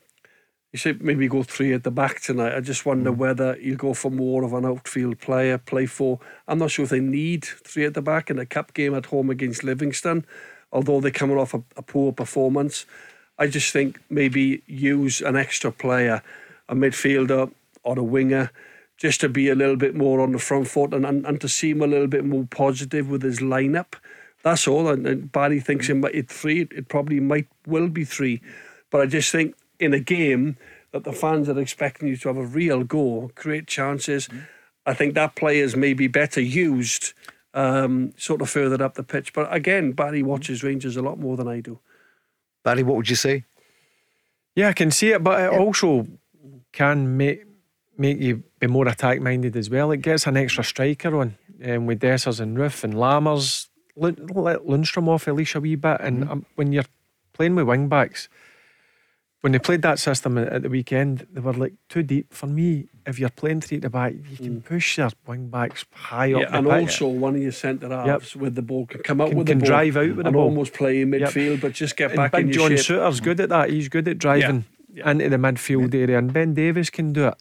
you 0.72 0.78
said 0.78 1.02
maybe 1.02 1.28
go 1.28 1.42
three 1.42 1.74
at 1.74 1.84
the 1.84 1.90
back 1.90 2.22
tonight. 2.22 2.56
I 2.56 2.60
just 2.60 2.86
wonder 2.86 3.12
mm. 3.12 3.16
whether 3.16 3.58
you 3.60 3.76
go 3.76 3.92
for 3.92 4.10
more 4.10 4.42
of 4.42 4.54
an 4.54 4.64
outfield 4.64 5.20
player, 5.20 5.58
play 5.58 5.84
four. 5.84 6.18
I'm 6.48 6.60
not 6.60 6.70
sure 6.70 6.84
if 6.84 6.88
they 6.88 6.98
need 7.00 7.44
three 7.44 7.84
at 7.84 7.92
the 7.92 8.00
back 8.00 8.30
in 8.30 8.38
a 8.38 8.46
cup 8.46 8.72
game 8.72 8.94
at 8.94 9.04
home 9.04 9.28
against 9.28 9.64
Livingston, 9.64 10.24
although 10.72 10.98
they're 10.98 11.10
coming 11.10 11.36
off 11.36 11.52
a, 11.52 11.62
a 11.76 11.82
poor 11.82 12.10
performance. 12.10 12.86
I 13.38 13.48
just 13.48 13.70
think 13.70 14.00
maybe 14.08 14.62
use 14.66 15.20
an 15.20 15.36
extra 15.36 15.70
player, 15.70 16.22
a 16.66 16.74
midfielder 16.74 17.52
or 17.82 17.98
a 17.98 18.02
winger, 18.02 18.50
just 18.96 19.20
to 19.20 19.28
be 19.28 19.50
a 19.50 19.54
little 19.54 19.76
bit 19.76 19.94
more 19.94 20.22
on 20.22 20.32
the 20.32 20.38
front 20.38 20.68
foot 20.68 20.94
and, 20.94 21.04
and, 21.04 21.26
and 21.26 21.38
to 21.42 21.50
seem 21.50 21.82
a 21.82 21.86
little 21.86 22.06
bit 22.06 22.24
more 22.24 22.46
positive 22.50 23.10
with 23.10 23.22
his 23.22 23.40
lineup. 23.40 23.96
That's 24.42 24.66
all. 24.66 24.88
And, 24.88 25.06
and 25.06 25.30
Barry 25.30 25.60
thinks 25.60 25.90
it 25.90 25.96
might 25.96 26.14
it 26.14 26.30
three. 26.30 26.62
It 26.70 26.88
probably 26.88 27.20
might 27.20 27.46
will 27.66 27.88
be 27.88 28.04
three. 28.04 28.40
But 28.90 29.02
I 29.02 29.06
just 29.06 29.30
think 29.30 29.54
in 29.78 29.94
a 29.94 30.00
game 30.00 30.56
that 30.92 31.04
the 31.04 31.12
fans 31.12 31.48
are 31.48 31.58
expecting 31.58 32.08
you 32.08 32.16
to 32.16 32.28
have 32.28 32.36
a 32.36 32.44
real 32.44 32.82
go, 32.84 33.30
create 33.34 33.66
chances. 33.66 34.28
Mm. 34.28 34.46
I 34.86 34.94
think 34.94 35.14
that 35.14 35.36
players 35.36 35.76
may 35.76 35.92
be 35.94 36.08
better 36.08 36.40
used 36.40 37.12
um, 37.54 38.12
sort 38.16 38.42
of 38.42 38.50
further 38.50 38.82
up 38.82 38.94
the 38.94 39.02
pitch. 39.02 39.32
But 39.32 39.52
again, 39.54 39.92
Barry 39.92 40.22
watches 40.22 40.62
Rangers 40.62 40.96
a 40.96 41.02
lot 41.02 41.18
more 41.18 41.36
than 41.36 41.48
I 41.48 41.60
do. 41.60 41.78
Barry, 42.64 42.82
what 42.82 42.96
would 42.96 43.08
you 43.10 43.16
say? 43.16 43.44
Yeah, 44.54 44.68
I 44.68 44.72
can 44.72 44.90
see 44.90 45.12
it, 45.12 45.22
but 45.22 45.40
it 45.40 45.50
also 45.52 46.06
can 46.72 47.16
make 47.16 47.44
make 47.96 48.18
you 48.18 48.42
be 48.58 48.66
more 48.66 48.88
attack 48.88 49.20
minded 49.20 49.56
as 49.56 49.68
well. 49.68 49.90
It 49.92 49.98
gets 49.98 50.26
an 50.26 50.36
extra 50.36 50.64
striker 50.64 51.16
on 51.16 51.36
um, 51.64 51.86
with 51.86 52.00
Dessers 52.00 52.40
and 52.40 52.56
Roofe 52.56 52.82
and 52.84 52.94
Lammers. 52.94 53.68
Let 53.96 54.16
Lundstram 54.16 55.08
off 55.08 55.28
at 55.28 55.34
least 55.34 55.54
a 55.54 55.60
wee 55.60 55.76
bit. 55.76 56.00
And 56.00 56.22
Mm-hmm. 56.22 56.32
um, 56.32 56.46
when 56.56 56.72
you're 56.72 56.84
playing 57.32 57.54
with 57.54 57.66
wing 57.66 57.88
backs, 57.88 58.28
when 59.40 59.52
they 59.52 59.58
played 59.58 59.82
that 59.82 59.98
system 59.98 60.36
at 60.36 60.62
the 60.62 60.68
weekend, 60.68 61.26
they 61.32 61.40
were 61.40 61.52
like 61.54 61.72
too 61.88 62.02
deep 62.02 62.32
for 62.32 62.46
me. 62.46 62.88
If 63.06 63.18
you're 63.18 63.30
playing 63.30 63.62
three 63.62 63.76
at 63.78 63.82
the 63.82 63.90
back, 63.90 64.12
you 64.30 64.36
can 64.36 64.60
push 64.60 64.98
your 64.98 65.08
wing 65.26 65.48
backs 65.48 65.84
high 65.92 66.32
up. 66.34 66.40
Mm. 66.40 66.42
Yeah, 66.50 66.58
and 66.58 66.66
also 66.68 67.08
one 67.08 67.36
of 67.36 67.42
your 67.42 67.52
centre 67.52 67.88
halves 67.88 68.36
with 68.36 68.54
the 68.54 68.62
ball 68.62 68.86
can 68.86 69.02
come 69.02 69.20
out 69.20 69.28
Can- 69.30 69.38
with 69.38 69.46
can 69.46 69.58
the 69.58 69.62
ball, 69.64 69.68
drive 69.68 69.96
out 69.96 70.16
with 70.16 70.26
the 70.26 70.30
ball. 70.32 70.42
almost 70.44 70.74
play 70.74 71.00
in 71.00 71.12
Yep. 71.12 71.30
midfield, 71.30 71.60
but 71.62 71.72
just 71.72 71.96
get 71.96 72.10
And 72.10 72.16
back 72.18 72.32
Big 72.32 72.46
in 72.46 72.52
John 72.52 72.70
shape. 72.70 72.78
Souttar's 72.80 73.20
good 73.20 73.40
at 73.40 73.48
that. 73.48 73.70
He's 73.70 73.88
good 73.88 74.06
at 74.08 74.18
driving 74.18 74.64
into 74.94 75.28
the 75.30 75.36
midfield 75.38 75.94
area, 75.94 76.18
and 76.18 76.32
Ben 76.32 76.52
Davies 76.52 76.90
can 76.90 77.12
do 77.14 77.28
it. 77.28 77.34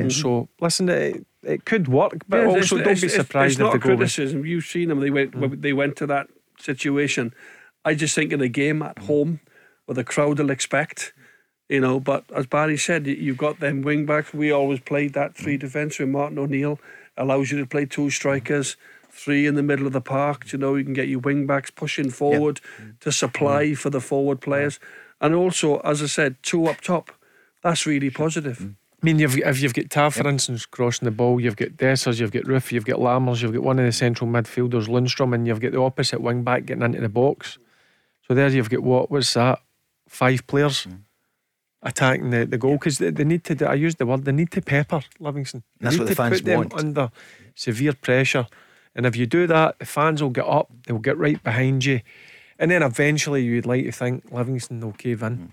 Um, 0.00 0.10
So 0.10 0.48
listen, 0.60 0.88
it, 0.88 1.26
it 1.42 1.64
could 1.64 1.88
work, 1.88 2.12
but 2.28 2.36
Yeah, 2.42 2.46
also 2.46 2.58
it's- 2.58 2.70
don't 2.70 2.80
it's- 2.82 3.00
be 3.00 3.08
surprised 3.08 3.52
It's 3.54 3.58
not 3.58 3.74
if 3.74 3.82
they 3.82 3.88
go 3.88 3.90
with- 3.94 3.98
criticism. 3.98 4.46
You've 4.46 4.64
seen 4.64 4.88
them. 4.90 5.00
They 5.00 5.10
went. 5.10 5.34
when 5.34 5.60
They 5.60 5.72
went 5.72 5.96
to 5.96 6.06
that 6.06 6.28
situation. 6.60 7.34
I 7.84 7.94
just 7.94 8.14
think 8.14 8.32
in 8.32 8.40
a 8.40 8.48
game 8.48 8.80
at 8.82 9.00
home, 9.00 9.40
where 9.86 9.96
the 9.96 10.04
crowd 10.04 10.38
will 10.38 10.50
expect, 10.50 11.12
you 11.72 11.80
know. 11.80 11.98
But 11.98 12.24
as 12.36 12.46
Barry 12.46 12.76
said, 12.76 13.06
you- 13.06 13.14
you've 13.14 13.38
got 13.38 13.60
them 13.60 13.82
wing 13.82 14.04
backs. 14.04 14.32
We 14.34 14.52
always 14.52 14.80
played 14.80 15.14
that 15.14 15.34
three 15.34 15.56
defence 15.56 15.98
with 15.98 16.10
Martin 16.10 16.38
O'Neill. 16.38 16.78
Allows 17.16 17.50
you 17.50 17.58
to 17.58 17.66
play 17.66 17.86
two 17.86 18.10
strikers, 18.10 18.76
three 19.10 19.46
in 19.46 19.54
the 19.54 19.62
middle 19.62 19.86
of 19.86 19.92
the 19.92 20.00
park. 20.00 20.52
You 20.52 20.58
know, 20.58 20.74
you 20.76 20.84
can 20.84 20.94
get 20.94 21.08
your 21.08 21.20
wing 21.20 21.46
backs 21.46 21.70
pushing 21.70 22.10
forward 22.10 22.60
to 23.00 23.10
supply 23.10 23.66
mm-hmm. 23.66 23.74
for 23.74 23.90
the 23.90 24.00
forward 24.00 24.40
players, 24.40 24.78
and 25.20 25.34
also, 25.34 25.80
as 25.80 26.02
I 26.02 26.06
said, 26.06 26.36
two 26.42 26.66
up 26.66 26.80
top. 26.80 27.10
That's 27.62 27.86
really 27.86 28.10
positive. 28.10 28.58
Mm-hmm. 28.58 28.72
I 29.02 29.06
mean, 29.06 29.18
you've, 29.18 29.36
if 29.36 29.60
you've 29.60 29.74
got 29.74 29.90
Tav, 29.90 30.14
for 30.14 30.28
instance, 30.28 30.64
crossing 30.64 31.06
the 31.06 31.10
ball, 31.10 31.40
you've 31.40 31.56
got 31.56 31.70
Dessers, 31.70 32.20
you've 32.20 32.30
got 32.30 32.44
Roofe, 32.44 32.70
you've 32.70 32.84
got 32.84 33.00
Lammers, 33.00 33.42
you've 33.42 33.52
got 33.52 33.64
one 33.64 33.80
of 33.80 33.84
the 33.84 33.90
central 33.90 34.30
midfielders, 34.30 34.86
Lundstram, 34.86 35.34
and 35.34 35.44
you've 35.44 35.60
got 35.60 35.72
the 35.72 35.80
opposite 35.80 36.20
wing 36.20 36.44
back 36.44 36.66
getting 36.66 36.84
into 36.84 37.00
the 37.00 37.08
box. 37.08 37.58
So 38.28 38.34
there 38.34 38.48
you've 38.48 38.70
got 38.70 38.84
what 38.84 39.10
was 39.10 39.34
that? 39.34 39.60
Five 40.08 40.46
players 40.46 40.86
mm-hmm. 40.86 40.98
Attacking 41.82 42.30
the, 42.30 42.44
the 42.46 42.58
goal 42.58 42.72
because 42.74 42.98
they, 42.98 43.10
they 43.10 43.24
need 43.24 43.44
to. 43.44 43.54
do- 43.54 43.66
I 43.66 43.74
used 43.74 43.98
the 43.98 44.06
word. 44.06 44.24
They 44.24 44.32
need 44.32 44.50
to 44.52 44.62
pepper 44.62 45.02
Livingston. 45.20 45.62
They 45.80 45.84
That's 45.84 45.94
need 45.96 46.00
what 46.00 46.08
the 46.08 46.14
to 46.14 46.22
fans 46.22 46.38
put 46.40 46.44
them 46.46 46.58
want. 46.58 46.74
under 46.74 47.10
severe 47.54 47.92
pressure, 47.92 48.46
and 48.94 49.06
if 49.06 49.16
you 49.16 49.26
do 49.26 49.46
that, 49.48 49.78
the 49.78 49.86
fans 49.86 50.22
will 50.22 50.30
get 50.30 50.46
up. 50.46 50.70
They'll 50.86 50.98
get 50.98 51.18
right 51.18 51.42
behind 51.42 51.84
you, 51.84 52.00
and 52.58 52.70
then 52.70 52.82
eventually 52.82 53.42
you'd 53.44 53.66
like 53.66 53.84
to 53.84 53.92
think 53.92 54.30
Livingston 54.30 54.80
will 54.80 54.92
cave 54.92 55.22
in. 55.22 55.52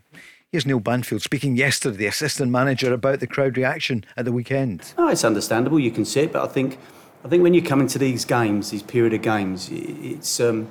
Here's 0.51 0.65
Neil 0.65 0.79
Banfield 0.79 1.21
speaking 1.21 1.55
yesterday, 1.57 1.95
the 1.97 2.05
assistant 2.07 2.51
manager, 2.51 2.91
about 2.91 3.19
the 3.19 3.27
crowd 3.27 3.55
reaction 3.55 4.03
at 4.17 4.25
the 4.25 4.31
weekend. 4.31 4.93
No, 4.97 5.07
it's 5.07 5.23
understandable. 5.23 5.79
You 5.79 5.91
can 5.91 6.05
see 6.05 6.21
it, 6.21 6.33
but 6.33 6.43
I 6.43 6.51
think, 6.51 6.79
I 7.23 7.27
think 7.27 7.43
when 7.43 7.53
you 7.53 7.61
come 7.61 7.79
into 7.81 7.99
these 7.99 8.25
games, 8.25 8.71
these 8.71 8.81
period 8.81 9.13
of 9.13 9.21
games, 9.21 9.69
i- 9.71 9.75
it's, 9.75 10.39
um, 10.39 10.67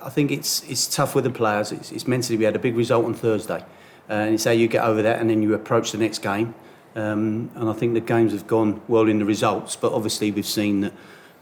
I 0.00 0.10
think 0.10 0.30
it's 0.30 0.62
it's 0.70 0.86
tough 0.94 1.16
with 1.16 1.24
the 1.24 1.30
players. 1.30 1.72
It's, 1.72 1.90
it's 1.90 2.06
mentally. 2.06 2.38
We 2.38 2.44
had 2.44 2.54
a 2.54 2.60
big 2.60 2.76
result 2.76 3.04
on 3.04 3.14
Thursday, 3.14 3.64
and 4.08 4.34
it's 4.34 4.44
how 4.44 4.50
you 4.50 4.68
get 4.68 4.84
over 4.84 5.02
that, 5.02 5.20
and 5.20 5.28
then 5.30 5.42
you 5.42 5.54
approach 5.54 5.92
the 5.92 5.98
next 5.98 6.18
game. 6.20 6.54
Um, 6.96 7.50
and 7.56 7.68
I 7.68 7.72
think 7.72 7.94
the 7.94 8.00
games 8.00 8.32
have 8.32 8.46
gone 8.46 8.80
well 8.86 9.08
in 9.08 9.18
the 9.18 9.24
results, 9.24 9.74
but 9.76 9.92
obviously 9.92 10.30
we've 10.30 10.46
seen 10.46 10.82
that 10.82 10.92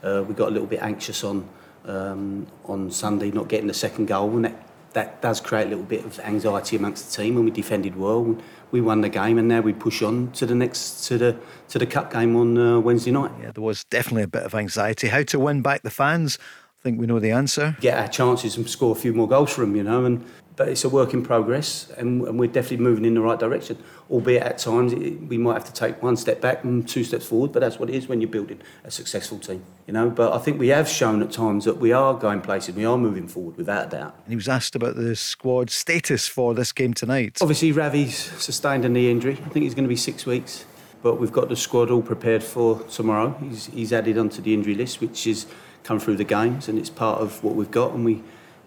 uh, 0.03 0.25
we 0.27 0.35
got 0.35 0.49
a 0.49 0.51
little 0.51 0.67
bit 0.67 0.81
anxious 0.83 1.23
on 1.25 1.49
um, 1.85 2.47
on 2.65 2.91
Sunday, 2.91 3.31
not 3.31 3.49
getting 3.49 3.67
the 3.67 3.75
second 3.75 4.07
goal, 4.07 4.31
and 4.37 4.45
that. 4.45 4.69
That 4.95 5.23
does 5.23 5.41
create 5.41 5.69
a 5.69 5.71
little 5.71 5.85
bit 5.85 6.05
of 6.05 6.21
anxiety 6.21 6.77
amongst 6.77 7.17
the 7.17 7.23
team. 7.23 7.37
When 7.37 7.47
we 7.47 7.51
defended 7.51 7.97
well, 7.97 8.25
and 8.25 8.43
we 8.73 8.83
won 8.83 9.01
the 9.01 9.09
game, 9.09 9.39
and 9.39 9.49
now 9.49 9.63
we 9.63 9.73
push 9.73 10.03
on 10.03 10.31
to 10.33 10.45
the 10.45 10.55
next 10.55 11.07
to 11.07 11.17
the 11.17 11.39
to 11.71 11.79
the 11.79 11.87
cup 11.87 12.13
game 12.13 12.37
on 12.37 12.59
uh, 12.59 12.79
Wednesday 12.79 13.11
night. 13.11 13.31
Yeah, 13.41 13.53
there 13.53 13.65
was 13.65 13.85
definitely 13.85 14.25
a 14.25 14.29
bit 14.29 14.43
of 14.43 14.55
anxiety. 14.55 15.09
How 15.09 15.23
to 15.23 15.39
win 15.39 15.63
back 15.63 15.81
the 15.81 15.89
fans? 15.89 16.39
I 16.79 16.83
think 16.83 17.01
we 17.01 17.07
know 17.07 17.21
the 17.21 17.31
answer. 17.31 17.75
get 17.81 17.97
our 17.97 18.09
chances 18.09 18.59
and 18.59 18.69
score 18.69 18.93
a 18.93 18.99
few 18.99 19.15
more 19.15 19.27
goals 19.27 19.55
for 19.55 19.63
them, 19.63 19.77
you 19.77 19.83
know. 19.83 20.05
And 20.05 20.27
but 20.57 20.69
it's 20.69 20.85
a 20.85 20.89
work 20.89 21.15
in 21.15 21.23
progress, 21.23 21.91
and, 21.97 22.23
and 22.23 22.39
we're 22.39 22.51
definitely 22.51 22.85
moving 22.85 23.05
in 23.05 23.15
the 23.15 23.21
right 23.21 23.39
direction. 23.39 23.79
Albeit 24.11 24.43
at 24.43 24.59
times 24.59 24.93
it, 24.93 25.23
we 25.23 25.39
might 25.39 25.55
have 25.55 25.65
to 25.65 25.73
take 25.73 26.03
one 26.03 26.17
step 26.17 26.41
back 26.41 26.63
and 26.65 26.87
two 26.87 27.05
steps 27.05 27.27
forward, 27.27 27.53
but 27.53 27.61
that's 27.61 27.79
what 27.79 27.89
it 27.89 27.95
is 27.95 28.09
when 28.09 28.21
you're 28.21 28.31
building 28.31 28.61
a 28.85 28.91
successful 28.91 29.39
team, 29.39 29.65
you 29.87 29.93
know. 29.93 30.11
But 30.11 30.33
I 30.33 30.39
think 30.39 30.61
we 30.61 30.69
have 30.69 30.89
shown 30.89 31.23
at 31.23 31.33
times 31.33 31.65
that 31.65 31.79
we 31.79 31.93
are 31.93 32.15
going 32.15 32.43
places, 32.43 32.75
we 32.75 32.85
are 32.85 32.99
moving 32.99 33.29
forward 33.29 33.57
without 33.57 33.87
a 33.87 33.91
doubt. 33.91 34.15
And 34.25 34.33
he 34.33 34.37
was 34.37 34.49
asked 34.49 34.75
about 34.75 34.97
the 34.97 35.17
squad 35.17 35.71
status 35.71 36.29
for 36.29 36.55
this 36.55 36.73
game 36.73 36.93
tonight. 36.93 37.39
Obviously, 37.41 37.73
Rabbi's 37.73 38.17
sustained 38.17 38.85
a 38.85 38.89
knee 38.89 39.11
injury. 39.11 39.39
I 39.45 39.49
think 39.49 39.65
he's 39.65 39.75
going 39.75 39.85
to 39.85 39.89
be 39.89 39.97
six 39.97 40.27
weeks. 40.27 40.67
But 41.03 41.19
we've 41.19 41.33
got 41.33 41.49
the 41.49 41.57
squad 41.57 41.91
all 41.91 42.01
prepared 42.01 42.45
for 42.45 42.81
tomorrow. 42.85 43.37
He's, 43.41 43.67
he's 43.67 43.93
added 43.93 44.19
onto 44.19 44.41
the 44.41 44.55
injury 44.55 44.77
list, 44.77 45.01
which 45.01 45.27
is 45.27 45.47
come 45.83 45.99
through 45.99 46.15
the 46.15 46.25
games, 46.25 46.69
and 46.69 46.79
it's 46.79 46.91
part 46.91 47.21
of 47.21 47.43
what 47.43 47.57
we've 47.57 47.73
got. 47.73 47.93
And 47.93 48.05
we, 48.05 48.23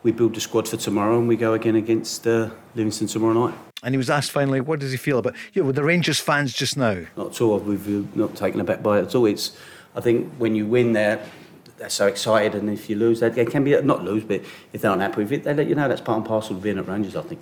we 0.05 0.11
build 0.11 0.35
the 0.35 0.39
squad 0.39 0.67
for 0.69 0.77
tomorrow, 0.77 1.17
and 1.17 1.27
we 1.27 1.35
go 1.35 1.53
again 1.53 1.75
against 1.75 2.27
uh, 2.27 2.51
Livingston 2.75 3.07
tomorrow 3.07 3.47
night. 3.47 3.55
And 3.81 3.91
he 3.95 3.97
was 3.97 4.09
asked 4.09 4.29
finally, 4.29 4.61
what 4.61 4.79
does 4.79 4.91
he 4.91 4.97
feel 4.97 5.17
about 5.17 5.33
you 5.53 5.63
know, 5.63 5.65
with 5.65 5.75
the 5.75 5.83
Rangers 5.83 6.19
fans 6.19 6.53
just 6.53 6.77
now? 6.77 7.05
Not 7.17 7.31
at 7.31 7.41
all. 7.41 7.57
We've 7.57 8.15
not 8.15 8.35
taken 8.35 8.61
aback 8.61 8.83
by 8.83 8.99
it 8.99 9.05
at 9.05 9.15
all. 9.15 9.25
It's, 9.25 9.57
I 9.95 10.01
think 10.01 10.31
when 10.35 10.55
you 10.55 10.67
win 10.67 10.93
there, 10.93 11.27
they're 11.77 11.89
so 11.89 12.05
excited, 12.05 12.53
and 12.53 12.69
if 12.69 12.87
you 12.87 12.95
lose, 12.95 13.19
they, 13.19 13.29
they 13.29 13.45
can 13.45 13.63
be 13.63 13.81
not 13.81 14.03
lose, 14.03 14.23
but 14.23 14.41
if 14.73 14.81
they're 14.81 14.91
not 14.95 14.99
happy 14.99 15.23
with 15.23 15.31
it, 15.31 15.43
they 15.43 15.55
let 15.55 15.65
you 15.67 15.73
know 15.73 15.87
that's 15.87 16.01
part 16.01 16.17
and 16.17 16.25
parcel 16.25 16.55
of 16.55 16.61
being 16.61 16.77
at 16.77 16.87
Rangers. 16.87 17.15
I 17.15 17.23
think. 17.23 17.41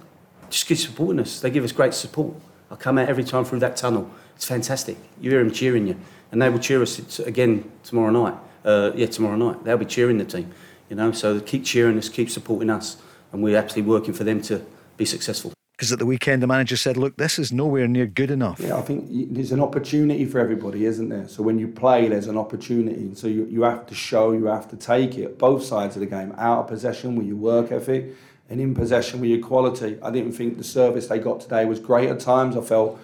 Just 0.49 0.65
keep 0.65 0.77
supporting 0.77 1.19
us. 1.19 1.41
They 1.41 1.49
give 1.49 1.65
us 1.65 1.73
great 1.73 1.93
support. 1.93 2.33
I 2.71 2.75
come 2.75 2.97
out 2.97 3.09
every 3.09 3.25
time 3.25 3.43
through 3.43 3.59
that 3.59 3.75
tunnel. 3.75 4.09
It's 4.37 4.47
fantastic. 4.47 4.95
You 5.19 5.31
hear 5.31 5.43
them 5.43 5.51
cheering 5.51 5.85
you, 5.85 5.99
and 6.31 6.41
they 6.41 6.49
will 6.49 6.59
cheer 6.59 6.81
us 6.81 7.19
again 7.19 7.69
tomorrow 7.83 8.09
night. 8.09 8.39
Uh, 8.63 8.91
yeah, 8.95 9.07
tomorrow 9.07 9.35
night 9.35 9.65
they'll 9.65 9.77
be 9.77 9.85
cheering 9.85 10.17
the 10.17 10.23
team. 10.23 10.49
You 10.93 10.97
know, 10.97 11.11
so 11.11 11.39
keep 11.39 11.65
cheering 11.65 11.97
us, 11.97 12.07
keep 12.07 12.29
supporting 12.29 12.69
us, 12.69 12.97
and 13.31 13.41
we're 13.41 13.57
absolutely 13.57 13.89
working 13.89 14.13
for 14.13 14.23
them 14.23 14.43
to 14.43 14.63
be 14.95 15.05
successful. 15.05 15.51
Because 15.75 15.91
at 15.91 15.97
the 15.97 16.05
weekend, 16.05 16.43
the 16.43 16.45
manager 16.45 16.77
said, 16.77 16.97
look, 16.97 17.17
this 17.17 17.39
is 17.39 17.51
nowhere 17.51 17.87
near 17.87 18.05
good 18.05 18.29
enough. 18.29 18.59
Yeah, 18.59 18.77
I 18.77 18.81
think 18.81 19.07
y- 19.09 19.25
there's 19.27 19.51
an 19.51 19.59
opportunity 19.59 20.23
for 20.25 20.37
everybody, 20.37 20.85
isn't 20.85 21.09
there? 21.09 21.27
So 21.27 21.41
when 21.41 21.57
you 21.57 21.67
play, 21.67 22.09
there's 22.09 22.27
an 22.27 22.37
opportunity. 22.37 23.01
and 23.01 23.17
So 23.17 23.25
you, 23.25 23.45
you 23.45 23.63
have 23.63 23.87
to 23.87 23.95
show, 23.95 24.33
you 24.33 24.45
have 24.45 24.69
to 24.69 24.75
take 24.75 25.17
it, 25.17 25.39
both 25.39 25.63
sides 25.63 25.95
of 25.95 26.01
the 26.01 26.05
game, 26.05 26.31
out 26.37 26.59
of 26.59 26.67
possession 26.67 27.15
with 27.15 27.25
your 27.25 27.37
work 27.37 27.71
ethic 27.71 28.13
and 28.47 28.61
in 28.61 28.75
possession 28.75 29.19
with 29.19 29.31
your 29.31 29.41
quality. 29.41 29.97
I 29.99 30.11
didn't 30.11 30.33
think 30.33 30.59
the 30.59 30.63
service 30.63 31.07
they 31.07 31.17
got 31.17 31.41
today 31.41 31.65
was 31.65 31.79
great 31.79 32.09
at 32.09 32.19
times. 32.19 32.55
I 32.55 32.61
felt 32.61 32.99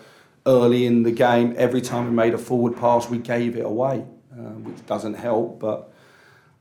early 0.45 0.85
in 0.85 1.01
the 1.01 1.11
game, 1.11 1.55
every 1.57 1.81
time 1.81 2.05
we 2.05 2.11
made 2.11 2.35
a 2.35 2.37
forward 2.37 2.77
pass, 2.77 3.09
we 3.09 3.17
gave 3.17 3.57
it 3.57 3.65
away, 3.65 4.05
uh, 4.31 4.41
which 4.61 4.85
doesn't 4.85 5.15
help. 5.15 5.59
But 5.59 5.91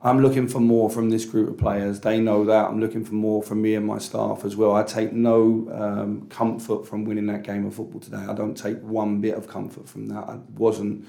I'm 0.01 0.23
looking 0.23 0.47
for 0.47 0.61
more 0.61 0.89
from 0.89 1.11
this 1.11 1.25
group 1.25 1.51
of 1.51 1.59
players. 1.59 2.01
They 2.01 2.21
know 2.21 2.45
that. 2.45 2.67
I'm 2.67 2.79
looking 2.79 3.05
for 3.05 3.15
more 3.15 3.43
from 3.43 3.61
me 3.61 3.75
and 3.75 3.85
my 3.85 3.99
staff 3.99 4.45
as 4.45 4.55
well. 4.55 4.77
I 4.77 4.85
take 4.85 5.13
no 5.13 5.69
um, 5.73 6.29
comfort 6.29 6.87
from 6.87 7.05
winning 7.05 7.27
that 7.27 7.43
game 7.43 7.67
of 7.67 7.75
football 7.75 8.01
today. 8.01 8.19
I 8.19 8.33
don't 8.33 8.57
take 8.57 8.81
one 8.81 9.21
bit 9.21 9.35
of 9.35 9.49
comfort 9.49 9.89
from 9.89 10.07
that. 10.07 10.25
I 10.25 10.39
wasn't. 10.57 11.07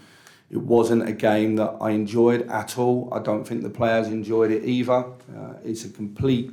It 0.50 0.58
wasn't 0.58 1.08
a 1.08 1.12
game 1.12 1.58
that 1.58 1.76
I 1.80 1.92
enjoyed 1.92 2.50
at 2.50 2.80
all. 2.80 3.08
I 3.14 3.20
don't 3.20 3.48
think 3.48 3.62
the 3.62 3.70
players 3.70 4.08
enjoyed 4.08 4.50
it 4.50 4.66
either. 4.66 5.06
Uh, 5.06 5.54
it's 5.64 5.86
a 5.86 5.90
complete 5.90 6.52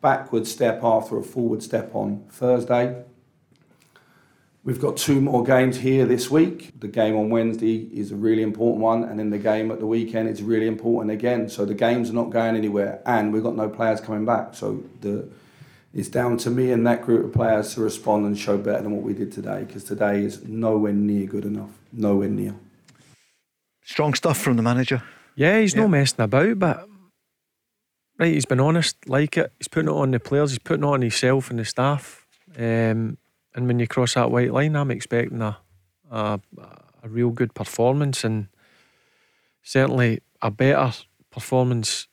backward 0.00 0.46
step 0.46 0.82
after 0.82 1.18
a 1.18 1.22
forward 1.22 1.62
step 1.62 1.94
on 1.94 2.24
Thursday. 2.30 3.04
We've 4.62 4.80
got 4.80 4.98
two 4.98 5.22
more 5.22 5.42
games 5.42 5.78
here 5.78 6.04
this 6.04 6.30
week. 6.30 6.78
The 6.78 6.88
game 6.88 7.16
on 7.16 7.30
Wednesday 7.30 7.88
is 7.94 8.12
a 8.12 8.16
really 8.16 8.42
important 8.42 8.82
one, 8.82 9.04
and 9.04 9.18
then 9.18 9.30
the 9.30 9.38
game 9.38 9.70
at 9.70 9.80
the 9.80 9.86
weekend 9.86 10.28
is 10.28 10.42
really 10.42 10.66
important 10.66 11.10
again. 11.10 11.48
So 11.48 11.64
the 11.64 11.72
games 11.74 12.10
are 12.10 12.14
not 12.14 12.28
going 12.30 12.56
anywhere, 12.56 13.00
and 13.06 13.32
we've 13.32 13.42
got 13.42 13.56
no 13.56 13.70
players 13.70 14.00
coming 14.02 14.26
back. 14.26 14.54
So 14.54 14.84
the 15.00 15.28
it's 15.92 16.08
down 16.08 16.36
to 16.36 16.50
me 16.50 16.70
and 16.70 16.86
that 16.86 17.02
group 17.02 17.24
of 17.24 17.32
players 17.32 17.74
to 17.74 17.80
respond 17.80 18.24
and 18.24 18.38
show 18.38 18.56
better 18.56 18.80
than 18.82 18.92
what 18.92 19.02
we 19.02 19.14
did 19.14 19.32
today, 19.32 19.64
because 19.64 19.82
today 19.82 20.22
is 20.22 20.46
nowhere 20.46 20.92
near 20.92 21.26
good 21.26 21.44
enough. 21.46 21.70
Nowhere 21.92 22.28
near. 22.28 22.54
Strong 23.82 24.14
stuff 24.14 24.38
from 24.38 24.56
the 24.56 24.62
manager. 24.62 25.02
Yeah, 25.34 25.58
he's 25.60 25.74
Yeah. 25.74 25.80
no 25.82 25.88
messing 25.88 26.20
about, 26.20 26.58
but 26.58 26.86
right, 28.18 28.34
he's 28.34 28.44
been 28.44 28.60
honest, 28.60 28.96
like 29.08 29.36
it. 29.38 29.52
He's 29.58 29.68
putting 29.68 29.88
it 29.88 29.94
on 29.94 30.10
the 30.10 30.20
players, 30.20 30.50
he's 30.50 30.58
putting 30.60 30.84
it 30.84 30.86
on 30.86 31.00
himself 31.00 31.50
and 31.50 31.58
the 31.58 31.64
staff. 31.64 32.26
Um, 32.56 33.16
and 33.54 33.66
when 33.66 33.78
you 33.78 33.86
cross 33.86 34.14
that 34.14 34.30
white 34.30 34.52
line, 34.52 34.76
I'm 34.76 34.90
expecting 34.90 35.42
a, 35.42 35.58
a 36.10 36.40
a 37.02 37.08
real 37.08 37.30
good 37.30 37.54
performance 37.54 38.24
and 38.24 38.48
certainly 39.62 40.20
a 40.42 40.50
better 40.50 40.92
performance 41.30 42.08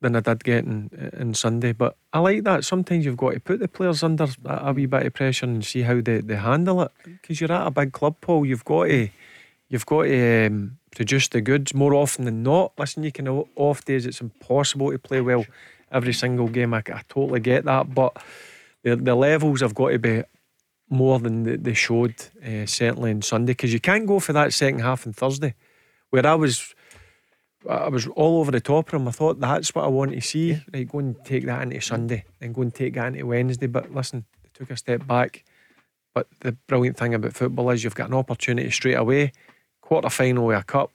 than 0.00 0.16
I 0.16 0.20
did 0.20 0.44
get 0.44 0.64
in, 0.64 0.90
in 1.18 1.34
Sunday. 1.34 1.72
But 1.72 1.96
I 2.12 2.18
like 2.18 2.44
that. 2.44 2.64
Sometimes 2.64 3.04
you've 3.04 3.16
got 3.16 3.32
to 3.32 3.40
put 3.40 3.60
the 3.60 3.68
players 3.68 4.02
under 4.02 4.26
a, 4.44 4.72
wee 4.72 4.86
bit 4.86 5.06
of 5.06 5.14
pressure 5.14 5.46
and 5.46 5.64
see 5.64 5.82
how 5.82 6.00
they, 6.00 6.20
they 6.20 6.36
handle 6.36 6.82
it. 6.82 6.90
Because 7.04 7.40
you're 7.40 7.52
at 7.52 7.66
a 7.66 7.70
big 7.70 7.92
club, 7.92 8.16
Paul. 8.20 8.44
You've 8.44 8.64
got 8.64 8.84
to 8.84 9.08
you've 9.68 9.86
got 9.86 10.02
to 10.02 10.46
um, 10.46 10.78
produce 10.94 11.28
the 11.28 11.40
goods 11.40 11.74
more 11.74 11.94
often 11.94 12.24
than 12.24 12.42
not. 12.42 12.72
Listen, 12.78 13.02
you 13.02 13.12
can 13.12 13.26
off 13.28 13.84
days. 13.84 14.06
It's 14.06 14.20
impossible 14.20 14.92
to 14.92 14.98
play 14.98 15.20
well 15.20 15.46
every 15.90 16.12
single 16.12 16.48
game. 16.48 16.74
I, 16.74 16.82
I 16.88 17.02
totally 17.08 17.40
get 17.40 17.64
that, 17.64 17.94
but 17.94 18.16
the 18.82 18.96
the 18.96 19.14
levels 19.14 19.62
have 19.62 19.74
got 19.74 19.90
to 19.90 19.98
be 19.98 20.22
more 20.88 21.18
than 21.18 21.62
they, 21.62 21.74
showed 21.74 22.14
uh, 22.46 22.66
certainly 22.66 23.10
on 23.10 23.22
Sunday 23.22 23.52
because 23.52 23.72
you 23.72 23.80
can't 23.80 24.06
go 24.06 24.20
for 24.20 24.32
that 24.32 24.52
second 24.52 24.80
half 24.80 25.06
on 25.06 25.12
Thursday 25.12 25.54
where 26.10 26.26
I 26.26 26.34
was 26.34 26.74
I 27.68 27.88
was 27.88 28.06
all 28.06 28.40
over 28.40 28.52
the 28.52 28.60
top 28.60 28.88
of 28.88 28.94
him 28.94 29.08
I 29.08 29.10
thought 29.10 29.40
that's 29.40 29.74
what 29.74 29.84
I 29.84 29.88
want 29.88 30.12
to 30.12 30.20
see 30.20 30.52
yeah. 30.52 30.60
right 30.72 30.88
go 30.88 30.98
and 31.00 31.16
take 31.24 31.46
that 31.46 31.62
into 31.62 31.80
Sunday 31.80 32.24
and 32.40 32.54
go 32.54 32.62
and 32.62 32.72
take 32.72 32.94
that 32.94 33.08
into 33.08 33.26
Wednesday 33.26 33.66
but 33.66 33.92
listen 33.92 34.24
they 34.44 34.50
took 34.54 34.70
a 34.70 34.76
step 34.76 35.06
back 35.06 35.44
but 36.14 36.28
the 36.40 36.52
brilliant 36.52 36.96
thing 36.96 37.14
about 37.14 37.34
football 37.34 37.70
is 37.70 37.82
you've 37.82 37.94
got 37.94 38.08
an 38.08 38.14
opportunity 38.14 38.70
straight 38.70 38.94
away 38.94 39.32
quarter 39.80 40.08
final 40.08 40.50
of 40.50 40.58
a 40.58 40.62
cup 40.62 40.92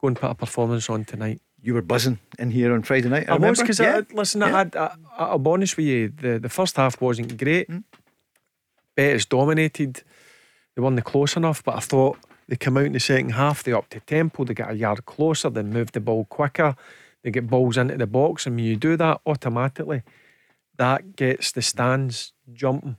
go 0.00 0.06
and 0.06 0.16
put 0.16 0.30
a 0.30 0.34
performance 0.34 0.88
on 0.88 1.04
tonight 1.04 1.40
you 1.60 1.74
were 1.74 1.82
buzzing 1.82 2.20
in 2.38 2.52
here 2.52 2.72
on 2.72 2.82
Friday 2.82 3.08
night. 3.08 3.28
I, 3.28 3.34
I 3.34 3.38
was 3.38 3.60
because 3.60 3.80
yeah. 3.80 4.02
listen, 4.12 4.40
yeah. 4.40 4.46
I 4.46 4.50
had. 4.50 4.76
I, 4.76 4.94
I'll 5.18 5.38
be 5.38 5.50
honest 5.50 5.76
with 5.76 5.86
you. 5.86 6.08
The 6.08 6.38
the 6.38 6.48
first 6.48 6.76
half 6.76 7.00
wasn't 7.00 7.36
great. 7.36 7.68
Mm. 7.68 7.82
Betis 8.96 9.26
dominated. 9.26 10.02
They 10.74 10.82
weren't 10.82 11.04
close 11.04 11.36
enough, 11.36 11.62
but 11.62 11.76
I 11.76 11.80
thought 11.80 12.18
they 12.48 12.56
come 12.56 12.76
out 12.76 12.86
in 12.86 12.92
the 12.92 13.00
second 13.00 13.30
half. 13.30 13.62
They 13.62 13.72
upped 13.72 13.92
the 13.92 14.00
tempo. 14.00 14.44
They 14.44 14.54
get 14.54 14.70
a 14.70 14.74
yard 14.74 15.06
closer. 15.06 15.50
They 15.50 15.62
move 15.62 15.92
the 15.92 16.00
ball 16.00 16.24
quicker. 16.24 16.74
They 17.22 17.30
get 17.32 17.48
balls 17.48 17.76
into 17.76 17.96
the 17.96 18.06
box, 18.06 18.46
and 18.46 18.54
when 18.54 18.64
you 18.64 18.76
do 18.76 18.96
that 18.98 19.20
automatically, 19.26 20.02
that 20.76 21.16
gets 21.16 21.50
the 21.50 21.60
stands 21.62 22.32
jumping, 22.52 22.98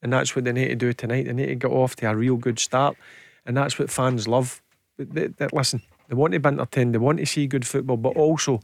and 0.00 0.12
that's 0.12 0.36
what 0.36 0.44
they 0.44 0.52
need 0.52 0.68
to 0.68 0.76
do 0.76 0.92
tonight. 0.92 1.26
They 1.26 1.32
need 1.32 1.46
to 1.46 1.54
get 1.56 1.72
off 1.72 1.96
to 1.96 2.06
a 2.08 2.14
real 2.14 2.36
good 2.36 2.60
start, 2.60 2.96
and 3.44 3.56
that's 3.56 3.76
what 3.76 3.90
fans 3.90 4.28
love. 4.28 4.62
They, 4.96 5.26
they, 5.26 5.48
listen, 5.52 5.82
they 6.08 6.14
want 6.14 6.34
to 6.34 6.38
be 6.38 6.46
entertained. 6.46 6.94
They 6.94 6.98
want 6.98 7.18
to 7.18 7.26
see 7.26 7.48
good 7.48 7.66
football, 7.66 7.96
but 7.96 8.16
also 8.16 8.60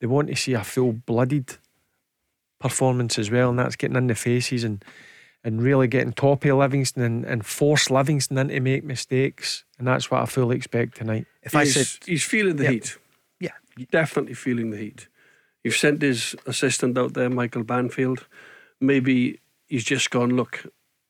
they 0.00 0.06
want 0.06 0.28
to 0.28 0.36
see 0.36 0.54
a 0.54 0.64
full-blooded 0.64 1.58
performance 2.58 3.18
as 3.18 3.30
well, 3.30 3.50
and 3.50 3.58
that's 3.58 3.76
getting 3.76 3.96
in 3.96 4.06
the 4.06 4.14
faces 4.14 4.64
and 4.64 4.82
and 5.44 5.62
really 5.62 5.86
getting 5.86 6.12
toppy 6.12 6.50
Livingston 6.50 7.02
and, 7.02 7.24
and 7.24 7.44
force 7.44 7.90
Livingston 7.90 8.38
in 8.38 8.48
to 8.48 8.60
make 8.60 8.82
mistakes. 8.82 9.64
And 9.78 9.86
that's 9.86 10.10
what 10.10 10.22
I 10.22 10.26
fully 10.26 10.56
expect 10.56 10.96
tonight. 10.96 11.26
If 11.42 11.52
he's, 11.52 11.76
I 11.76 11.82
said 11.82 12.04
he's 12.06 12.24
feeling 12.24 12.56
the 12.56 12.64
yep. 12.64 12.72
heat. 12.72 12.98
Yeah. 13.38 13.50
Definitely 13.90 14.34
feeling 14.34 14.70
the 14.70 14.78
heat. 14.78 15.08
You've 15.62 15.76
sent 15.76 16.02
his 16.02 16.34
assistant 16.46 16.96
out 16.96 17.14
there, 17.14 17.28
Michael 17.28 17.62
Banfield. 17.62 18.26
Maybe 18.80 19.40
he's 19.66 19.84
just 19.84 20.10
gone, 20.10 20.36
look, 20.36 20.66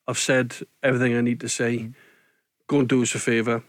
I've 0.06 0.18
said 0.18 0.56
everything 0.82 1.16
I 1.16 1.20
need 1.20 1.40
to 1.40 1.48
say. 1.48 1.78
Mm. 1.78 1.94
Go 2.66 2.80
and 2.80 2.88
do 2.88 3.02
us 3.02 3.14
a 3.14 3.18
favour. 3.20 3.62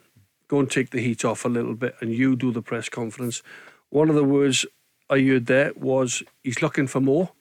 Go 0.47 0.59
and 0.59 0.69
take 0.69 0.89
the 0.89 1.01
heat 1.01 1.23
off 1.23 1.45
a 1.45 1.49
little 1.49 1.75
bit 1.75 1.95
and 2.01 2.11
you 2.11 2.35
do 2.35 2.51
the 2.51 2.61
press 2.61 2.89
conference. 2.89 3.43
One 3.89 4.09
of 4.09 4.15
the 4.15 4.23
words 4.23 4.65
I 5.09 5.19
heard 5.19 5.45
there 5.45 5.73
was 5.75 6.23
he's 6.43 6.61
looking 6.61 6.87
for 6.87 7.01
more. 7.01 7.31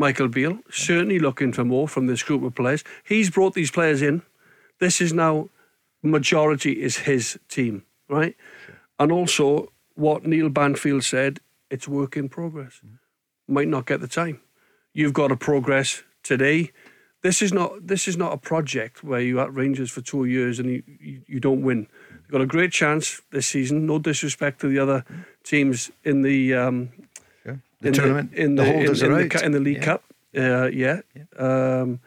Michael 0.00 0.28
Beale, 0.28 0.58
certainly 0.70 1.18
looking 1.18 1.52
for 1.52 1.62
more 1.62 1.86
from 1.86 2.06
this 2.06 2.22
group 2.22 2.42
of 2.42 2.54
players. 2.54 2.82
He's 3.04 3.28
brought 3.28 3.52
these 3.52 3.70
players 3.70 4.00
in. 4.00 4.22
This 4.78 4.98
is 5.00 5.12
now 5.12 5.50
majority 6.02 6.82
is 6.82 6.96
his 6.98 7.38
team, 7.48 7.84
right? 8.08 8.34
Sure. 8.66 8.80
And 8.98 9.12
also 9.12 9.70
what 9.94 10.24
Neil 10.24 10.48
Banfield 10.48 11.04
said, 11.04 11.40
it's 11.68 11.86
work 11.86 12.16
in 12.16 12.30
progress. 12.30 12.80
Mm. 12.84 12.98
Might 13.46 13.68
not 13.68 13.84
get 13.84 14.00
the 14.00 14.08
time. 14.08 14.40
You've 14.94 15.12
got 15.12 15.28
to 15.28 15.36
progress 15.36 16.02
today. 16.22 16.72
This 17.22 17.42
is 17.42 17.52
not 17.52 17.86
this 17.86 18.08
is 18.08 18.16
not 18.16 18.32
a 18.32 18.38
project 18.38 19.04
where 19.04 19.20
you're 19.20 19.42
at 19.42 19.54
Rangers 19.54 19.90
for 19.90 20.00
two 20.00 20.24
years 20.24 20.58
and 20.58 20.70
you, 20.70 20.82
you, 20.98 21.22
you 21.26 21.40
don't 21.40 21.62
win. 21.62 21.86
You've 22.22 22.32
got 22.32 22.40
a 22.40 22.46
great 22.46 22.72
chance 22.72 23.20
this 23.32 23.48
season. 23.48 23.84
No 23.84 23.98
disrespect 23.98 24.62
to 24.62 24.68
the 24.68 24.78
other 24.78 25.04
teams 25.44 25.90
in 26.04 26.22
the 26.22 26.54
um, 26.54 26.88
the 27.80 27.88
in 27.88 27.94
tournament, 27.94 28.32
the, 28.32 28.42
in 28.42 28.54
the, 28.54 28.64
the 28.64 28.72
holders 28.72 29.02
in, 29.02 29.12
in, 29.12 29.28
the, 29.28 29.44
in 29.44 29.52
the 29.52 29.60
League 29.60 29.76
yeah. 29.78 29.84
Cup, 29.84 30.04
uh, 30.36 30.66
yeah, 30.66 31.00
yeah. 31.14 31.22
Um, 31.36 32.00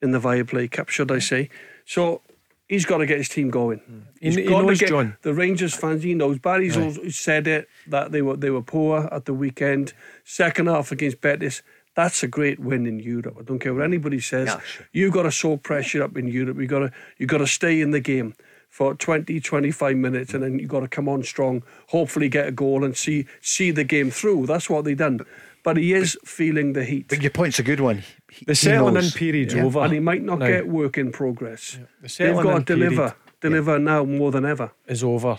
in 0.00 0.12
the 0.12 0.20
Viaplay 0.20 0.70
Cup, 0.70 0.88
should 0.88 1.10
I 1.10 1.18
say? 1.18 1.50
So 1.84 2.22
he's 2.68 2.84
got 2.84 2.98
to 2.98 3.06
get 3.06 3.18
his 3.18 3.28
team 3.28 3.50
going. 3.50 3.80
Mm. 3.80 4.02
He's 4.20 4.36
he, 4.36 4.44
got 4.44 4.64
knows, 4.64 4.78
to 4.78 4.84
get 4.84 4.88
John. 4.90 5.16
the 5.22 5.34
Rangers 5.34 5.74
fans. 5.74 6.02
He 6.02 6.14
knows 6.14 6.38
Barry's 6.38 6.76
right. 6.76 7.12
said 7.12 7.46
it 7.46 7.68
that 7.86 8.12
they 8.12 8.22
were 8.22 8.36
they 8.36 8.50
were 8.50 8.62
poor 8.62 9.08
at 9.10 9.24
the 9.24 9.34
weekend. 9.34 9.92
Second 10.24 10.66
half 10.66 10.92
against 10.92 11.20
Betis. 11.20 11.62
That's 11.94 12.22
a 12.22 12.28
great 12.28 12.60
win 12.60 12.86
in 12.86 13.00
Europe. 13.00 13.36
I 13.40 13.42
don't 13.42 13.58
care 13.58 13.74
what 13.74 13.82
anybody 13.82 14.20
says. 14.20 14.56
You've 14.92 15.12
got 15.12 15.24
to 15.24 15.32
soak 15.32 15.64
pressure 15.64 16.00
up 16.00 16.16
in 16.16 16.28
Europe. 16.28 16.58
You 16.58 16.68
got 16.68 16.78
to 16.80 16.92
you 17.16 17.26
got 17.26 17.38
to 17.38 17.46
stay 17.46 17.80
in 17.80 17.90
the 17.90 18.00
game 18.00 18.34
for 18.78 18.94
20, 18.94 19.40
25 19.40 19.96
minutes, 19.96 20.34
and 20.34 20.44
then 20.44 20.60
you've 20.60 20.68
got 20.68 20.80
to 20.80 20.86
come 20.86 21.08
on 21.08 21.24
strong, 21.24 21.64
hopefully 21.88 22.28
get 22.28 22.46
a 22.46 22.52
goal 22.52 22.84
and 22.84 22.96
see 22.96 23.26
see 23.40 23.72
the 23.72 23.82
game 23.82 24.08
through. 24.08 24.46
That's 24.46 24.70
what 24.70 24.84
they 24.84 24.94
done. 24.94 25.18
But 25.64 25.78
he 25.78 25.94
is 25.94 26.16
but, 26.20 26.28
feeling 26.28 26.74
the 26.74 26.84
heat. 26.84 27.08
But 27.08 27.20
your 27.20 27.32
point's 27.32 27.58
a 27.58 27.64
good 27.64 27.80
one. 27.80 28.04
He, 28.30 28.44
the 28.44 28.54
settling 28.54 28.94
in 28.94 29.10
period's 29.10 29.52
yeah. 29.52 29.64
over. 29.64 29.80
And 29.80 29.92
he 29.92 29.98
might 29.98 30.22
not 30.22 30.38
get 30.38 30.68
work 30.68 30.96
in 30.96 31.10
progress. 31.10 31.76
Yeah. 31.76 31.86
The 32.02 32.32
They've 32.32 32.44
got 32.44 32.58
to 32.58 32.76
deliver, 32.76 33.16
deliver 33.40 33.72
yeah. 33.72 33.78
now 33.78 34.04
more 34.04 34.30
than 34.30 34.44
ever. 34.44 34.70
Is 34.86 35.02
over. 35.02 35.38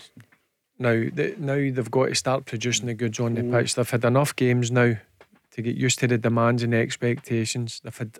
Now, 0.78 1.02
they, 1.10 1.34
now 1.38 1.54
they've 1.54 1.90
got 1.90 2.10
to 2.10 2.14
start 2.14 2.44
producing 2.44 2.88
the 2.88 2.94
goods 2.94 3.18
on 3.18 3.36
the 3.36 3.40
mm. 3.40 3.58
pitch. 3.58 3.74
They've 3.74 3.88
had 3.88 4.04
enough 4.04 4.36
games 4.36 4.70
now 4.70 4.96
to 5.52 5.62
get 5.62 5.76
used 5.76 5.98
to 6.00 6.06
the 6.08 6.18
demands 6.18 6.62
and 6.62 6.74
the 6.74 6.76
expectations. 6.76 7.80
They've 7.82 7.96
had 7.96 8.18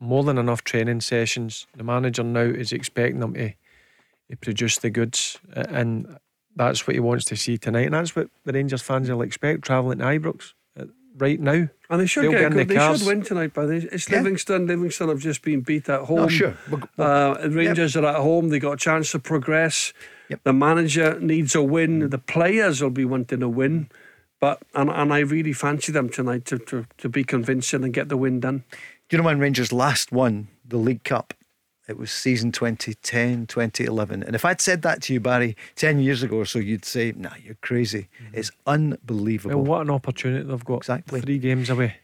more 0.00 0.24
than 0.24 0.38
enough 0.38 0.64
training 0.64 1.02
sessions. 1.02 1.66
The 1.76 1.84
manager 1.84 2.22
now 2.22 2.40
is 2.40 2.72
expecting 2.72 3.20
them 3.20 3.34
to 3.34 3.52
he 4.32 4.36
produced 4.36 4.80
the 4.80 4.88
goods, 4.88 5.38
and 5.52 6.16
that's 6.56 6.86
what 6.86 6.94
he 6.94 7.00
wants 7.00 7.26
to 7.26 7.36
see 7.36 7.58
tonight. 7.58 7.84
And 7.84 7.92
that's 7.92 8.16
what 8.16 8.28
the 8.46 8.54
Rangers 8.54 8.80
fans 8.80 9.10
will 9.10 9.20
expect 9.20 9.60
travelling 9.60 9.98
to 9.98 10.04
Ibrox 10.04 10.54
uh, 10.80 10.86
right 11.18 11.38
now. 11.38 11.68
And 11.90 12.00
they 12.00 12.06
should 12.06 12.30
get 12.30 12.50
good. 12.50 12.66
The 12.66 12.74
they 12.74 12.96
should 12.96 13.06
win 13.06 13.20
tonight, 13.20 13.52
but 13.52 13.68
it's 13.68 14.08
yeah. 14.08 14.16
Livingston. 14.16 14.68
Livingston 14.68 15.10
have 15.10 15.18
just 15.18 15.42
been 15.42 15.60
beat 15.60 15.86
at 15.90 16.06
home. 16.06 16.20
Oh, 16.20 16.28
sure. 16.28 16.56
Uh, 16.98 17.36
Rangers 17.50 17.94
yep. 17.94 18.04
are 18.04 18.06
at 18.06 18.22
home. 18.22 18.48
They 18.48 18.58
got 18.58 18.72
a 18.72 18.76
chance 18.78 19.10
to 19.10 19.18
progress. 19.18 19.92
Yep. 20.30 20.44
The 20.44 20.54
manager 20.54 21.20
needs 21.20 21.54
a 21.54 21.62
win. 21.62 22.08
The 22.08 22.16
players 22.16 22.80
will 22.80 22.88
be 22.88 23.04
wanting 23.04 23.42
a 23.42 23.50
win. 23.50 23.90
But 24.40 24.62
and, 24.74 24.88
and 24.88 25.12
I 25.12 25.18
really 25.18 25.52
fancy 25.52 25.92
them 25.92 26.08
tonight 26.08 26.46
to, 26.46 26.58
to, 26.58 26.86
to 26.96 27.08
be 27.10 27.22
convincing 27.22 27.84
and 27.84 27.92
get 27.92 28.08
the 28.08 28.16
win 28.16 28.40
done. 28.40 28.64
Do 29.10 29.16
you 29.16 29.18
know 29.18 29.26
when 29.26 29.38
Rangers 29.38 29.74
last 29.74 30.10
won 30.10 30.48
the 30.64 30.78
League 30.78 31.04
Cup? 31.04 31.34
It 31.88 31.98
was 31.98 32.10
season 32.12 32.52
2010, 32.52 33.46
2011. 33.46 34.22
And 34.22 34.34
if 34.36 34.44
I'd 34.44 34.60
said 34.60 34.82
that 34.82 35.02
to 35.02 35.12
you, 35.12 35.20
Barry, 35.20 35.56
10 35.76 35.98
years 35.98 36.22
ago 36.22 36.36
or 36.36 36.44
so, 36.44 36.58
you'd 36.58 36.84
say, 36.84 37.12
nah, 37.16 37.34
you're 37.42 37.56
crazy. 37.56 38.08
Mm-hmm. 38.22 38.38
It's 38.38 38.50
unbelievable. 38.66 39.56
Well, 39.56 39.64
what 39.64 39.80
an 39.82 39.90
opportunity 39.90 40.44
they've 40.44 40.64
got. 40.64 40.76
Exactly. 40.78 41.20
Three 41.20 41.38
games 41.38 41.70
away. 41.70 41.96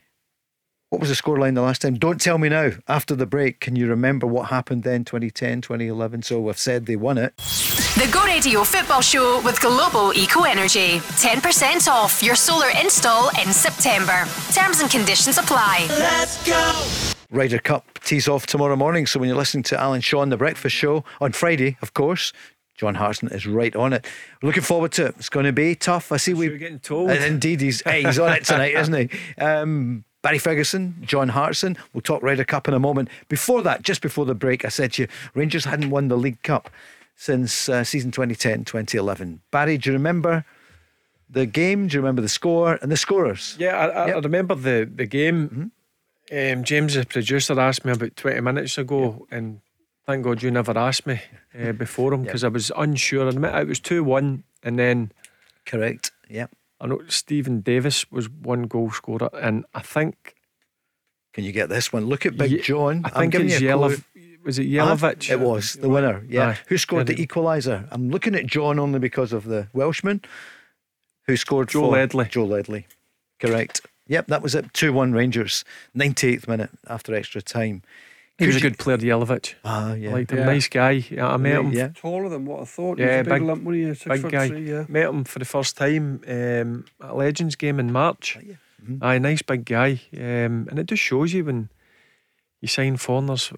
What 0.91 1.01
was 1.01 1.11
the 1.11 1.15
scoreline 1.15 1.55
the 1.55 1.61
last 1.61 1.83
time? 1.83 1.95
Don't 1.95 2.21
tell 2.21 2.39
me 2.39 2.49
now. 2.49 2.71
After 2.89 3.15
the 3.15 3.27
break, 3.27 3.61
can 3.61 3.77
you 3.77 3.87
remember 3.89 4.27
what 4.27 4.49
happened 4.49 4.85
then, 4.85 5.05
2010, 5.05 5.61
2011? 5.61 6.23
So 6.23 6.41
we've 6.41 6.59
said 6.59 6.87
they 6.87 6.97
won 6.97 7.19
it. 7.19 7.37
The 7.37 8.09
Go 8.11 8.25
Radio 8.25 8.65
Football 8.65 9.03
Show 9.03 9.43
with 9.45 9.61
Global 9.61 10.13
Eco 10.15 10.45
Energy. 10.45 10.99
10% 10.99 11.89
off 11.89 12.23
your 12.23 12.37
solar 12.37 12.71
install 12.81 13.29
in 13.41 13.53
September. 13.53 14.25
Terms 14.53 14.81
and 14.81 14.91
conditions 14.91 15.37
apply. 15.37 15.87
Let's 15.91 16.43
go. 16.47 17.08
Ryder 17.31 17.59
Cup 17.59 17.99
tees 18.03 18.27
off 18.27 18.47
tomorrow 18.47 18.77
morning. 18.77 19.07
So 19.07 19.21
when 19.21 19.29
you're 19.29 19.37
listening 19.37 19.65
to 19.65 19.81
Alan 19.81 20.01
Sean, 20.01 20.31
the 20.31 20.37
breakfast 20.37 20.75
show 20.75 21.05
on 21.21 21.33
Friday, 21.33 21.77
of 21.83 21.93
course, 21.93 22.33
John 22.75 22.95
Hartson 22.95 23.29
is 23.29 23.47
right 23.47 23.75
on 23.77 23.93
it. 23.93 24.07
Looking 24.43 24.63
forward 24.63 24.93
to 24.93 25.07
it. 25.07 25.17
It's 25.19 25.29
going 25.29 25.45
to 25.45 25.53
be 25.53 25.75
tough. 25.75 26.11
I 26.13 26.17
see 26.17 26.33
we. 26.33 26.47
are 26.47 26.57
getting 26.57 26.79
told. 26.79 27.11
indeed, 27.11 27.61
he's 27.61 27.83
he's 27.83 28.19
on 28.19 28.33
it 28.33 28.45
tonight, 28.45 28.75
isn't 28.75 28.95
he? 28.95 29.19
Um, 29.39 30.05
Barry 30.23 30.39
Ferguson, 30.39 30.97
John 31.03 31.29
Hartson. 31.29 31.77
We'll 31.93 32.01
talk 32.01 32.23
Ryder 32.23 32.45
Cup 32.45 32.67
in 32.67 32.75
a 32.75 32.81
moment. 32.81 33.09
Before 33.29 33.63
that, 33.63 33.83
just 33.83 34.03
before 34.03 34.25
the 34.25 34.35
break, 34.35 34.65
I 34.65 34.69
said 34.69 34.95
to 34.95 35.03
you, 35.03 35.09
Rangers 35.35 35.65
hadn't 35.65 35.91
won 35.91 36.09
the 36.09 36.17
League 36.17 36.43
Cup 36.43 36.71
since 37.15 37.69
uh, 37.69 37.85
season 37.85 38.11
2010 38.11 38.65
2011. 38.65 39.41
Barry, 39.51 39.79
do 39.79 39.91
you 39.91 39.95
remember 39.95 40.45
the 41.31 41.47
game? 41.47 41.87
Do 41.89 41.97
you 41.97 42.01
remember 42.01 42.23
the 42.23 42.29
score 42.29 42.79
and 42.83 42.91
the 42.91 42.97
scorers? 42.97 43.57
Yeah, 43.59 43.77
I, 43.77 43.87
I, 43.87 44.07
yep. 44.07 44.17
I 44.17 44.19
remember 44.21 44.55
the, 44.55 44.91
the 44.93 45.07
game. 45.07 45.49
Mm-hmm. 45.49 45.67
Um, 46.31 46.65
James, 46.65 46.95
the 46.95 47.07
producer, 47.07 47.59
asked 47.59 47.85
me 47.85 47.93
about 47.93 48.17
20 48.17 48.41
minutes 48.41 48.77
ago, 48.79 49.27
yeah. 49.31 49.39
and 49.39 49.61
thank 50.07 50.25
God 50.25 50.43
you 50.43 50.51
never 50.51 50.77
asked 50.77 51.07
me 51.07 51.21
uh, 51.59 51.73
before 51.85 52.13
him 52.13 52.25
because 52.25 52.43
yeah. 52.43 52.49
I 52.49 52.53
was 52.53 52.71
unsure. 52.77 53.27
I 53.27 53.31
admit 53.31 53.55
it 53.55 53.69
was 53.69 53.81
2 53.81 54.05
1, 54.05 54.45
and 54.63 54.79
then. 54.79 55.13
Correct, 55.65 56.13
yeah. 56.29 56.47
I 56.81 56.87
know 56.87 57.01
Steven 57.09 57.61
Davis 57.61 58.11
was 58.11 58.29
one 58.29 58.63
goal 58.65 58.91
scorer, 58.91 59.31
and 59.35 59.65
I 59.75 59.81
think. 59.81 60.35
Can 61.35 61.45
you 61.45 61.53
get 61.53 61.69
this 61.69 61.93
one? 61.93 62.07
Look 62.07 62.25
at 62.25 62.37
Big 62.37 62.63
John. 62.63 63.03
I 63.05 63.11
think 63.11 63.35
it's 63.35 63.61
Yelov. 63.61 64.03
Was 64.45 64.59
it 64.59 64.67
Jelavic? 64.67 65.31
Uh, 65.31 65.35
it 65.35 65.41
was 65.41 65.75
the 65.75 65.89
winner. 65.89 66.25
Yeah. 66.27 66.49
Aye. 66.49 66.59
Who 66.69 66.79
scored 66.79 67.07
the 67.07 67.15
equaliser? 67.15 67.87
I'm 67.91 68.09
looking 68.09 68.35
at 68.35 68.47
John 68.47 68.79
only 68.79 68.99
because 68.99 69.33
of 69.33 69.45
the 69.45 69.69
Welshman 69.75 70.23
who 71.27 71.37
scored 71.37 71.69
Joe 71.69 71.91
Ledley. 71.91 72.27
Joe 72.31 72.47
Ledley. 72.47 72.87
Correct. 73.39 73.83
Yep, 74.09 74.27
that 74.29 74.43
was 74.43 74.55
it. 74.55 74.73
2 74.75 74.93
1 74.93 75.13
Rangers, 75.13 75.65
98th 75.97 76.49
minute 76.49 76.71
after 76.89 77.15
extra 77.15 77.41
time. 77.41 77.83
He 78.39 78.47
was 78.47 78.57
a 78.57 78.61
good 78.61 78.79
player, 78.79 78.99
Jelavic. 78.99 79.55
Ah, 79.65 79.95
yeah. 79.95 80.13
Liked 80.13 80.31
him. 80.31 80.39
Yeah. 80.39 80.47
Nice 80.47 80.69
guy. 80.69 81.05
Yeah, 81.11 81.27
I 81.27 81.37
met 81.39 81.53
yeah, 81.53 81.59
him. 81.59 81.73
Yeah. 81.73 81.89
Taller 81.89 82.29
than 82.29 82.45
what 82.45 82.61
I 82.61 82.65
thought. 82.67 82.99
Yeah, 82.99 83.23
big, 83.23 83.33
big 83.33 83.43
lump, 83.43 83.65
big 83.65 84.31
guy. 84.31 84.49
Three, 84.49 84.71
yeah. 84.71 84.85
Met 84.89 85.09
him 85.09 85.25
for 85.25 85.41
the 85.41 85.45
first 85.45 85.77
time 85.77 86.23
um, 86.29 86.85
at 87.03 87.17
Legends 87.17 87.57
game 87.57 87.81
in 87.81 87.91
March. 87.91 88.37
Oh, 88.39 88.43
yeah. 88.47 88.55
Mm-hmm. 88.85 89.05
Aye, 89.05 89.19
nice 89.19 89.43
big 89.43 89.65
guy. 89.65 90.01
Um, 90.15 90.69
and 90.71 90.79
it 90.79 90.87
just 90.87 91.03
shows 91.03 91.33
you 91.33 91.45
when 91.45 91.69
you 92.61 92.69
sign 92.69 92.97
foreigners 92.97 93.53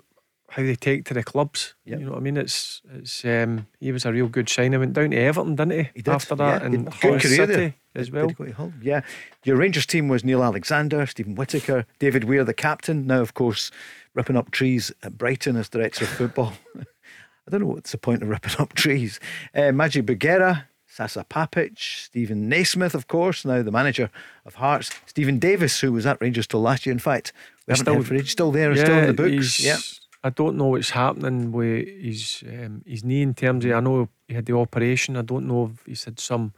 how 0.51 0.63
they 0.63 0.75
take 0.75 1.05
to 1.07 1.15
the 1.15 1.23
clubs. 1.23 1.75
Yep. 1.85 1.99
You 2.01 2.05
know 2.07 2.13
what 2.13 2.19
I 2.19 2.23
mean? 2.23 2.37
It's 2.37 2.83
it's 2.95 3.25
um, 3.25 3.67
he 3.79 3.93
was 3.93 4.05
a 4.05 4.13
real 4.13 4.29
good 4.29 4.49
sign. 4.49 4.73
He 4.73 4.79
went 4.79 4.93
down 4.93 5.11
to 5.11 5.17
Everton, 5.17 5.55
didn't 5.57 5.73
he? 5.73 5.91
He 5.95 6.03
did, 6.03 6.09
After 6.09 6.35
that, 6.35 6.61
yeah. 6.63 6.67
and 6.67 6.85
Good 6.87 6.95
Hull 6.95 7.11
career 7.19 7.21
City 7.21 7.55
there. 7.55 7.75
as 7.95 8.11
well. 8.11 8.27
did 8.29 8.37
go 8.37 8.45
to 8.45 8.53
Hull, 8.53 8.73
Yeah. 8.83 9.01
Your 9.45 9.57
Rangers 9.57 9.87
team 9.87 10.09
was 10.09 10.25
Neil 10.25 10.43
Alexander, 10.43 11.07
Steven 11.07 11.35
Whittaker, 11.35 11.87
David 11.99 12.25
Weir, 12.25 12.45
the 12.45 12.53
captain. 12.55 13.07
Now, 13.07 13.21
of 13.21 13.35
course, 13.35 13.71
ripping 14.15 14.37
up 14.37 14.51
trees 14.51 14.93
at 15.03 15.17
Brighton 15.17 15.57
as 15.57 15.69
director 15.69 16.05
of 16.05 16.11
football. 16.11 16.53
I 16.79 17.51
don't 17.51 17.61
know 17.61 17.67
what's 17.69 17.93
the 17.93 17.99
point 17.99 18.23
of 18.23 18.29
ripping 18.29 18.53
up 18.59 18.75
trees. 18.75 19.19
Uh, 19.55 19.71
Madjid 19.73 20.05
Bougherra, 20.07 20.65
Sasa 20.87 21.25
Papac, 21.31 21.79
Steven 21.79 22.49
Naismith, 22.49 22.95
of 22.97 23.07
course, 23.07 23.45
now 23.45 23.63
the 23.63 23.71
manager 23.71 24.11
of 24.45 24.57
Hearts. 24.57 24.91
Steven 25.07 25.39
Davis, 25.39 25.81
who 25.81 25.93
was 25.93 26.07
at 26.07 26.21
Rangers 26.21 26.47
till 26.49 26.61
last 26.61 26.85
year. 26.87 26.93
In 26.93 26.99
fact, 26.99 27.33
we 27.67 27.73
haven't 27.73 27.85
Still- 27.85 27.95
heard 27.95 28.07
for 28.09 28.15
age, 28.17 28.31
still 28.33 28.51
there, 28.51 28.75
still 28.77 28.99
in 28.99 29.07
the 29.07 29.15
books. 29.15 29.61
Yeah. 29.65 29.77
I 30.23 30.31
don't 30.31 30.57
know 30.57 30.67
what's 30.67 30.91
happening 30.91 31.51
with 31.53 31.87
his 31.89 32.43
um, 32.47 32.83
his 32.87 33.05
knee 33.05 33.23
in 33.23 33.35
terms 33.35 33.65
of. 33.65 33.73
I 33.73 33.81
know 33.81 34.09
he 34.29 34.35
had 34.35 34.47
the 34.47 34.57
operation. 34.57 35.17
I 35.17 35.23
don't 35.23 35.47
know 35.47 35.71
if 35.73 35.87
he's 35.87 36.05
had 36.05 36.21
some 36.21 36.53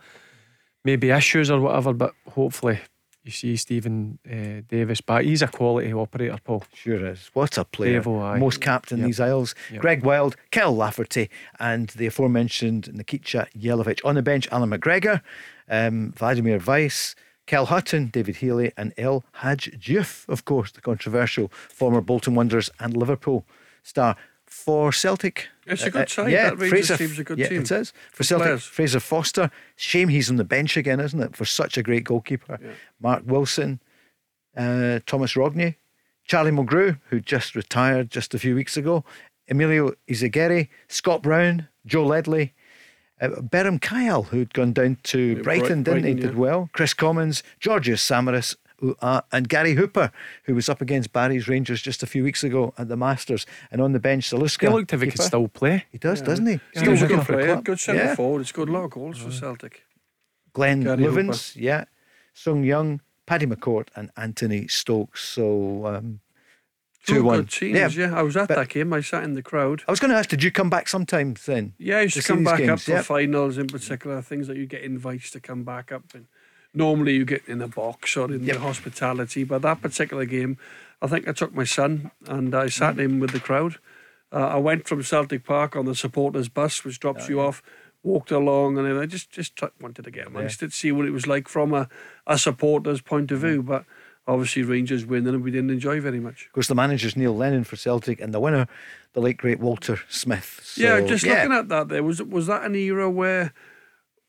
maybe 0.84 1.10
issues 1.10 1.51
or 1.51 1.60
whatever, 1.60 1.93
but 1.93 2.12
hopefully 2.28 2.80
you 3.22 3.30
see 3.30 3.56
Steven 3.56 4.18
uh, 4.28 4.62
Davis 4.68 5.01
back. 5.01 5.22
He's 5.24 5.43
a 5.43 5.47
quality 5.47 5.93
operator, 5.93 6.39
Paul. 6.43 6.64
Sure 6.74 7.06
is. 7.06 7.30
What 7.34 7.56
a 7.56 7.64
player. 7.64 8.01
Aye. 8.09 8.39
Most 8.39 8.60
capped 8.60 8.90
in 8.90 8.98
Yep. 8.98 9.06
these 9.06 9.20
Isles. 9.20 9.55
Yep. 9.70 9.80
Gregg 9.80 10.02
Wylde, 10.05 10.34
Kyle 10.51 10.74
Lafferty, 10.74 11.30
and 11.60 11.86
the 11.90 12.06
aforementioned 12.06 12.90
Nikica 12.93 13.47
Jelavic. 13.56 14.01
On 14.05 14.16
the 14.16 14.22
bench, 14.22 14.48
Allan 14.51 14.70
McGregor, 14.70 15.20
um, 15.68 16.12
Vladimir 16.16 16.59
Weiss, 16.59 17.14
Kyle 17.52 17.66
Hutton, 17.66 18.06
David 18.06 18.36
Healy, 18.36 18.72
and 18.78 18.94
El 18.96 19.24
Hadj 19.42 19.78
Diouf, 19.78 20.26
of 20.26 20.46
course, 20.46 20.72
the 20.72 20.80
controversial 20.80 21.48
former 21.48 22.00
Bolton 22.00 22.34
Wanderers 22.34 22.70
and 22.80 22.96
Liverpool 22.96 23.44
star. 23.82 24.16
For 24.46 24.90
Celtic, 24.90 25.48
It's 25.66 25.82
a 25.82 25.88
uh, 25.88 25.90
good 25.90 26.02
uh, 26.02 26.06
side. 26.06 26.32
Yeah, 26.32 26.54
That 26.54 26.68
Fraser, 26.70 26.96
team's 26.96 27.18
a 27.18 27.24
good 27.24 27.38
yeah, 27.38 27.48
team. 27.48 27.60
It 27.60 27.70
is. 27.70 27.92
For 28.10 28.24
Celtic, 28.24 28.46
players. 28.46 28.64
Fraser 28.64 29.00
Forster. 29.00 29.50
Shame 29.76 30.08
he's 30.08 30.30
on 30.30 30.36
the 30.36 30.44
bench 30.44 30.78
again, 30.78 30.98
isn't 30.98 31.20
it? 31.20 31.36
For 31.36 31.44
such 31.44 31.76
a 31.76 31.82
great 31.82 32.04
goalkeeper. 32.04 32.58
Mark 32.98 33.22
Wilson, 33.26 33.80
uh, 34.56 35.00
Thomas 35.04 35.36
Rogne, 35.36 35.74
Charlie 36.24 36.52
Mulgrew, 36.52 37.00
who 37.10 37.20
just 37.20 37.54
retired 37.54 38.10
just 38.10 38.32
a 38.32 38.38
few 38.38 38.54
weeks 38.54 38.78
ago, 38.78 39.04
Emilio 39.46 39.92
Izaguirre, 40.08 40.68
Scott 40.88 41.22
Brown, 41.22 41.68
Joe 41.84 42.06
Ledley, 42.06 42.54
uh, 43.23 43.28
Beram 43.40 43.78
Kayal, 43.81 44.27
who'd 44.27 44.53
gone 44.53 44.73
down 44.73 44.99
to 45.05 45.19
Yeah, 45.36 45.43
Brighton, 45.43 45.82
Bright- 45.82 45.94
didn't 46.03 46.05
he? 46.09 46.15
Brighton, 46.15 46.28
Did 46.31 46.36
well. 46.39 46.69
Kris 46.73 46.93
Commons, 46.94 47.43
Georgios 47.61 48.01
Samaras, 48.03 48.57
who, 48.78 48.97
uh, 49.01 49.20
and 49.31 49.49
Gary 49.49 49.74
Hooper, 49.74 50.11
who 50.44 50.55
was 50.57 50.69
up 50.69 50.81
against 50.81 51.12
Barry's 51.12 51.47
Rangers 51.49 51.81
just 51.81 52.03
a 52.03 52.07
few 52.07 52.24
weeks 52.24 52.43
ago 52.43 52.74
at 52.77 52.89
the 52.89 52.97
Masters, 52.97 53.47
and 53.70 53.81
on 53.81 53.93
the 53.93 54.01
bench, 54.01 54.28
Zaluska. 54.31 54.66
He 54.69 54.74
looked 54.74 54.93
if 54.93 55.01
he 55.01 55.11
could 55.11 55.20
still 55.23 55.47
play. 55.49 55.85
He 55.93 55.99
does, 55.99 56.20
doesn't 56.20 56.47
he? 56.47 56.59
He 56.74 56.89
was 56.89 57.01
a 57.01 57.05
looking 57.07 57.20
for 57.24 57.35
a 57.35 57.36
player, 57.36 57.53
club. 57.55 57.65
good 57.65 57.81
centre 57.81 58.03
Yeah. 58.03 58.15
forward. 58.16 58.40
It's 58.40 58.53
good 58.53 58.69
lot 58.69 58.85
of 58.85 58.90
goals 58.90 59.19
for 59.19 59.31
Celtic. 59.31 59.85
Glenn 60.53 60.82
Gary 60.82 60.99
Loovens, 61.05 61.55
yeah, 61.57 61.85
Sung 62.35 62.65
Young, 62.65 63.01
Paddy 63.24 63.47
McCourt, 63.47 63.86
and 63.94 64.11
Anthony 64.16 64.66
Stokes. 64.69 65.23
So 65.24 65.86
um, 65.86 66.20
Two 67.04 67.24
one. 67.24 67.40
good 67.40 67.50
teams, 67.50 67.96
yeah. 67.96 68.14
I 68.16 68.22
was 68.22 68.36
at 68.36 68.48
but- 68.48 68.56
that 68.56 68.68
game. 68.68 68.92
I 68.92 69.00
sat 69.00 69.24
in 69.24 69.34
the 69.34 69.42
crowd. 69.42 69.82
I 69.88 69.90
was 69.90 69.98
going 70.00 70.10
to 70.12 70.16
ask, 70.16 70.28
did 70.28 70.42
you 70.42 70.50
come 70.52 70.70
back 70.70 70.88
sometimes 70.88 71.44
then? 71.46 71.74
Yeah, 71.78 71.98
I 71.98 72.02
used 72.02 72.14
to 72.14 72.22
to 72.22 72.28
come 72.28 72.44
back 72.44 72.60
up 72.60 72.66
games, 72.66 72.84
for 72.84 72.90
yeah. 72.92 73.02
finals 73.02 73.58
in 73.58 73.66
particular, 73.66 74.22
things 74.22 74.46
that 74.46 74.56
you 74.56 74.66
get 74.66 74.82
invites 74.82 75.30
to 75.32 75.40
come 75.40 75.64
back 75.64 75.90
up. 75.90 76.04
And 76.14 76.26
normally 76.72 77.14
you 77.14 77.24
get 77.24 77.42
in 77.48 77.60
a 77.60 77.68
box 77.68 78.16
or 78.16 78.32
in 78.32 78.44
Yep. 78.44 78.54
the 78.56 78.60
hospitality, 78.62 79.42
but 79.44 79.62
that 79.62 79.82
particular 79.82 80.24
game, 80.24 80.58
I 81.00 81.08
think 81.08 81.26
I 81.26 81.32
took 81.32 81.52
my 81.54 81.64
son 81.64 82.12
and 82.28 82.54
I 82.54 82.68
sat 82.68 82.98
in 83.00 83.18
with 83.18 83.30
the 83.32 83.40
crowd. 83.40 83.78
Uh, 84.32 84.46
I 84.46 84.56
went 84.56 84.86
from 84.86 85.02
Celtic 85.02 85.44
Park 85.44 85.74
on 85.76 85.84
the 85.84 85.94
supporters 85.94 86.48
bus, 86.48 86.84
which 86.84 87.00
drops 87.00 87.28
you 87.28 87.40
off, 87.40 87.62
walked 88.04 88.30
along, 88.30 88.78
and 88.78 88.86
then 88.86 88.96
I 88.96 89.06
just 89.06 89.30
just 89.30 89.60
wanted 89.80 90.04
to 90.04 90.10
get 90.10 90.28
amongst 90.28 90.62
it, 90.62 90.72
see 90.72 90.90
what 90.92 91.04
it 91.06 91.10
was 91.10 91.26
like 91.26 91.48
from 91.48 91.74
a, 91.74 91.88
a 92.26 92.38
supporter's 92.38 93.02
point 93.02 93.30
of 93.32 93.40
view. 93.40 93.62
But 93.62 93.84
obviously 94.27 94.62
Rangers 94.62 95.05
win, 95.05 95.27
and 95.27 95.43
we 95.43 95.51
didn't 95.51 95.70
enjoy 95.70 96.01
very 96.01 96.20
much. 96.20 96.47
Of 96.47 96.53
course, 96.53 96.69
the 96.69 96.74
manager's 96.74 97.16
Neil 97.16 97.36
Lennon 97.36 97.65
for 97.65 97.77
Celtic, 97.77 98.20
and 98.20 98.32
the 98.32 98.40
winner, 98.40 98.66
the 99.15 99.20
late 99.20 99.36
great 99.36 99.61
Walter 99.61 99.99
Smith. 100.09 100.61
So, 100.65 100.82
yeah, 100.82 101.01
just 101.07 101.27
looking 101.27 101.53
at 101.53 101.69
that, 101.69 101.89
there 101.89 102.03
was 102.03 102.23
was 102.23 102.47
that 102.47 102.65
an 102.65 102.74
era 102.74 103.11
where 103.11 103.53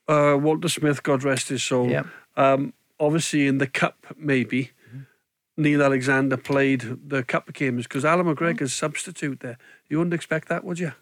uh, 0.08 0.38
Walter 0.40 0.68
Smith, 0.70 1.04
God 1.04 1.24
rest 1.24 1.50
his 1.50 1.64
soul, 1.64 1.90
Yeah. 1.90 2.04
um, 2.36 2.74
obviously 3.00 3.48
in 3.48 3.58
the 3.60 3.68
cup 3.68 4.06
maybe. 4.18 4.72
Neil 5.56 5.84
Alexander 5.84 6.36
played 6.36 6.98
the 7.10 7.22
cup 7.24 7.54
games 7.54 7.84
because 7.84 8.04
Allan 8.04 8.26
McGregor's 8.26 8.74
substitute 8.74 9.42
there. 9.42 9.60
You 9.88 10.00
wouldn't 10.00 10.16
expect 10.16 10.48
that, 10.50 10.64
would 10.64 10.80
you? 10.80 10.94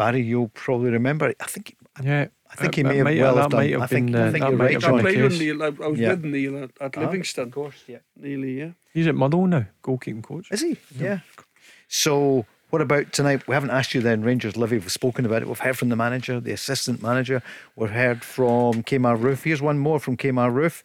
Barry, 0.00 0.22
you'll 0.22 0.48
probably 0.64 0.90
remember. 0.90 1.26
I 1.38 1.44
think. 1.44 1.76
Yeah, 2.02 2.28
I 2.50 2.54
think 2.56 2.74
he 2.76 2.82
may 2.82 2.96
have 2.96 3.06
well 3.06 3.36
have 3.36 3.50
done. 3.50 3.60
I 3.82 3.86
think, 3.86 4.16
I 4.16 4.28
uh, 4.28 4.32
think 4.32 4.44
that 4.44 4.48
you're 4.48 4.58
might 4.58 4.64
right, 4.64 4.72
have 4.82 4.84
I 4.84 4.90
been 4.90 4.90
John. 4.90 4.96
the 4.96 5.02
played 5.02 5.22
with. 5.22 5.38
Neil. 5.40 5.62
I, 5.62 5.66
I 5.66 5.88
was 5.88 6.00
Yeah. 6.00 6.10
with 6.10 6.24
Neil 6.24 6.56
at, 6.64 6.70
at 6.80 6.96
Ah, 6.96 7.00
Livingston. 7.02 7.48
Of 7.48 7.50
course, 7.52 7.84
yeah. 7.86 7.98
Nearly, 8.16 8.58
yeah. 8.58 8.70
He's 8.94 9.06
at 9.06 9.14
Motherwell 9.14 9.46
now, 9.48 9.66
goalkeeping 9.84 10.22
coach. 10.22 10.46
Is 10.50 10.62
he? 10.62 10.78
Yeah. 10.98 11.18
So, 11.88 12.46
what 12.70 12.80
about 12.80 13.12
tonight? 13.12 13.46
We 13.46 13.52
haven't 13.54 13.70
asked 13.70 13.92
you 13.94 14.00
then, 14.00 14.22
Rangers 14.22 14.56
Livy. 14.56 14.78
We've 14.78 14.90
spoken 14.90 15.26
about 15.26 15.42
it. 15.42 15.48
We've 15.48 15.58
heard 15.58 15.76
from 15.76 15.90
the 15.90 15.96
manager, 15.96 16.40
the 16.40 16.52
assistant 16.52 17.02
manager. 17.02 17.42
We've 17.76 17.90
heard 17.90 18.22
from 18.24 18.82
Kemar 18.84 19.18
Roofe. 19.18 19.42
Here's 19.42 19.60
one 19.60 19.78
more 19.78 20.00
from 20.00 20.16
Kemar 20.16 20.50
Roofe. 20.50 20.82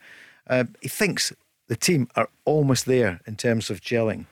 Uh, 0.48 0.66
he 0.82 0.90
thinks 0.90 1.32
the 1.68 1.78
team 1.78 2.10
are 2.18 2.28
almost 2.44 2.86
there 2.86 3.22
in 3.26 3.38
terms 3.38 3.70
of 3.70 3.80
gelling. 3.80 4.26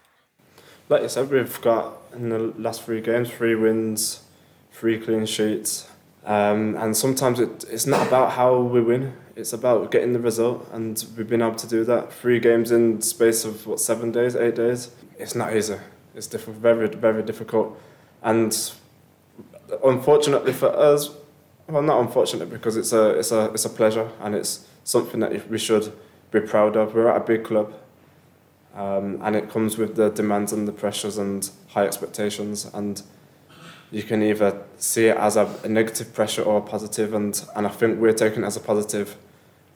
Like 0.90 1.04
you 1.04 1.10
said, 1.10 1.30
we've 1.32 1.62
got 1.62 1.94
in 2.14 2.30
the 2.30 2.40
last 2.58 2.84
three 2.84 3.02
games 3.02 3.30
three 3.32 3.56
wins, 3.56 4.24
three 4.84 5.00
clean 5.00 5.26
sheets, 5.26 5.88
um, 6.26 6.76
and 6.76 6.98
sometimes 6.98 7.40
it, 7.40 7.64
it's 7.72 7.88
not 7.88 8.06
about 8.06 8.34
how 8.34 8.60
we 8.60 8.82
win. 8.82 9.14
It's 9.34 9.54
about 9.54 9.92
getting 9.92 10.12
the 10.12 10.20
result, 10.20 10.68
and 10.74 11.02
we've 11.16 11.30
been 11.30 11.42
able 11.42 11.56
to 11.56 11.68
do 11.68 11.86
that. 11.86 12.12
Three 12.12 12.38
games 12.38 12.70
in 12.70 13.02
space 13.02 13.46
of 13.46 13.66
what 13.66 13.80
seven 13.80 14.12
days, 14.12 14.36
eight 14.36 14.56
days. 14.56 14.92
It's 15.18 15.36
not 15.36 15.56
easy. 15.56 15.78
It's 16.14 16.28
difficult, 16.28 16.58
very 16.58 16.90
very 16.90 17.24
difficult, 17.24 17.80
and 18.24 18.52
unfortunately 19.86 20.52
for 20.52 20.76
us, 20.76 21.12
well, 21.70 21.82
not 21.82 22.02
unfortunate 22.02 22.50
because 22.50 22.76
it's 22.76 22.92
a 22.92 23.12
it's 23.12 23.32
a 23.32 23.46
it's 23.54 23.64
a 23.64 23.70
pleasure 23.70 24.12
and 24.20 24.36
it's 24.36 24.68
something 24.84 25.22
that 25.22 25.50
we 25.50 25.58
should 25.58 25.94
be 26.32 26.42
proud 26.42 26.76
of. 26.76 26.94
We're 26.94 27.08
at 27.08 27.22
a 27.22 27.26
big 27.26 27.46
club. 27.46 27.74
Um, 28.76 29.22
and 29.22 29.36
it 29.36 29.50
comes 29.50 29.78
with 29.78 29.96
the 29.96 30.10
demands 30.10 30.52
and 30.52 30.68
the 30.68 30.72
pressures 30.74 31.18
and 31.20 31.50
high 31.70 31.86
expectations 31.86 32.66
and 32.74 33.04
you 33.94 34.04
can 34.04 34.24
either 34.24 34.64
see 34.78 35.08
it 35.08 35.18
as 35.18 35.38
a, 35.38 35.48
a 35.64 35.70
negative 35.70 36.14
pressure 36.14 36.42
or 36.42 36.58
a 36.58 36.62
positive 36.62 37.14
and, 37.14 37.46
and 37.56 37.68
I 37.68 37.70
think 37.70 38.00
we're 38.00 38.14
taking 38.14 38.44
it 38.44 38.48
as 38.48 38.58
a 38.58 38.60
positive 38.60 39.16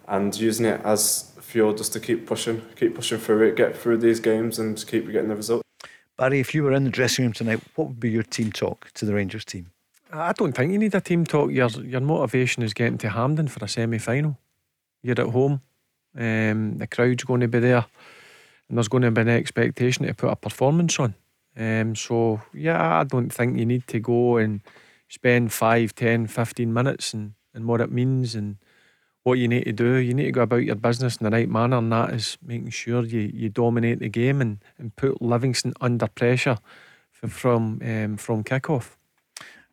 and 0.08 0.38
using 0.38 0.66
it 0.66 0.82
as 0.84 1.32
fuel 1.40 1.74
just 1.74 1.94
to 1.94 2.00
keep 2.00 2.26
pushing 2.26 2.62
keep 2.76 2.96
pushing 2.96 3.20
through 3.20 3.48
it 3.48 3.56
get 3.56 3.78
through 3.78 3.98
these 3.98 4.20
games 4.20 4.60
and 4.60 4.84
keep 4.88 5.06
getting 5.12 5.30
the 5.30 5.36
result 5.36 5.62
Barry, 6.18 6.40
if 6.40 6.56
you 6.56 6.64
were 6.64 6.74
in 6.74 6.84
the 6.84 6.90
dressing 6.90 7.26
room 7.26 7.34
tonight, 7.34 7.62
what 7.76 7.90
would 7.90 8.00
be 8.00 8.10
your 8.10 8.24
team 8.24 8.52
talk 8.52 8.90
to 8.96 9.06
the 9.06 9.14
Rangers 9.14 9.46
team? 9.46 9.68
I 10.12 10.34
don't 10.34 10.52
think 10.54 10.72
you 10.72 10.80
need 10.80 10.96
a 10.96 11.02
team 11.02 11.26
talk. 11.26 11.52
Your 11.52 11.70
your 11.70 12.02
motivation 12.02 12.64
is 12.64 12.74
getting 12.74 12.98
to 13.00 13.10
Hampden 13.10 13.48
for 13.48 13.64
a 13.64 13.68
semi 13.68 14.00
final. 14.00 14.38
You're 15.04 15.22
at 15.22 15.28
home. 15.28 15.62
Um, 16.18 16.78
the 16.80 16.88
crowd's 16.88 17.24
going 17.24 17.42
to 17.42 17.48
be 17.48 17.60
there, 17.60 17.86
and 18.68 18.78
there's 18.78 18.88
going 18.88 19.04
to 19.04 19.12
be 19.12 19.22
an 19.22 19.30
expectation 19.30 20.08
to 20.08 20.14
put 20.16 20.32
a 20.32 20.36
performance 20.36 21.00
on. 21.00 21.14
Um, 21.58 21.96
so 21.96 22.42
yeah, 22.54 23.00
I 23.00 23.04
don't 23.04 23.30
think 23.30 23.58
you 23.58 23.66
need 23.66 23.88
to 23.88 24.00
go 24.00 24.38
and 24.38 24.62
spend 25.10 25.52
5, 25.52 25.96
10, 25.96 26.28
15 26.28 26.74
minutes 26.74 27.14
and, 27.14 27.34
and 27.54 27.66
what 27.66 27.82
it 27.82 27.92
means 27.92 28.36
and 28.36 28.58
what 29.24 29.40
you 29.40 29.48
need 29.48 29.66
to 29.66 29.74
do. 29.74 29.96
You 29.96 30.14
need 30.14 30.26
to 30.26 30.32
go 30.32 30.44
about 30.44 30.64
your 30.64 30.76
business 30.76 31.18
in 31.18 31.26
the 31.26 31.32
right 31.32 31.50
manner, 31.50 31.78
and 31.78 31.92
that 31.92 32.14
is 32.14 32.38
making 32.46 32.70
sure 32.70 33.04
you, 33.04 33.30
you 33.34 33.50
dominate 33.50 34.00
the 34.00 34.08
game 34.08 34.40
and, 34.40 34.60
and 34.78 34.96
put 34.96 35.22
Livingston 35.22 35.74
under 35.82 36.08
pressure 36.08 36.58
f- 37.22 37.30
from 37.30 37.82
um, 37.84 38.16
from 38.16 38.44
kick-off. 38.44 38.98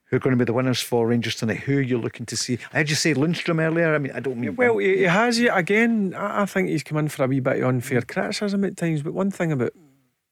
Who 0.06 0.16
are 0.16 0.20
going 0.20 0.36
to 0.36 0.44
be 0.44 0.44
the 0.44 0.52
winners 0.52 0.80
for 0.80 1.06
Rangers 1.06 1.36
tonight? 1.36 1.60
Who 1.60 1.78
are 1.78 1.82
you 1.82 1.98
looking 1.98 2.26
to 2.26 2.36
see? 2.36 2.58
I 2.72 2.78
heard 2.78 2.90
you 2.90 2.96
say 2.96 3.14
Lundstram 3.14 3.60
earlier. 3.60 3.94
I 3.94 3.98
mean, 3.98 4.12
I 4.12 4.20
don't 4.20 4.38
mean. 4.38 4.56
Well, 4.56 4.78
he, 4.78 4.98
he 4.98 5.02
has 5.04 5.38
again. 5.38 6.14
I, 6.14 6.42
I 6.42 6.46
think 6.46 6.68
he's 6.68 6.82
come 6.82 6.98
in 6.98 7.08
for 7.08 7.24
a 7.24 7.28
wee 7.28 7.40
bit 7.40 7.62
of 7.62 7.68
unfair 7.68 8.02
criticism 8.02 8.64
at 8.64 8.76
times. 8.76 9.02
But 9.02 9.14
one 9.14 9.30
thing 9.30 9.52
about 9.52 9.72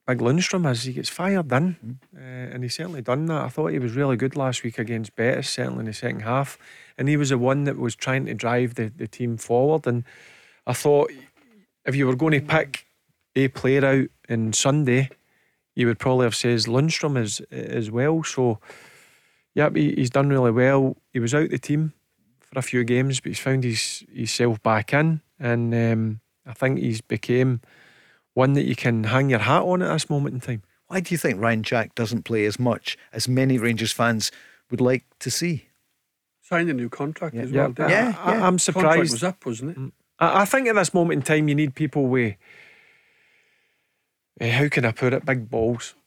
Big 0.07 0.19
Lundstram 0.19 0.71
is 0.71 0.83
he 0.83 0.93
gets 0.93 1.09
fired 1.09 1.53
in, 1.53 1.99
uh, 2.17 2.21
and 2.21 2.63
he's 2.63 2.75
certainly 2.75 3.03
done 3.03 3.27
that. 3.27 3.45
I 3.45 3.49
thought 3.49 3.69
he 3.69 3.79
was 3.79 3.95
really 3.95 4.17
good 4.17 4.37
last 4.37 4.65
week 4.65 4.79
against 4.79 5.15
Betis, 5.15 5.49
certainly 5.49 5.81
in 5.81 5.87
the 5.87 5.93
second 5.93 6.21
half, 6.23 6.59
and 6.99 7.09
he 7.09 7.17
was 7.17 7.29
the 7.29 7.39
one 7.39 7.65
that 7.65 7.79
was 7.79 7.95
trying 7.95 8.27
to 8.27 8.35
drive 8.35 8.75
the, 8.75 8.93
the 8.95 9.07
team 9.07 9.37
forward. 9.37 9.87
And 9.87 10.05
I 10.67 10.73
thought 10.73 11.13
if 11.85 11.95
you 11.95 12.07
were 12.07 12.17
going 12.17 12.33
to 12.33 12.41
pick 12.41 12.87
a 13.37 13.49
player 13.49 13.85
out 13.85 14.09
in 14.29 14.53
Sunday, 14.53 15.11
you 15.75 15.87
would 15.87 15.99
probably 15.99 16.25
have 16.27 16.35
says 16.35 16.67
Lundstram 16.67 17.19
as 17.19 17.41
as 17.51 17.91
well. 17.91 18.23
So. 18.25 18.59
Yep, 19.55 19.77
he, 19.77 19.95
he's 19.97 20.09
done 20.09 20.31
really 20.31 20.51
well. 20.51 20.97
He 21.13 21.21
was 21.21 21.35
out 21.35 21.51
the 21.51 21.59
team 21.59 21.93
for 22.41 22.59
a 22.59 22.63
few 22.63 22.85
games, 22.85 23.21
but 23.21 23.33
he's 23.33 23.39
found 23.39 23.65
his 23.65 24.03
himself 24.11 24.63
back 24.63 24.95
in, 24.95 25.21
and 25.39 25.75
um, 25.75 26.21
I 26.47 26.55
think 26.55 26.79
he's 26.79 27.03
became 27.03 27.61
one 28.35 28.53
that 28.55 28.65
you 28.65 28.75
can 28.77 29.05
hang 29.05 29.31
your 29.31 29.41
hat 29.41 29.63
on 29.63 29.83
at 29.83 29.93
this 29.93 30.09
moment 30.11 30.35
in 30.35 30.41
time. 30.41 30.63
Why 30.89 31.01
do 31.01 31.13
you 31.15 31.19
think 31.19 31.41
Ryan 31.41 31.63
Jack 31.63 31.95
doesn't 31.95 32.23
play 32.25 32.45
as 32.45 32.59
much 32.59 32.97
as 33.13 33.29
many 33.29 33.59
Rangers 33.59 33.93
fans 33.93 34.31
would 34.71 34.81
like 34.81 35.05
to 35.21 35.31
see? 35.31 35.69
Signed 36.43 36.69
a 36.71 36.75
new 36.75 36.89
contract 36.89 37.35
as 37.35 37.51
Yeah, 37.51 37.63
well. 37.63 37.73
didn't 37.73 37.91
yeah. 37.91 38.15
I, 38.19 38.33
yeah. 38.33 38.37
I'm 38.47 38.59
Contract 38.59 38.61
surprised. 38.63 39.13
was 39.13 39.25
up, 39.25 39.47
wasn't 39.47 39.77
it? 39.77 39.93
I, 40.19 40.43
I 40.43 40.45
think 40.45 40.69
at 40.69 40.75
this 40.75 40.93
moment 40.93 41.19
in 41.19 41.23
time, 41.23 41.49
you 41.49 41.55
need 41.55 41.75
people 41.75 42.07
with, 42.07 42.35
eh, 44.41 44.51
how 44.51 44.69
can 44.69 44.85
I 44.85 44.93
put 44.93 45.13
it, 45.13 45.25
big 45.25 45.49
balls, 45.51 45.95
Yep. 45.95 46.02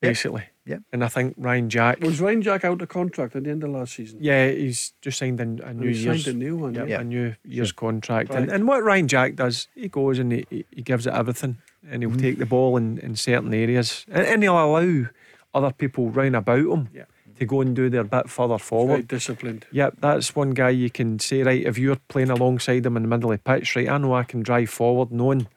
Basically. 0.00 0.44
Yeah. 0.64 0.78
And 0.92 1.02
I 1.02 1.08
think 1.08 1.34
Ryan 1.38 1.70
Jack, 1.70 2.00
Was 2.00 2.20
Ryan 2.20 2.42
Jack 2.42 2.64
out 2.64 2.82
of 2.82 2.88
contract 2.88 3.34
at 3.34 3.44
the 3.44 3.50
end 3.50 3.64
of 3.64 3.70
last 3.70 3.94
season? 3.94 4.18
yeah, 4.20 4.50
he's 4.50 4.92
just 5.00 5.18
signed 5.18 5.40
a, 5.40 5.44
a 5.64 5.70
oh, 5.70 5.72
New 5.72 5.88
he 5.88 5.98
Year's. 5.98 6.24
signed 6.24 6.36
a 6.36 6.38
new 6.38 6.56
one. 6.56 6.74
Yep, 6.74 6.88
Yeah. 6.88 7.00
a 7.00 7.04
new 7.04 7.34
year's 7.44 7.72
contract. 7.72 8.30
And, 8.30 8.46
Right. 8.48 8.54
and 8.54 8.68
what 8.68 8.82
Ryan 8.84 9.08
Jack 9.08 9.36
does, 9.36 9.68
he 9.74 9.88
goes 9.88 10.18
and 10.18 10.32
he, 10.32 10.46
he- 10.50 10.82
gives 10.82 11.06
it 11.06 11.14
everything 11.14 11.58
and 11.88 12.02
he'll 12.02 12.12
mm. 12.12 12.20
take 12.20 12.38
the 12.38 12.46
ball 12.46 12.76
in, 12.76 12.98
in 12.98 13.16
certain 13.16 13.54
areas 13.54 14.04
and, 14.10 14.26
and 14.26 14.42
he'll 14.42 14.52
allow 14.62 15.06
other 15.54 15.72
people 15.72 16.10
round 16.10 16.36
about 16.36 16.58
him 16.66 16.88
Yeah. 16.92 17.04
to 17.38 17.46
go 17.46 17.62
and 17.62 17.74
do 17.74 17.88
their 17.88 18.04
bit 18.04 18.28
further 18.28 18.58
Very 18.58 18.58
forward. 18.58 19.08
disciplined. 19.08 19.66
Yep, 19.72 19.94
that's 20.00 20.36
one 20.36 20.50
guy 20.50 20.68
you 20.70 20.90
can 20.90 21.18
say, 21.18 21.42
right, 21.42 21.64
if 21.64 21.78
you're 21.78 21.96
playing 22.08 22.28
alongside 22.30 22.84
him 22.84 22.96
in 22.98 23.04
the 23.04 23.08
middle 23.08 23.32
of 23.32 23.42
the 23.42 23.42
pitch, 23.42 23.74
right, 23.74 23.88
I 23.88 23.96
know 23.96 24.12
I 24.14 24.24
can 24.24 24.42
drive 24.42 24.68
forward 24.68 25.10
knowing 25.10 25.48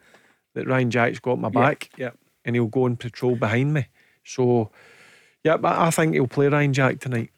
that 0.54 0.66
Ryan 0.66 0.90
Jack's 0.90 1.18
got 1.18 1.38
my 1.38 1.50
back 1.50 1.90
Yeah. 1.98 2.10
and 2.46 2.56
he'll 2.56 2.66
go 2.66 2.86
and 2.86 2.98
patrol 2.98 3.36
behind 3.36 3.74
me. 3.74 3.88
So, 4.24 4.70
yeah, 5.44 5.56
but 5.56 5.78
I 5.78 5.90
think 5.90 6.14
he'll 6.14 6.26
play 6.26 6.48
Ryan 6.48 6.72
Jack 6.72 7.00
tonight. 7.00 7.30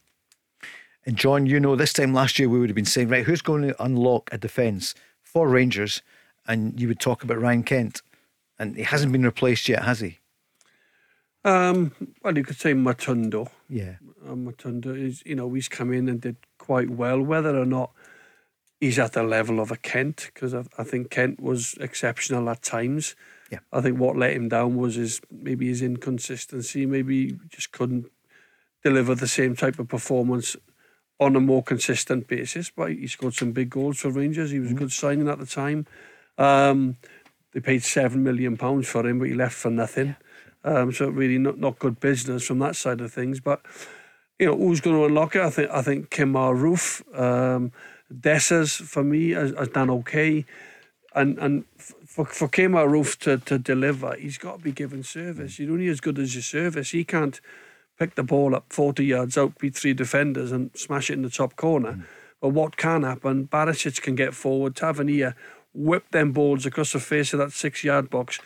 And 1.06 1.16
John, 1.16 1.46
you 1.46 1.60
know, 1.60 1.76
this 1.76 1.92
time 1.92 2.14
last 2.14 2.38
year 2.38 2.48
we 2.48 2.58
would 2.58 2.70
have 2.70 2.76
been 2.76 2.84
saying, 2.84 3.08
right, 3.08 3.24
who's 3.24 3.42
going 3.42 3.62
to 3.62 3.82
unlock 3.82 4.30
a 4.32 4.38
defence 4.38 4.94
for 5.22 5.48
Rangers? 5.48 6.02
And 6.46 6.80
you 6.80 6.88
would 6.88 7.00
talk 7.00 7.22
about 7.22 7.40
Ryan 7.40 7.62
Kent. 7.62 8.02
And 8.58 8.76
he 8.76 8.82
hasn't 8.82 9.12
been 9.12 9.24
replaced 9.24 9.68
yet, 9.68 9.84
has 9.84 10.00
he? 10.00 10.18
Um, 11.44 11.92
well, 12.22 12.36
you 12.36 12.44
could 12.44 12.56
say 12.58 12.72
Matondo. 12.72 13.50
Yeah. 13.68 13.96
Uh, 14.26 14.32
Matondo 14.32 14.98
is, 14.98 15.22
you 15.26 15.34
know, 15.34 15.52
he's 15.52 15.68
come 15.68 15.92
in 15.92 16.08
and 16.08 16.20
did 16.20 16.36
quite 16.58 16.88
well. 16.88 17.20
Whether 17.20 17.58
or 17.58 17.66
not 17.66 17.90
he's 18.80 18.98
at 18.98 19.12
the 19.12 19.22
level 19.22 19.60
of 19.60 19.70
a 19.70 19.76
Kent, 19.76 20.30
because 20.32 20.54
I, 20.54 20.64
I 20.78 20.84
think 20.84 21.10
Kent 21.10 21.40
was 21.40 21.74
exceptional 21.80 22.48
at 22.48 22.62
times. 22.62 23.14
Yeah. 23.54 23.60
I 23.72 23.80
think 23.80 23.98
what 23.98 24.16
let 24.16 24.32
him 24.32 24.48
down 24.48 24.76
was 24.76 24.96
his 24.96 25.20
maybe 25.30 25.68
his 25.68 25.82
inconsistency. 25.82 26.86
Maybe 26.86 27.28
he 27.28 27.38
just 27.48 27.72
couldn't 27.72 28.06
deliver 28.82 29.14
the 29.14 29.28
same 29.28 29.56
type 29.56 29.78
of 29.78 29.88
performance 29.88 30.56
on 31.20 31.36
a 31.36 31.40
more 31.40 31.62
consistent 31.62 32.26
basis. 32.26 32.70
But 32.70 32.92
he 32.92 33.06
scored 33.06 33.34
some 33.34 33.52
big 33.52 33.70
goals 33.70 34.00
for 34.00 34.10
Rangers. 34.10 34.50
He 34.50 34.58
was 34.58 34.72
a 34.72 34.74
good 34.74 34.92
signing 34.92 35.28
at 35.28 35.38
the 35.38 35.46
time. 35.46 35.86
Um, 36.36 36.96
they 37.52 37.60
paid 37.60 37.84
seven 37.84 38.22
million 38.24 38.56
pounds 38.56 38.88
for 38.88 39.06
him, 39.06 39.20
but 39.20 39.28
he 39.28 39.34
left 39.34 39.54
for 39.54 39.70
nothing. 39.70 40.16
Um, 40.64 40.92
so 40.92 41.08
really 41.08 41.38
not, 41.38 41.58
not 41.58 41.78
good 41.78 42.00
business 42.00 42.46
from 42.46 42.58
that 42.60 42.74
side 42.76 43.00
of 43.00 43.12
things. 43.12 43.40
But 43.40 43.60
you 44.38 44.46
know 44.46 44.56
who's 44.56 44.80
going 44.80 44.96
to 44.96 45.04
unlock 45.04 45.36
it? 45.36 45.42
I 45.42 45.50
think 45.50 45.70
I 45.70 45.82
think 45.82 46.10
Kemar 46.10 46.56
Roofe, 46.56 47.02
um, 47.18 47.72
Dessers 48.12 48.80
for 48.82 49.04
me 49.04 49.30
has, 49.30 49.52
has 49.56 49.68
done 49.68 49.90
okay, 49.90 50.44
and 51.14 51.38
and 51.38 51.64
for 52.14 52.24
for 52.26 52.48
Kemar 52.48 52.86
Roofe 52.86 53.18
to 53.20 53.38
to 53.38 53.58
deliver, 53.58 54.14
he's 54.14 54.38
got 54.38 54.58
to 54.58 54.62
be 54.62 54.70
given 54.70 55.02
service. 55.02 55.58
You're 55.58 55.72
only 55.72 55.88
as 55.88 56.00
good 56.00 56.18
as 56.20 56.34
your 56.34 56.42
service. 56.42 56.92
He 56.92 57.02
can't 57.02 57.40
pick 57.98 58.14
the 58.14 58.22
ball 58.22 58.54
up 58.54 58.72
40 58.72 59.04
yards 59.04 59.36
out, 59.36 59.58
beat 59.58 59.74
three 59.74 59.94
defenders, 59.94 60.52
and 60.52 60.70
smash 60.76 61.10
it 61.10 61.14
in 61.14 61.22
the 61.22 61.30
top 61.30 61.56
corner. 61.56 61.92
Hmm. 61.92 62.02
But 62.40 62.48
what 62.50 62.76
can 62.76 63.02
happen? 63.02 63.48
Barisic 63.48 64.00
can 64.00 64.14
get 64.14 64.32
forward. 64.32 64.76
Tavernier 64.76 65.34
whip 65.72 66.08
them 66.12 66.30
balls 66.30 66.64
across 66.64 66.92
the 66.92 67.00
face 67.00 67.32
of 67.32 67.40
that 67.40 67.52
six 67.52 67.82
yard 67.82 68.10
box, 68.10 68.38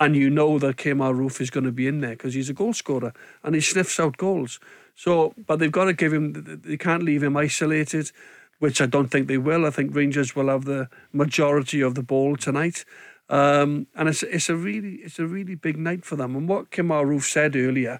and 0.00 0.16
you 0.16 0.28
know 0.28 0.58
that 0.58 0.76
Kemar 0.76 1.14
Roofe 1.14 1.40
is 1.40 1.50
going 1.50 1.64
to 1.64 1.70
be 1.70 1.86
in 1.86 2.00
there 2.00 2.16
because 2.16 2.34
he's 2.34 2.50
a 2.50 2.54
goal 2.54 2.72
scorer 2.72 3.12
and 3.44 3.54
he 3.54 3.60
sniffs 3.60 4.00
out 4.00 4.16
goals. 4.16 4.58
So, 4.96 5.32
but 5.46 5.60
they've 5.60 5.70
got 5.70 5.84
to 5.84 5.92
give 5.92 6.12
him, 6.12 6.60
they 6.64 6.76
can't 6.76 7.04
leave 7.04 7.22
him 7.22 7.36
isolated, 7.36 8.10
which 8.58 8.80
I 8.80 8.86
don't 8.86 9.08
think 9.08 9.28
they 9.28 9.38
will. 9.38 9.64
I 9.64 9.70
think 9.70 9.94
Rangers 9.94 10.34
will 10.34 10.48
have 10.48 10.64
the 10.64 10.88
majority 11.12 11.80
of 11.80 11.94
the 11.94 12.02
ball 12.02 12.36
tonight. 12.36 12.84
Um, 13.32 13.86
and 13.94 14.10
it's 14.10 14.22
it's 14.22 14.50
a 14.50 14.54
really 14.54 14.96
it's 14.96 15.18
a 15.18 15.26
really 15.26 15.54
big 15.54 15.78
night 15.78 16.04
for 16.04 16.16
them. 16.16 16.36
And 16.36 16.46
what 16.46 16.70
Roofe 16.70 17.24
said 17.24 17.56
earlier, 17.56 17.98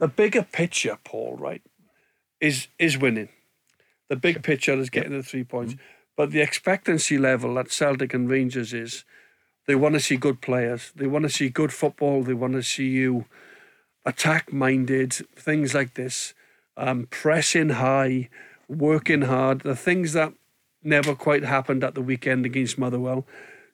the 0.00 0.08
bigger 0.08 0.42
picture, 0.42 0.98
Paul, 1.04 1.36
right, 1.36 1.62
is 2.40 2.66
is 2.76 2.98
winning. 2.98 3.28
The 4.08 4.16
big 4.16 4.42
picture 4.42 4.72
is 4.72 4.90
getting 4.90 5.12
the 5.12 5.22
three 5.22 5.44
points. 5.44 5.76
But 6.16 6.32
the 6.32 6.40
expectancy 6.40 7.18
level 7.18 7.56
at 7.56 7.70
Celtic 7.70 8.12
and 8.14 8.28
Rangers 8.28 8.74
is 8.74 9.04
they 9.68 9.76
want 9.76 9.94
to 9.94 10.00
see 10.00 10.16
good 10.16 10.40
players. 10.40 10.90
They 10.96 11.06
want 11.06 11.22
to 11.22 11.28
see 11.28 11.48
good 11.48 11.72
football. 11.72 12.24
They 12.24 12.34
want 12.34 12.54
to 12.54 12.64
see 12.64 12.88
you 12.88 13.26
attack 14.04 14.52
minded, 14.52 15.12
things 15.36 15.72
like 15.72 15.94
this, 15.94 16.34
um, 16.76 17.06
pressing 17.10 17.68
high, 17.70 18.28
working 18.68 19.22
hard, 19.22 19.60
the 19.60 19.76
things 19.76 20.14
that 20.14 20.32
never 20.82 21.14
quite 21.14 21.44
happened 21.44 21.84
at 21.84 21.94
the 21.94 22.02
weekend 22.02 22.44
against 22.44 22.76
Motherwell. 22.76 23.24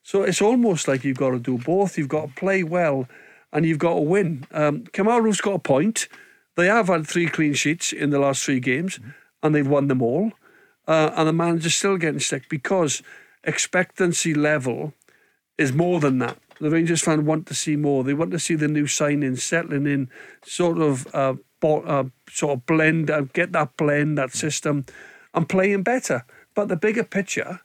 So 0.08 0.22
it's 0.22 0.40
almost 0.40 0.88
like 0.88 1.04
you've 1.04 1.18
got 1.18 1.32
to 1.32 1.38
do 1.38 1.58
both. 1.58 1.98
You've 1.98 2.08
got 2.08 2.28
to 2.28 2.34
play 2.34 2.62
well 2.62 3.06
and 3.52 3.66
you've 3.66 3.78
got 3.78 3.96
to 3.96 4.00
win. 4.00 4.46
Um, 4.52 4.84
Kamaru's 4.84 5.42
got 5.42 5.56
a 5.56 5.58
point. 5.58 6.08
They 6.56 6.64
have 6.64 6.86
had 6.86 7.06
three 7.06 7.26
clean 7.26 7.52
sheets 7.52 7.92
in 7.92 8.08
the 8.08 8.18
last 8.18 8.42
three 8.42 8.58
games 8.58 8.98
and 9.42 9.54
they've 9.54 9.68
won 9.68 9.88
them 9.88 10.00
all. 10.00 10.32
Uh, 10.86 11.10
and 11.14 11.28
the 11.28 11.34
manager's 11.34 11.74
still 11.74 11.98
getting 11.98 12.20
sick 12.20 12.48
because 12.48 13.02
expectancy 13.44 14.32
level 14.32 14.94
is 15.58 15.74
more 15.74 16.00
than 16.00 16.20
that. 16.20 16.38
The 16.58 16.70
Rangers 16.70 17.02
fan 17.02 17.26
want 17.26 17.46
to 17.48 17.54
see 17.54 17.76
more. 17.76 18.02
They 18.02 18.14
want 18.14 18.30
to 18.30 18.38
see 18.38 18.54
the 18.54 18.66
new 18.66 18.84
signings 18.84 19.40
settling 19.40 19.86
in, 19.86 20.08
sort 20.42 20.78
of, 20.78 21.06
uh, 21.14 21.34
bo- 21.60 21.82
uh, 21.82 22.04
sort 22.30 22.54
of 22.54 22.64
blend, 22.64 23.10
uh, 23.10 23.26
get 23.34 23.52
that 23.52 23.76
blend, 23.76 24.16
that 24.16 24.32
system, 24.32 24.86
and 25.34 25.46
playing 25.46 25.82
better. 25.82 26.24
But 26.54 26.68
the 26.68 26.76
bigger 26.76 27.04
picture, 27.04 27.60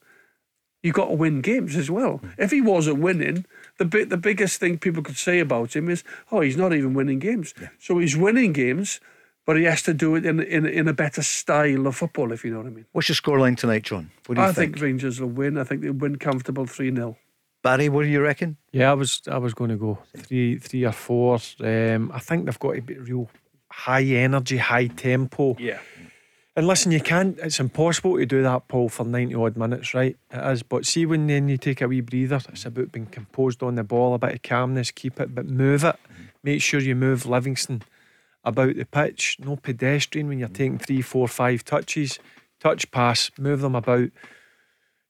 you 0.83 0.91
got 0.91 1.07
to 1.07 1.13
win 1.15 1.41
games 1.41 1.75
as 1.75 1.89
well. 1.89 2.21
If 2.37 2.51
he 2.51 2.61
wasn't 2.61 2.99
winning, 2.99 3.45
the 3.79 3.85
bit 3.85 4.09
the 4.09 4.17
biggest 4.17 4.59
thing 4.59 4.77
people 4.77 5.01
could 5.01 5.17
say 5.17 5.39
about 5.39 5.75
him 5.75 5.89
is, 5.89 6.03
oh, 6.31 6.41
he's 6.41 6.57
not 6.57 6.73
even 6.73 6.93
winning 6.93 7.19
games. 7.19 7.53
So 7.79 7.97
he's 7.97 8.15
winning 8.15 8.53
games, 8.53 8.99
but 9.45 9.57
he 9.57 9.63
has 9.63 9.81
to 9.83 9.93
do 9.93 10.15
it 10.15 10.25
in 10.25 10.39
in 10.41 10.65
in 10.65 10.87
a 10.87 10.93
better 10.93 11.23
style 11.23 11.87
of 11.87 11.95
football, 11.95 12.31
if 12.31 12.45
you 12.45 12.51
know 12.51 12.57
what 12.57 12.67
I 12.67 12.71
mean. 12.71 12.85
What's 12.91 13.09
your 13.09 13.15
scoreline 13.15 13.57
tonight, 13.57 13.83
John? 13.83 14.11
What 14.27 14.35
do 14.35 14.41
you 14.41 14.47
I 14.47 14.51
think? 14.51 14.73
think 14.75 14.83
Rangers 14.83 15.19
will 15.19 15.29
win. 15.29 15.57
I 15.57 15.63
think 15.63 15.81
they'll 15.81 15.93
win 15.93 16.17
comfortable 16.17 16.65
three 16.67 16.93
0 16.93 17.17
Barry, 17.63 17.87
what 17.87 18.03
do 18.03 18.09
you 18.09 18.21
reckon? 18.21 18.57
Yeah, 18.73 18.91
I 18.91 18.93
was 18.93 19.21
I 19.31 19.37
was 19.37 19.53
going 19.53 19.69
to 19.69 19.77
go 19.77 19.97
three 20.17 20.57
three 20.59 20.83
or 20.83 20.91
four. 20.91 21.39
Um, 21.61 22.11
I 22.13 22.19
think 22.19 22.45
they've 22.45 22.59
got 22.59 22.73
to 22.75 22.81
be 22.81 22.97
real 22.97 23.29
high 23.71 24.03
energy, 24.03 24.57
high 24.57 24.87
tempo. 24.87 25.55
Yeah. 25.57 25.79
And 26.55 26.67
listen, 26.67 26.91
you 26.91 27.01
can't. 27.01 27.37
It's 27.39 27.59
impossible 27.59 28.17
to 28.17 28.25
do 28.27 28.43
that, 28.43 28.67
Paul, 28.67 28.87
for 28.87 29.03
ninety 29.05 29.33
odd 29.33 29.57
minutes, 29.57 29.93
right? 29.95 30.15
It 30.31 30.51
is. 30.51 30.61
But 30.61 30.85
see, 30.85 31.05
when 31.05 31.25
then 31.25 31.47
you 31.47 31.57
take 31.57 31.81
a 31.81 31.87
wee 31.87 32.01
breather, 32.01 32.41
it's 32.49 32.65
about 32.65 32.91
being 32.91 33.07
composed 33.07 33.63
on 33.63 33.75
the 33.75 33.83
ball, 33.83 34.13
a 34.13 34.19
bit 34.19 34.35
of 34.35 34.41
calmness, 34.43 34.91
keep 34.91 35.19
it, 35.19 35.33
but 35.33 35.47
move 35.47 35.83
it. 35.83 35.95
Make 36.43 36.61
sure 36.61 36.79
you 36.79 36.95
move 36.95 37.25
Livingston 37.25 37.81
about 38.43 38.75
the 38.75 38.85
pitch. 38.85 39.37
No 39.39 39.55
pedestrian 39.55 40.27
when 40.27 40.37
you're 40.37 40.47
taking 40.47 40.77
three, 40.77 41.01
four, 41.01 41.27
five 41.27 41.65
touches. 41.65 42.19
Touch, 42.59 42.91
pass, 42.91 43.31
move 43.39 43.61
them 43.61 43.75
about. 43.75 44.09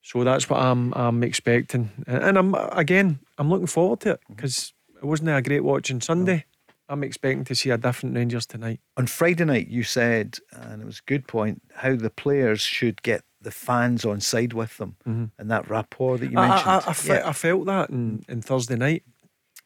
So 0.01 0.23
that's 0.23 0.49
what 0.49 0.61
I'm 0.61 0.93
I'm 0.93 1.23
expecting, 1.23 1.89
and, 2.07 2.37
I'm 2.37 2.55
again 2.55 3.19
I'm 3.37 3.49
looking 3.49 3.67
forward 3.67 4.01
to 4.01 4.11
it 4.11 4.19
because 4.29 4.73
it 4.95 5.05
wasn't 5.05 5.29
a 5.29 5.41
great 5.41 5.63
watching 5.63 6.01
Sunday. 6.01 6.45
I'm 6.89 7.03
expecting 7.03 7.45
to 7.45 7.55
see 7.55 7.69
a 7.69 7.77
different 7.77 8.15
Rangers 8.15 8.45
tonight. 8.45 8.79
On 8.97 9.07
Friday 9.07 9.45
night, 9.45 9.67
you 9.67 9.83
said, 9.83 10.37
and 10.51 10.81
it 10.81 10.85
was 10.85 10.99
a 10.99 11.09
good 11.09 11.27
point, 11.27 11.61
how 11.75 11.95
the 11.95 12.09
players 12.09 12.61
should 12.61 13.01
get 13.03 13.23
the 13.41 13.51
fans 13.51 14.05
on 14.05 14.19
side 14.19 14.53
with 14.53 14.77
them 14.77 14.95
mm-hmm. 15.07 15.25
and 15.37 15.51
that 15.51 15.69
rapport 15.69 16.17
that 16.17 16.31
you 16.31 16.37
I- 16.37 16.47
mentioned. 16.47 16.69
I, 16.69 16.75
I, 16.75 16.89
I, 16.89 16.93
fe- 16.93 17.15
Yeah. 17.15 17.29
I 17.29 17.33
felt 17.33 17.65
that 17.65 17.89
in, 17.89 18.23
in 18.27 18.41
Thursday 18.41 18.75
night 18.75 19.03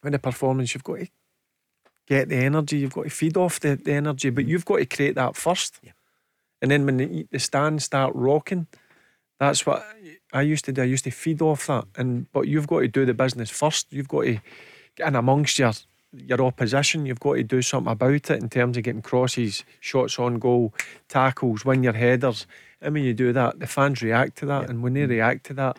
when 0.00 0.12
the 0.12 0.18
performance. 0.18 0.74
You've 0.74 0.84
got 0.84 0.98
to 0.98 1.08
get 2.06 2.28
the 2.28 2.36
energy. 2.36 2.78
You've 2.78 2.94
got 2.94 3.04
to 3.04 3.10
feed 3.10 3.36
off 3.36 3.60
the, 3.60 3.76
the 3.76 3.92
energy, 3.92 4.30
but 4.30 4.42
mm-hmm. 4.42 4.50
you've 4.50 4.64
got 4.64 4.76
to 4.76 4.86
create 4.86 5.14
that 5.16 5.36
first. 5.36 5.80
Yeah. 5.82 5.92
And 6.60 6.70
then 6.70 6.86
when 6.86 6.96
the, 6.96 7.26
the 7.30 7.38
stands 7.38 7.84
start 7.84 8.12
rocking, 8.14 8.66
that's 9.38 9.64
what 9.64 9.86
I 10.32 10.42
used 10.42 10.64
to 10.64 10.72
do. 10.72 10.82
I 10.82 10.86
used 10.86 11.04
to 11.04 11.10
feed 11.10 11.40
off 11.40 11.66
that. 11.68 11.84
And 11.96 12.30
but 12.32 12.48
you've 12.48 12.66
got 12.66 12.80
to 12.80 12.88
do 12.88 13.06
the 13.06 13.14
business 13.14 13.50
first. 13.50 13.92
You've 13.92 14.08
got 14.08 14.22
to 14.22 14.40
get 14.96 15.06
in 15.08 15.14
amongst 15.14 15.58
your 15.58 15.72
your 16.12 16.42
opposition. 16.42 17.06
You've 17.06 17.20
got 17.20 17.34
to 17.34 17.42
do 17.42 17.62
something 17.62 17.92
about 17.92 18.14
it 18.14 18.30
in 18.30 18.48
terms 18.48 18.76
of 18.76 18.82
getting 18.82 19.02
crosses, 19.02 19.64
shots 19.80 20.18
on 20.18 20.38
goal, 20.38 20.74
tackles, 21.08 21.64
win 21.64 21.82
your 21.82 21.92
headers. 21.92 22.46
And 22.80 22.94
when 22.94 23.04
you 23.04 23.14
do 23.14 23.32
that, 23.32 23.58
the 23.58 23.66
fans 23.66 24.02
react 24.02 24.36
to 24.38 24.46
that. 24.46 24.70
And 24.70 24.82
when 24.82 24.94
they 24.94 25.02
mm. 25.02 25.10
react 25.10 25.46
to 25.46 25.54
that, 25.54 25.78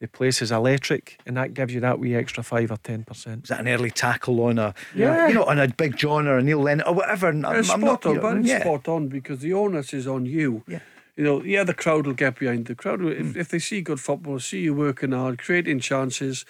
the 0.00 0.08
place 0.08 0.40
is 0.40 0.50
electric, 0.50 1.20
and 1.26 1.36
that 1.36 1.52
gives 1.52 1.74
you 1.74 1.80
that 1.80 1.98
wee 1.98 2.14
extra 2.14 2.42
five 2.42 2.70
or 2.70 2.78
ten 2.78 3.04
percent. 3.04 3.44
Is 3.44 3.50
that 3.50 3.60
an 3.60 3.68
early 3.68 3.90
tackle 3.90 4.40
on 4.42 4.58
a, 4.58 4.72
Yeah. 4.94 5.28
you 5.28 5.34
know, 5.34 5.44
on 5.44 5.58
a 5.58 5.68
big 5.68 5.94
John 5.94 6.26
or 6.26 6.38
a 6.38 6.42
Neil 6.42 6.58
Lennon 6.58 6.86
or 6.86 6.94
whatever? 6.94 7.28
I'm, 7.28 7.44
It's 7.44 7.68
I'm 7.68 7.82
spot 7.82 7.82
not, 7.82 8.06
on, 8.06 8.20
but 8.20 8.36
it's 8.38 8.48
yeah. 8.48 8.60
spot 8.60 8.88
on 8.88 9.08
because 9.08 9.40
the 9.40 9.52
onus 9.52 9.92
is 9.92 10.06
on 10.06 10.24
you. 10.24 10.64
Yeah. 10.66 10.78
You 11.16 11.24
know, 11.24 11.42
yeah, 11.42 11.64
the 11.64 11.74
crowd 11.74 12.06
will 12.06 12.14
get 12.14 12.38
behind 12.38 12.64
the 12.64 12.74
crowd. 12.74 13.04
If, 13.04 13.26
mm. 13.26 13.36
if 13.36 13.50
they 13.50 13.58
see 13.58 13.82
good 13.82 14.00
football, 14.00 14.38
see 14.38 14.60
you 14.60 14.72
working 14.72 15.12
hard, 15.12 15.38
creating 15.38 15.80
chances, 15.80 16.46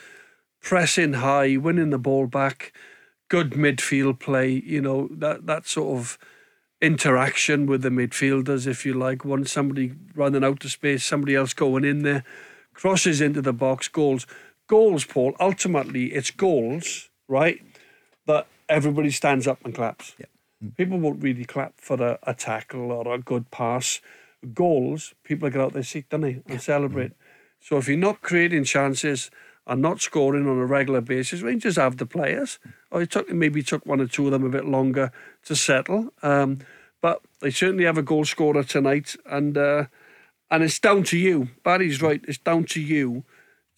pressing 0.62 1.14
high, 1.14 1.56
winning 1.56 1.90
the 1.90 1.98
ball 1.98 2.28
back, 2.28 2.72
good 3.30 3.52
midfield 3.52 4.18
play. 4.18 4.50
You 4.50 4.82
know 4.82 5.08
that 5.10 5.46
that 5.46 5.66
sort 5.66 5.98
of 5.98 6.18
interaction 6.82 7.66
with 7.66 7.80
the 7.80 7.88
midfielders, 7.88 8.66
if 8.66 8.84
you 8.84 8.92
like. 8.92 9.24
One 9.24 9.46
somebody 9.46 9.94
running 10.14 10.44
out 10.44 10.64
of 10.64 10.70
space, 10.70 11.04
somebody 11.04 11.34
else 11.34 11.54
going 11.54 11.84
in 11.84 12.02
there, 12.02 12.24
crosses 12.74 13.22
into 13.22 13.40
the 13.40 13.54
box, 13.54 13.88
goals. 13.88 14.26
Goals, 14.66 15.04
Paul. 15.04 15.34
Ultimately, 15.40 16.12
it's 16.12 16.30
goals, 16.30 17.08
right? 17.26 17.60
That 18.26 18.46
everybody 18.68 19.10
stands 19.10 19.46
up 19.46 19.58
and 19.64 19.74
claps. 19.74 20.14
Yeah. 20.18 20.26
Mm. 20.62 20.76
People 20.76 20.98
won't 20.98 21.22
really 21.22 21.44
clap 21.44 21.80
for 21.80 22.00
a, 22.02 22.18
a 22.22 22.34
tackle 22.34 22.92
or 22.92 23.12
a 23.12 23.18
good 23.18 23.50
pass. 23.50 24.00
Goals, 24.54 25.14
people 25.24 25.50
get 25.50 25.60
out 25.60 25.72
their 25.72 25.82
seat, 25.82 26.06
don't 26.08 26.20
they, 26.20 26.42
and 26.46 26.62
celebrate. 26.62 27.10
Mm. 27.10 27.14
So 27.60 27.78
if 27.78 27.88
you're 27.88 27.98
not 27.98 28.22
creating 28.22 28.64
chances 28.64 29.30
and 29.70 29.80
not 29.80 30.00
scoring 30.00 30.48
on 30.48 30.58
a 30.58 30.66
regular 30.66 31.00
basis, 31.00 31.42
Rangers 31.42 31.76
have 31.76 31.96
the 31.96 32.04
players. 32.04 32.58
Or 32.90 33.02
it 33.02 33.12
took 33.12 33.30
maybe 33.30 33.62
took 33.62 33.86
one 33.86 34.00
or 34.00 34.08
two 34.08 34.26
of 34.26 34.32
them 34.32 34.44
a 34.44 34.48
bit 34.48 34.64
longer 34.66 35.12
to 35.44 35.54
settle. 35.54 36.12
Um, 36.24 36.58
but 37.00 37.22
they 37.40 37.50
certainly 37.50 37.84
have 37.84 37.96
a 37.96 38.02
goal 38.02 38.24
scorer 38.24 38.64
tonight, 38.64 39.14
and 39.24 39.56
uh, 39.56 39.84
and 40.50 40.64
it's 40.64 40.80
down 40.80 41.04
to 41.04 41.16
you. 41.16 41.50
Barry's 41.62 42.02
right. 42.02 42.20
It's 42.26 42.36
down 42.36 42.64
to 42.64 42.80
you 42.80 43.22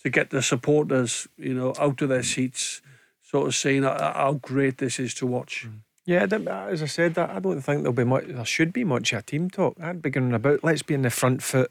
to 0.03 0.09
get 0.09 0.31
the 0.31 0.43
supporters, 0.43 1.29
you 1.37 1.53
know, 1.53 1.75
out 1.79 2.01
of 2.01 2.09
their 2.09 2.23
seats, 2.23 2.81
sort 3.21 3.47
of 3.47 3.55
saying 3.55 3.85
how, 3.85 4.41
great 4.43 4.79
this 4.79 4.99
is 4.99 5.15
to 5.15 5.27
watch. 5.27 5.69
Yeah, 6.07 6.25
as 6.25 6.83
I 6.83 6.87
said, 6.87 7.17
I 7.19 7.39
don't 7.39 7.61
think 7.61 7.83
there'll 7.83 7.93
be 7.93 8.03
much. 8.03 8.25
There 8.27 8.45
should 8.47 8.73
be 8.73 8.83
much 8.83 9.13
of 9.13 9.27
team 9.27 9.51
talk. 9.51 9.77
I'd 9.81 10.01
be 10.01 10.11
going 10.11 10.33
about. 10.33 10.65
Let's 10.65 10.83
be 10.83 10.95
in 10.95 11.03
the 11.03 11.11
front 11.11 11.43
foot. 11.43 11.71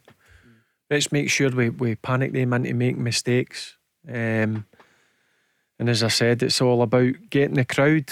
Let's 0.91 1.11
make 1.11 1.29
sure 1.31 1.49
we, 1.49 1.69
we 1.69 1.95
panic 1.95 2.33
them 2.33 2.53
into 2.53 2.73
making 2.73 3.03
mistakes. 3.03 3.77
Um, 4.07 4.65
and 5.79 5.89
as 5.89 6.03
I 6.03 6.09
said, 6.09 6.43
it's 6.43 6.61
all 6.61 6.81
about 6.81 7.13
getting 7.29 7.55
the 7.55 7.65
crowd, 7.65 8.11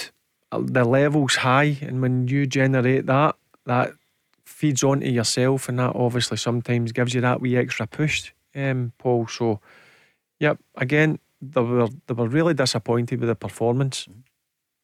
uh, 0.51 0.61
the 0.63 0.83
levels 0.83 1.35
high, 1.35 1.77
and 1.81 2.01
when 2.01 2.27
you 2.27 2.45
generate 2.47 3.05
that, 3.05 3.35
that 3.65 3.93
feeds 4.45 4.83
onto 4.83 5.07
yourself, 5.07 5.69
and 5.69 5.79
that 5.79 5.95
obviously 5.95 6.37
sometimes 6.37 6.91
gives 6.91 7.13
you 7.13 7.21
that 7.21 7.41
wee 7.41 7.57
extra 7.57 7.87
push, 7.87 8.31
um, 8.55 8.91
Paul. 8.97 9.27
So, 9.27 9.59
yep, 10.39 10.59
again, 10.75 11.19
they 11.41 11.61
were 11.61 11.87
they 12.07 12.13
were 12.13 12.27
really 12.27 12.53
disappointed 12.53 13.19
with 13.19 13.29
the 13.29 13.35
performance. 13.35 14.07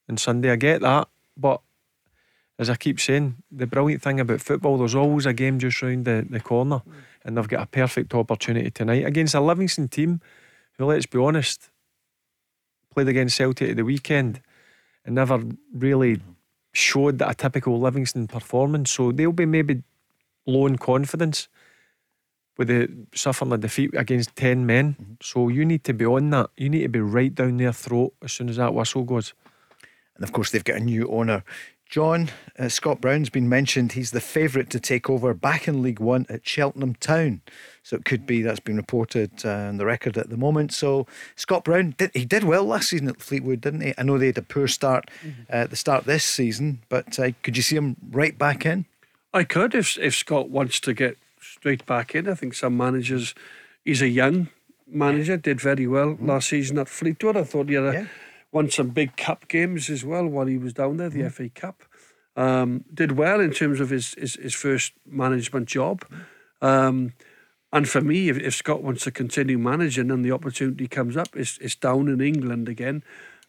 On 0.07 0.17
Sunday. 0.17 0.51
I 0.51 0.55
get 0.55 0.81
that, 0.81 1.07
but 1.35 1.61
as 2.59 2.69
I 2.69 2.75
keep 2.75 2.99
saying, 2.99 3.37
the 3.51 3.65
brilliant 3.65 4.03
thing 4.03 4.19
about 4.19 4.39
football, 4.39 4.77
there's 4.77 4.93
always 4.93 5.25
a 5.25 5.33
game 5.33 5.57
just 5.57 5.81
round 5.81 6.05
the, 6.05 6.25
the 6.29 6.39
corner, 6.39 6.83
and 7.23 7.35
they've 7.35 7.47
got 7.47 7.63
a 7.63 7.65
perfect 7.65 8.13
opportunity 8.13 8.69
tonight 8.69 9.03
against 9.03 9.33
a 9.33 9.41
Livingston 9.41 9.87
team 9.87 10.21
who, 10.77 10.85
let's 10.85 11.05
be 11.05 11.19
honest, 11.19 11.69
played 12.93 13.07
against 13.07 13.35
Celtic 13.35 13.71
at 13.71 13.75
the 13.75 13.83
weekend 13.83 14.41
and 15.05 15.15
never 15.15 15.41
really 15.73 16.21
showed 16.73 17.19
that 17.19 17.31
a 17.31 17.35
typical 17.35 17.79
Livingston 17.79 18.27
performance. 18.27 18.91
So 18.91 19.11
they'll 19.11 19.31
be 19.31 19.45
maybe 19.45 19.83
low 20.45 20.67
in 20.67 20.77
confidence 20.77 21.47
with 22.57 22.67
the 22.69 22.89
suffering 23.13 23.51
a 23.51 23.57
defeat 23.57 23.91
against 23.95 24.35
10 24.35 24.65
men. 24.65 24.95
Mm-hmm. 24.99 25.13
So 25.21 25.49
you 25.49 25.65
need 25.65 25.83
to 25.85 25.93
be 25.93 26.05
on 26.05 26.29
that. 26.31 26.49
You 26.57 26.69
need 26.69 26.83
to 26.83 26.89
be 26.89 26.99
right 26.99 27.33
down 27.33 27.57
their 27.57 27.73
throat 27.73 28.13
as 28.21 28.31
soon 28.31 28.49
as 28.49 28.57
that 28.57 28.73
whistle 28.73 29.03
goes. 29.03 29.33
And 30.15 30.23
of 30.23 30.31
course, 30.31 30.51
they've 30.51 30.63
got 30.63 30.77
a 30.77 30.83
new 30.83 31.09
owner. 31.09 31.43
John, 31.89 32.29
uh, 32.57 32.67
Scott 32.67 32.99
Brown's 32.99 33.29
been 33.29 33.47
mentioned. 33.47 33.91
He's 33.93 34.11
the 34.11 34.19
favourite 34.19 34.69
to 34.71 34.79
take 34.79 35.09
over 35.09 35.33
back 35.33 35.67
in 35.67 35.81
League 35.81 35.99
One 35.99 36.25
at 36.29 36.47
Cheltenham 36.47 36.95
Town. 36.95 37.41
So 37.83 37.95
it 37.95 38.05
could 38.05 38.25
be 38.25 38.41
that's 38.41 38.59
been 38.59 38.77
reported 38.77 39.45
uh, 39.45 39.49
on 39.49 39.77
the 39.77 39.85
record 39.85 40.17
at 40.17 40.29
the 40.29 40.37
moment. 40.37 40.73
So 40.73 41.05
Scott 41.35 41.63
Brown, 41.63 41.93
did, 41.97 42.11
he 42.13 42.25
did 42.25 42.43
well 42.43 42.65
last 42.65 42.89
season 42.89 43.07
at 43.07 43.21
Fleetwood, 43.21 43.61
didn't 43.61 43.81
he? 43.81 43.93
I 43.97 44.03
know 44.03 44.17
they 44.17 44.27
had 44.27 44.37
a 44.37 44.41
poor 44.41 44.67
start 44.67 45.11
uh, 45.23 45.29
at 45.49 45.69
the 45.69 45.75
start 45.75 46.05
this 46.05 46.23
season, 46.23 46.81
but 46.89 47.19
uh, 47.19 47.31
could 47.43 47.55
you 47.55 47.63
see 47.63 47.75
him 47.75 47.95
right 48.11 48.35
back 48.37 48.65
in? 48.65 48.85
I 49.33 49.43
could 49.43 49.75
if 49.75 49.97
if 49.99 50.15
Scott 50.15 50.49
wants 50.49 50.79
to 50.81 50.93
get 50.93 51.17
straight 51.39 51.85
back 51.85 52.15
in. 52.15 52.27
I 52.27 52.33
think 52.33 52.55
some 52.55 52.75
managers, 52.75 53.35
he's 53.83 54.01
a 54.01 54.07
young 54.07 54.47
manager, 54.87 55.37
did 55.37 55.61
very 55.61 55.85
well 55.85 56.17
last 56.19 56.49
season 56.49 56.79
at 56.79 56.89
Fleetwood. 56.89 57.37
I 57.37 57.43
thought 57.43 57.69
he 57.69 57.75
had 57.75 57.83
a, 57.83 57.93
Yeah. 57.93 58.05
Won 58.55 58.71
some 58.71 58.87
big 58.89 59.17
cup 59.17 59.47
games 59.49 59.89
as 59.89 60.05
well 60.05 60.25
while 60.25 60.45
he 60.45 60.57
was 60.57 60.73
down 60.73 60.95
there, 60.95 61.09
the 61.09 61.29
FA 61.29 61.49
Cup. 61.49 61.83
Um, 62.37 62.85
did 62.93 63.11
well 63.13 63.39
in 63.41 63.51
terms 63.51 63.79
of 63.79 63.89
his 63.89 64.13
his, 64.15 64.35
his 64.35 64.55
first 64.55 64.93
management 65.05 65.67
job. 65.67 66.05
Um, 66.61 67.13
and 67.71 67.87
for 67.89 67.99
me, 68.01 68.29
if, 68.29 68.37
if 68.37 68.55
Scott 68.55 68.81
wants 68.81 69.03
to 69.03 69.11
continue 69.11 69.57
managing 69.57 70.09
and 70.09 70.23
the 70.23 70.31
opportunity 70.31 70.87
comes 70.87 71.17
up, 71.17 71.27
it's, 71.35 71.57
it's 71.59 71.75
down 71.75 72.07
in 72.07 72.21
England 72.21 72.69
again. 72.69 73.03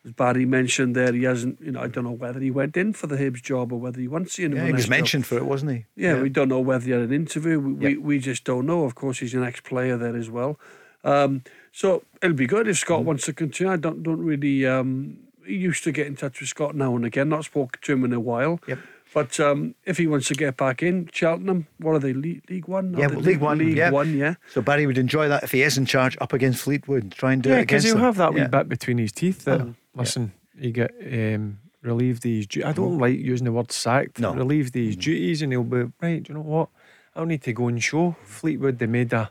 As 0.05 0.13
Barry 0.13 0.45
mentioned 0.45 0.97
there, 0.97 1.13
he 1.13 1.23
hasn't, 1.25 1.61
you 1.61 1.71
know, 1.73 1.81
I 1.81 1.87
don't 1.87 2.05
know 2.05 2.11
whether 2.25 2.41
he 2.41 2.51
went 2.51 2.77
in 2.77 2.93
for 2.93 3.07
the 3.07 3.17
Hibs 3.17 3.43
job 3.43 3.73
or 3.73 3.79
whether 3.79 4.01
he 4.01 4.09
wants 4.09 4.37
the 4.37 4.43
Yeah, 4.45 4.67
he 4.67 4.73
was 4.73 4.85
job. 4.85 4.91
mentioned 4.91 5.27
for 5.27 5.37
it, 5.37 5.45
wasn't 5.45 5.73
he? 5.73 5.85
Yeah, 5.97 6.21
we 6.21 6.29
don't 6.29 6.49
know 6.49 6.61
whether 6.61 6.85
he 6.85 6.91
had 6.91 7.03
an 7.03 7.13
interview. 7.13 7.61
We, 7.61 7.73
we, 7.73 7.97
we 7.97 8.19
just 8.19 8.43
don't 8.45 8.67
know. 8.67 8.85
Of 8.85 8.95
course, 8.97 9.19
he's 9.21 9.35
an 9.35 9.45
ex 9.45 9.61
player 9.61 9.97
there 9.97 10.17
as 10.17 10.29
well. 10.29 10.59
Um, 11.05 11.43
so 11.81 12.03
it'll 12.23 12.35
be 12.37 12.47
good 12.47 12.67
if 12.69 12.77
Mm. 12.77 12.81
Scott 12.81 13.05
wants 13.05 13.25
to 13.27 13.33
continue. 13.33 13.73
I 13.73 13.77
don't 13.77 14.03
don't 14.03 14.25
really. 14.33 14.65
Um, 14.67 15.19
he 15.45 15.57
used 15.71 15.85
to 15.85 15.93
get 15.93 16.07
in 16.07 16.17
touch 16.17 16.41
with 16.41 16.49
Scott 16.49 16.75
now 16.75 16.97
and 16.97 17.05
again. 17.05 17.29
Not 17.29 17.45
spoken 17.45 17.79
to 17.83 17.93
him 17.93 18.05
in 18.05 18.13
a 18.13 18.19
while. 18.31 18.59
Yep. 18.67 18.79
But 19.15 19.39
um, 19.41 19.75
if 19.85 19.97
he 19.99 20.07
wants 20.07 20.27
to 20.29 20.35
get 20.35 20.57
back 20.57 20.83
in, 20.83 21.09
Cheltenham, 21.13 21.67
what 21.79 21.93
are 21.93 21.99
they? 22.01 22.13
League, 22.13 22.43
League 22.51 22.67
One? 22.69 22.93
Yeah, 22.99 23.07
they 23.09 23.15
well, 23.15 23.25
League 23.25 23.41
One, 23.41 23.59
League 23.59 23.77
yeah. 23.77 23.91
One, 23.91 24.17
yeah. 24.17 24.35
So 24.53 24.61
Barry 24.61 24.87
would 24.87 24.99
enjoy 24.99 25.29
that 25.29 25.43
if 25.45 25.53
he 25.53 25.63
is 25.63 25.79
in 25.79 25.87
charge 25.87 26.17
up 26.21 26.33
against 26.33 26.63
Fleetwood. 26.65 27.13
Try 27.13 27.33
and 27.35 27.43
do 27.43 27.51
it 27.51 27.53
again. 27.53 27.59
Yeah, 27.59 27.63
because 27.63 27.85
against 27.85 27.87
he'll 27.87 27.95
them. 27.97 28.05
have 28.05 28.17
that 28.17 28.35
wee 28.35 28.49
bit 28.49 28.69
between 28.69 28.99
his 28.99 29.13
teeth. 29.13 29.45
That 29.45 29.61
Oh, 29.61 29.75
listen, 29.95 30.33
he 30.61 30.73
get 30.73 30.91
um, 31.01 31.59
relieved 31.83 32.23
these. 32.23 32.47
Du- 32.49 32.65
I 32.65 32.73
don't 32.73 32.99
like 32.99 33.17
using 33.19 33.45
the 33.47 33.53
word 33.53 33.71
sacked. 33.73 34.19
No. 34.19 34.35
relieve 34.35 34.73
these 34.73 34.97
duties, 34.97 35.41
and 35.43 35.53
he'll 35.53 35.63
be 35.63 35.85
right. 36.03 36.23
Do 36.23 36.33
you 36.33 36.35
know 36.35 36.41
what? 36.45 36.69
I'll 37.15 37.25
need 37.27 37.43
to 37.45 37.53
go 37.53 37.69
and 37.69 37.83
show 37.83 38.17
Fleetwood 38.25 38.79
they 38.81 38.87
made 38.87 39.13
a 39.13 39.31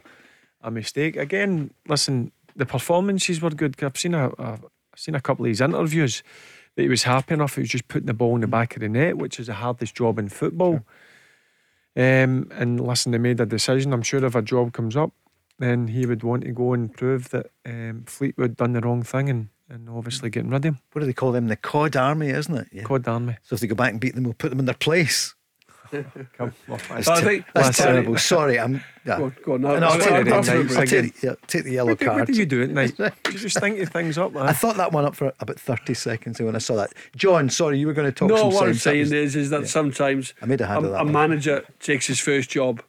a 0.66 0.72
mistake 0.72 1.16
again. 1.16 1.72
Listen, 1.88 2.32
the 2.56 2.66
performances 2.66 3.42
were 3.42 3.52
good. 3.52 3.82
I've 3.82 3.98
seen 3.98 4.14
a, 4.14 4.30
a 4.38 4.60
I've 4.96 5.00
seen 5.00 5.16
a 5.16 5.22
couple 5.22 5.46
of 5.46 5.50
his 5.50 5.60
interviews 5.60 6.24
that 6.76 6.82
he 6.82 6.88
was 6.88 7.04
happy 7.04 7.34
enough. 7.34 7.56
He 7.56 7.62
was 7.62 7.70
just 7.70 7.88
putting 7.90 8.08
the 8.08 8.14
ball 8.14 8.36
in 8.36 8.42
the 8.42 8.48
back 8.48 8.76
of 8.76 8.82
the 8.82 8.88
net, 8.88 9.18
which 9.18 9.40
is 9.40 9.48
the 9.48 9.54
hardest 9.54 9.94
job 9.96 10.18
in 10.18 10.30
football. 10.30 10.86
Um, 11.98 12.50
and 12.52 12.80
listen, 12.80 13.12
they 13.12 13.18
made 13.18 13.40
a 13.42 13.46
decision. 13.46 13.94
I'm 13.94 14.02
sure 14.02 14.24
if 14.24 14.36
a 14.36 14.42
job 14.42 14.72
comes 14.74 14.96
up, 14.96 15.12
then 15.60 15.90
he 15.90 16.06
would 16.06 16.24
want 16.24 16.44
to 16.44 16.52
go 16.52 16.74
and 16.74 16.94
prove 16.94 17.30
that 17.30 17.48
um, 17.66 18.04
Fleetwood 18.08 18.56
done 18.56 18.74
the 18.74 18.82
wrong 18.82 19.04
thing 19.04 19.30
and, 19.30 19.50
and 19.70 19.90
obviously 19.90 20.30
getting 20.30 20.50
rid 20.50 20.58
of 20.58 20.64
him. 20.64 20.80
What 20.94 21.02
do 21.02 21.06
they 21.06 21.14
call 21.14 21.34
them? 21.34 21.48
The 21.48 21.56
COD 21.58 21.98
Army, 21.98 22.30
isn't 22.30 22.56
it? 22.56 22.68
Yeah. 22.72 22.98
Damn 23.02 23.26
me. 23.28 23.38
So 23.44 23.56
if 23.56 23.60
they 23.60 23.68
go 23.68 23.76
back 23.76 23.92
and 23.92 24.00
beat 24.00 24.16
them, 24.16 24.24
we'll 24.24 24.34
put 24.34 24.50
them 24.50 24.60
in 24.60 24.66
their 24.66 24.76
place. 24.76 25.36
Come, 26.38 26.53
well, 26.68 26.80
That's, 26.90 27.07
I 27.07 27.22
think- 27.22 27.45
that's 27.53 27.78
terrible. 27.78 28.18
Sorry, 28.18 28.60
I'm. 28.60 28.84
Yeah. 29.06 29.20
Go, 29.20 29.32
go 29.44 29.53
on. 29.53 29.62
No, 29.62 29.80
No, 29.80 29.88
I'll 29.88 29.99
take, 29.99 30.12
it, 30.12 30.26
nice. 30.28 30.48
no, 30.48 30.80
I'll 30.80 30.86
take, 30.88 31.22
yeah, 31.24 31.36
take 31.48 31.64
the 31.64 31.72
yellow 31.74 31.91
what, 31.91 31.99
do- 31.99 32.06
card. 32.06 32.20
what 32.22 32.28
do 32.28 32.34
you 32.34 32.45
do 32.45 32.64
at 32.64 32.70
night? 32.72 32.98
you 32.98 33.38
just 33.38 33.60
thinking 33.60 33.86
things 33.86 34.18
up, 34.18 34.34
man. 34.34 34.48
I 34.48 34.52
thought 34.53 34.78
that 34.78 34.91
one 34.91 35.06
up 35.06 35.16
for 35.16 35.32
about 35.40 35.60
30 35.60 35.94
seconds 35.94 36.40
when 36.41 36.56
I 36.56 36.60
saw 36.60 36.76
that. 36.78 36.94
John, 37.16 37.49
sorry, 37.49 37.78
you 37.80 37.88
were 37.88 37.94
going 37.94 38.07
to 38.07 38.12
talk 38.12 38.30
No, 38.30 38.38
some 38.38 38.53
what 38.53 38.68
I'm 38.68 38.74
saying 38.74 39.14
is, 39.14 39.36
is 39.36 39.49
that 39.52 39.68
sometimes 39.68 40.34
I 40.41 40.45
made 40.48 40.62
a 40.62 40.72
a, 40.78 41.02
a 41.02 41.06
manager 41.06 41.64
takes 41.80 42.07
his 42.07 42.20
first 42.20 42.49
job 42.49 42.82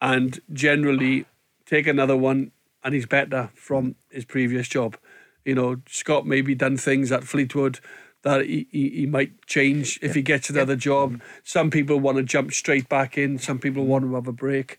and 0.00 0.40
generally 0.52 1.26
take 1.66 1.86
another 1.86 2.16
one 2.16 2.50
and 2.82 2.94
he's 2.94 3.06
better 3.06 3.50
from 3.54 3.94
his 4.10 4.24
previous 4.24 4.68
job. 4.68 4.96
You 5.44 5.54
know, 5.54 5.76
Scott 5.88 6.26
maybe 6.26 6.54
done 6.54 6.76
things 6.76 7.12
at 7.12 7.24
Fleetwood 7.24 7.78
that 8.24 8.44
he, 8.46 8.66
he, 8.72 8.90
he 8.90 9.06
might 9.06 9.46
change 9.46 9.98
if 10.02 10.14
he 10.14 10.22
gets 10.22 10.50
another 10.50 10.76
job. 10.76 11.20
Some 11.44 11.70
people 11.70 12.00
want 12.00 12.16
to 12.16 12.24
jump 12.24 12.52
straight 12.52 12.88
back 12.88 13.16
in, 13.16 13.38
some 13.38 13.58
people 13.58 13.86
want 13.86 14.04
to 14.04 14.14
have 14.14 14.26
a 14.26 14.32
break. 14.32 14.78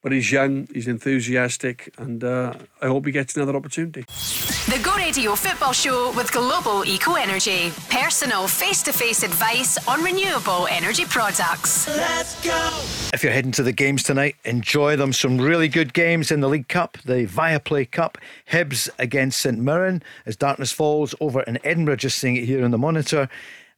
But 0.00 0.12
he's 0.12 0.30
young, 0.30 0.68
he's 0.72 0.86
enthusiastic, 0.86 1.92
and 1.98 2.22
uh, 2.22 2.54
I 2.80 2.86
hope 2.86 3.04
he 3.04 3.10
gets 3.10 3.34
another 3.34 3.56
opportunity. 3.56 4.02
The 4.02 4.78
Go 4.80 4.94
Radio 4.94 5.34
Football 5.34 5.72
Show 5.72 6.12
with 6.12 6.30
Global 6.30 6.84
Eco 6.84 7.14
Energy. 7.14 7.72
Personal 7.90 8.46
face 8.46 8.80
to 8.84 8.92
face 8.92 9.24
advice 9.24 9.76
on 9.88 10.04
renewable 10.04 10.68
energy 10.70 11.04
products. 11.04 11.88
Let's 11.88 12.40
go! 12.44 12.70
If 13.12 13.24
you're 13.24 13.32
heading 13.32 13.50
to 13.52 13.64
the 13.64 13.72
games 13.72 14.04
tonight, 14.04 14.36
enjoy 14.44 14.94
them. 14.94 15.12
Some 15.12 15.40
really 15.40 15.66
good 15.66 15.92
games 15.94 16.30
in 16.30 16.42
the 16.42 16.48
League 16.48 16.68
Cup, 16.68 16.98
the 17.04 17.26
Viaplay 17.26 17.90
Cup, 17.90 18.18
Hibs 18.52 18.88
against 19.00 19.40
St 19.40 19.58
Mirren 19.58 20.02
as 20.26 20.36
darkness 20.36 20.70
falls 20.70 21.12
over 21.20 21.40
in 21.42 21.58
Edinburgh, 21.64 21.96
just 21.96 22.18
seeing 22.18 22.36
it 22.36 22.44
here 22.44 22.64
on 22.64 22.70
the 22.70 22.78
monitor. 22.78 23.28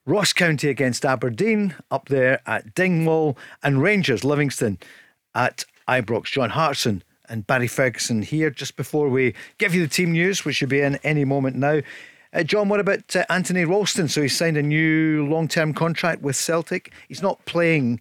Ross 0.05 0.35
County 0.35 0.69
against 0.69 1.07
Aberdeen 1.07 1.75
up 1.91 2.09
there 2.09 2.41
at 2.47 2.75
Dingwall, 2.75 3.39
and 3.63 3.81
Rangers 3.81 4.23
Livingston 4.23 4.79
at 5.35 5.65
Ibrox. 5.91 6.27
John 6.27 6.51
Hartson 6.51 7.03
and 7.29 7.47
Barry 7.47 7.67
Ferguson 7.69 8.23
here 8.23 8.51
just 8.51 8.77
before 8.77 9.09
we 9.09 9.35
give 9.59 9.75
you 9.75 9.83
the 9.83 9.89
team 9.93 10.13
news, 10.13 10.45
which 10.45 10.57
should 10.57 10.69
be 10.69 10.81
in 10.81 10.97
any 11.03 11.25
moment 11.25 11.57
now. 11.57 11.81
Uh, 12.33 12.45
John, 12.45 12.69
what 12.69 12.79
about 12.81 13.15
uh, 13.17 13.25
Anthony 13.29 13.65
Ralston? 13.65 14.09
So 14.09 14.23
he's 14.23 14.37
signed 14.37 14.57
a 14.57 14.63
new 14.63 15.27
long 15.27 15.49
term 15.49 15.75
contract 15.75 16.23
with 16.23 16.37
Celtic. 16.37 16.93
He's 17.09 17.23
not 17.23 17.45
playing 17.45 18.01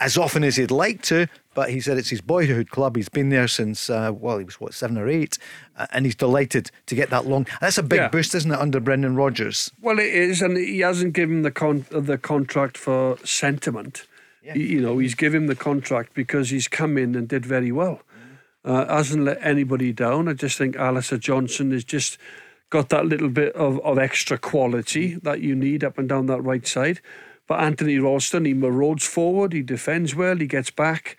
as 0.00 0.16
often 0.18 0.42
as 0.42 0.56
he'd 0.56 0.70
like 0.72 1.00
to, 1.02 1.28
but 1.54 1.70
he 1.70 1.80
said 1.80 1.96
it's 1.96 2.08
his 2.08 2.20
boyhood 2.22 2.70
club. 2.70 2.96
He's 2.96 3.08
been 3.10 3.28
there 3.28 3.46
since, 3.46 3.88
uh, 3.88 4.10
well, 4.12 4.38
he 4.38 4.44
was, 4.44 4.58
what, 4.60 4.74
seven 4.74 4.98
or 4.98 5.06
eight, 5.08 5.38
uh, 5.76 5.86
and 5.92 6.04
he's 6.06 6.16
delighted 6.16 6.70
to 6.86 6.94
get 6.96 7.10
that 7.10 7.26
long. 7.26 7.46
That's 7.60 7.78
a 7.78 7.82
big 7.84 8.00
Yeah. 8.00 8.08
boost, 8.08 8.34
isn't 8.34 8.50
it, 8.50 8.58
under 8.58 8.80
Brendan 8.80 9.14
Rodgers? 9.14 9.70
Well, 9.80 9.98
it 10.00 10.06
is, 10.12 10.42
and 10.42 10.56
he 10.56 10.80
hasn't 10.80 11.12
given 11.12 11.42
the 11.42 11.52
con- 11.52 11.86
the 11.90 12.18
contract 12.18 12.76
for 12.76 13.16
sentiment. 13.24 14.06
Y- 14.44 14.60
You 14.60 14.80
know, 14.80 14.98
he's 14.98 15.14
given 15.14 15.42
him 15.42 15.46
the 15.48 15.54
contract 15.54 16.14
because 16.14 16.50
he's 16.50 16.68
come 16.68 16.98
in 16.98 17.14
and 17.14 17.28
did 17.28 17.46
very 17.46 17.72
well. 17.72 18.00
Uh, 18.64 18.86
hasn't 18.86 19.24
let 19.24 19.38
anybody 19.44 19.92
down. 19.92 20.28
I 20.28 20.34
just 20.34 20.56
think 20.56 20.76
Alistair 20.76 21.18
Johnston 21.18 21.72
has 21.72 21.84
just 21.84 22.16
got 22.70 22.88
that 22.90 23.06
little 23.06 23.28
bit 23.28 23.52
of, 23.54 23.80
of 23.80 23.98
extra 23.98 24.38
quality 24.38 25.14
that 25.22 25.40
you 25.40 25.54
need 25.54 25.82
up 25.84 25.98
and 25.98 26.08
down 26.08 26.26
that 26.26 26.42
right 26.42 26.66
side. 26.66 27.00
But 27.48 27.60
Anthony 27.60 27.98
Ralston, 27.98 28.44
he 28.44 28.54
marauds 28.54 29.04
forward, 29.04 29.52
he 29.52 29.62
defends 29.62 30.14
well, 30.14 30.36
he 30.36 30.46
gets 30.46 30.70
back, 30.70 31.16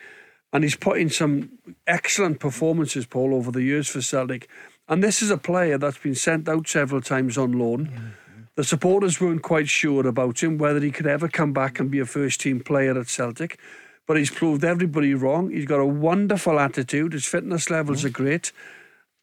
and 0.53 0.63
he's 0.63 0.77
put 0.77 0.97
in 0.97 1.09
some 1.09 1.49
excellent 1.85 2.39
performances, 2.39 3.05
Paul, 3.05 3.35
over 3.35 3.51
the 3.51 3.61
years 3.61 3.87
for 3.89 4.01
Celtic. 4.01 4.47
And 4.87 5.03
this 5.03 5.21
is 5.21 5.29
a 5.29 5.37
player 5.37 5.77
that's 5.77 5.97
been 5.97 6.15
sent 6.15 6.47
out 6.47 6.67
several 6.67 7.01
times 7.01 7.37
on 7.37 7.51
loan. 7.51 8.13
The 8.55 8.63
supporters 8.63 9.19
weren't 9.19 9.41
quite 9.41 9.67
sure 9.67 10.05
about 10.05 10.43
him, 10.43 10.59
whether 10.59 10.79
he 10.79 10.91
could 10.91 11.07
ever 11.07 11.27
come 11.27 11.53
back 11.53 11.79
and 11.79 11.89
be 11.89 11.99
a 11.99 12.05
first 12.05 12.39
team 12.41 12.59
player 12.59 12.99
at 12.99 13.09
Celtic. 13.09 13.59
But 14.05 14.17
he's 14.17 14.29
proved 14.29 14.63
everybody 14.63 15.15
wrong. 15.15 15.49
He's 15.49 15.65
got 15.65 15.79
a 15.79 15.85
wonderful 15.85 16.59
attitude. 16.59 17.13
His 17.13 17.25
fitness 17.25 17.71
levels 17.71 18.05
are 18.05 18.09
great. 18.09 18.51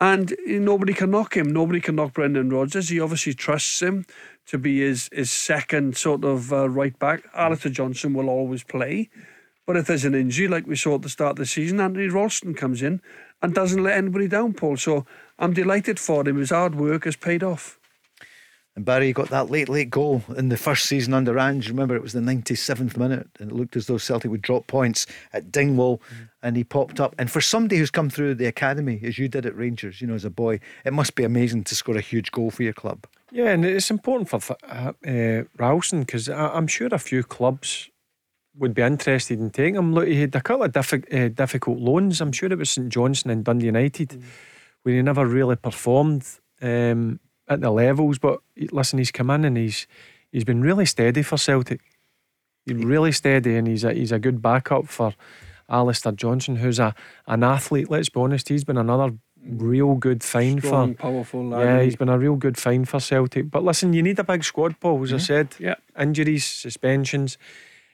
And 0.00 0.34
nobody 0.46 0.94
can 0.94 1.12
knock 1.12 1.36
him. 1.36 1.52
Nobody 1.52 1.80
can 1.80 1.94
knock 1.94 2.14
Brendan 2.14 2.50
Rodgers. 2.50 2.88
He 2.88 2.98
obviously 2.98 3.34
trusts 3.34 3.80
him 3.80 4.04
to 4.46 4.58
be 4.58 4.80
his, 4.80 5.08
his 5.12 5.30
second 5.30 5.96
sort 5.96 6.24
of 6.24 6.52
uh, 6.52 6.68
right 6.68 6.98
back. 6.98 7.28
Alistair 7.34 7.70
Johnston 7.70 8.14
will 8.14 8.30
always 8.30 8.64
play. 8.64 9.10
But 9.64 9.76
if 9.76 9.86
there's 9.86 10.06
an 10.06 10.14
injury, 10.16 10.48
like 10.48 10.66
we 10.66 10.74
saw 10.74 10.96
at 10.96 11.02
the 11.02 11.08
start 11.08 11.32
of 11.32 11.36
the 11.36 11.46
season, 11.46 11.78
Anthony 11.78 12.08
Ralston 12.08 12.54
comes 12.54 12.82
in 12.82 13.00
and 13.42 13.54
doesn't 13.54 13.82
let 13.82 13.96
anybody 13.96 14.26
down, 14.26 14.54
Paul. 14.54 14.76
So 14.76 15.06
I'm 15.38 15.52
delighted 15.52 16.00
for 16.00 16.26
him. 16.26 16.38
His 16.38 16.50
hard 16.50 16.74
work 16.74 17.04
has 17.04 17.14
paid 17.14 17.44
off. 17.44 17.79
And 18.76 18.84
Barry 18.84 19.12
got 19.12 19.30
that 19.30 19.50
late, 19.50 19.68
late 19.68 19.90
goal 19.90 20.22
in 20.36 20.48
the 20.48 20.56
first 20.56 20.86
season 20.86 21.12
under 21.12 21.38
Ange. 21.38 21.68
Remember, 21.68 21.96
it 21.96 22.02
was 22.02 22.12
the 22.12 22.20
97th 22.20 22.96
minute, 22.96 23.28
and 23.40 23.50
it 23.50 23.54
looked 23.54 23.76
as 23.76 23.86
though 23.86 23.98
Celtic 23.98 24.30
would 24.30 24.42
drop 24.42 24.68
points 24.68 25.06
at 25.32 25.50
Dingwall, 25.50 26.00
and 26.42 26.56
he 26.56 26.62
popped 26.62 27.00
up. 27.00 27.14
And 27.18 27.30
for 27.30 27.40
somebody 27.40 27.78
who's 27.78 27.90
come 27.90 28.08
through 28.10 28.36
the 28.36 28.46
academy, 28.46 29.00
as 29.02 29.18
you 29.18 29.28
did 29.28 29.44
at 29.44 29.56
Rangers, 29.56 30.00
you 30.00 30.06
know, 30.06 30.14
as 30.14 30.24
a 30.24 30.30
boy, 30.30 30.60
it 30.84 30.92
must 30.92 31.16
be 31.16 31.24
amazing 31.24 31.64
to 31.64 31.74
score 31.74 31.96
a 31.96 32.00
huge 32.00 32.30
goal 32.30 32.50
for 32.50 32.62
your 32.62 32.72
club. 32.72 33.06
Yeah, 33.32 33.50
and 33.50 33.64
it's 33.64 33.90
important 33.90 34.28
for 34.28 34.56
uh, 34.68 34.92
uh, 35.06 35.44
Ralston 35.56 36.00
because 36.00 36.28
I'm 36.28 36.66
sure 36.66 36.88
a 36.92 36.98
few 36.98 37.22
clubs 37.22 37.90
would 38.56 38.74
be 38.74 38.82
interested 38.82 39.40
in 39.40 39.50
taking 39.50 39.76
him. 39.76 39.94
Look, 39.94 40.06
he 40.06 40.20
had 40.20 40.34
a 40.34 40.40
couple 40.40 40.64
of 40.64 40.72
diffi- 40.72 41.12
uh, 41.12 41.28
difficult 41.28 41.78
loans. 41.78 42.20
I'm 42.20 42.32
sure 42.32 42.50
it 42.50 42.58
was 42.58 42.70
St 42.70 42.88
Johnstone 42.88 43.32
and 43.32 43.44
Dundee 43.44 43.66
United, 43.66 44.22
where 44.82 44.94
he 44.94 45.02
never 45.02 45.26
really 45.26 45.56
performed 45.56 46.26
um, 46.60 47.20
at 47.50 47.60
the 47.60 47.70
levels. 47.70 48.18
But 48.18 48.40
listen, 48.56 48.98
he's 48.98 49.10
come 49.10 49.28
in 49.28 49.44
and 49.44 49.56
he's 49.56 49.86
he's 50.32 50.44
been 50.44 50.62
really 50.62 50.86
steady 50.86 51.22
for 51.22 51.36
Celtic. 51.36 51.80
He's 52.64 52.76
really 52.76 53.12
steady, 53.12 53.56
and 53.56 53.66
he's 53.66 53.84
a, 53.84 53.92
he's 53.92 54.12
a 54.12 54.18
good 54.18 54.40
backup 54.40 54.88
for 54.88 55.14
Alistair 55.68 56.12
Johnston, 56.12 56.56
who's 56.56 56.78
a 56.78 56.94
an 57.26 57.42
athlete. 57.42 57.90
Let's 57.90 58.08
be 58.08 58.20
honest, 58.20 58.48
he's 58.48 58.64
been 58.64 58.78
another 58.78 59.12
real 59.44 59.94
good 59.94 60.22
find 60.22 60.62
Strong, 60.62 60.94
for 60.94 61.02
powerful 61.02 61.46
lad. 61.46 61.64
yeah, 61.64 61.82
he's 61.82 61.94
he? 61.94 61.96
been 61.96 62.08
a 62.08 62.18
real 62.18 62.36
good 62.36 62.56
find 62.56 62.88
for 62.88 63.00
Celtic. 63.00 63.50
But 63.50 63.64
listen, 63.64 63.92
you 63.92 64.02
need 64.02 64.18
a 64.18 64.24
big 64.24 64.44
squad, 64.44 64.78
Paul, 64.80 65.02
as 65.02 65.12
I 65.12 65.16
mm-hmm. 65.16 65.24
said. 65.24 65.48
Yeah. 65.58 65.74
Injuries, 65.98 66.44
suspensions, 66.44 67.38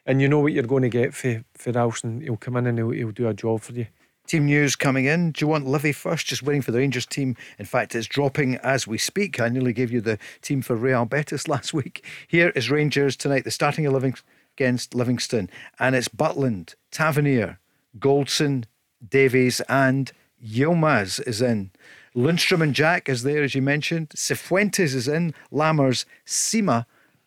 and 0.05 0.21
you 0.21 0.29
know 0.29 0.41
what 0.41 0.53
you're 0.53 0.65
going 0.65 0.83
to 0.83 0.89
get 0.89 1.15
for, 1.15 1.45
for 1.55 1.73
Ralston. 1.73 2.21
He'll 2.21 2.37
come 2.37 2.57
in 2.57 2.67
and 2.67 2.79
he'll, 2.79 2.91
he'll 2.91 3.13
do 3.13 3.29
a 3.29 3.35
job 3.35 3.61
for 3.61 3.73
you. 3.73 3.87
Team 4.27 4.47
news 4.47 4.75
coming 4.75 5.05
in. 5.05 5.31
Do 5.31 5.45
you 5.45 5.49
want 5.49 5.69
Livy 5.69 5.93
first? 5.93 6.27
Just 6.27 6.43
waiting 6.43 6.61
for 6.61 6.73
the 6.73 6.79
Rangers 6.79 7.07
team. 7.07 7.37
In 7.61 7.65
fact, 7.65 7.95
it's 7.95 8.09
dropping 8.09 8.57
as 8.57 8.85
we 8.85 8.99
speak. 8.99 9.39
I 9.41 9.49
nearly 9.49 9.73
gave 9.73 9.93
you 9.93 10.01
the 10.01 10.19
team 10.43 10.63
for 10.63 10.75
Real 10.75 11.05
Betis 11.05 11.47
last 11.49 11.73
week. 11.73 12.05
Here 12.27 12.51
is 12.51 12.69
Rangers 12.69 13.15
tonight. 13.17 13.45
The 13.45 13.53
starting 13.53 13.85
11 13.85 14.15
against 14.57 14.97
Livingston. 14.97 15.49
And 15.79 15.95
it's 15.95 16.09
Butland, 16.09 16.75
Tavernier, 16.91 17.61
Goldson, 18.01 18.65
Davies, 19.07 19.61
and 19.69 20.11
Yilmaz 20.45 21.25
is 21.27 21.41
in. 21.41 21.71
Lundstram 22.17 22.63
and 22.63 22.75
Jack 22.75 23.09
is 23.09 23.23
there, 23.23 23.45
as 23.45 23.55
you 23.55 23.63
mentioned. 23.63 24.09
Cifuentes 24.11 24.95
is 24.95 25.07
in. 25.07 25.35
Lammers, 25.53 26.05
Sima, 26.27 26.87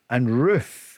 and 0.09 0.27
Roofe. 0.27 0.88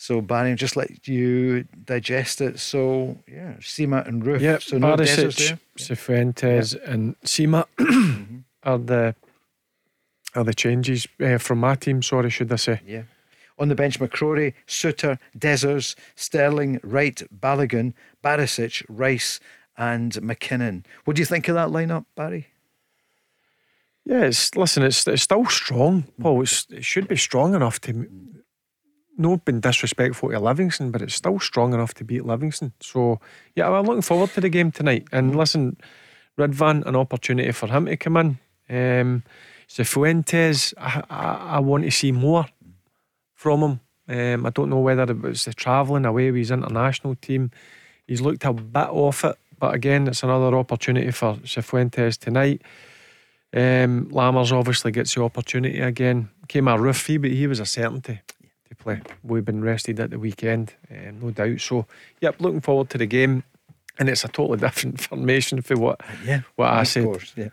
So, 0.00 0.22
Barry, 0.22 0.54
just 0.54 0.76
let 0.76 1.06
you 1.06 1.64
digest 1.84 2.40
it. 2.40 2.58
So, 2.58 3.18
yeah, 3.30 3.56
Sima 3.60 4.08
and 4.08 4.22
Roofe. 4.22 4.40
Yeah, 4.40 4.56
so 4.58 4.78
no 4.78 4.96
Barisic. 4.96 5.58
Cifuentes, 5.76 6.74
and 6.86 7.20
Sima 7.20 7.66
are 8.62 8.78
the 8.78 9.14
are 10.34 10.44
the 10.44 10.54
changes 10.54 11.06
uh, 11.20 11.36
from 11.36 11.60
my 11.60 11.74
team. 11.74 12.02
Sorry, 12.02 12.30
should 12.30 12.50
I 12.50 12.56
say? 12.56 12.80
Yeah. 12.86 13.02
On 13.58 13.68
the 13.68 13.74
bench, 13.74 14.00
McCrorie, 14.00 14.54
Souttar, 14.66 15.18
Dessers, 15.38 15.94
Sterling, 16.14 16.80
Wright, 16.82 17.22
Balogun, 17.38 17.92
Barisic, 18.24 18.82
Rice, 18.88 19.38
and 19.76 20.12
McKinnon. 20.14 20.86
What 21.04 21.16
do 21.16 21.20
you 21.20 21.26
think 21.26 21.46
of 21.48 21.56
that 21.56 21.68
lineup, 21.68 22.06
Barry? 22.14 22.46
Yeah, 24.06 24.22
it's 24.22 24.56
listen, 24.56 24.82
it's 24.82 25.06
it's 25.06 25.24
still 25.24 25.44
strong, 25.44 26.04
Paul. 26.18 26.40
It's, 26.40 26.66
it 26.70 26.86
should 26.86 27.06
be 27.06 27.16
strong 27.16 27.54
enough 27.54 27.82
to. 27.82 28.08
Not 29.18 29.44
been 29.44 29.60
disrespectful 29.60 30.30
to 30.30 30.40
Livingston, 30.40 30.90
but 30.90 31.02
it's 31.02 31.14
still 31.14 31.38
strong 31.40 31.74
enough 31.74 31.94
to 31.94 32.04
beat 32.04 32.24
Livingston. 32.24 32.72
So 32.80 33.20
yeah, 33.54 33.68
I'm 33.68 33.84
looking 33.84 34.02
forward 34.02 34.30
to 34.30 34.40
the 34.40 34.48
game 34.48 34.70
tonight. 34.72 35.08
And 35.12 35.36
listen, 35.36 35.76
Ridvan, 36.38 36.86
an 36.86 36.96
opportunity 36.96 37.52
for 37.52 37.66
him 37.68 37.86
to 37.86 37.96
come 37.96 38.16
in. 38.16 38.38
Um, 38.68 39.22
Fuentes, 39.68 40.74
I, 40.78 41.02
I, 41.10 41.24
I 41.56 41.58
want 41.60 41.84
to 41.84 41.90
see 41.90 42.12
more 42.12 42.46
from 43.34 43.60
him. 43.62 43.80
Um, 44.08 44.46
I 44.46 44.50
don't 44.50 44.70
know 44.70 44.80
whether 44.80 45.04
it 45.04 45.20
was 45.20 45.44
the 45.44 45.52
travelling 45.52 46.04
away 46.04 46.30
with 46.30 46.38
his 46.38 46.50
international 46.50 47.14
team. 47.16 47.50
He's 48.06 48.20
looked 48.20 48.44
a 48.44 48.52
bit 48.52 48.88
off 48.88 49.24
it, 49.24 49.36
but 49.58 49.74
again, 49.74 50.08
it's 50.08 50.22
another 50.22 50.56
opportunity 50.56 51.10
for 51.12 51.34
Cifuentes 51.44 52.18
tonight. 52.18 52.62
Um, 53.52 54.06
Lammers 54.06 54.52
obviously 54.52 54.92
gets 54.92 55.14
the 55.14 55.22
opportunity 55.22 55.80
again. 55.80 56.30
Kemar 56.48 56.78
Roofe, 56.78 57.06
he, 57.06 57.16
but 57.18 57.30
he 57.30 57.46
was 57.46 57.60
a 57.60 57.66
certainty 57.66 58.20
to 58.70 58.76
play. 58.76 59.00
We've 59.22 59.44
been 59.44 59.62
rested 59.62 60.00
at 60.00 60.10
the 60.10 60.18
weekend, 60.18 60.72
um, 60.90 61.20
no 61.20 61.30
doubt. 61.30 61.60
So, 61.60 61.86
yep, 62.20 62.36
looking 62.40 62.60
forward 62.62 62.88
to 62.90 62.98
the 62.98 63.06
game. 63.06 63.44
And 63.98 64.08
it's 64.08 64.24
a 64.24 64.28
totally 64.28 64.58
different 64.66 65.00
formation 65.00 65.60
for 65.62 65.76
what 65.76 66.00
Yeah. 66.24 66.40
what 66.56 66.70
I 66.70 66.80
of 66.82 66.88
said. 66.88 67.04
course, 67.04 67.32
yeah. 67.36 67.48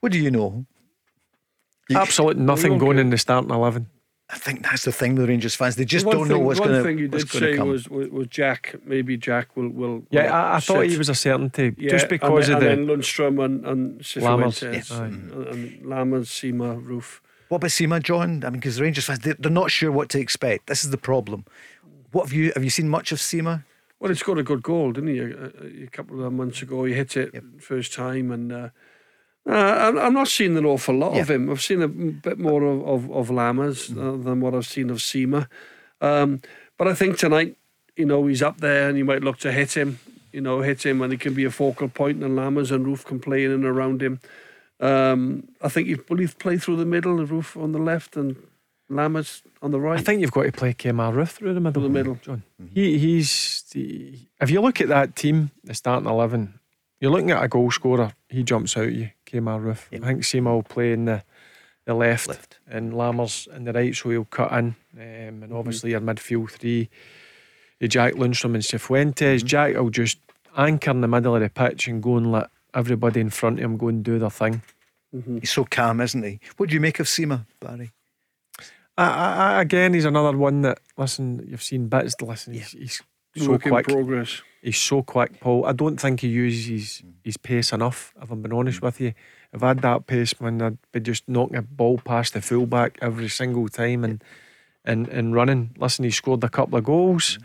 What 0.00 0.12
do 0.12 0.18
you 0.18 0.30
know? 0.30 0.66
Absolutely 1.94 2.42
nothing 2.42 2.70
don't 2.72 2.78
going 2.78 2.96
care. 2.96 3.02
in 3.02 3.10
the 3.10 3.18
starting 3.18 3.50
eleven. 3.50 3.86
I 4.28 4.38
think 4.38 4.64
that's 4.64 4.84
the 4.84 4.90
thing 4.90 5.14
with 5.14 5.22
the 5.26 5.28
Rangers 5.28 5.54
fans. 5.54 5.76
They 5.76 5.84
just 5.84 6.04
one 6.04 6.16
don't 6.16 6.26
thing, 6.26 6.36
know 6.38 6.42
what's 6.44 6.58
one 6.58 6.70
going 6.70 6.82
thing 6.82 6.98
you 6.98 7.06
to 7.08 7.18
did 7.18 7.28
say 7.28 7.56
come. 7.56 7.68
was, 7.68 7.88
was 7.88 8.08
was 8.08 8.26
Jack. 8.26 8.74
Maybe 8.84 9.16
Jack 9.16 9.56
will 9.56 9.68
will. 9.68 10.02
Yeah, 10.10 10.24
will 10.24 10.32
I, 10.32 10.56
I 10.56 10.60
thought 10.60 10.80
sit. 10.80 10.90
he 10.90 10.98
was 10.98 11.08
a 11.08 11.14
certainty 11.14 11.72
Yeah, 11.78 11.90
just 11.90 12.08
because 12.08 12.48
and 12.48 12.56
of 12.56 12.60
then, 12.60 12.86
the. 12.86 12.92
and 12.92 13.02
then 13.02 13.04
Lundstram 13.04 13.44
and 13.44 13.64
and 13.64 14.00
Lammers, 14.00 14.58
Cifuentes 14.58 14.90
yeah. 14.90 15.04
and, 15.04 15.32
and 15.32 15.82
Lammers, 15.84 16.26
Sima, 16.26 16.82
Roofe. 16.84 17.20
What 17.48 17.58
about 17.58 17.70
Sima, 17.70 18.02
John? 18.02 18.42
I 18.44 18.50
mean, 18.50 18.60
because 18.60 18.76
the 18.76 18.82
Rangers 18.82 19.04
fans, 19.06 19.20
they- 19.20 19.34
they're 19.38 19.50
not 19.50 19.70
sure 19.70 19.92
what 19.92 20.08
to 20.10 20.18
expect. 20.20 20.66
This 20.66 20.84
is 20.84 20.90
the 20.90 20.98
problem. 20.98 21.44
What 22.12 22.24
have 22.24 22.32
you 22.32 22.52
have 22.54 22.64
you 22.64 22.70
seen 22.70 22.88
much 22.88 23.12
of 23.12 23.18
Sima? 23.18 23.64
Well, 24.00 24.10
he 24.10 24.16
scored 24.16 24.38
a 24.38 24.42
good 24.42 24.62
goal, 24.62 24.92
didn't 24.92 25.10
he? 25.10 25.18
A, 25.20 25.84
a- 25.84 25.86
couple 25.90 26.24
of 26.24 26.32
months 26.32 26.60
ago, 26.62 26.84
he 26.84 26.92
hit 26.94 27.16
it 27.16 27.34
first 27.60 27.92
time, 27.94 28.30
and 28.30 28.52
uh, 28.52 28.68
uh, 29.48 29.52
I'm- 29.52 29.98
I'm 29.98 30.12
not 30.14 30.28
seeing 30.28 30.56
an 30.56 30.64
awful 30.64 30.94
lot 30.96 31.16
of 31.18 31.30
him. 31.30 31.48
I've 31.50 31.62
seen 31.62 31.82
a 31.82 31.88
bit 31.88 32.38
more 32.38 32.62
of 32.64 32.82
of, 32.86 33.10
of 33.10 33.28
Lammers 33.28 33.90
uh, 33.96 34.22
than 34.22 34.40
what 34.40 34.54
I've 34.54 34.66
seen 34.66 34.90
of 34.90 34.98
Sima. 34.98 35.46
Um, 36.00 36.40
but 36.78 36.88
I 36.88 36.94
think 36.94 37.16
tonight, 37.18 37.56
you 37.96 38.04
know, 38.06 38.26
he's 38.26 38.42
up 38.42 38.60
there, 38.60 38.88
and 38.88 38.98
you 38.98 39.04
might 39.04 39.22
look 39.22 39.38
to 39.38 39.52
hit 39.52 39.76
him. 39.76 39.98
You 40.32 40.40
know, 40.42 40.60
hit 40.60 40.84
him, 40.84 41.00
and 41.00 41.12
he 41.12 41.16
can 41.18 41.32
be 41.34 41.44
a 41.44 41.50
focal 41.50 41.88
point, 41.88 42.22
and 42.22 42.36
Lammers 42.36 42.70
and 42.70 42.84
Roofe 42.84 43.04
can 43.04 43.18
play 43.20 43.44
in 43.44 43.50
and 43.52 43.64
around 43.64 44.02
him. 44.02 44.20
Um, 44.80 45.48
I 45.62 45.68
think 45.68 45.88
you 45.88 46.04
will 46.08 46.18
he 46.18 46.26
play 46.26 46.58
through 46.58 46.76
the 46.76 46.84
middle, 46.86 47.16
the 47.16 47.24
Roofe 47.24 47.60
on 47.60 47.72
the 47.72 47.78
left, 47.78 48.16
and 48.16 48.36
Lammers 48.90 49.42
on 49.62 49.70
the 49.70 49.80
right. 49.80 49.98
I 49.98 50.02
think 50.02 50.20
you've 50.20 50.30
got 50.32 50.42
to 50.44 50.52
play 50.52 50.74
Kemar 50.74 51.12
Roofe 51.12 51.30
through 51.30 51.54
the 51.54 51.60
middle. 51.60 51.82
Through 51.82 51.88
the 51.88 51.94
middle. 51.94 52.18
John. 52.22 52.42
He 52.74 52.98
he's 52.98 53.64
he, 53.72 54.28
if 54.40 54.50
you 54.50 54.60
look 54.60 54.80
at 54.80 54.88
that 54.88 55.16
team, 55.16 55.50
the 55.64 55.74
starting 55.74 56.08
eleven, 56.08 56.60
you're 57.00 57.10
looking 57.10 57.30
at 57.30 57.42
a 57.42 57.48
goal 57.48 57.70
scorer. 57.70 58.12
He 58.28 58.42
jumps 58.42 58.76
out 58.76 58.84
at 58.86 58.92
you, 58.92 59.10
Kemar 59.26 59.60
Roofe. 59.62 59.88
I 59.92 60.06
think 60.06 60.22
Sima 60.22 60.52
will 60.52 60.62
play 60.62 60.92
in 60.92 61.06
the 61.06 61.22
the 61.86 61.94
left, 61.94 62.28
Left. 62.28 62.58
and 62.68 62.92
Lammers 62.92 63.46
in 63.54 63.64
the 63.64 63.72
right, 63.72 63.94
so 63.94 64.10
he'll 64.10 64.24
cut 64.24 64.52
in. 64.52 64.74
Um, 64.94 65.42
and 65.42 65.52
obviously 65.52 65.90
your 65.92 66.00
midfield 66.00 66.50
three, 66.50 66.90
Jack 67.80 68.14
Lundstram 68.14 68.54
and 68.54 68.62
Cifuentes. 68.62 69.44
Jack 69.44 69.74
will 69.74 69.90
just 69.90 70.18
anchor 70.56 70.90
in 70.90 71.00
the 71.00 71.08
middle 71.08 71.34
of 71.34 71.42
the 71.42 71.48
pitch 71.48 71.86
and 71.86 72.02
go 72.02 72.16
and 72.16 72.32
let 72.32 72.50
everybody 72.76 73.20
in 73.20 73.30
front 73.30 73.58
of 73.58 73.64
him 73.64 73.76
go 73.76 73.88
and 73.88 74.04
do 74.04 74.18
their 74.20 74.30
thing. 74.30 74.62
Mm-hmm. 75.14 75.38
He's 75.38 75.50
so 75.50 75.64
calm, 75.64 76.00
isn't 76.00 76.22
he? 76.22 76.38
What 76.58 76.68
do 76.68 76.74
you 76.74 76.80
make 76.80 77.00
of 77.00 77.06
Sima, 77.06 77.46
Barry? 77.60 77.90
I, 78.98 79.04
I, 79.08 79.32
I- 79.56 79.62
again, 79.62 79.94
he's 79.94 80.04
another 80.04 80.36
one 80.36 80.62
that 80.62 80.78
listen. 80.96 81.44
You've 81.48 81.62
seen 81.62 81.88
bits. 81.88 82.14
Listen, 82.20 82.54
he's, 82.54 82.70
he's 82.72 83.02
so 83.36 83.50
Work 83.52 83.62
quick. 83.62 83.86
progress. 83.88 84.42
He's 84.62 84.78
so 84.78 85.02
quick, 85.02 85.38
Paul. 85.40 85.64
I 85.66 85.72
don't 85.72 85.98
think 86.00 86.20
he 86.20 86.28
uses 86.28 86.66
his, 86.66 87.02
his 87.22 87.36
pace 87.36 87.72
enough, 87.72 88.12
if 88.20 88.30
I'm 88.30 88.42
being 88.42 88.52
honest 88.54 88.82
with 88.82 89.00
you. 89.00 89.12
If 89.52 89.62
I 89.62 89.68
had 89.68 89.80
that 89.82 90.06
pace, 90.06 90.38
man, 90.40 90.60
I'd 90.60 90.78
be 90.92 91.00
just 91.00 91.28
knocking 91.28 91.56
a 91.56 91.62
ball 91.62 91.98
past 91.98 92.32
the 92.34 92.40
fullback 92.42 92.98
every 93.00 93.28
single 93.28 93.68
time 93.68 94.04
and 94.04 94.22
and, 94.84 95.08
and 95.08 95.34
running. 95.34 95.74
Listen, 95.78 96.04
he 96.04 96.10
scored 96.10 96.42
a 96.44 96.48
couple 96.48 96.78
of 96.78 96.84
goals. 96.84 97.34
Mm-hmm. 97.38 97.44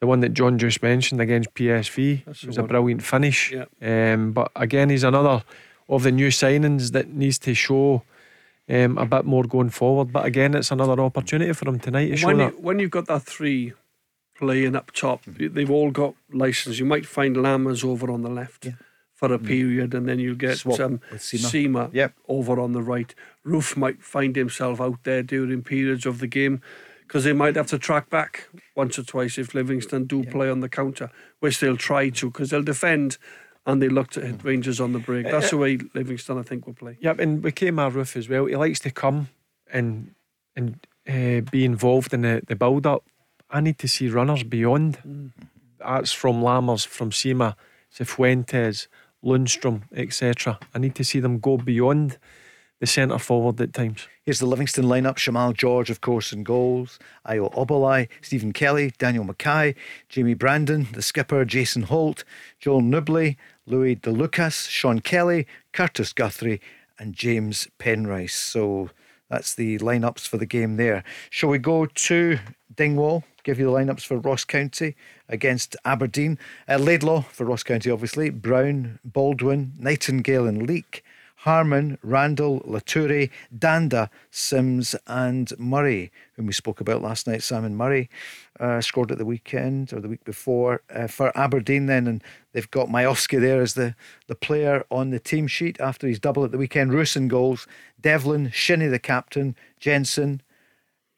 The 0.00 0.06
one 0.06 0.20
that 0.20 0.30
John 0.34 0.58
just 0.58 0.82
mentioned 0.82 1.20
against 1.20 1.52
PSV 1.54 2.24
That's 2.24 2.44
was 2.44 2.56
a 2.58 2.62
brilliant 2.62 3.02
finish. 3.02 3.52
Yeah. 3.52 3.66
Um, 4.14 4.32
but 4.32 4.50
again, 4.56 4.88
he's 4.90 5.04
another 5.04 5.44
of 5.88 6.02
the 6.04 6.12
new 6.12 6.28
signings 6.28 6.92
that 6.92 7.08
needs 7.12 7.38
to 7.40 7.52
show 7.54 8.02
um, 8.68 8.96
a 8.96 9.04
bit 9.04 9.24
more 9.26 9.44
going 9.44 9.70
forward. 9.70 10.12
But 10.12 10.24
again, 10.24 10.54
it's 10.54 10.70
another 10.70 11.00
opportunity 11.02 11.52
for 11.52 11.68
him 11.68 11.78
tonight 11.78 12.08
to 12.08 12.16
show 12.16 12.28
When, 12.28 12.38
you, 12.38 12.44
that. 12.46 12.60
when 12.62 12.78
you've 12.78 12.90
got 12.90 13.06
that 13.08 13.22
three 13.24 13.74
playing 14.38 14.74
up 14.74 14.90
top, 14.92 15.22
they've 15.26 15.70
all 15.70 15.90
got 15.90 16.14
license. 16.32 16.78
You 16.78 16.86
might 16.86 17.04
find 17.04 17.36
Lammers 17.36 17.84
over 17.84 18.10
on 18.10 18.22
the 18.22 18.30
left 18.30 18.68
for 19.14 19.30
a 19.34 19.38
period, 19.38 19.92
and 19.92 20.08
then 20.08 20.18
you'll 20.18 20.34
get 20.34 20.56
Swap 20.56 20.80
um, 20.80 21.00
with 21.12 21.20
Sima. 21.20 21.50
Sima 21.90 21.90
Yep. 21.92 22.14
over 22.26 22.58
on 22.58 22.72
the 22.72 22.80
right. 22.80 23.14
Roofe 23.44 23.76
might 23.76 24.02
find 24.02 24.34
himself 24.34 24.80
out 24.80 25.04
there 25.04 25.22
during 25.22 25.62
periods 25.62 26.06
of 26.06 26.20
the 26.20 26.26
game 26.26 26.62
because 27.10 27.24
they 27.24 27.32
might 27.32 27.56
have 27.56 27.66
to 27.66 27.76
track 27.76 28.08
back 28.08 28.48
once 28.76 28.96
or 28.96 29.02
twice 29.02 29.36
if 29.36 29.52
Livingston 29.52 30.04
do 30.04 30.22
play 30.22 30.48
on 30.48 30.60
the 30.60 30.68
counter, 30.68 31.10
which 31.40 31.58
they'll 31.58 31.76
try 31.76 32.08
to 32.08 32.30
because 32.30 32.50
they'll 32.50 32.62
defend 32.62 33.18
and 33.66 33.82
they 33.82 33.88
look 33.88 34.10
to 34.10 34.20
hit 34.20 34.38
mm. 34.38 34.44
Rangers 34.44 34.80
on 34.80 34.92
the 34.92 35.00
break. 35.00 35.26
That's 35.26 35.46
uh, 35.46 35.50
the 35.50 35.56
uh, 35.56 35.58
way 35.58 35.78
Livingston, 35.92 36.38
I 36.38 36.42
think, 36.42 36.68
will 36.68 36.74
play. 36.74 36.98
Yep, 37.00 37.18
and 37.18 37.42
with 37.42 37.56
Kemar 37.56 37.90
Roofe 37.90 38.14
as 38.16 38.28
well, 38.28 38.46
he 38.46 38.54
likes 38.54 38.78
to 38.80 38.92
come 38.92 39.28
and 39.72 40.14
and 40.54 40.86
uh, 41.08 41.40
be 41.50 41.64
involved 41.64 42.14
in 42.14 42.22
the, 42.22 42.42
the 42.46 42.54
build 42.54 42.86
up. 42.86 43.02
I 43.50 43.60
need 43.60 43.80
to 43.80 43.88
see 43.88 44.08
runners 44.08 44.44
beyond. 44.44 44.98
Mm. 45.04 45.32
That's 45.80 46.12
from 46.12 46.42
Lammers, 46.42 46.86
from 46.86 47.10
Sima, 47.10 47.56
Cifuentes, 47.92 48.86
Lundstram, 49.24 49.82
etc. 49.92 50.60
I 50.72 50.78
need 50.78 50.94
to 50.94 51.02
see 51.02 51.18
them 51.18 51.40
go 51.40 51.56
beyond 51.56 52.18
the 52.80 52.86
centre 52.86 53.18
forward 53.18 53.60
at 53.60 53.72
times. 53.74 54.08
Here's 54.24 54.40
the 54.40 54.46
Livingston 54.46 54.86
lineup 54.86 55.16
Shamal 55.16 55.54
George, 55.54 55.90
of 55.90 56.00
course, 56.00 56.32
in 56.32 56.42
goals. 56.42 56.98
Ayo 57.26 57.54
Obileye, 57.54 58.08
Stephen 58.22 58.52
Kelly, 58.52 58.92
Daniel 58.98 59.24
Mackay, 59.24 59.74
Jamie 60.08 60.34
Brandon, 60.34 60.88
the 60.92 61.02
skipper, 61.02 61.44
Jason 61.44 61.82
Holt, 61.82 62.24
Joel 62.58 62.80
Nouble, 62.80 63.36
Louis 63.66 63.96
DeLucas, 63.96 64.68
Sean 64.68 65.00
Kelly, 65.00 65.46
Kurtis 65.72 66.14
Guthrie, 66.14 66.60
and 66.98 67.14
James 67.14 67.68
Penrice. 67.78 68.34
So 68.34 68.90
that's 69.28 69.54
the 69.54 69.78
lineups 69.78 70.26
for 70.26 70.38
the 70.38 70.46
game 70.46 70.76
there. 70.76 71.04
Shall 71.28 71.50
we 71.50 71.58
go 71.58 71.86
to 71.86 72.38
Dingwall? 72.74 73.24
Give 73.42 73.58
you 73.58 73.66
the 73.66 73.72
lineups 73.72 74.04
for 74.04 74.18
Ross 74.18 74.44
County 74.44 74.96
against 75.28 75.76
Aberdeen. 75.84 76.38
Uh, 76.68 76.76
Laidlaw 76.76 77.22
for 77.22 77.44
Ross 77.46 77.62
County, 77.62 77.90
obviously. 77.90 78.30
Brown, 78.30 78.98
Baldwin, 79.04 79.72
Nightingale, 79.78 80.46
and 80.46 80.66
Leak. 80.66 81.02
Harmon, 81.44 81.96
Randall, 82.02 82.60
Loturi, 82.60 83.30
Dhanda, 83.56 84.10
Sims, 84.30 84.94
and 85.06 85.50
Murray, 85.58 86.12
whom 86.34 86.44
we 86.44 86.52
spoke 86.52 86.82
about 86.82 87.00
last 87.00 87.26
night. 87.26 87.42
Simon 87.42 87.74
Murray 87.74 88.10
uh, 88.58 88.82
scored 88.82 89.10
at 89.10 89.16
the 89.16 89.24
weekend 89.24 89.90
or 89.94 90.00
the 90.00 90.08
week 90.08 90.22
before 90.24 90.82
uh, 90.94 91.06
for 91.06 91.34
Aberdeen, 91.34 91.86
then, 91.86 92.06
and 92.06 92.22
they've 92.52 92.70
got 92.70 92.88
Miovski 92.88 93.40
there 93.40 93.62
as 93.62 93.72
the, 93.72 93.94
the 94.26 94.34
player 94.34 94.84
on 94.90 95.08
the 95.08 95.18
team 95.18 95.46
sheet 95.46 95.80
after 95.80 96.06
his 96.06 96.18
double 96.18 96.44
at 96.44 96.50
the 96.50 96.58
weekend. 96.58 96.92
Roos 96.92 97.16
in 97.16 97.26
goals, 97.26 97.66
Devlin, 97.98 98.50
Shinnie 98.50 98.88
the 98.88 98.98
captain, 98.98 99.56
Jensen, 99.78 100.42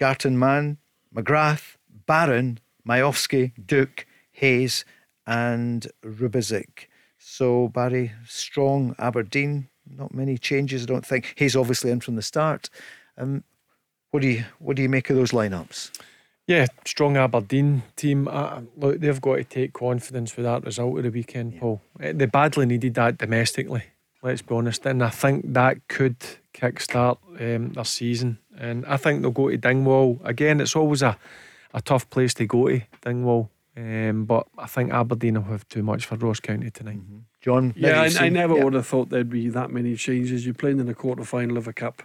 Gartenmann, 0.00 0.76
McGrath, 1.12 1.74
Barron, 2.06 2.60
Miovski, 2.86 3.52
Duke, 3.66 4.06
Hayes, 4.30 4.84
and 5.26 5.88
Rubezic. 6.04 6.86
So 7.18 7.66
Barry, 7.66 8.12
strong 8.24 8.94
Aberdeen. 9.00 9.68
Not 9.88 10.14
many 10.14 10.38
changes, 10.38 10.82
I 10.82 10.86
don't 10.86 11.06
think. 11.06 11.34
He's 11.36 11.56
obviously 11.56 11.90
in 11.90 12.00
from 12.00 12.16
the 12.16 12.22
start. 12.22 12.70
Um, 13.18 13.44
what 14.10 14.20
do 14.20 14.28
you 14.28 14.44
what 14.58 14.76
do 14.76 14.82
you 14.82 14.88
make 14.88 15.10
of 15.10 15.16
those 15.16 15.32
lineups? 15.32 15.90
Yeah, 16.46 16.66
strong 16.84 17.16
Aberdeen 17.16 17.82
team. 17.96 18.28
Uh, 18.28 18.62
look, 18.76 19.00
they've 19.00 19.20
got 19.20 19.36
to 19.36 19.44
take 19.44 19.72
confidence 19.72 20.36
with 20.36 20.44
that 20.44 20.64
result 20.64 20.98
of 20.98 21.04
the 21.04 21.10
weekend, 21.10 21.58
Paul. 21.58 21.80
Eh, 22.00 22.12
They 22.14 22.26
badly 22.26 22.66
needed 22.66 22.94
that 22.94 23.16
domestically, 23.18 23.84
let's 24.22 24.42
be 24.42 24.54
honest. 24.54 24.84
And 24.84 25.02
I 25.04 25.08
think 25.10 25.52
that 25.54 25.86
could 25.88 26.16
kickstart 26.52 27.18
um, 27.40 27.72
their 27.72 27.84
season. 27.84 28.38
And 28.58 28.84
I 28.86 28.96
think 28.96 29.22
they'll 29.22 29.30
go 29.30 29.50
to 29.50 29.56
Dingwall. 29.56 30.20
Again, 30.24 30.60
it's 30.60 30.74
always 30.76 31.00
a, 31.02 31.16
a 31.72 31.80
tough 31.80 32.10
place 32.10 32.34
to 32.34 32.46
go 32.46 32.68
to, 32.68 32.82
Dingwall. 33.02 33.48
Um, 33.76 34.24
but 34.26 34.46
I 34.58 34.66
think 34.66 34.92
Aberdeen 34.92 35.34
will 35.34 35.50
have 35.52 35.66
too 35.68 35.82
much 35.82 36.04
for 36.06 36.16
Ross 36.16 36.40
County 36.40 36.70
tonight. 36.70 37.00
John? 37.40 37.72
Yeah, 37.76 38.02
I, 38.02 38.26
I 38.26 38.28
never 38.28 38.56
yeah. 38.56 38.64
would 38.64 38.74
have 38.74 38.86
thought 38.86 39.08
there'd 39.08 39.30
be 39.30 39.48
that 39.48 39.70
many 39.70 39.96
changes. 39.96 40.44
You're 40.44 40.54
playing 40.54 40.78
in 40.78 40.88
a 40.88 40.94
quarter 40.94 41.24
final 41.24 41.56
of 41.56 41.66
a 41.66 41.72
cup. 41.72 42.02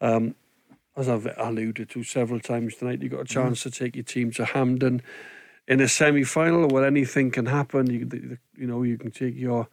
Um, 0.00 0.34
as 0.96 1.08
I've 1.08 1.26
alluded 1.36 1.88
to 1.90 2.02
several 2.04 2.40
times 2.40 2.76
tonight, 2.76 3.02
you've 3.02 3.12
got 3.12 3.20
a 3.20 3.24
chance 3.24 3.62
to 3.62 3.70
take 3.70 3.94
your 3.96 4.04
team 4.04 4.30
to 4.32 4.44
Hampden 4.44 5.02
in 5.68 5.80
a 5.80 5.88
semi 5.88 6.24
final 6.24 6.66
where 6.68 6.84
anything 6.84 7.30
can 7.30 7.46
happen. 7.46 7.88
You, 7.90 8.04
the- 8.04 8.38
you 8.56 8.66
know, 8.66 8.82
you 8.82 8.98
can 8.98 9.10
take 9.10 9.36
your 9.36 9.68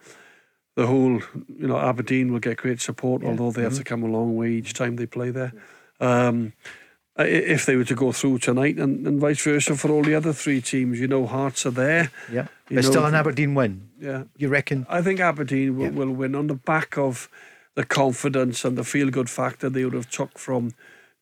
the 0.75 0.87
whole, 0.87 1.19
you 1.57 1.67
know, 1.67 1.77
Aberdeen 1.77 2.31
will 2.31 2.39
get 2.39 2.57
great 2.57 2.79
support, 2.79 3.23
although 3.23 3.51
they 3.51 3.63
have 3.63 3.75
to 3.75 3.83
come 3.83 4.01
a 4.03 4.07
long 4.07 4.35
way 4.37 4.51
each 4.51 4.73
time 4.73 4.95
they 4.95 5.05
play 5.05 5.29
there. 5.29 5.51
Um, 5.99 6.53
i- 6.55 6.78
if 7.25 7.65
they 7.65 7.75
were 7.75 7.83
to 7.85 7.95
go 7.95 8.11
through 8.11 8.39
tonight, 8.39 8.77
and, 8.77 9.05
and 9.05 9.19
vice 9.19 9.43
versa 9.43 9.75
for 9.75 9.89
all 9.91 10.03
the 10.03 10.15
other 10.15 10.33
three 10.33 10.61
teams, 10.61 10.99
you 10.99 11.07
know, 11.07 11.25
Hearts 11.27 11.65
are 11.65 11.71
there. 11.71 12.11
Yeah, 12.31 12.47
but 12.71 12.83
still 12.83 13.01
know- 13.01 13.07
an 13.07 13.15
Aberdeen 13.15 13.55
win. 13.55 13.89
Yeah, 13.99 14.23
You 14.37 14.47
reckon? 14.49 14.85
I 14.89 15.01
think 15.01 15.19
Aberdeen 15.19 15.75
will, 15.77 15.85
Yeah. 15.85 15.91
will 15.91 16.11
win 16.11 16.35
on 16.35 16.47
the 16.47 16.55
back 16.55 16.97
of 16.97 17.29
the 17.75 17.83
confidence 17.85 18.63
and 18.65 18.77
the 18.77 18.83
feel 18.83 19.09
good 19.09 19.29
factor 19.29 19.69
they 19.69 19.83
would 19.83 19.93
have 19.93 20.09
took 20.09 20.37
from 20.39 20.73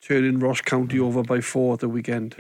turning 0.02 0.40
Ross 0.40 0.62
County 0.62 1.00
over 1.00 1.24
by 1.24 1.42
four 1.42 1.74
at 1.74 1.80
the 1.80 1.90
weekend. 1.90 2.36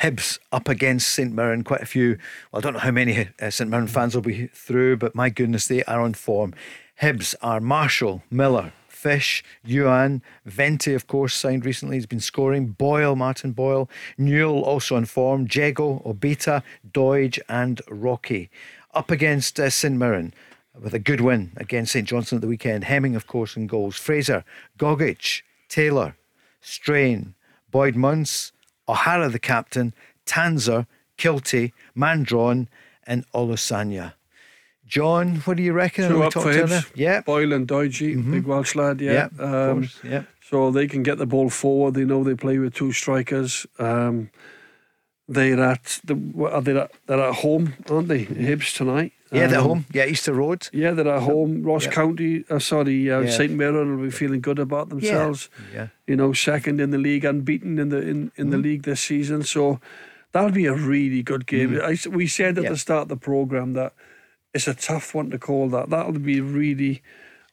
Hibs 0.00 0.38
up 0.50 0.68
against 0.68 1.08
St 1.08 1.32
Mirren. 1.32 1.62
Quite 1.62 1.82
a 1.82 1.86
few. 1.86 2.18
Well, 2.50 2.58
I 2.58 2.60
don't 2.62 2.72
know 2.72 2.78
how 2.80 2.90
many 2.90 3.28
uh, 3.40 3.50
St 3.50 3.70
Mirren 3.70 3.86
fans 3.86 4.14
will 4.14 4.22
be 4.22 4.48
through, 4.48 4.96
but 4.96 5.14
my 5.14 5.30
goodness, 5.30 5.66
they 5.68 5.84
are 5.84 6.00
on 6.00 6.14
form. 6.14 6.54
Hibs 7.00 7.34
are 7.42 7.60
Marshall, 7.60 8.22
Miller, 8.30 8.72
Fish, 9.04 9.44
Youan, 9.66 10.22
Vente, 10.46 10.94
of 10.94 11.06
course, 11.06 11.34
signed 11.34 11.66
recently. 11.66 11.96
He's 11.96 12.06
been 12.06 12.20
scoring. 12.20 12.68
Boyle, 12.68 13.14
Martin 13.14 13.52
Boyle, 13.52 13.86
Newell 14.16 14.62
also 14.62 14.96
on 14.96 15.04
form. 15.04 15.46
Jago, 15.46 16.00
Obita, 16.06 16.62
Doidge, 16.90 17.38
and 17.46 17.82
Rocky. 17.90 18.48
Up 18.94 19.10
against 19.10 19.60
uh, 19.60 19.68
St 19.68 19.94
Mirren 19.94 20.32
with 20.80 20.94
a 20.94 20.98
good 20.98 21.20
win 21.20 21.52
against 21.58 21.92
St 21.92 22.08
Johnstone 22.08 22.38
at 22.38 22.40
the 22.40 22.48
weekend. 22.48 22.84
Hemming, 22.84 23.14
of 23.14 23.26
course, 23.26 23.58
in 23.58 23.66
goals. 23.66 23.96
Fraser, 23.96 24.42
Gogic, 24.78 25.42
Taylor, 25.68 26.16
Strain, 26.62 27.34
Boyd 27.70 27.96
Munce, 27.96 28.52
O'Hara 28.88 29.28
the 29.28 29.38
captain, 29.38 29.92
Tanser, 30.24 30.86
Kiltie, 31.18 31.72
Mandron, 31.94 32.68
and 33.06 33.30
Olusanya. 33.32 34.14
John, 34.94 35.36
what 35.44 35.56
do 35.56 35.62
you 35.62 35.72
reckon? 35.72 36.08
Two 36.08 36.22
up 36.22 36.32
for? 36.34 36.52
Hibs. 36.52 36.90
Yeah. 36.94 37.20
Boyle 37.22 37.52
and 37.52 37.66
Doidgy, 37.66 38.10
big 38.30 38.44
Welsh 38.46 38.74
lad, 38.76 39.00
yeah. 39.00 39.28
Yeah, 39.38 39.44
Um, 39.70 39.88
yeah. 40.04 40.22
So 40.50 40.70
they 40.70 40.86
can 40.86 41.02
get 41.02 41.18
the 41.18 41.26
ball 41.26 41.50
forward. 41.50 41.94
They 41.94 42.04
know 42.04 42.22
they 42.22 42.34
play 42.36 42.58
with 42.58 42.74
two 42.74 42.92
strikers. 42.92 43.66
Um, 43.78 44.30
they're 45.26 45.60
at 45.72 46.00
the 46.04 46.14
are 46.52 46.60
they 46.60 46.76
at, 46.76 46.92
they're 47.06 47.20
at 47.30 47.34
home, 47.46 47.74
aren't 47.90 48.08
they? 48.08 48.26
Hibs 48.26 48.76
tonight. 48.76 49.12
Yeah, 49.32 49.48
they're 49.48 49.58
Um, 49.58 49.68
home. 49.68 49.84
Yeah, 49.92 50.06
Easter 50.06 50.34
Road. 50.34 50.68
Yeah, 50.72 50.92
they're 50.92 51.08
at 51.16 51.22
home. 51.22 51.62
Ross 51.64 51.86
yeah. 51.86 51.90
County, 51.92 52.44
uh, 52.48 52.60
sorry, 52.60 53.10
uh, 53.10 53.20
Yeah. 53.22 53.30
St 53.30 53.50
Mirren 53.52 53.96
will 53.96 54.04
be 54.04 54.10
feeling 54.12 54.40
good 54.42 54.60
about 54.60 54.90
themselves. 54.90 55.48
Yeah. 55.74 55.88
You 56.06 56.14
know, 56.16 56.32
second 56.34 56.80
in 56.80 56.90
the 56.90 56.98
league, 56.98 57.24
unbeaten 57.24 57.78
in 57.80 57.88
the 57.88 58.00
in, 58.12 58.30
in 58.36 58.46
Mm. 58.46 58.50
the 58.52 58.58
league 58.58 58.82
this 58.84 59.00
season. 59.00 59.42
So 59.42 59.80
that'll 60.32 60.52
be 60.52 60.66
a 60.66 60.74
really 60.74 61.22
good 61.22 61.46
game. 61.46 61.80
I 61.82 61.92
s 61.94 62.06
we 62.06 62.26
said 62.28 62.58
at 62.58 62.64
Mm. 62.64 62.68
The 62.68 62.76
start 62.76 63.02
of 63.04 63.08
the 63.08 63.16
program 63.16 63.72
that 63.72 63.92
it's 64.54 64.68
a 64.68 64.74
tough 64.74 65.14
one 65.14 65.30
to 65.30 65.38
call. 65.38 65.68
That 65.68 65.90
that'll 65.90 66.12
be 66.12 66.40
really 66.40 67.02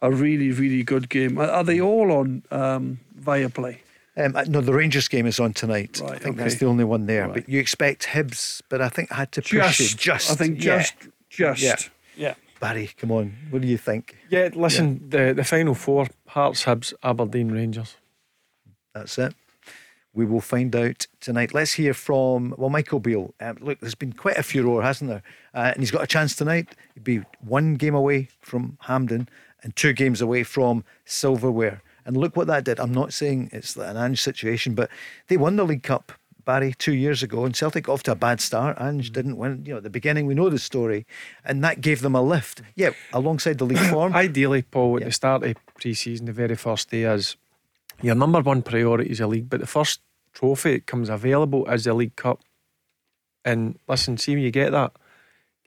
a 0.02 0.12
really 0.12 0.52
really 0.52 0.84
good 0.84 1.10
game. 1.10 1.38
Are, 1.40 1.50
are 1.50 1.64
they 1.64 1.82
all 1.82 2.12
on 2.12 2.44
um, 2.52 3.00
Viaplay? 3.20 3.78
Um, 4.18 4.36
uh, 4.36 4.44
no, 4.48 4.60
the 4.62 4.74
Rangers 4.74 5.08
game 5.08 5.26
is 5.26 5.40
on 5.40 5.54
tonight. 5.54 6.02
I 6.02 6.06
Right, 6.12 6.22
think 6.22 6.38
that's 6.38 6.56
the 6.56 6.66
only 6.66 6.84
one 6.84 7.06
there. 7.06 7.26
Right. 7.28 7.34
But 7.36 7.50
you 7.50 7.60
expect 7.60 8.08
Hibs, 8.08 8.62
but 8.70 8.82
I 8.82 8.90
think 8.90 9.10
I 9.12 9.16
had 9.16 9.32
to 9.34 9.42
push 9.42 9.52
Just, 9.78 9.80
it. 9.94 9.98
Just, 9.98 10.32
I 10.32 10.36
think 10.36 10.64
yeah. 10.64 10.78
just 10.80 10.94
just 11.30 11.62
Yeah. 11.64 11.76
yeah. 12.16 12.34
Barry, 12.60 12.92
come 12.98 13.12
on. 13.12 13.34
What 13.50 13.62
do 13.64 13.68
you 13.68 13.78
think? 13.78 14.16
Yeah, 14.30 14.50
listen, 14.54 15.10
the 15.10 15.34
the 15.34 15.44
final 15.44 15.74
four: 15.74 16.08
Hearts, 16.28 16.66
Hibs, 16.66 16.94
Aberdeen, 17.02 17.52
Rangers. 17.52 17.96
That's 18.94 19.18
it. 19.18 19.34
We 20.14 20.26
will 20.26 20.42
find 20.42 20.76
out 20.76 21.08
tonight. 21.22 21.54
Let's 21.54 21.74
hear 21.74 21.94
from, 21.94 22.54
well, 22.58 22.70
Michael 22.70 23.00
Beale. 23.00 23.34
Um, 23.40 23.58
look, 23.62 23.80
there's 23.80 23.96
been 23.96 24.14
quite 24.14 24.38
a 24.38 24.44
few, 24.44 24.64
furore, 24.64 24.84
hasn't 24.84 25.10
there? 25.10 25.24
Uh, 25.54 25.72
and 25.74 25.78
he's 25.78 25.92
got 25.92 26.04
a 26.04 26.08
chance 26.08 26.36
tonight. 26.36 26.76
He'd 26.94 27.04
be 27.04 27.22
one 27.40 27.76
game 27.76 27.96
away 27.96 28.28
from 28.42 28.78
Hampden 28.82 29.30
and 29.64 29.76
two 29.76 29.94
games 29.94 30.22
away 30.22 30.44
from 30.44 30.84
Silverware. 31.06 31.82
And 32.06 32.18
look 32.18 32.36
what 32.36 32.48
that 32.48 32.66
did. 32.66 32.80
I'm 32.80 32.94
not 32.94 33.14
saying 33.14 33.50
it's 33.54 33.76
an 33.76 33.96
Ange 33.96 34.22
situation, 34.22 34.76
but 34.76 34.90
they 35.28 35.38
won 35.38 35.56
the 35.56 35.64
League 35.64 35.84
Cup 35.84 36.12
Barry, 36.44 36.74
two 36.78 36.94
years 36.94 37.22
ago, 37.22 37.46
and 37.46 37.56
Celtic 37.56 37.86
got 37.86 37.94
off 37.94 38.04
to 38.04 38.12
a 38.12 38.16
bad 38.16 38.42
start. 38.42 38.78
and 38.80 39.02
mm. 39.02 39.14
didn't 39.14 39.38
win. 39.38 39.64
You 39.66 39.74
know, 39.74 39.78
at 39.78 39.84
the 39.84 39.90
beginning, 39.90 40.26
we 40.26 40.34
know 40.34 40.50
the 40.50 40.60
story, 40.60 41.06
and 41.46 41.64
that 41.64 41.82
gave 41.82 42.02
them 42.02 42.16
a 42.16 42.22
lift. 42.22 42.62
Yeah, 42.76 42.92
alongside 43.14 43.58
the 43.58 43.66
league 43.66 43.78
form. 43.92 44.14
Ideally, 44.14 44.64
Paul, 44.64 44.96
at 44.98 45.02
yeah. 45.02 45.08
the 45.08 45.12
start 45.12 45.44
of 45.44 45.56
pre-season, 45.80 46.26
the 46.26 46.34
very 46.34 46.56
first 46.56 46.90
day, 46.90 47.06
as 47.06 47.36
your 48.02 48.16
number 48.16 48.42
one 48.42 48.62
priority 48.62 49.10
is 49.10 49.20
the 49.20 49.28
league, 49.28 49.50
but 49.50 49.60
the 49.60 49.68
first 49.68 50.02
trophy 50.34 50.74
that 50.74 50.86
comes 50.86 51.10
available 51.10 51.66
is 51.68 51.84
the 51.84 51.94
League 51.94 52.16
Cup. 52.16 52.42
And 53.44 53.80
listen, 53.88 54.18
see 54.18 54.36
when 54.36 54.44
you 54.44 54.52
get 54.52 54.72
that, 54.72 54.94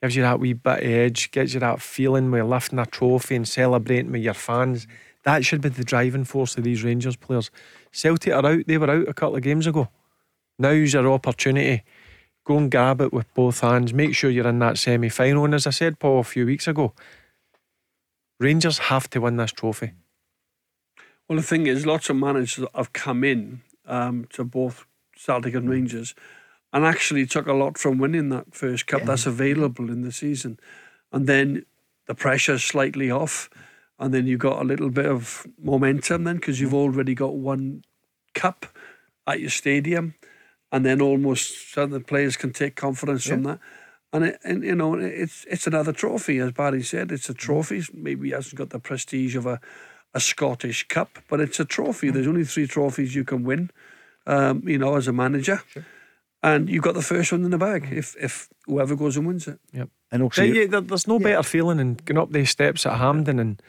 gives 0.01 0.17
you 0.17 0.23
that 0.23 0.41
wee 0.41 0.53
bit 0.53 0.83
of 0.83 0.89
edge, 0.89 1.31
gives 1.31 1.55
you 1.55 1.61
that 1.61 1.83
feeling 1.83 2.31
with 2.31 2.45
lifting 2.45 2.79
a 2.79 2.87
trophy 2.87 3.37
and 3.37 3.49
celebrating 3.49 4.13
with 4.13 4.23
your 4.23 4.35
fans. 4.35 4.87
That 5.25 5.45
should 5.45 5.61
be 5.61 5.71
the 5.71 5.85
driving 5.85 6.25
force 6.25 6.57
of 6.57 6.65
these 6.65 6.85
Rangers 6.85 7.17
players. 7.17 7.51
Celtic 7.93 8.33
are 8.33 8.45
out, 8.45 8.67
they 8.67 8.79
were 8.79 8.91
out 8.91 9.09
a 9.09 9.15
couple 9.15 9.37
of 9.37 9.43
games 9.43 9.67
ago. 9.67 9.89
Now's 10.59 10.93
your 10.93 11.11
opportunity. 11.11 11.83
Go 12.45 12.59
and 12.59 12.71
grab 12.71 13.01
it 13.01 13.13
with 13.13 13.33
both 13.35 13.61
hands. 13.61 13.95
Make 13.95 14.15
sure 14.15 14.31
you're 14.31 14.47
in 14.47 14.59
that 14.59 14.79
semi 14.79 15.09
final. 15.09 15.45
And 15.45 15.55
as 15.55 15.67
I 15.67 15.71
said, 15.71 15.99
Paul, 15.99 16.21
a 16.21 16.25
few 16.25 16.45
weeks 16.47 16.69
ago, 16.69 16.93
Rangers 18.39 18.79
have 18.79 19.09
to 19.11 19.21
win 19.21 19.37
this 19.37 19.53
trophy. 19.53 19.93
Well, 21.29 21.39
the 21.39 21.43
thing 21.43 21.67
is, 21.67 21.87
lots 21.87 22.11
of 22.11 22.17
managers 22.17 22.67
have 22.75 22.93
come 22.93 23.25
in 23.25 23.63
um, 23.87 24.27
to 24.33 24.45
both 24.45 24.87
Celtic 25.17 25.55
and 25.55 25.65
hmm. 25.65 25.71
Rangers 25.71 26.15
and 26.73 26.85
actually 26.85 27.25
took 27.25 27.47
a 27.47 27.53
lot 27.53 27.79
from 27.79 27.99
winning 27.99 28.29
that 28.31 28.55
first 28.55 28.87
cup 28.87 29.01
yeah. 29.01 29.07
that's 29.07 29.27
available 29.27 29.91
in 29.91 30.03
the 30.03 30.13
season. 30.13 30.59
And 31.13 31.27
then 31.27 31.65
the 32.07 32.15
pressure's 32.15 32.65
slightly 32.65 33.11
off. 33.11 33.49
And 33.99 34.13
then 34.13 34.27
you've 34.27 34.41
got 34.41 34.61
a 34.61 34.65
little 34.65 34.91
bit 34.91 35.07
of 35.07 35.47
momentum 35.63 36.25
then 36.25 36.37
because 36.37 36.61
you've 36.61 36.71
hmm. 36.71 36.77
already 36.77 37.15
got 37.15 37.35
one 37.35 37.85
cup 38.35 38.67
at 39.27 39.41
your 39.41 39.51
stadium. 39.51 40.15
And 40.73 40.85
then 40.85 41.01
almost 41.01 41.73
so 41.73 41.87
the 41.87 42.01
players 42.01 42.37
can 42.37 42.53
take 42.53 42.75
confidence 42.75 43.27
yeah. 43.27 43.35
from 43.35 43.43
that. 43.45 43.61
And, 44.13 44.25
it, 44.25 44.39
and 44.45 44.63
you 44.63 44.75
know 44.75 44.95
it's 44.95 45.45
it's 45.49 45.67
another 45.67 45.93
trophy, 45.93 46.39
as 46.39 46.53
Barry 46.53 46.83
said. 46.83 47.11
It's 47.13 47.29
a 47.29 47.33
hmm. 47.33 47.39
trophy. 47.39 47.83
Maybe 47.95 48.31
it 48.31 48.35
hasn't 48.35 48.57
got 48.57 48.71
the 48.71 48.81
prestige 48.81 49.37
of 49.37 49.47
a 49.47 49.61
a 50.15 50.21
Scottish 50.21 50.87
Cup, 50.89 51.19
but 51.29 51.41
it's 51.41 51.61
a 51.61 51.65
trophy. 51.65 52.11
There's 52.11 52.29
only 52.29 52.45
three 52.45 52.67
trophies 52.67 53.15
you 53.15 53.25
can 53.25 53.43
win, 53.43 53.71
um, 54.27 54.67
you 54.67 54.79
know, 54.79 54.97
as 54.97 55.09
a 55.09 55.13
manager. 55.13 55.61
Sure. 55.69 55.85
And 56.43 56.69
you've 56.69 56.85
got 56.85 56.95
the 56.95 57.03
first 57.03 57.33
one 57.33 57.45
in 57.45 57.51
the 57.51 57.59
bag 57.59 57.89
if 57.91 58.15
if 58.21 58.49
whoever 58.67 58.95
goes 58.95 59.17
and 59.17 59.27
wins 59.27 59.49
it. 59.49 59.59
Yep. 59.73 59.89
And 60.13 60.23
also, 60.23 60.43
yeah, 60.43 60.67
yeah, 60.71 60.81
there's 60.81 61.09
no 61.09 61.19
yeah. 61.19 61.25
better 61.25 61.43
feeling 61.43 61.79
than 61.79 61.95
going 61.95 62.19
up 62.19 62.31
these 62.31 62.51
steps 62.51 62.87
at 62.87 62.99
Hampden 62.99 63.39
and 63.39 63.63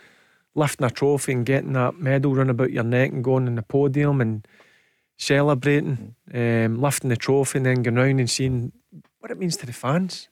lifting 0.54 0.86
a 0.86 0.90
trophy 0.90 1.32
and 1.32 1.46
getting 1.46 1.74
that 1.74 1.98
medal 1.98 2.36
run 2.36 2.50
about 2.50 2.72
your 2.72 2.84
neck 2.84 3.12
and 3.12 3.24
going 3.24 3.48
on 3.48 3.56
the 3.56 3.62
podium 3.62 4.22
and 4.22 4.48
celebrating, 5.18 6.16
mm. 6.30 6.66
um, 6.66 6.82
lifting 6.82 7.10
the 7.10 7.16
trophy 7.16 7.60
and 7.60 7.66
then 7.66 7.82
going 7.82 7.96
round 7.96 8.20
and 8.20 8.30
seeing 8.30 8.72
what 9.20 9.32
it 9.32 9.40
means 9.40 9.58
to 9.58 9.66
the 9.66 9.74
fans. 9.74 10.28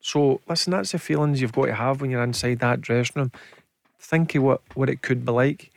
So, 0.00 0.40
listen, 0.48 0.70
that's 0.70 0.92
the 0.92 0.98
feelings 0.98 1.40
you've 1.40 1.52
got 1.52 1.66
to 1.66 1.74
have 1.74 2.00
when 2.00 2.10
you're 2.10 2.22
inside 2.22 2.60
that 2.60 2.80
dressing 2.80 3.22
room 3.22 3.32
think 3.98 4.34
of 4.34 4.42
what, 4.42 4.62
what 4.74 4.88
it 4.88 5.02
could 5.02 5.24
be 5.24 5.32
like. 5.32 5.70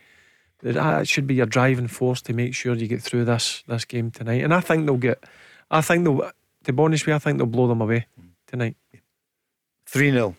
That 0.62 1.08
should 1.08 1.26
be 1.26 1.34
your 1.34 1.46
driving 1.46 1.88
force 1.88 2.20
to 2.22 2.34
make 2.34 2.54
sure 2.54 2.74
you 2.74 2.86
get 2.86 3.02
through 3.02 3.24
this 3.24 3.64
this 3.66 3.86
game 3.86 4.10
tonight. 4.10 4.44
And 4.44 4.52
I 4.52 4.60
think 4.60 4.84
they'll 4.84 4.96
get. 4.96 5.24
I 5.70 5.80
think 5.80 6.04
they'll. 6.04 6.30
To 6.64 6.72
be 6.72 6.82
honest 6.82 7.06
with 7.06 7.12
you, 7.12 7.16
I 7.16 7.18
think 7.18 7.38
they'll 7.38 7.46
blow 7.46 7.66
them 7.66 7.80
away 7.80 8.06
tonight. 8.46 8.76
Three 9.86 10.10
0 10.10 10.36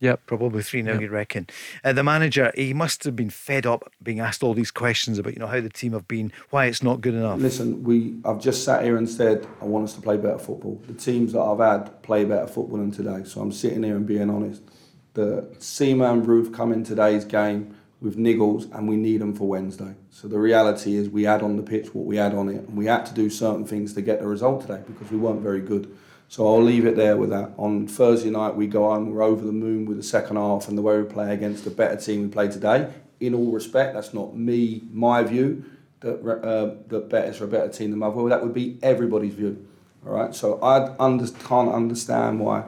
Yep. 0.00 0.26
Probably 0.26 0.62
3 0.64 0.82
0, 0.82 0.94
yep. 0.94 1.00
you 1.00 1.08
reckon. 1.08 1.46
Uh, 1.84 1.92
the 1.92 2.02
manager, 2.02 2.52
he 2.56 2.74
must 2.74 3.04
have 3.04 3.14
been 3.14 3.30
fed 3.30 3.64
up 3.64 3.90
being 4.02 4.18
asked 4.18 4.42
all 4.42 4.52
these 4.52 4.72
questions 4.72 5.16
about, 5.16 5.32
you 5.32 5.38
know, 5.38 5.46
how 5.46 5.60
the 5.60 5.70
team 5.70 5.92
have 5.92 6.08
been, 6.08 6.32
why 6.50 6.66
it's 6.66 6.82
not 6.82 7.00
good 7.00 7.14
enough. 7.14 7.38
Listen, 7.38 7.84
we 7.84 8.16
I've 8.24 8.40
just 8.40 8.64
sat 8.64 8.82
here 8.82 8.96
and 8.96 9.08
said, 9.08 9.46
I 9.60 9.64
want 9.64 9.84
us 9.84 9.94
to 9.94 10.00
play 10.00 10.16
better 10.16 10.38
football. 10.38 10.82
The 10.88 10.94
teams 10.94 11.32
that 11.34 11.40
I've 11.40 11.60
had 11.60 12.02
play 12.02 12.24
better 12.24 12.48
football 12.48 12.78
than 12.78 12.90
today. 12.90 13.22
So 13.24 13.40
I'm 13.40 13.52
sitting 13.52 13.84
here 13.84 13.94
and 13.94 14.04
being 14.04 14.28
honest 14.28 14.62
the 15.14 15.48
Sima 15.58 16.12
and 16.12 16.24
Roofe 16.24 16.54
come 16.54 16.72
in 16.72 16.84
today's 16.84 17.24
game 17.24 17.76
with 18.00 18.16
niggles 18.16 18.72
and 18.74 18.88
we 18.88 18.96
need 18.96 19.20
them 19.20 19.34
for 19.34 19.48
Wednesday. 19.48 19.94
So 20.10 20.26
the 20.26 20.38
reality 20.38 20.96
is 20.96 21.08
we 21.08 21.24
had 21.24 21.42
on 21.42 21.56
the 21.56 21.62
pitch 21.62 21.94
what 21.94 22.04
we 22.04 22.16
had 22.16 22.34
on 22.34 22.48
it 22.48 22.66
and 22.66 22.76
we 22.76 22.86
had 22.86 23.06
to 23.06 23.14
do 23.14 23.30
certain 23.30 23.64
things 23.64 23.94
to 23.94 24.02
get 24.02 24.20
the 24.20 24.26
result 24.26 24.62
today 24.62 24.82
because 24.86 25.10
we 25.10 25.18
weren't 25.18 25.40
very 25.40 25.60
good. 25.60 25.94
So 26.28 26.46
I'll 26.46 26.62
leave 26.62 26.86
it 26.86 26.96
there 26.96 27.16
with 27.16 27.30
that. 27.30 27.52
On 27.58 27.86
Thursday 27.86 28.30
night 28.30 28.56
we 28.56 28.66
go 28.66 28.84
on, 28.84 29.12
we're 29.12 29.22
over 29.22 29.44
the 29.44 29.52
moon 29.52 29.84
with 29.84 29.98
the 29.98 30.02
second 30.02 30.36
half 30.36 30.68
and 30.68 30.76
the 30.76 30.82
way 30.82 31.00
we 31.00 31.04
play 31.04 31.32
against 31.32 31.66
a 31.66 31.70
better 31.70 31.96
team 31.96 32.22
we 32.22 32.28
play 32.28 32.48
today. 32.48 32.92
In 33.20 33.34
all 33.34 33.52
respect, 33.52 33.94
that's 33.94 34.12
not 34.12 34.36
me, 34.36 34.82
my 34.90 35.22
view, 35.22 35.64
that, 36.00 36.18
uh, 36.26 36.74
that 36.88 37.08
Betis 37.08 37.40
are 37.40 37.44
a 37.44 37.48
better 37.48 37.68
team 37.68 37.90
than 37.90 38.00
Motherwell. 38.00 38.26
That 38.26 38.42
would 38.42 38.54
be 38.54 38.78
everybody's 38.82 39.34
view. 39.34 39.64
All 40.04 40.12
right, 40.12 40.34
so 40.34 40.60
I 40.60 40.96
under, 40.98 41.28
can't 41.28 41.72
understand 41.72 42.40
why 42.40 42.64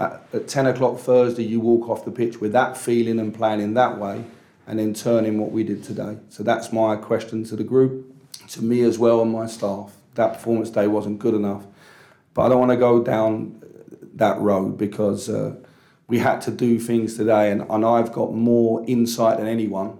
at, 0.00 0.24
at 0.32 0.48
10 0.48 0.66
o'clock 0.66 0.98
Thursday, 0.98 1.44
you 1.44 1.60
walk 1.60 1.88
off 1.88 2.04
the 2.04 2.10
pitch 2.10 2.40
with 2.40 2.52
that 2.52 2.76
feeling 2.76 3.20
and 3.20 3.34
playing 3.34 3.60
in 3.60 3.74
that 3.74 3.98
way, 3.98 4.24
and 4.66 4.78
then 4.78 4.94
turning 4.94 5.38
what 5.38 5.52
we 5.52 5.62
did 5.62 5.84
today. 5.84 6.16
So 6.30 6.42
that's 6.42 6.72
my 6.72 6.96
question 6.96 7.44
to 7.44 7.56
the 7.56 7.64
group, 7.64 8.06
to 8.48 8.62
me 8.62 8.82
as 8.82 8.98
well, 8.98 9.20
and 9.20 9.30
my 9.30 9.46
staff. 9.46 9.94
That 10.14 10.34
performance 10.34 10.70
day 10.70 10.86
wasn't 10.86 11.18
good 11.18 11.34
enough. 11.34 11.64
But 12.34 12.46
I 12.46 12.48
don't 12.48 12.60
want 12.60 12.70
to 12.72 12.76
go 12.76 13.02
down 13.02 13.62
that 14.14 14.40
road 14.40 14.78
because 14.78 15.28
uh, 15.28 15.56
we 16.08 16.18
had 16.18 16.40
to 16.42 16.50
do 16.50 16.78
things 16.78 17.16
today, 17.16 17.52
and, 17.52 17.62
and 17.68 17.84
I've 17.84 18.12
got 18.12 18.32
more 18.32 18.84
insight 18.86 19.38
than 19.38 19.46
anyone 19.46 19.99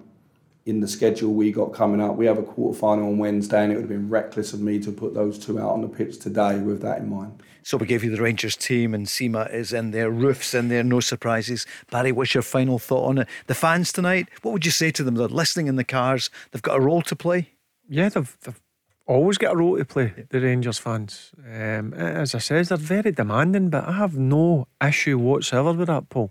in 0.66 0.81
the 0.81 0.89
schedule 0.89 1.32
we 1.32 1.53
got 1.53 1.73
coming 1.73 2.01
up. 2.01 2.16
We 2.16 2.27
have 2.27 2.39
a 2.39 2.43
quarter 2.43 2.78
final 2.78 3.07
on 3.09 3.19
Wednesday, 3.19 3.62
and 3.62 3.73
it 3.73 3.77
would 3.77 3.82
have 3.82 3.89
been 3.89 4.09
reckless 4.09 4.53
of 4.53 4.61
me 4.61 4.78
to 4.81 4.93
put 4.93 5.15
those 5.15 5.39
two 5.39 5.59
out 5.59 5.70
on 5.70 5.81
the 5.81 5.89
pitch 5.89 6.19
today 6.19 6.59
with 6.59 6.82
that 6.82 6.99
in 6.99 7.09
mind. 7.09 7.43
So 7.62 7.77
we 7.77 7.87
gave 7.87 8.03
you 8.03 8.11
the 8.11 8.23
Rangers 8.23 8.57
team, 8.57 8.95
and 8.95 9.07
Sima 9.07 9.53
is 9.53 9.73
in 9.73 9.91
there, 9.91 10.11
Roofe's 10.11 10.55
in 10.55 10.69
there, 10.69 10.82
no 10.82 11.01
surprises. 11.01 11.66
Barry, 11.91 12.12
what's 12.12 12.35
your 12.35 12.43
final 12.43 12.78
thought 12.78 13.09
on 13.09 13.19
it? 13.19 13.28
The 13.47 13.55
fans 13.55 13.93
tonight, 13.93 14.28
what 14.43 14.53
would 14.53 14.65
you 14.65 14.70
say 14.70 14.91
to 14.93 15.03
them? 15.03 15.15
They're 15.15 15.28
listening 15.28 15.66
in 15.66 15.77
the 15.77 15.85
cars, 15.85 16.31
they've 16.51 16.62
got 16.62 16.78
a 16.78 16.81
role 16.81 17.03
to 17.03 17.16
play. 17.16 17.51
Yeah, 17.89 18.09
they've, 18.09 18.37
they've 18.45 18.61
always 19.07 19.37
got 19.39 19.55
a 19.55 19.57
role 19.57 19.77
to 19.77 19.85
play, 19.85 20.27
the 20.31 20.41
Rangers 20.41 20.78
fans. 20.78 21.32
Um, 21.39 21.93
as 21.95 22.35
I 22.35 22.39
said, 22.39 22.66
they're 22.66 22.78
very 22.78 23.12
demanding, 23.12 23.69
but 23.69 23.87
I 23.87 23.93
have 23.93 24.16
no 24.16 24.69
issue 24.82 25.19
whatsoever 25.19 25.73
with 25.73 25.89
that, 25.89 26.09
Paul. 26.09 26.31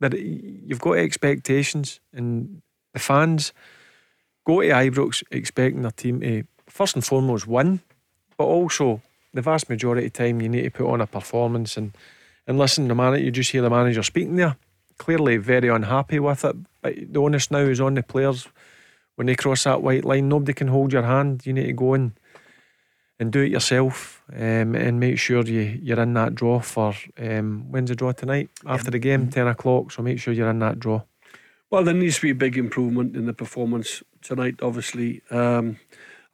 That 0.00 0.18
you've 0.18 0.80
got 0.80 0.98
expectations, 0.98 2.00
and 2.12 2.62
the 2.92 2.98
fans 2.98 3.52
go 4.46 4.60
to 4.60 4.68
Ibrox 4.68 5.22
expecting 5.30 5.82
their 5.82 5.90
team 5.90 6.20
to 6.20 6.44
first 6.66 6.94
and 6.94 7.04
foremost 7.04 7.46
win, 7.46 7.80
but 8.36 8.44
also 8.44 9.02
the 9.34 9.42
vast 9.42 9.68
majority 9.68 10.06
of 10.06 10.12
time 10.12 10.40
you 10.40 10.48
need 10.48 10.62
to 10.62 10.70
put 10.70 10.90
on 10.90 11.00
a 11.00 11.06
performance 11.06 11.76
and 11.76 11.96
and 12.46 12.58
listen, 12.58 12.88
the 12.88 12.94
man 12.94 13.22
you 13.22 13.30
just 13.30 13.52
hear 13.52 13.62
the 13.62 13.70
manager 13.70 14.02
speaking 14.02 14.36
there, 14.36 14.56
clearly 14.98 15.36
very 15.36 15.68
unhappy 15.68 16.18
with 16.18 16.44
it. 16.44 16.56
But 16.80 17.12
the 17.12 17.20
onus 17.20 17.50
now 17.50 17.58
is 17.58 17.80
on 17.80 17.94
the 17.94 18.02
players 18.02 18.48
when 19.14 19.26
they 19.26 19.36
cross 19.36 19.64
that 19.64 19.82
white 19.82 20.04
line. 20.04 20.28
Nobody 20.28 20.52
can 20.52 20.68
hold 20.68 20.92
your 20.92 21.04
hand. 21.04 21.46
You 21.46 21.52
need 21.52 21.66
to 21.66 21.72
go 21.72 21.94
in 21.94 22.14
and 23.20 23.30
do 23.30 23.42
it 23.42 23.52
yourself 23.52 24.22
um, 24.34 24.74
and 24.74 24.98
make 24.98 25.18
sure 25.18 25.44
you, 25.44 25.78
you're 25.80 26.00
in 26.00 26.14
that 26.14 26.34
draw 26.34 26.58
for 26.58 26.94
um, 27.18 27.70
when's 27.70 27.90
the 27.90 27.94
draw 27.94 28.10
tonight 28.10 28.50
after 28.66 28.90
the 28.90 28.98
game, 28.98 29.30
10 29.30 29.46
o'clock. 29.46 29.92
So 29.92 30.02
make 30.02 30.18
sure 30.18 30.34
you're 30.34 30.50
in 30.50 30.58
that 30.58 30.80
draw. 30.80 31.02
Well, 31.72 31.84
there 31.84 31.94
needs 31.94 32.16
to 32.16 32.22
be 32.22 32.30
a 32.30 32.34
big 32.34 32.58
improvement 32.58 33.16
in 33.16 33.24
the 33.24 33.32
performance 33.32 34.02
tonight, 34.20 34.56
obviously. 34.60 35.22
Um, 35.30 35.78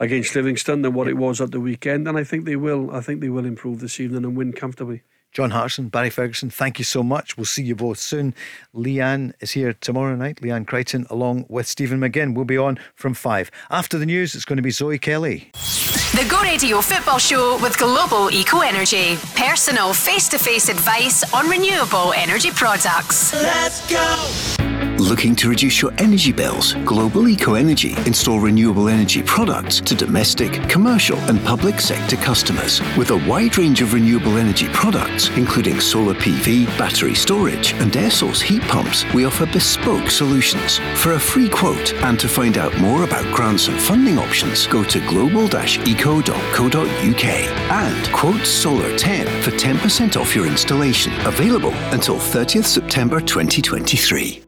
against 0.01 0.35
Livingston 0.35 0.83
than 0.83 0.95
what 0.95 1.09
it 1.09 1.17
was 1.17 1.41
at 1.41 1.53
the 1.53 1.61
weekend, 1.61 2.09
and 2.09 2.19
I 2.19 2.25
think 2.25 2.45
they 2.45 2.57
will. 2.57 2.91
I 2.91 3.01
think 3.01 3.21
they 3.21 3.29
will 3.29 3.45
improve 3.47 3.79
this 3.79 4.01
evening 4.01 4.25
and 4.25 4.37
win 4.37 4.53
comfortably. 4.53 5.03
John 5.33 5.51
Hartson, 5.51 5.91
Barry 5.91 6.11
Ferguson, 6.11 6.51
thank 6.51 6.79
you 6.79 6.85
so 6.85 7.05
much. 7.05 7.37
We'll 7.37 7.45
see 7.45 7.63
you 7.63 7.77
both 7.77 7.99
soon. 7.99 8.35
Leanne 8.75 9.33
is 9.41 9.53
here 9.53 9.75
tomorrow 9.75 10.17
night, 10.17 10.41
Leanne 10.41 10.67
Crichton, 10.67 11.07
along 11.11 11.47
with 11.49 11.69
Stephen 11.69 12.01
McGinn. 12.01 12.35
We'll 12.35 12.45
be 12.45 12.59
on 12.59 12.79
from 12.97 13.15
five. 13.15 13.51
After 13.71 13.97
the 13.97 14.07
news, 14.07 14.35
it's 14.35 14.45
going 14.45 14.57
to 14.57 14.63
be 14.63 14.71
Zoe 14.71 14.99
Kelly. 14.99 15.51
The 15.53 16.27
Go 16.29 16.41
Radio 16.43 16.81
Football 16.81 17.19
Show 17.19 17.59
with 17.63 17.79
Global 17.79 18.31
Eco 18.33 18.61
Energy. 18.61 19.17
Personal 19.37 19.93
face 19.93 20.29
to 20.31 20.39
face 20.39 20.69
advice 20.69 21.33
on 21.35 21.49
renewable 21.49 22.13
energy 22.15 22.51
products. 22.51 23.33
Let's 23.35 23.89
go! 23.89 24.58
Looking 24.99 25.37
to 25.37 25.49
reduce 25.49 25.81
your 25.81 25.93
energy 25.99 26.33
bills? 26.33 26.75
Global 26.85 27.29
Eco 27.29 27.55
Energy 27.55 27.95
install 28.07 28.41
renewable 28.41 28.89
energy 28.89 29.23
products 29.23 29.81
to 29.81 29.95
domestic, 29.95 30.69
commercial, 30.69 31.19
and 31.31 31.43
public 31.45 31.81
sector 31.81 32.17
customers. 32.17 32.81
With 32.97 33.11
a 33.11 33.29
wide 33.29 33.57
range 33.59 33.81
of 33.81 33.95
renewable 33.95 34.37
energy 34.37 34.69
products, 34.69 35.29
including 35.37 35.81
solar 35.81 36.15
PV, 36.15 36.67
battery 36.79 37.15
storage, 37.15 37.73
and 37.75 37.97
air 37.97 38.11
source 38.11 38.41
heat 38.41 38.63
pumps, 38.63 39.05
we 39.15 39.25
offer 39.25 39.47
bespoke 39.47 40.11
solutions. 40.11 40.79
For 40.97 41.13
a 41.13 41.21
free 41.21 41.49
quote 41.49 41.95
and 41.95 42.19
to 42.21 42.29
find 42.29 42.59
out 42.59 42.77
more 42.79 43.05
about 43.05 43.25
grants 43.35 43.69
and 43.69 43.81
funding 43.81 44.19
options, 44.19 44.67
go 44.67 44.83
to 44.85 45.01
global-eco.co.uk 45.09 47.25
and 47.25 48.13
quote 48.13 48.47
Solar 48.47 48.99
10 48.99 49.43
for 49.43 49.51
10% 49.53 50.21
off 50.21 50.35
your 50.35 50.47
installation. 50.47 51.13
Available 51.27 51.73
until 51.93 52.17
30th 52.17 52.67
September 52.67 53.21
2023. 53.21 54.48